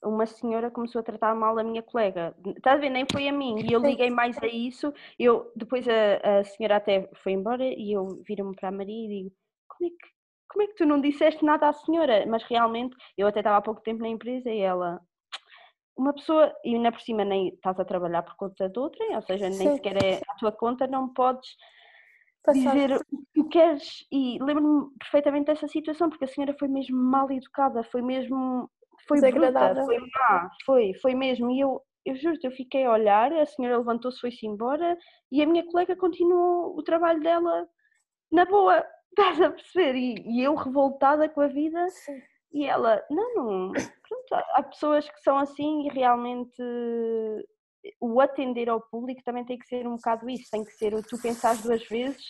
uma 0.04 0.26
senhora 0.26 0.72
começou 0.72 1.00
a 1.00 1.04
tratar 1.04 1.36
mal 1.36 1.58
a 1.58 1.64
minha 1.64 1.84
colega. 1.84 2.36
Estás 2.58 2.78
a 2.78 2.82
ver? 2.82 2.90
Nem 2.90 3.06
foi 3.12 3.28
a 3.28 3.32
mim. 3.32 3.56
E 3.64 3.74
eu 3.74 3.82
liguei 3.82 4.10
mais 4.10 4.38
a 4.42 4.48
isso. 4.48 4.94
Eu, 5.18 5.52
depois 5.56 5.88
a, 5.88 6.40
a 6.40 6.44
senhora 6.44 6.78
até 6.78 7.10
foi 7.24 7.34
embora 7.34 7.64
e 7.64 7.92
eu 7.92 8.22
viro-me 8.28 8.56
para 8.56 8.70
a 8.70 8.72
Maria 8.72 9.06
e 9.06 9.08
digo: 9.08 9.36
como 9.68 9.88
é, 9.88 9.90
que, 9.90 10.10
como 10.50 10.64
é 10.64 10.68
que 10.68 10.76
tu 10.76 10.86
não 10.86 11.00
disseste 11.00 11.46
nada 11.46 11.70
à 11.70 11.74
senhora? 11.74 12.26
Mas 12.28 12.44
realmente, 12.44 12.96
eu 13.18 13.28
até 13.28 13.40
estava 13.40 13.58
há 13.58 13.62
pouco 13.62 13.82
tempo 13.82 14.02
na 14.02 14.10
empresa 14.10 14.50
e 14.50 14.60
ela. 14.60 15.00
Uma 15.96 16.14
pessoa, 16.14 16.52
e 16.64 16.74
ainda 16.74 16.92
por 16.92 17.02
cima 17.02 17.24
nem 17.24 17.50
estás 17.50 17.80
a 17.80 17.86
trabalhar 17.86 18.24
por 18.24 18.36
conta 18.36 18.68
de 18.68 18.80
outra, 18.80 19.06
ou 19.14 19.22
seja, 19.22 19.50
nem 19.50 19.70
Sim. 19.70 19.76
sequer 19.76 20.04
é 20.04 20.22
a 20.30 20.36
tua 20.36 20.52
conta, 20.52 20.88
não 20.88 21.14
podes 21.14 21.50
dizer 22.54 22.92
o 22.94 23.00
que 23.00 23.26
tu 23.36 23.50
queres. 23.50 24.06
E 24.12 24.40
lembro-me 24.42 24.90
perfeitamente 24.98 25.46
dessa 25.46 25.68
situação, 25.68 26.10
porque 26.10 26.26
a 26.26 26.28
senhora 26.28 26.56
foi 26.58 26.68
mesmo 26.68 26.98
mal 26.98 27.30
educada, 27.32 27.84
foi 27.84 28.02
mesmo. 28.02 28.70
Foi 29.08 29.20
bruta, 29.20 29.76
foi 29.86 30.00
má, 30.00 30.50
foi, 30.66 30.94
foi 31.02 31.16
mesmo. 31.16 31.52
E 31.52 31.60
eu, 31.60 31.82
eu 32.06 32.16
juro-te, 32.16 32.46
eu 32.46 32.52
fiquei 32.52 32.86
a 32.86 32.92
olhar, 32.92 33.32
a 33.34 33.46
senhora 33.46 33.78
levantou-se, 33.78 34.20
foi-se 34.20 34.46
embora 34.46 34.98
e 35.32 35.42
a 35.42 35.46
minha 35.46 35.66
colega 35.66 35.96
continuou 35.96 36.78
o 36.78 36.84
trabalho 36.84 37.22
dela 37.22 37.68
na 38.32 38.46
boa, 38.46 38.86
estás 39.12 39.42
a 39.42 39.52
perceber? 39.52 39.96
E, 39.96 40.16
e 40.26 40.44
eu 40.44 40.56
revoltada 40.56 41.28
com 41.30 41.42
a 41.42 41.48
vida 41.48 41.88
Sim. 41.90 42.22
e 42.54 42.66
ela, 42.66 43.04
não, 43.10 43.36
não, 43.36 43.72
pronto, 43.72 44.46
há 44.54 44.64
pessoas 44.64 45.10
que 45.10 45.20
são 45.22 45.38
assim 45.38 45.88
e 45.88 45.90
realmente 45.90 46.62
o 48.00 48.20
atender 48.22 48.70
ao 48.70 48.80
público 48.80 49.24
também 49.24 49.46
tem 49.46 49.58
que 49.58 49.68
ser 49.68 49.88
um 49.88 49.96
bocado 49.96 50.30
isso, 50.30 50.50
tem 50.52 50.64
que 50.64 50.72
ser 50.72 50.94
o 50.94 51.02
tu 51.02 51.20
pensar 51.22 51.56
duas 51.62 51.84
vezes 51.88 52.24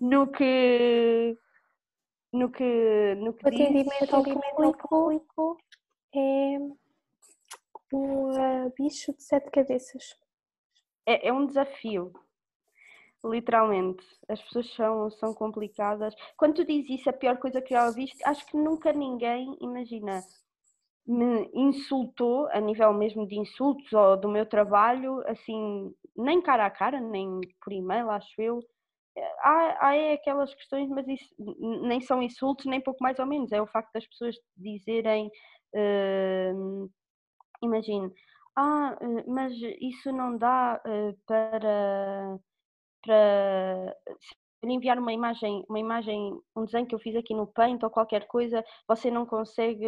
no 0.00 0.26
que 0.26 1.36
no 2.32 2.50
que 2.50 3.14
no 3.16 3.34
que 3.34 3.44
o 3.44 3.48
atendimento 3.48 4.16
ao 4.16 4.22
público, 4.22 4.88
público 4.88 5.56
é 6.14 6.58
um 7.92 8.30
uh, 8.30 8.72
bicho 8.76 9.12
de 9.12 9.22
sete 9.22 9.50
cabeças. 9.50 10.16
É, 11.06 11.28
é 11.28 11.32
um 11.32 11.46
desafio, 11.46 12.12
literalmente. 13.24 14.04
As 14.28 14.40
pessoas 14.42 14.72
são, 14.74 15.10
são 15.10 15.34
complicadas. 15.34 16.14
Quando 16.36 16.54
tu 16.54 16.64
dizes 16.64 17.00
isso, 17.00 17.10
a 17.10 17.12
pior 17.12 17.38
coisa 17.38 17.60
que 17.60 17.74
já 17.74 17.86
ouviste, 17.86 18.22
acho 18.24 18.46
que 18.46 18.56
nunca 18.56 18.92
ninguém, 18.92 19.56
imagina, 19.60 20.22
me 21.06 21.50
insultou 21.54 22.46
a 22.52 22.60
nível 22.60 22.92
mesmo 22.92 23.26
de 23.26 23.38
insultos 23.38 23.92
ou 23.92 24.16
do 24.16 24.28
meu 24.28 24.46
trabalho, 24.46 25.22
assim, 25.26 25.92
nem 26.16 26.40
cara 26.40 26.66
a 26.66 26.70
cara, 26.70 27.00
nem 27.00 27.40
por 27.62 27.72
e-mail, 27.72 28.10
acho 28.10 28.40
eu. 28.40 28.60
Há, 29.40 29.88
há 29.88 29.96
é 29.96 30.12
aquelas 30.12 30.54
questões, 30.54 30.88
mas 30.88 31.06
isso 31.08 31.28
nem 31.82 32.00
são 32.00 32.22
insultos, 32.22 32.66
nem 32.66 32.80
pouco 32.80 33.02
mais 33.02 33.18
ou 33.18 33.26
menos. 33.26 33.50
É 33.52 33.60
o 33.60 33.66
facto 33.66 33.92
das 33.92 34.06
pessoas 34.06 34.36
dizerem, 34.56 35.30
uh, 35.74 36.90
imagine, 37.62 38.12
ah, 38.56 38.96
eh, 39.00 39.24
mas 39.26 39.52
isso 39.80 40.12
não 40.12 40.36
dá 40.36 40.80
uh, 40.86 41.16
para, 41.26 42.38
para 43.02 43.96
enviar 44.64 44.98
uma 44.98 45.12
imagem, 45.12 45.64
uma 45.68 45.78
imagem, 45.78 46.38
um 46.56 46.64
desenho 46.64 46.86
que 46.86 46.94
eu 46.94 46.98
fiz 46.98 47.16
aqui 47.16 47.34
no 47.34 47.46
Paint 47.46 47.82
ou 47.82 47.90
qualquer 47.90 48.26
coisa, 48.26 48.64
você 48.88 49.10
não 49.10 49.26
consegue 49.26 49.86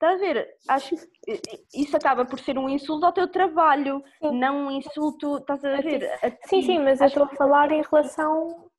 Estás 0.00 0.14
a 0.14 0.24
ver? 0.24 0.48
Acho 0.66 0.96
que 0.96 1.42
isso 1.74 1.94
acaba 1.94 2.24
por 2.24 2.40
ser 2.40 2.56
um 2.56 2.70
insulto 2.70 3.04
ao 3.04 3.12
teu 3.12 3.30
trabalho, 3.30 4.02
sim. 4.22 4.38
não 4.38 4.68
um 4.68 4.70
insulto, 4.70 5.36
estás 5.36 5.62
a 5.62 5.76
ver? 5.76 6.10
A 6.22 6.48
sim, 6.48 6.62
sim, 6.62 6.78
mas 6.78 7.02
eu 7.02 7.08
estou 7.08 7.24
a 7.24 7.28
falar 7.28 7.70
em 7.70 7.82
relação 7.82 8.69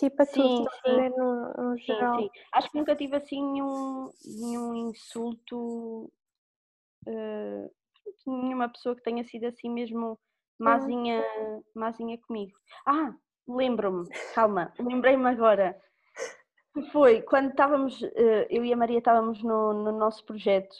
tipo 0.00 0.22
a 0.22 0.24
sim, 0.26 0.32
tudo, 0.34 0.70
sim. 0.84 1.10
No, 1.16 1.52
no 1.52 1.76
geral. 1.78 2.16
Sim, 2.16 2.22
sim. 2.22 2.30
Acho 2.52 2.70
que 2.70 2.78
nunca 2.78 2.96
tive 2.96 3.16
assim 3.16 3.42
nenhum, 3.52 4.10
nenhum 4.24 4.74
insulto, 4.74 6.10
uh, 7.06 7.70
nenhuma 8.26 8.68
pessoa 8.68 8.96
que 8.96 9.02
tenha 9.02 9.24
sido 9.24 9.46
assim 9.46 9.70
mesmo 9.70 10.18
mazinha, 10.58 11.24
mazinha 11.74 12.18
comigo. 12.18 12.58
Ah, 12.86 13.14
lembro-me, 13.46 14.08
calma, 14.34 14.72
lembrei-me 14.78 15.26
agora 15.28 15.80
foi 16.92 17.22
quando 17.22 17.50
estávamos, 17.50 18.02
eh, 18.02 18.46
eu 18.50 18.64
e 18.64 18.72
a 18.72 18.76
Maria 18.76 18.98
estávamos 18.98 19.42
no, 19.42 19.72
no, 19.72 19.92
nosso 19.92 20.24
projeto. 20.24 20.74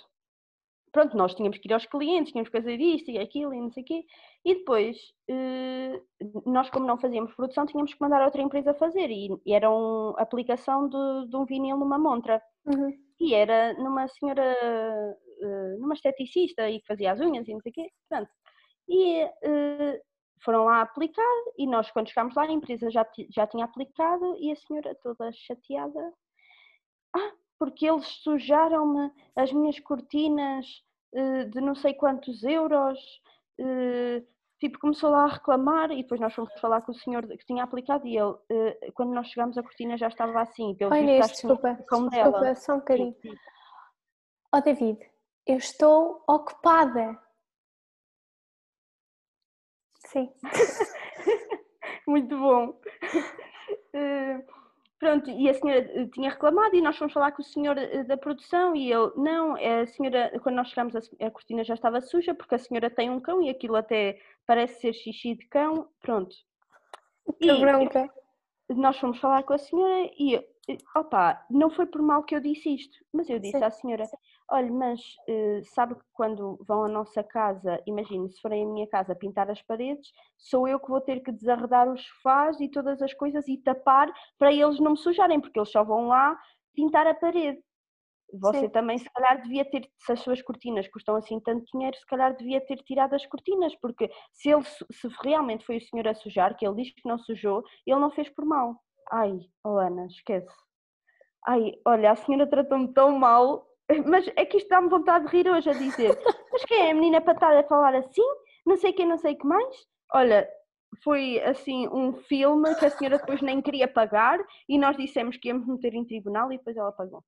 Pronto, 0.92 1.16
nós 1.16 1.34
tínhamos 1.34 1.58
que 1.58 1.68
ir 1.68 1.72
aos 1.72 1.86
clientes, 1.86 2.32
tínhamos 2.32 2.50
que 2.50 2.58
fazer 2.58 2.80
isto 2.80 3.10
e 3.10 3.18
aquilo 3.18 3.54
e 3.54 3.60
não 3.60 3.70
sei 3.70 3.82
o 3.82 3.86
quê. 3.86 4.04
E 4.44 4.54
depois, 4.54 4.96
eh, 5.28 6.00
nós 6.46 6.70
como 6.70 6.86
não 6.86 6.98
fazíamos 6.98 7.34
produção, 7.34 7.66
tínhamos 7.66 7.92
que 7.92 8.00
mandar 8.00 8.22
a 8.22 8.24
outra 8.24 8.40
empresa 8.40 8.72
fazer. 8.72 9.10
E, 9.10 9.38
era 9.46 9.70
uma 9.70 10.18
aplicação 10.18 10.88
de, 10.88 11.28
de 11.28 11.36
um 11.36 11.44
vinil 11.44 11.76
numa 11.76 11.98
montra. 11.98 12.42
Uhum. 12.64 12.90
E 13.20 13.34
era 13.34 13.74
numa 13.74 14.08
senhora, 14.08 14.42
eh, 14.42 15.76
numa 15.78 15.94
esteticista 15.94 16.70
e 16.70 16.80
que 16.80 16.86
fazia 16.86 17.12
as 17.12 17.20
unhas 17.20 17.46
e 17.46 17.52
não 17.52 17.60
sei 17.60 17.70
o 17.70 17.74
quê. 17.74 17.90
Pronto. 18.08 18.30
E 18.88 19.28
foram 20.42 20.64
lá 20.64 20.80
aplicar 20.80 21.22
e 21.58 21.66
nós, 21.66 21.90
quando 21.90 22.08
chegámos 22.08 22.34
lá, 22.34 22.44
a 22.44 22.52
empresa 22.52 22.90
já, 22.90 23.06
já 23.30 23.46
tinha 23.46 23.66
aplicado 23.66 24.36
e 24.38 24.50
a 24.50 24.56
senhora 24.56 24.96
toda 25.02 25.30
chateada. 25.32 26.12
Ah, 27.14 27.32
porque 27.58 27.86
eles 27.86 28.06
sujaram-me 28.22 29.12
as 29.36 29.52
minhas 29.52 29.78
cortinas 29.80 30.66
de 31.50 31.60
não 31.60 31.74
sei 31.74 31.94
quantos 31.94 32.42
euros. 32.42 32.98
Uh, 33.60 34.26
tipo, 34.58 34.78
começou 34.78 35.10
lá 35.10 35.24
a 35.24 35.32
reclamar 35.34 35.90
e 35.90 36.02
depois 36.02 36.18
nós 36.20 36.34
fomos 36.34 36.50
falar 36.58 36.80
com 36.80 36.92
o 36.92 36.94
senhor 36.94 37.26
que 37.26 37.44
tinha 37.44 37.62
aplicado 37.62 38.06
e 38.06 38.16
ele, 38.16 38.30
uh, 38.30 38.92
quando 38.94 39.12
nós 39.12 39.28
chegámos, 39.28 39.58
a 39.58 39.62
cortina 39.62 39.98
já 39.98 40.08
estava 40.08 40.40
assim. 40.40 40.74
Pelo 40.74 40.92
Olha, 40.92 41.18
visto, 41.18 41.32
desculpa, 41.32 41.74
desculpa, 41.74 42.10
dela. 42.10 42.54
só 42.54 42.74
um 42.74 42.78
bocadinho. 42.78 43.14
Ó 44.52 44.58
oh, 44.58 44.60
David, 44.62 44.98
eu 45.46 45.58
estou 45.58 46.24
ocupada. 46.26 47.18
Sim. 50.06 50.32
Muito 52.06 52.36
bom. 52.36 52.80
Uh, 53.94 54.42
pronto, 55.00 55.30
e 55.30 55.48
a 55.48 55.54
senhora 55.54 55.80
eh, 55.80 56.06
tinha 56.12 56.30
reclamado 56.30 56.76
e 56.76 56.82
nós 56.82 56.96
fomos 56.96 57.12
falar 57.12 57.32
com 57.32 57.40
o 57.40 57.44
senhor 57.44 57.76
eh, 57.76 58.04
da 58.04 58.16
produção 58.18 58.76
e 58.76 58.92
ele, 58.92 59.10
não, 59.16 59.56
a 59.56 59.86
senhora, 59.86 60.30
quando 60.42 60.56
nós 60.56 60.68
chegamos 60.68 60.94
a, 60.94 61.30
cortina 61.30 61.64
já 61.64 61.74
estava 61.74 62.00
suja 62.02 62.34
porque 62.34 62.54
a 62.54 62.58
senhora 62.58 62.90
tem 62.90 63.08
um 63.08 63.18
cão 63.18 63.42
e 63.42 63.48
aquilo 63.48 63.74
até 63.76 64.20
parece 64.46 64.80
ser 64.80 64.92
xixi 64.92 65.34
de 65.34 65.46
cão, 65.46 65.88
pronto. 66.00 66.36
Que 67.40 67.50
e, 67.50 67.60
bronca. 67.60 68.08
Nós 68.68 68.98
fomos 68.98 69.18
falar 69.18 69.42
com 69.42 69.54
a 69.54 69.58
senhora 69.58 70.10
e 70.18 70.38
opa, 70.94 71.44
não 71.50 71.70
foi 71.70 71.86
por 71.86 72.02
mal 72.02 72.22
que 72.22 72.34
eu 72.34 72.40
disse 72.40 72.74
isto, 72.74 72.96
mas 73.12 73.28
eu 73.28 73.38
disse 73.38 73.56
sim, 73.56 73.64
à 73.64 73.70
senhora, 73.70 74.04
sim. 74.04 74.16
olha, 74.50 74.70
mas 74.70 75.00
uh, 75.28 75.64
sabe 75.64 75.94
que 75.94 76.04
quando 76.12 76.58
vão 76.66 76.84
à 76.84 76.88
nossa 76.88 77.22
casa, 77.22 77.82
imagine, 77.86 78.30
se 78.30 78.40
forem 78.40 78.64
à 78.64 78.68
minha 78.68 78.86
casa 78.88 79.14
pintar 79.14 79.50
as 79.50 79.62
paredes, 79.62 80.12
sou 80.38 80.68
eu 80.68 80.78
que 80.78 80.88
vou 80.88 81.00
ter 81.00 81.20
que 81.20 81.32
desarredar 81.32 81.90
os 81.90 82.04
sofás 82.04 82.60
e 82.60 82.68
todas 82.68 83.00
as 83.02 83.14
coisas 83.14 83.48
e 83.48 83.58
tapar 83.58 84.12
para 84.38 84.52
eles 84.52 84.78
não 84.80 84.92
me 84.92 84.98
sujarem, 84.98 85.40
porque 85.40 85.58
eles 85.58 85.70
só 85.70 85.82
vão 85.82 86.08
lá 86.08 86.38
pintar 86.74 87.06
a 87.06 87.14
parede. 87.14 87.60
Você 88.32 88.60
Sim. 88.60 88.68
também, 88.68 88.96
se 88.96 89.10
calhar, 89.10 89.42
devia 89.42 89.64
ter, 89.64 89.90
se 89.98 90.12
as 90.12 90.20
suas 90.20 90.40
cortinas 90.40 90.86
custam 90.88 91.16
assim 91.16 91.40
tanto 91.40 91.64
dinheiro, 91.72 91.96
se 91.96 92.06
calhar 92.06 92.36
devia 92.36 92.60
ter 92.64 92.76
tirado 92.84 93.14
as 93.14 93.26
cortinas, 93.26 93.74
porque 93.80 94.08
se 94.32 94.50
ele 94.50 94.62
se 94.62 95.08
realmente 95.24 95.66
foi 95.66 95.78
o 95.78 95.80
senhor 95.80 96.06
a 96.06 96.14
sujar, 96.14 96.56
que 96.56 96.64
ele 96.64 96.76
diz 96.76 96.94
que 96.94 97.08
não 97.08 97.18
sujou, 97.18 97.64
ele 97.84 97.98
não 97.98 98.10
fez 98.10 98.28
por 98.28 98.44
mal. 98.44 98.76
Ai, 99.10 99.40
oh 99.64 99.78
Ana, 99.78 100.06
esquece. 100.06 100.54
Ai, 101.46 101.74
olha, 101.84 102.12
a 102.12 102.16
senhora 102.16 102.46
tratou-me 102.46 102.92
tão 102.92 103.18
mal, 103.18 103.66
mas 104.06 104.30
é 104.36 104.44
que 104.44 104.58
isto 104.58 104.68
dá-me 104.68 104.88
vontade 104.88 105.26
de 105.26 105.36
rir 105.36 105.50
hoje 105.50 105.70
a 105.70 105.72
dizer. 105.72 106.10
Mas 106.52 106.64
quem 106.64 106.88
é 106.88 106.90
a 106.90 106.94
menina 106.94 107.18
estar 107.18 107.56
a 107.56 107.62
falar 107.62 107.94
assim? 107.94 108.24
Não 108.66 108.76
sei 108.76 108.92
quem, 108.92 109.06
não 109.06 109.16
sei 109.16 109.34
o 109.34 109.38
que 109.38 109.46
mais. 109.46 109.86
Olha, 110.12 110.48
foi 111.04 111.40
assim 111.44 111.88
um 111.88 112.12
filme 112.12 112.74
que 112.74 112.86
a 112.86 112.90
senhora 112.90 113.18
depois 113.18 113.40
nem 113.40 113.62
queria 113.62 113.86
pagar 113.86 114.38
e 114.68 114.76
nós 114.76 114.96
dissemos 114.96 115.36
que 115.36 115.48
íamos 115.48 115.66
meter 115.66 115.94
em 115.94 116.04
tribunal 116.04 116.52
e 116.52 116.58
depois 116.58 116.76
ela 116.76 116.90
pagou. 116.90 117.22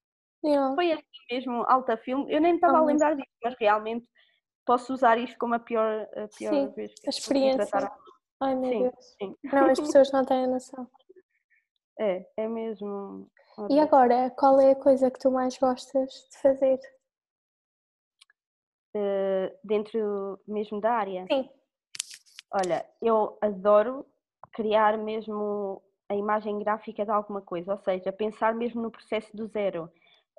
Yeah. 0.44 0.74
Foi 0.74 0.92
assim 0.92 1.04
mesmo, 1.30 1.64
alta 1.68 1.96
filme. 1.96 2.26
Eu 2.28 2.40
nem 2.40 2.56
estava 2.56 2.78
a 2.78 2.84
lembrar 2.84 3.14
disso, 3.14 3.30
mas 3.44 3.54
realmente 3.60 4.04
posso 4.66 4.92
usar 4.92 5.16
isto 5.18 5.38
como 5.38 5.54
a 5.54 5.60
pior, 5.60 6.02
a 6.16 6.28
pior 6.36 6.52
sim, 6.52 6.68
vez 6.74 6.92
que 6.94 7.06
a 7.06 7.10
experiência. 7.10 7.92
Ai 8.40 8.56
meu 8.56 8.70
sim, 8.70 8.82
Deus. 8.82 9.16
Sim. 9.20 9.36
Não, 9.44 9.66
as 9.66 9.78
pessoas 9.80 10.12
não 10.12 10.24
têm 10.24 10.48
noção. 10.48 10.90
É, 11.98 12.26
é 12.36 12.48
mesmo. 12.48 13.30
E 13.70 13.78
agora, 13.78 14.30
qual 14.30 14.60
é 14.60 14.72
a 14.72 14.76
coisa 14.76 15.10
que 15.10 15.18
tu 15.18 15.30
mais 15.30 15.56
gostas 15.58 16.10
de 16.30 16.38
fazer? 16.38 16.80
Uh, 18.94 19.56
dentro 19.64 20.40
mesmo 20.46 20.80
da 20.80 20.92
área? 20.92 21.26
Sim. 21.30 21.48
Olha, 22.52 22.86
eu 23.00 23.38
adoro 23.40 24.06
criar 24.52 24.98
mesmo 24.98 25.82
a 26.08 26.14
imagem 26.14 26.58
gráfica 26.58 27.04
de 27.04 27.10
alguma 27.10 27.40
coisa, 27.40 27.72
ou 27.72 27.78
seja, 27.78 28.12
pensar 28.12 28.54
mesmo 28.54 28.82
no 28.82 28.90
processo 28.90 29.34
do 29.34 29.46
zero. 29.46 29.90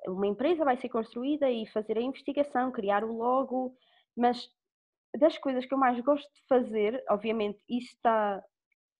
Uma 0.06 0.26
empresa 0.26 0.64
vai 0.64 0.76
ser 0.76 0.88
construída 0.88 1.50
e 1.50 1.66
fazer 1.66 1.98
a 1.98 2.02
investigação, 2.02 2.70
criar 2.70 3.02
o 3.02 3.12
logo, 3.12 3.76
mas 4.16 4.48
das 5.18 5.36
coisas 5.38 5.66
que 5.66 5.74
eu 5.74 5.78
mais 5.78 5.98
gosto 6.00 6.32
de 6.32 6.46
fazer, 6.46 7.02
obviamente, 7.08 7.58
isso 7.68 7.94
está 7.94 8.42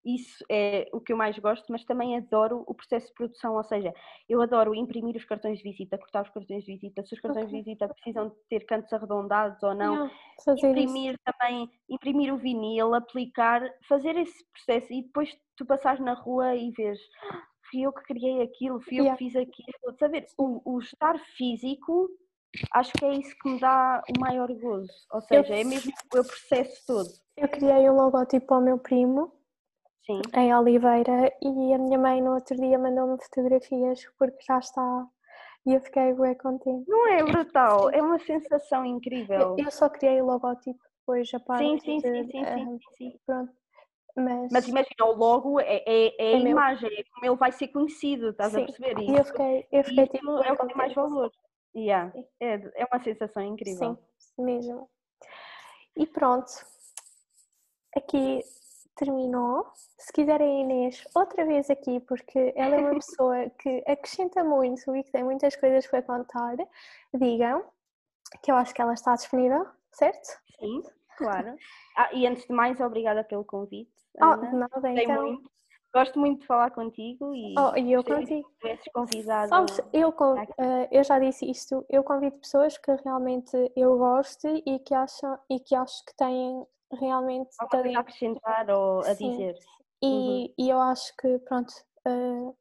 isso 0.05 0.45
é 0.51 0.89
o 0.93 1.01
que 1.01 1.13
eu 1.13 1.17
mais 1.17 1.39
gosto, 1.39 1.65
mas 1.71 1.85
também 1.85 2.17
adoro 2.17 2.63
o 2.67 2.75
processo 2.75 3.07
de 3.09 3.15
produção, 3.15 3.57
ou 3.57 3.65
seja, 3.65 3.93
eu 4.29 4.43
adoro 4.43 4.75
imprimir 4.75 5.17
os 5.17 5.25
cartões 5.25 5.59
de 5.59 5.65
visita, 5.65 5.97
cortar 5.97 6.23
os 6.23 6.31
cartões 6.31 6.65
de 6.65 6.73
visita, 6.73 7.03
se 7.03 7.15
os 7.15 7.21
cartões 7.21 7.47
okay. 7.47 7.59
de 7.59 7.65
visita 7.65 7.89
precisam 7.89 8.33
ter 8.49 8.61
cantos 8.67 8.93
arredondados 8.93 9.63
ou 9.63 9.75
não, 9.75 10.11
imprimir 10.49 11.15
isso. 11.15 11.21
também, 11.25 11.71
imprimir 11.89 12.33
o 12.33 12.37
vinil, 12.37 12.95
aplicar, 12.95 13.63
fazer 13.89 14.17
esse 14.17 14.45
processo 14.53 14.93
e 14.93 15.03
depois 15.03 15.35
tu 15.57 15.65
passares 15.65 16.01
na 16.01 16.15
rua 16.15 16.55
e 16.55 16.71
vês 16.73 16.99
fui 17.71 17.81
eu 17.81 17.93
que 17.93 18.03
criei 18.03 18.43
aquilo, 18.43 18.81
fui 18.81 18.99
yeah. 18.99 19.13
eu 19.13 19.17
que 19.17 19.25
fiz 19.25 19.37
aquilo, 19.37 19.99
saber, 19.99 20.27
o, 20.37 20.75
o 20.75 20.79
estar 20.81 21.19
físico 21.19 22.11
acho 22.73 22.93
que 22.93 23.05
é 23.05 23.15
isso 23.15 23.35
que 23.41 23.49
me 23.49 23.59
dá 23.59 24.03
o 24.15 24.21
maior 24.21 24.53
gozo, 24.55 24.93
ou 25.11 25.21
seja, 25.23 25.55
eu, 25.55 25.61
é 25.61 25.65
mesmo 25.65 25.93
o 26.15 26.25
processo 26.25 26.87
todo. 26.87 27.09
Eu 27.37 27.49
criei 27.49 27.89
o 27.89 27.95
logotipo 27.95 28.55
ao 28.55 28.61
meu 28.61 28.79
primo 28.79 29.33
Sim. 30.07 30.21
em 30.35 30.55
Oliveira 30.55 31.33
e 31.43 31.73
a 31.73 31.79
minha 31.79 31.99
mãe 31.99 32.21
no 32.21 32.35
outro 32.35 32.57
dia 32.57 32.79
mandou-me 32.79 33.17
fotografias 33.23 34.05
porque 34.19 34.45
já 34.47 34.59
está 34.59 35.07
e 35.67 35.73
eu 35.73 35.81
fiquei 35.81 36.13
bem 36.13 36.35
contente. 36.35 36.89
Não 36.89 37.07
é 37.09 37.23
brutal? 37.23 37.91
É 37.91 38.03
uma 38.03 38.19
sensação 38.19 38.85
incrível. 38.85 39.57
Eu, 39.59 39.65
eu 39.65 39.71
só 39.71 39.89
criei 39.89 40.21
o 40.21 40.27
logotipo 40.27 40.79
depois 41.01 41.33
a 41.33 41.41
parte 41.41 41.65
sim, 41.65 41.79
sim, 41.79 42.01
sim, 42.01 42.31
sim, 42.31 42.45
sim, 42.45 42.65
sim, 42.65 42.79
sim. 42.99 43.21
Pronto. 43.27 43.53
Mas, 44.17 44.53
Mas 44.53 44.69
imagina, 44.69 45.07
o 45.07 45.13
logo 45.13 45.59
é, 45.59 45.83
é, 45.87 46.15
é, 46.19 46.33
é 46.33 46.37
a 46.37 46.39
meu... 46.39 46.53
imagem, 46.53 46.89
é 46.89 47.03
como 47.05 47.27
ele 47.27 47.37
vai 47.37 47.51
ser 47.51 47.69
conhecido, 47.69 48.31
estás 48.31 48.53
sim. 48.53 48.63
a 48.63 48.67
perceber? 48.67 48.99
E 49.01 49.17
eu 49.17 49.25
fiquei, 49.25 49.67
eu 49.73 49.85
fiquei 49.85 50.07
tipo, 50.07 50.31
é 50.43 50.53
o 50.53 50.57
que 50.57 50.67
tem 50.67 50.77
mais 50.77 50.95
valor. 50.95 51.33
Yeah. 51.75 52.13
É, 52.41 52.55
é 52.77 52.87
uma 52.93 53.03
sensação 53.03 53.43
incrível. 53.43 53.99
Sim, 54.19 54.45
mesmo. 54.45 54.89
E 55.97 56.07
pronto, 56.07 56.53
aqui 57.97 58.45
terminou. 58.95 59.67
Se 59.99 60.13
quiserem 60.13 60.49
a 60.49 60.61
Inês 60.61 61.05
outra 61.15 61.45
vez 61.45 61.69
aqui, 61.71 62.01
porque 62.01 62.53
ela 62.57 62.77
é 62.77 62.79
uma 62.79 62.95
pessoa 63.01 63.51
que 63.51 63.83
acrescenta 63.87 64.43
muito 64.43 64.95
e 64.97 65.03
que 65.03 65.11
tem 65.11 65.25
muitas 65.25 65.57
coisas 65.57 65.87
para 65.87 66.03
contar, 66.03 66.57
digam 67.13 67.65
que 68.43 68.51
eu 68.51 68.57
acho 68.57 68.75
que 68.75 68.83
ela 68.83 68.95
está 68.95 69.15
disponível, 69.15 69.67
certo? 69.93 70.39
Sim, 70.59 70.83
claro. 71.17 71.57
Ah, 71.97 72.13
e 72.13 72.27
antes 72.27 72.47
de 72.47 72.53
mais, 72.53 72.81
obrigada 72.81 73.23
pelo 73.25 73.45
convite. 73.45 73.93
Oh, 74.21 74.25
Ana. 74.25 74.51
Oh, 74.53 74.57
nada, 74.57 74.91
então. 74.91 75.23
Muito. 75.23 75.55
Gosto 75.95 76.19
muito 76.19 76.41
de 76.41 76.47
falar 76.49 76.73
contigo 76.73 77.33
e, 77.33 77.55
oh, 77.57 77.77
e 77.77 77.93
eu 77.93 78.03
contigo. 78.03 78.51
Convidado. 78.93 79.49
Sabes, 79.49 79.81
eu, 79.93 80.09
uh, 80.09 80.89
eu 80.91 81.05
já 81.05 81.21
disse 81.21 81.49
isto, 81.49 81.87
eu 81.89 82.03
convido 82.03 82.37
pessoas 82.39 82.77
que 82.77 82.91
realmente 83.05 83.57
eu 83.77 83.97
gosto 83.97 84.49
e 84.67 84.81
que 84.81 84.93
acham 84.93 85.39
e 85.49 85.61
que 85.61 85.73
acho 85.77 86.05
que 86.05 86.17
têm 86.17 86.67
realmente. 86.93 87.51
Alguma 87.59 87.99
a 87.99 88.01
acrescentar 88.01 88.71
ou 88.71 89.01
a 89.01 89.15
Sim. 89.15 89.31
dizer. 89.31 89.57
E, 90.03 90.07
uhum. 90.07 90.55
e 90.59 90.69
eu 90.71 90.81
acho 90.81 91.17
que, 91.17 91.39
pronto, 91.41 91.73
uh, 92.07 92.57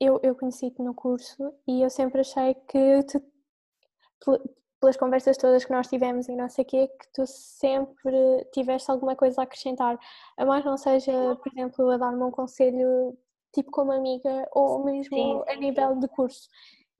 eu, 0.00 0.20
eu 0.22 0.34
conheci-te 0.34 0.82
no 0.82 0.94
curso 0.94 1.54
e 1.66 1.82
eu 1.82 1.88
sempre 1.88 2.20
achei 2.20 2.54
que, 2.54 3.02
te, 3.04 3.22
pelas 4.80 4.96
conversas 4.96 5.36
todas 5.36 5.64
que 5.64 5.72
nós 5.72 5.86
tivemos 5.86 6.28
e 6.28 6.34
não 6.34 6.48
sei 6.48 6.64
o 6.64 6.66
quê, 6.66 6.88
que 6.88 7.12
tu 7.14 7.26
sempre 7.26 8.44
tiveste 8.52 8.90
alguma 8.90 9.14
coisa 9.14 9.40
a 9.40 9.44
acrescentar. 9.44 9.98
A 10.36 10.44
mais 10.44 10.64
não 10.64 10.76
seja, 10.76 11.12
por 11.36 11.52
exemplo, 11.52 11.88
a 11.90 11.96
dar-me 11.96 12.22
um 12.22 12.30
conselho 12.32 13.16
tipo 13.54 13.70
como 13.70 13.92
amiga 13.92 14.48
ou 14.52 14.82
mesmo 14.84 15.14
sim, 15.14 15.42
a 15.46 15.54
nível 15.54 15.96
de 15.98 16.08
curso. 16.08 16.48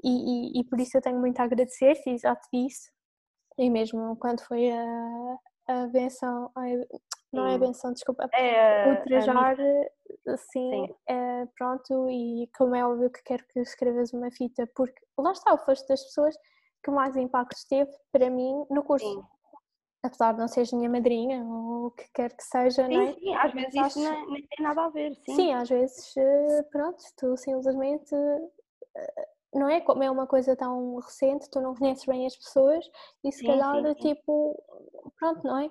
E, 0.05 0.09
e, 0.09 0.61
e, 0.61 0.65
por 0.65 0.79
isso 0.81 0.97
eu 0.97 1.03
tenho 1.03 1.19
muito 1.19 1.41
a 1.41 1.45
agradecer-te 1.45 2.11
e 2.11 2.19
já 2.19 2.37
te 2.37 2.49
disse. 2.53 2.91
E 3.59 3.69
mesmo 3.69 4.17
quando 4.17 4.43
foi 4.43 4.71
a, 4.71 5.39
a 5.67 5.87
benção, 5.87 6.51
não 7.33 7.47
é 7.47 7.55
a 7.55 7.59
benção, 7.59 7.93
desculpa, 7.93 8.29
é, 8.33 8.93
o 8.93 9.05
trajar, 9.05 9.57
assim, 10.27 10.89
é, 11.09 11.47
pronto, 11.57 12.09
e 12.11 12.49
como 12.57 12.75
é 12.75 12.87
óbvio 12.87 13.11
que 13.11 13.23
quero 13.23 13.45
que 13.49 13.61
escrevas 13.61 14.13
uma 14.13 14.31
fita, 14.31 14.69
porque 14.75 15.01
lá 15.19 15.33
está, 15.33 15.57
foste 15.59 15.87
das 15.89 16.03
pessoas 16.03 16.37
que 16.83 16.91
mais 16.91 17.17
impacto 17.17 17.57
teve 17.69 17.91
para 18.11 18.29
mim 18.29 18.67
no 18.71 18.83
curso. 18.83 19.07
Sim. 19.07 19.23
Apesar 20.05 20.33
de 20.33 20.41
não 20.41 20.49
seres 20.49 20.73
minha 20.73 20.91
madrinha 20.91 21.45
ou 21.45 21.87
o 21.87 21.91
que 21.93 22.05
quer 22.13 22.37
que 22.37 22.43
seja, 22.43 22.87
sim, 22.87 22.97
não 22.97 23.03
é? 23.03 23.13
Sim, 23.15 23.35
às 23.37 23.53
vezes 23.53 23.75
isso 23.75 24.01
não, 24.01 24.31
nem 24.33 24.47
tem 24.49 24.67
nada 24.67 24.85
a 24.85 24.89
ver, 24.89 25.15
sim. 25.15 25.35
Sim, 25.37 25.53
às 25.53 25.69
vezes, 25.69 26.17
eh, 26.17 26.63
pronto, 26.73 27.01
tu 27.17 27.37
simplesmente 27.37 28.13
eh, 28.97 29.29
não 29.53 29.69
é? 29.69 29.81
Como 29.81 30.03
é 30.03 30.11
uma 30.11 30.27
coisa 30.27 30.57
tão 30.57 30.97
recente, 30.97 31.51
tu 31.51 31.61
não 31.61 31.75
conheces 31.75 32.05
bem 32.07 32.27
as 32.27 32.37
pessoas 32.37 32.85
e 33.23 33.31
se 33.31 33.41
sim, 33.41 33.47
calhar, 33.47 33.75
sim, 33.77 33.95
sim. 33.95 34.15
tipo, 34.15 34.63
pronto, 35.19 35.47
não 35.47 35.59
é? 35.59 35.71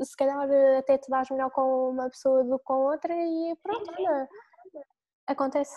Se 0.00 0.16
calhar 0.16 0.48
até 0.78 0.96
te 0.96 1.10
dás 1.10 1.28
melhor 1.30 1.50
com 1.50 1.90
uma 1.90 2.08
pessoa 2.08 2.44
do 2.44 2.58
que 2.58 2.64
com 2.64 2.86
outra 2.86 3.12
e 3.14 3.56
pronto, 3.62 3.90
olha, 3.98 4.28
acontece. 5.26 5.76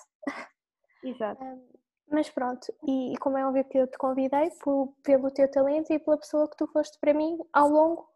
Exato. 1.04 1.44
Mas 2.10 2.30
pronto, 2.30 2.74
e, 2.86 3.18
como 3.20 3.38
é 3.38 3.48
óbvio 3.48 3.64
que 3.66 3.78
eu 3.78 3.88
te 3.88 3.98
convidei 3.98 4.52
por, 4.62 4.94
pelo 5.02 5.32
teu 5.32 5.50
talento 5.50 5.92
e 5.92 6.00
pela 6.00 6.18
pessoa 6.18 6.50
que 6.50 6.58
tu 6.58 6.68
foste 6.68 7.00
para 7.00 7.14
mim 7.14 7.40
ao 7.54 7.70
longo 7.70 8.10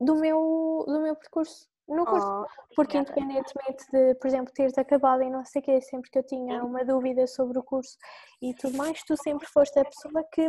do 0.00 0.16
meu, 0.16 0.84
do 0.86 1.00
meu 1.00 1.14
percurso 1.14 1.68
no 1.88 2.04
curso. 2.06 2.26
Oh, 2.26 2.46
porque 2.74 2.98
independentemente 2.98 3.84
de, 3.92 4.14
por 4.16 4.26
exemplo, 4.26 4.52
teres 4.52 4.76
acabado 4.78 5.22
e 5.22 5.30
não 5.30 5.44
sei 5.44 5.60
o 5.60 5.64
quê, 5.64 5.80
sempre 5.80 6.10
que 6.10 6.18
eu 6.18 6.26
tinha 6.26 6.64
uma 6.64 6.84
dúvida 6.84 7.26
sobre 7.26 7.58
o 7.58 7.62
curso 7.62 7.96
e 8.40 8.54
tudo 8.54 8.76
mais, 8.76 9.02
tu 9.04 9.16
sempre 9.22 9.46
foste 9.46 9.78
a 9.78 9.84
pessoa 9.84 10.24
que, 10.32 10.46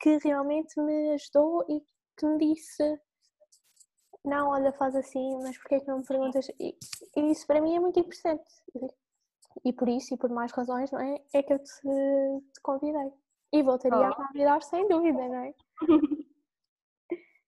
que 0.00 0.18
realmente 0.24 0.80
me 0.80 1.12
ajudou 1.12 1.64
e 1.68 1.82
que 2.16 2.26
me 2.26 2.38
disse 2.38 3.00
não, 4.24 4.48
olha, 4.48 4.72
faz 4.72 4.94
assim, 4.94 5.38
mas 5.42 5.56
porquê 5.58 5.76
é 5.76 5.80
que 5.80 5.86
não 5.86 5.98
me 5.98 6.04
perguntas? 6.04 6.48
E, 6.60 6.76
e, 7.16 7.30
isso 7.30 7.46
para 7.46 7.60
mim 7.60 7.76
é 7.76 7.80
muito 7.80 7.98
importante. 7.98 8.44
E 9.64 9.72
por 9.72 9.88
isso, 9.88 10.14
e 10.14 10.16
por 10.18 10.30
mais 10.30 10.52
razões, 10.52 10.90
não 10.90 11.00
é? 11.00 11.18
É 11.32 11.42
que 11.42 11.52
eu 11.52 11.58
te, 11.58 11.70
te 11.72 12.60
convidei. 12.62 13.12
E 13.52 13.62
voltaria 13.62 13.98
oh. 13.98 14.12
a 14.12 14.14
convidar 14.14 14.62
sem 14.62 14.86
dúvida, 14.88 15.18
não 15.18 15.36
é? 15.36 15.54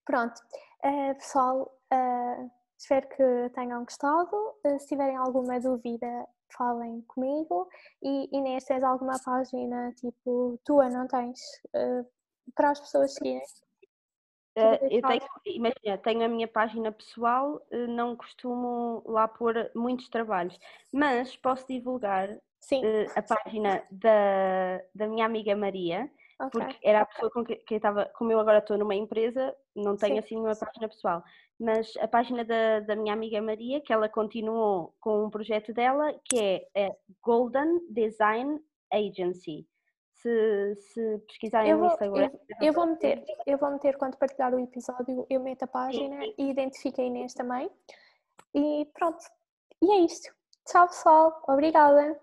Pronto. 0.05 0.41
Uh, 0.83 1.13
pessoal, 1.15 1.79
uh, 1.93 2.51
Espero 2.81 3.07
que 3.09 3.49
tenham 3.53 3.83
gostado. 3.83 4.55
Eh, 4.63 4.79
se 4.79 4.87
tiverem 4.87 5.15
alguma 5.15 5.59
dúvida, 5.59 6.27
falem 6.57 7.01
comigo. 7.01 7.69
E 8.01 8.27
Inês, 8.35 8.65
tens 8.65 8.81
alguma 8.81 9.21
página 9.23 9.93
tipo 9.93 10.59
tua, 10.65 10.89
não 10.89 11.07
tens? 11.07 11.39
Uh, 11.75 12.03
para 12.55 12.71
as 12.71 12.79
pessoas 12.79 13.13
seguirem? 13.13 13.43
Uh, 14.57 14.83
eu 14.89 15.01
tenho, 15.03 15.21
imagina, 15.45 15.97
tenho 15.99 16.25
a 16.25 16.27
minha 16.27 16.47
página 16.47 16.91
pessoal, 16.91 17.61
não 17.89 18.15
costumo 18.15 19.03
lá 19.05 19.27
pôr 19.27 19.69
muitos 19.75 20.09
trabalhos, 20.09 20.59
mas 20.91 21.37
posso 21.37 21.67
divulgar 21.67 22.31
uh, 22.31 22.39
a 23.15 23.21
página 23.21 23.83
da, 23.91 24.81
da 24.95 25.07
minha 25.07 25.25
amiga 25.27 25.55
Maria, 25.55 26.11
okay. 26.45 26.61
porque 26.61 26.77
era 26.83 27.01
a 27.01 27.05
pessoa 27.05 27.31
com 27.31 27.43
que, 27.43 27.55
que 27.55 27.75
eu 27.75 27.77
estava, 27.77 28.05
como 28.15 28.31
eu 28.31 28.39
agora 28.39 28.59
estou 28.59 28.77
numa 28.77 28.95
empresa, 28.95 29.55
não 29.75 29.95
tenho 29.95 30.15
Sim. 30.15 30.19
assim 30.19 30.37
uma 30.37 30.55
página 30.55 30.87
pessoal, 30.87 31.23
mas 31.59 31.93
a 31.97 32.07
página 32.07 32.43
da, 32.43 32.79
da 32.81 32.95
minha 32.95 33.13
amiga 33.13 33.41
Maria, 33.41 33.81
que 33.81 33.93
ela 33.93 34.09
continuou 34.09 34.95
com 34.99 35.25
um 35.25 35.29
projeto 35.29 35.73
dela, 35.73 36.13
que 36.25 36.39
é, 36.39 36.67
é 36.75 36.95
Golden 37.21 37.79
Design 37.89 38.59
Agency. 38.91 39.67
Se, 40.13 40.75
se 40.75 41.17
pesquisarem 41.27 41.73
no 41.73 41.87
Instagram. 41.87 42.29
Eu, 42.61 42.67
eu, 42.67 42.73
vou 42.73 42.85
meter, 42.85 43.23
eu 43.47 43.57
vou 43.57 43.71
meter 43.71 43.97
quando 43.97 44.17
partilhar 44.17 44.53
o 44.53 44.59
episódio, 44.59 45.25
eu 45.27 45.39
meto 45.39 45.63
a 45.63 45.67
página 45.67 46.21
sim. 46.21 46.33
e 46.37 46.49
identifico 46.51 47.01
a 47.01 47.03
Inês 47.03 47.33
também. 47.33 47.71
E 48.53 48.87
pronto. 48.93 49.23
E 49.81 49.91
é 49.91 49.97
isto. 50.01 50.31
Tchau 50.67 50.87
pessoal, 50.87 51.41
obrigada. 51.47 52.19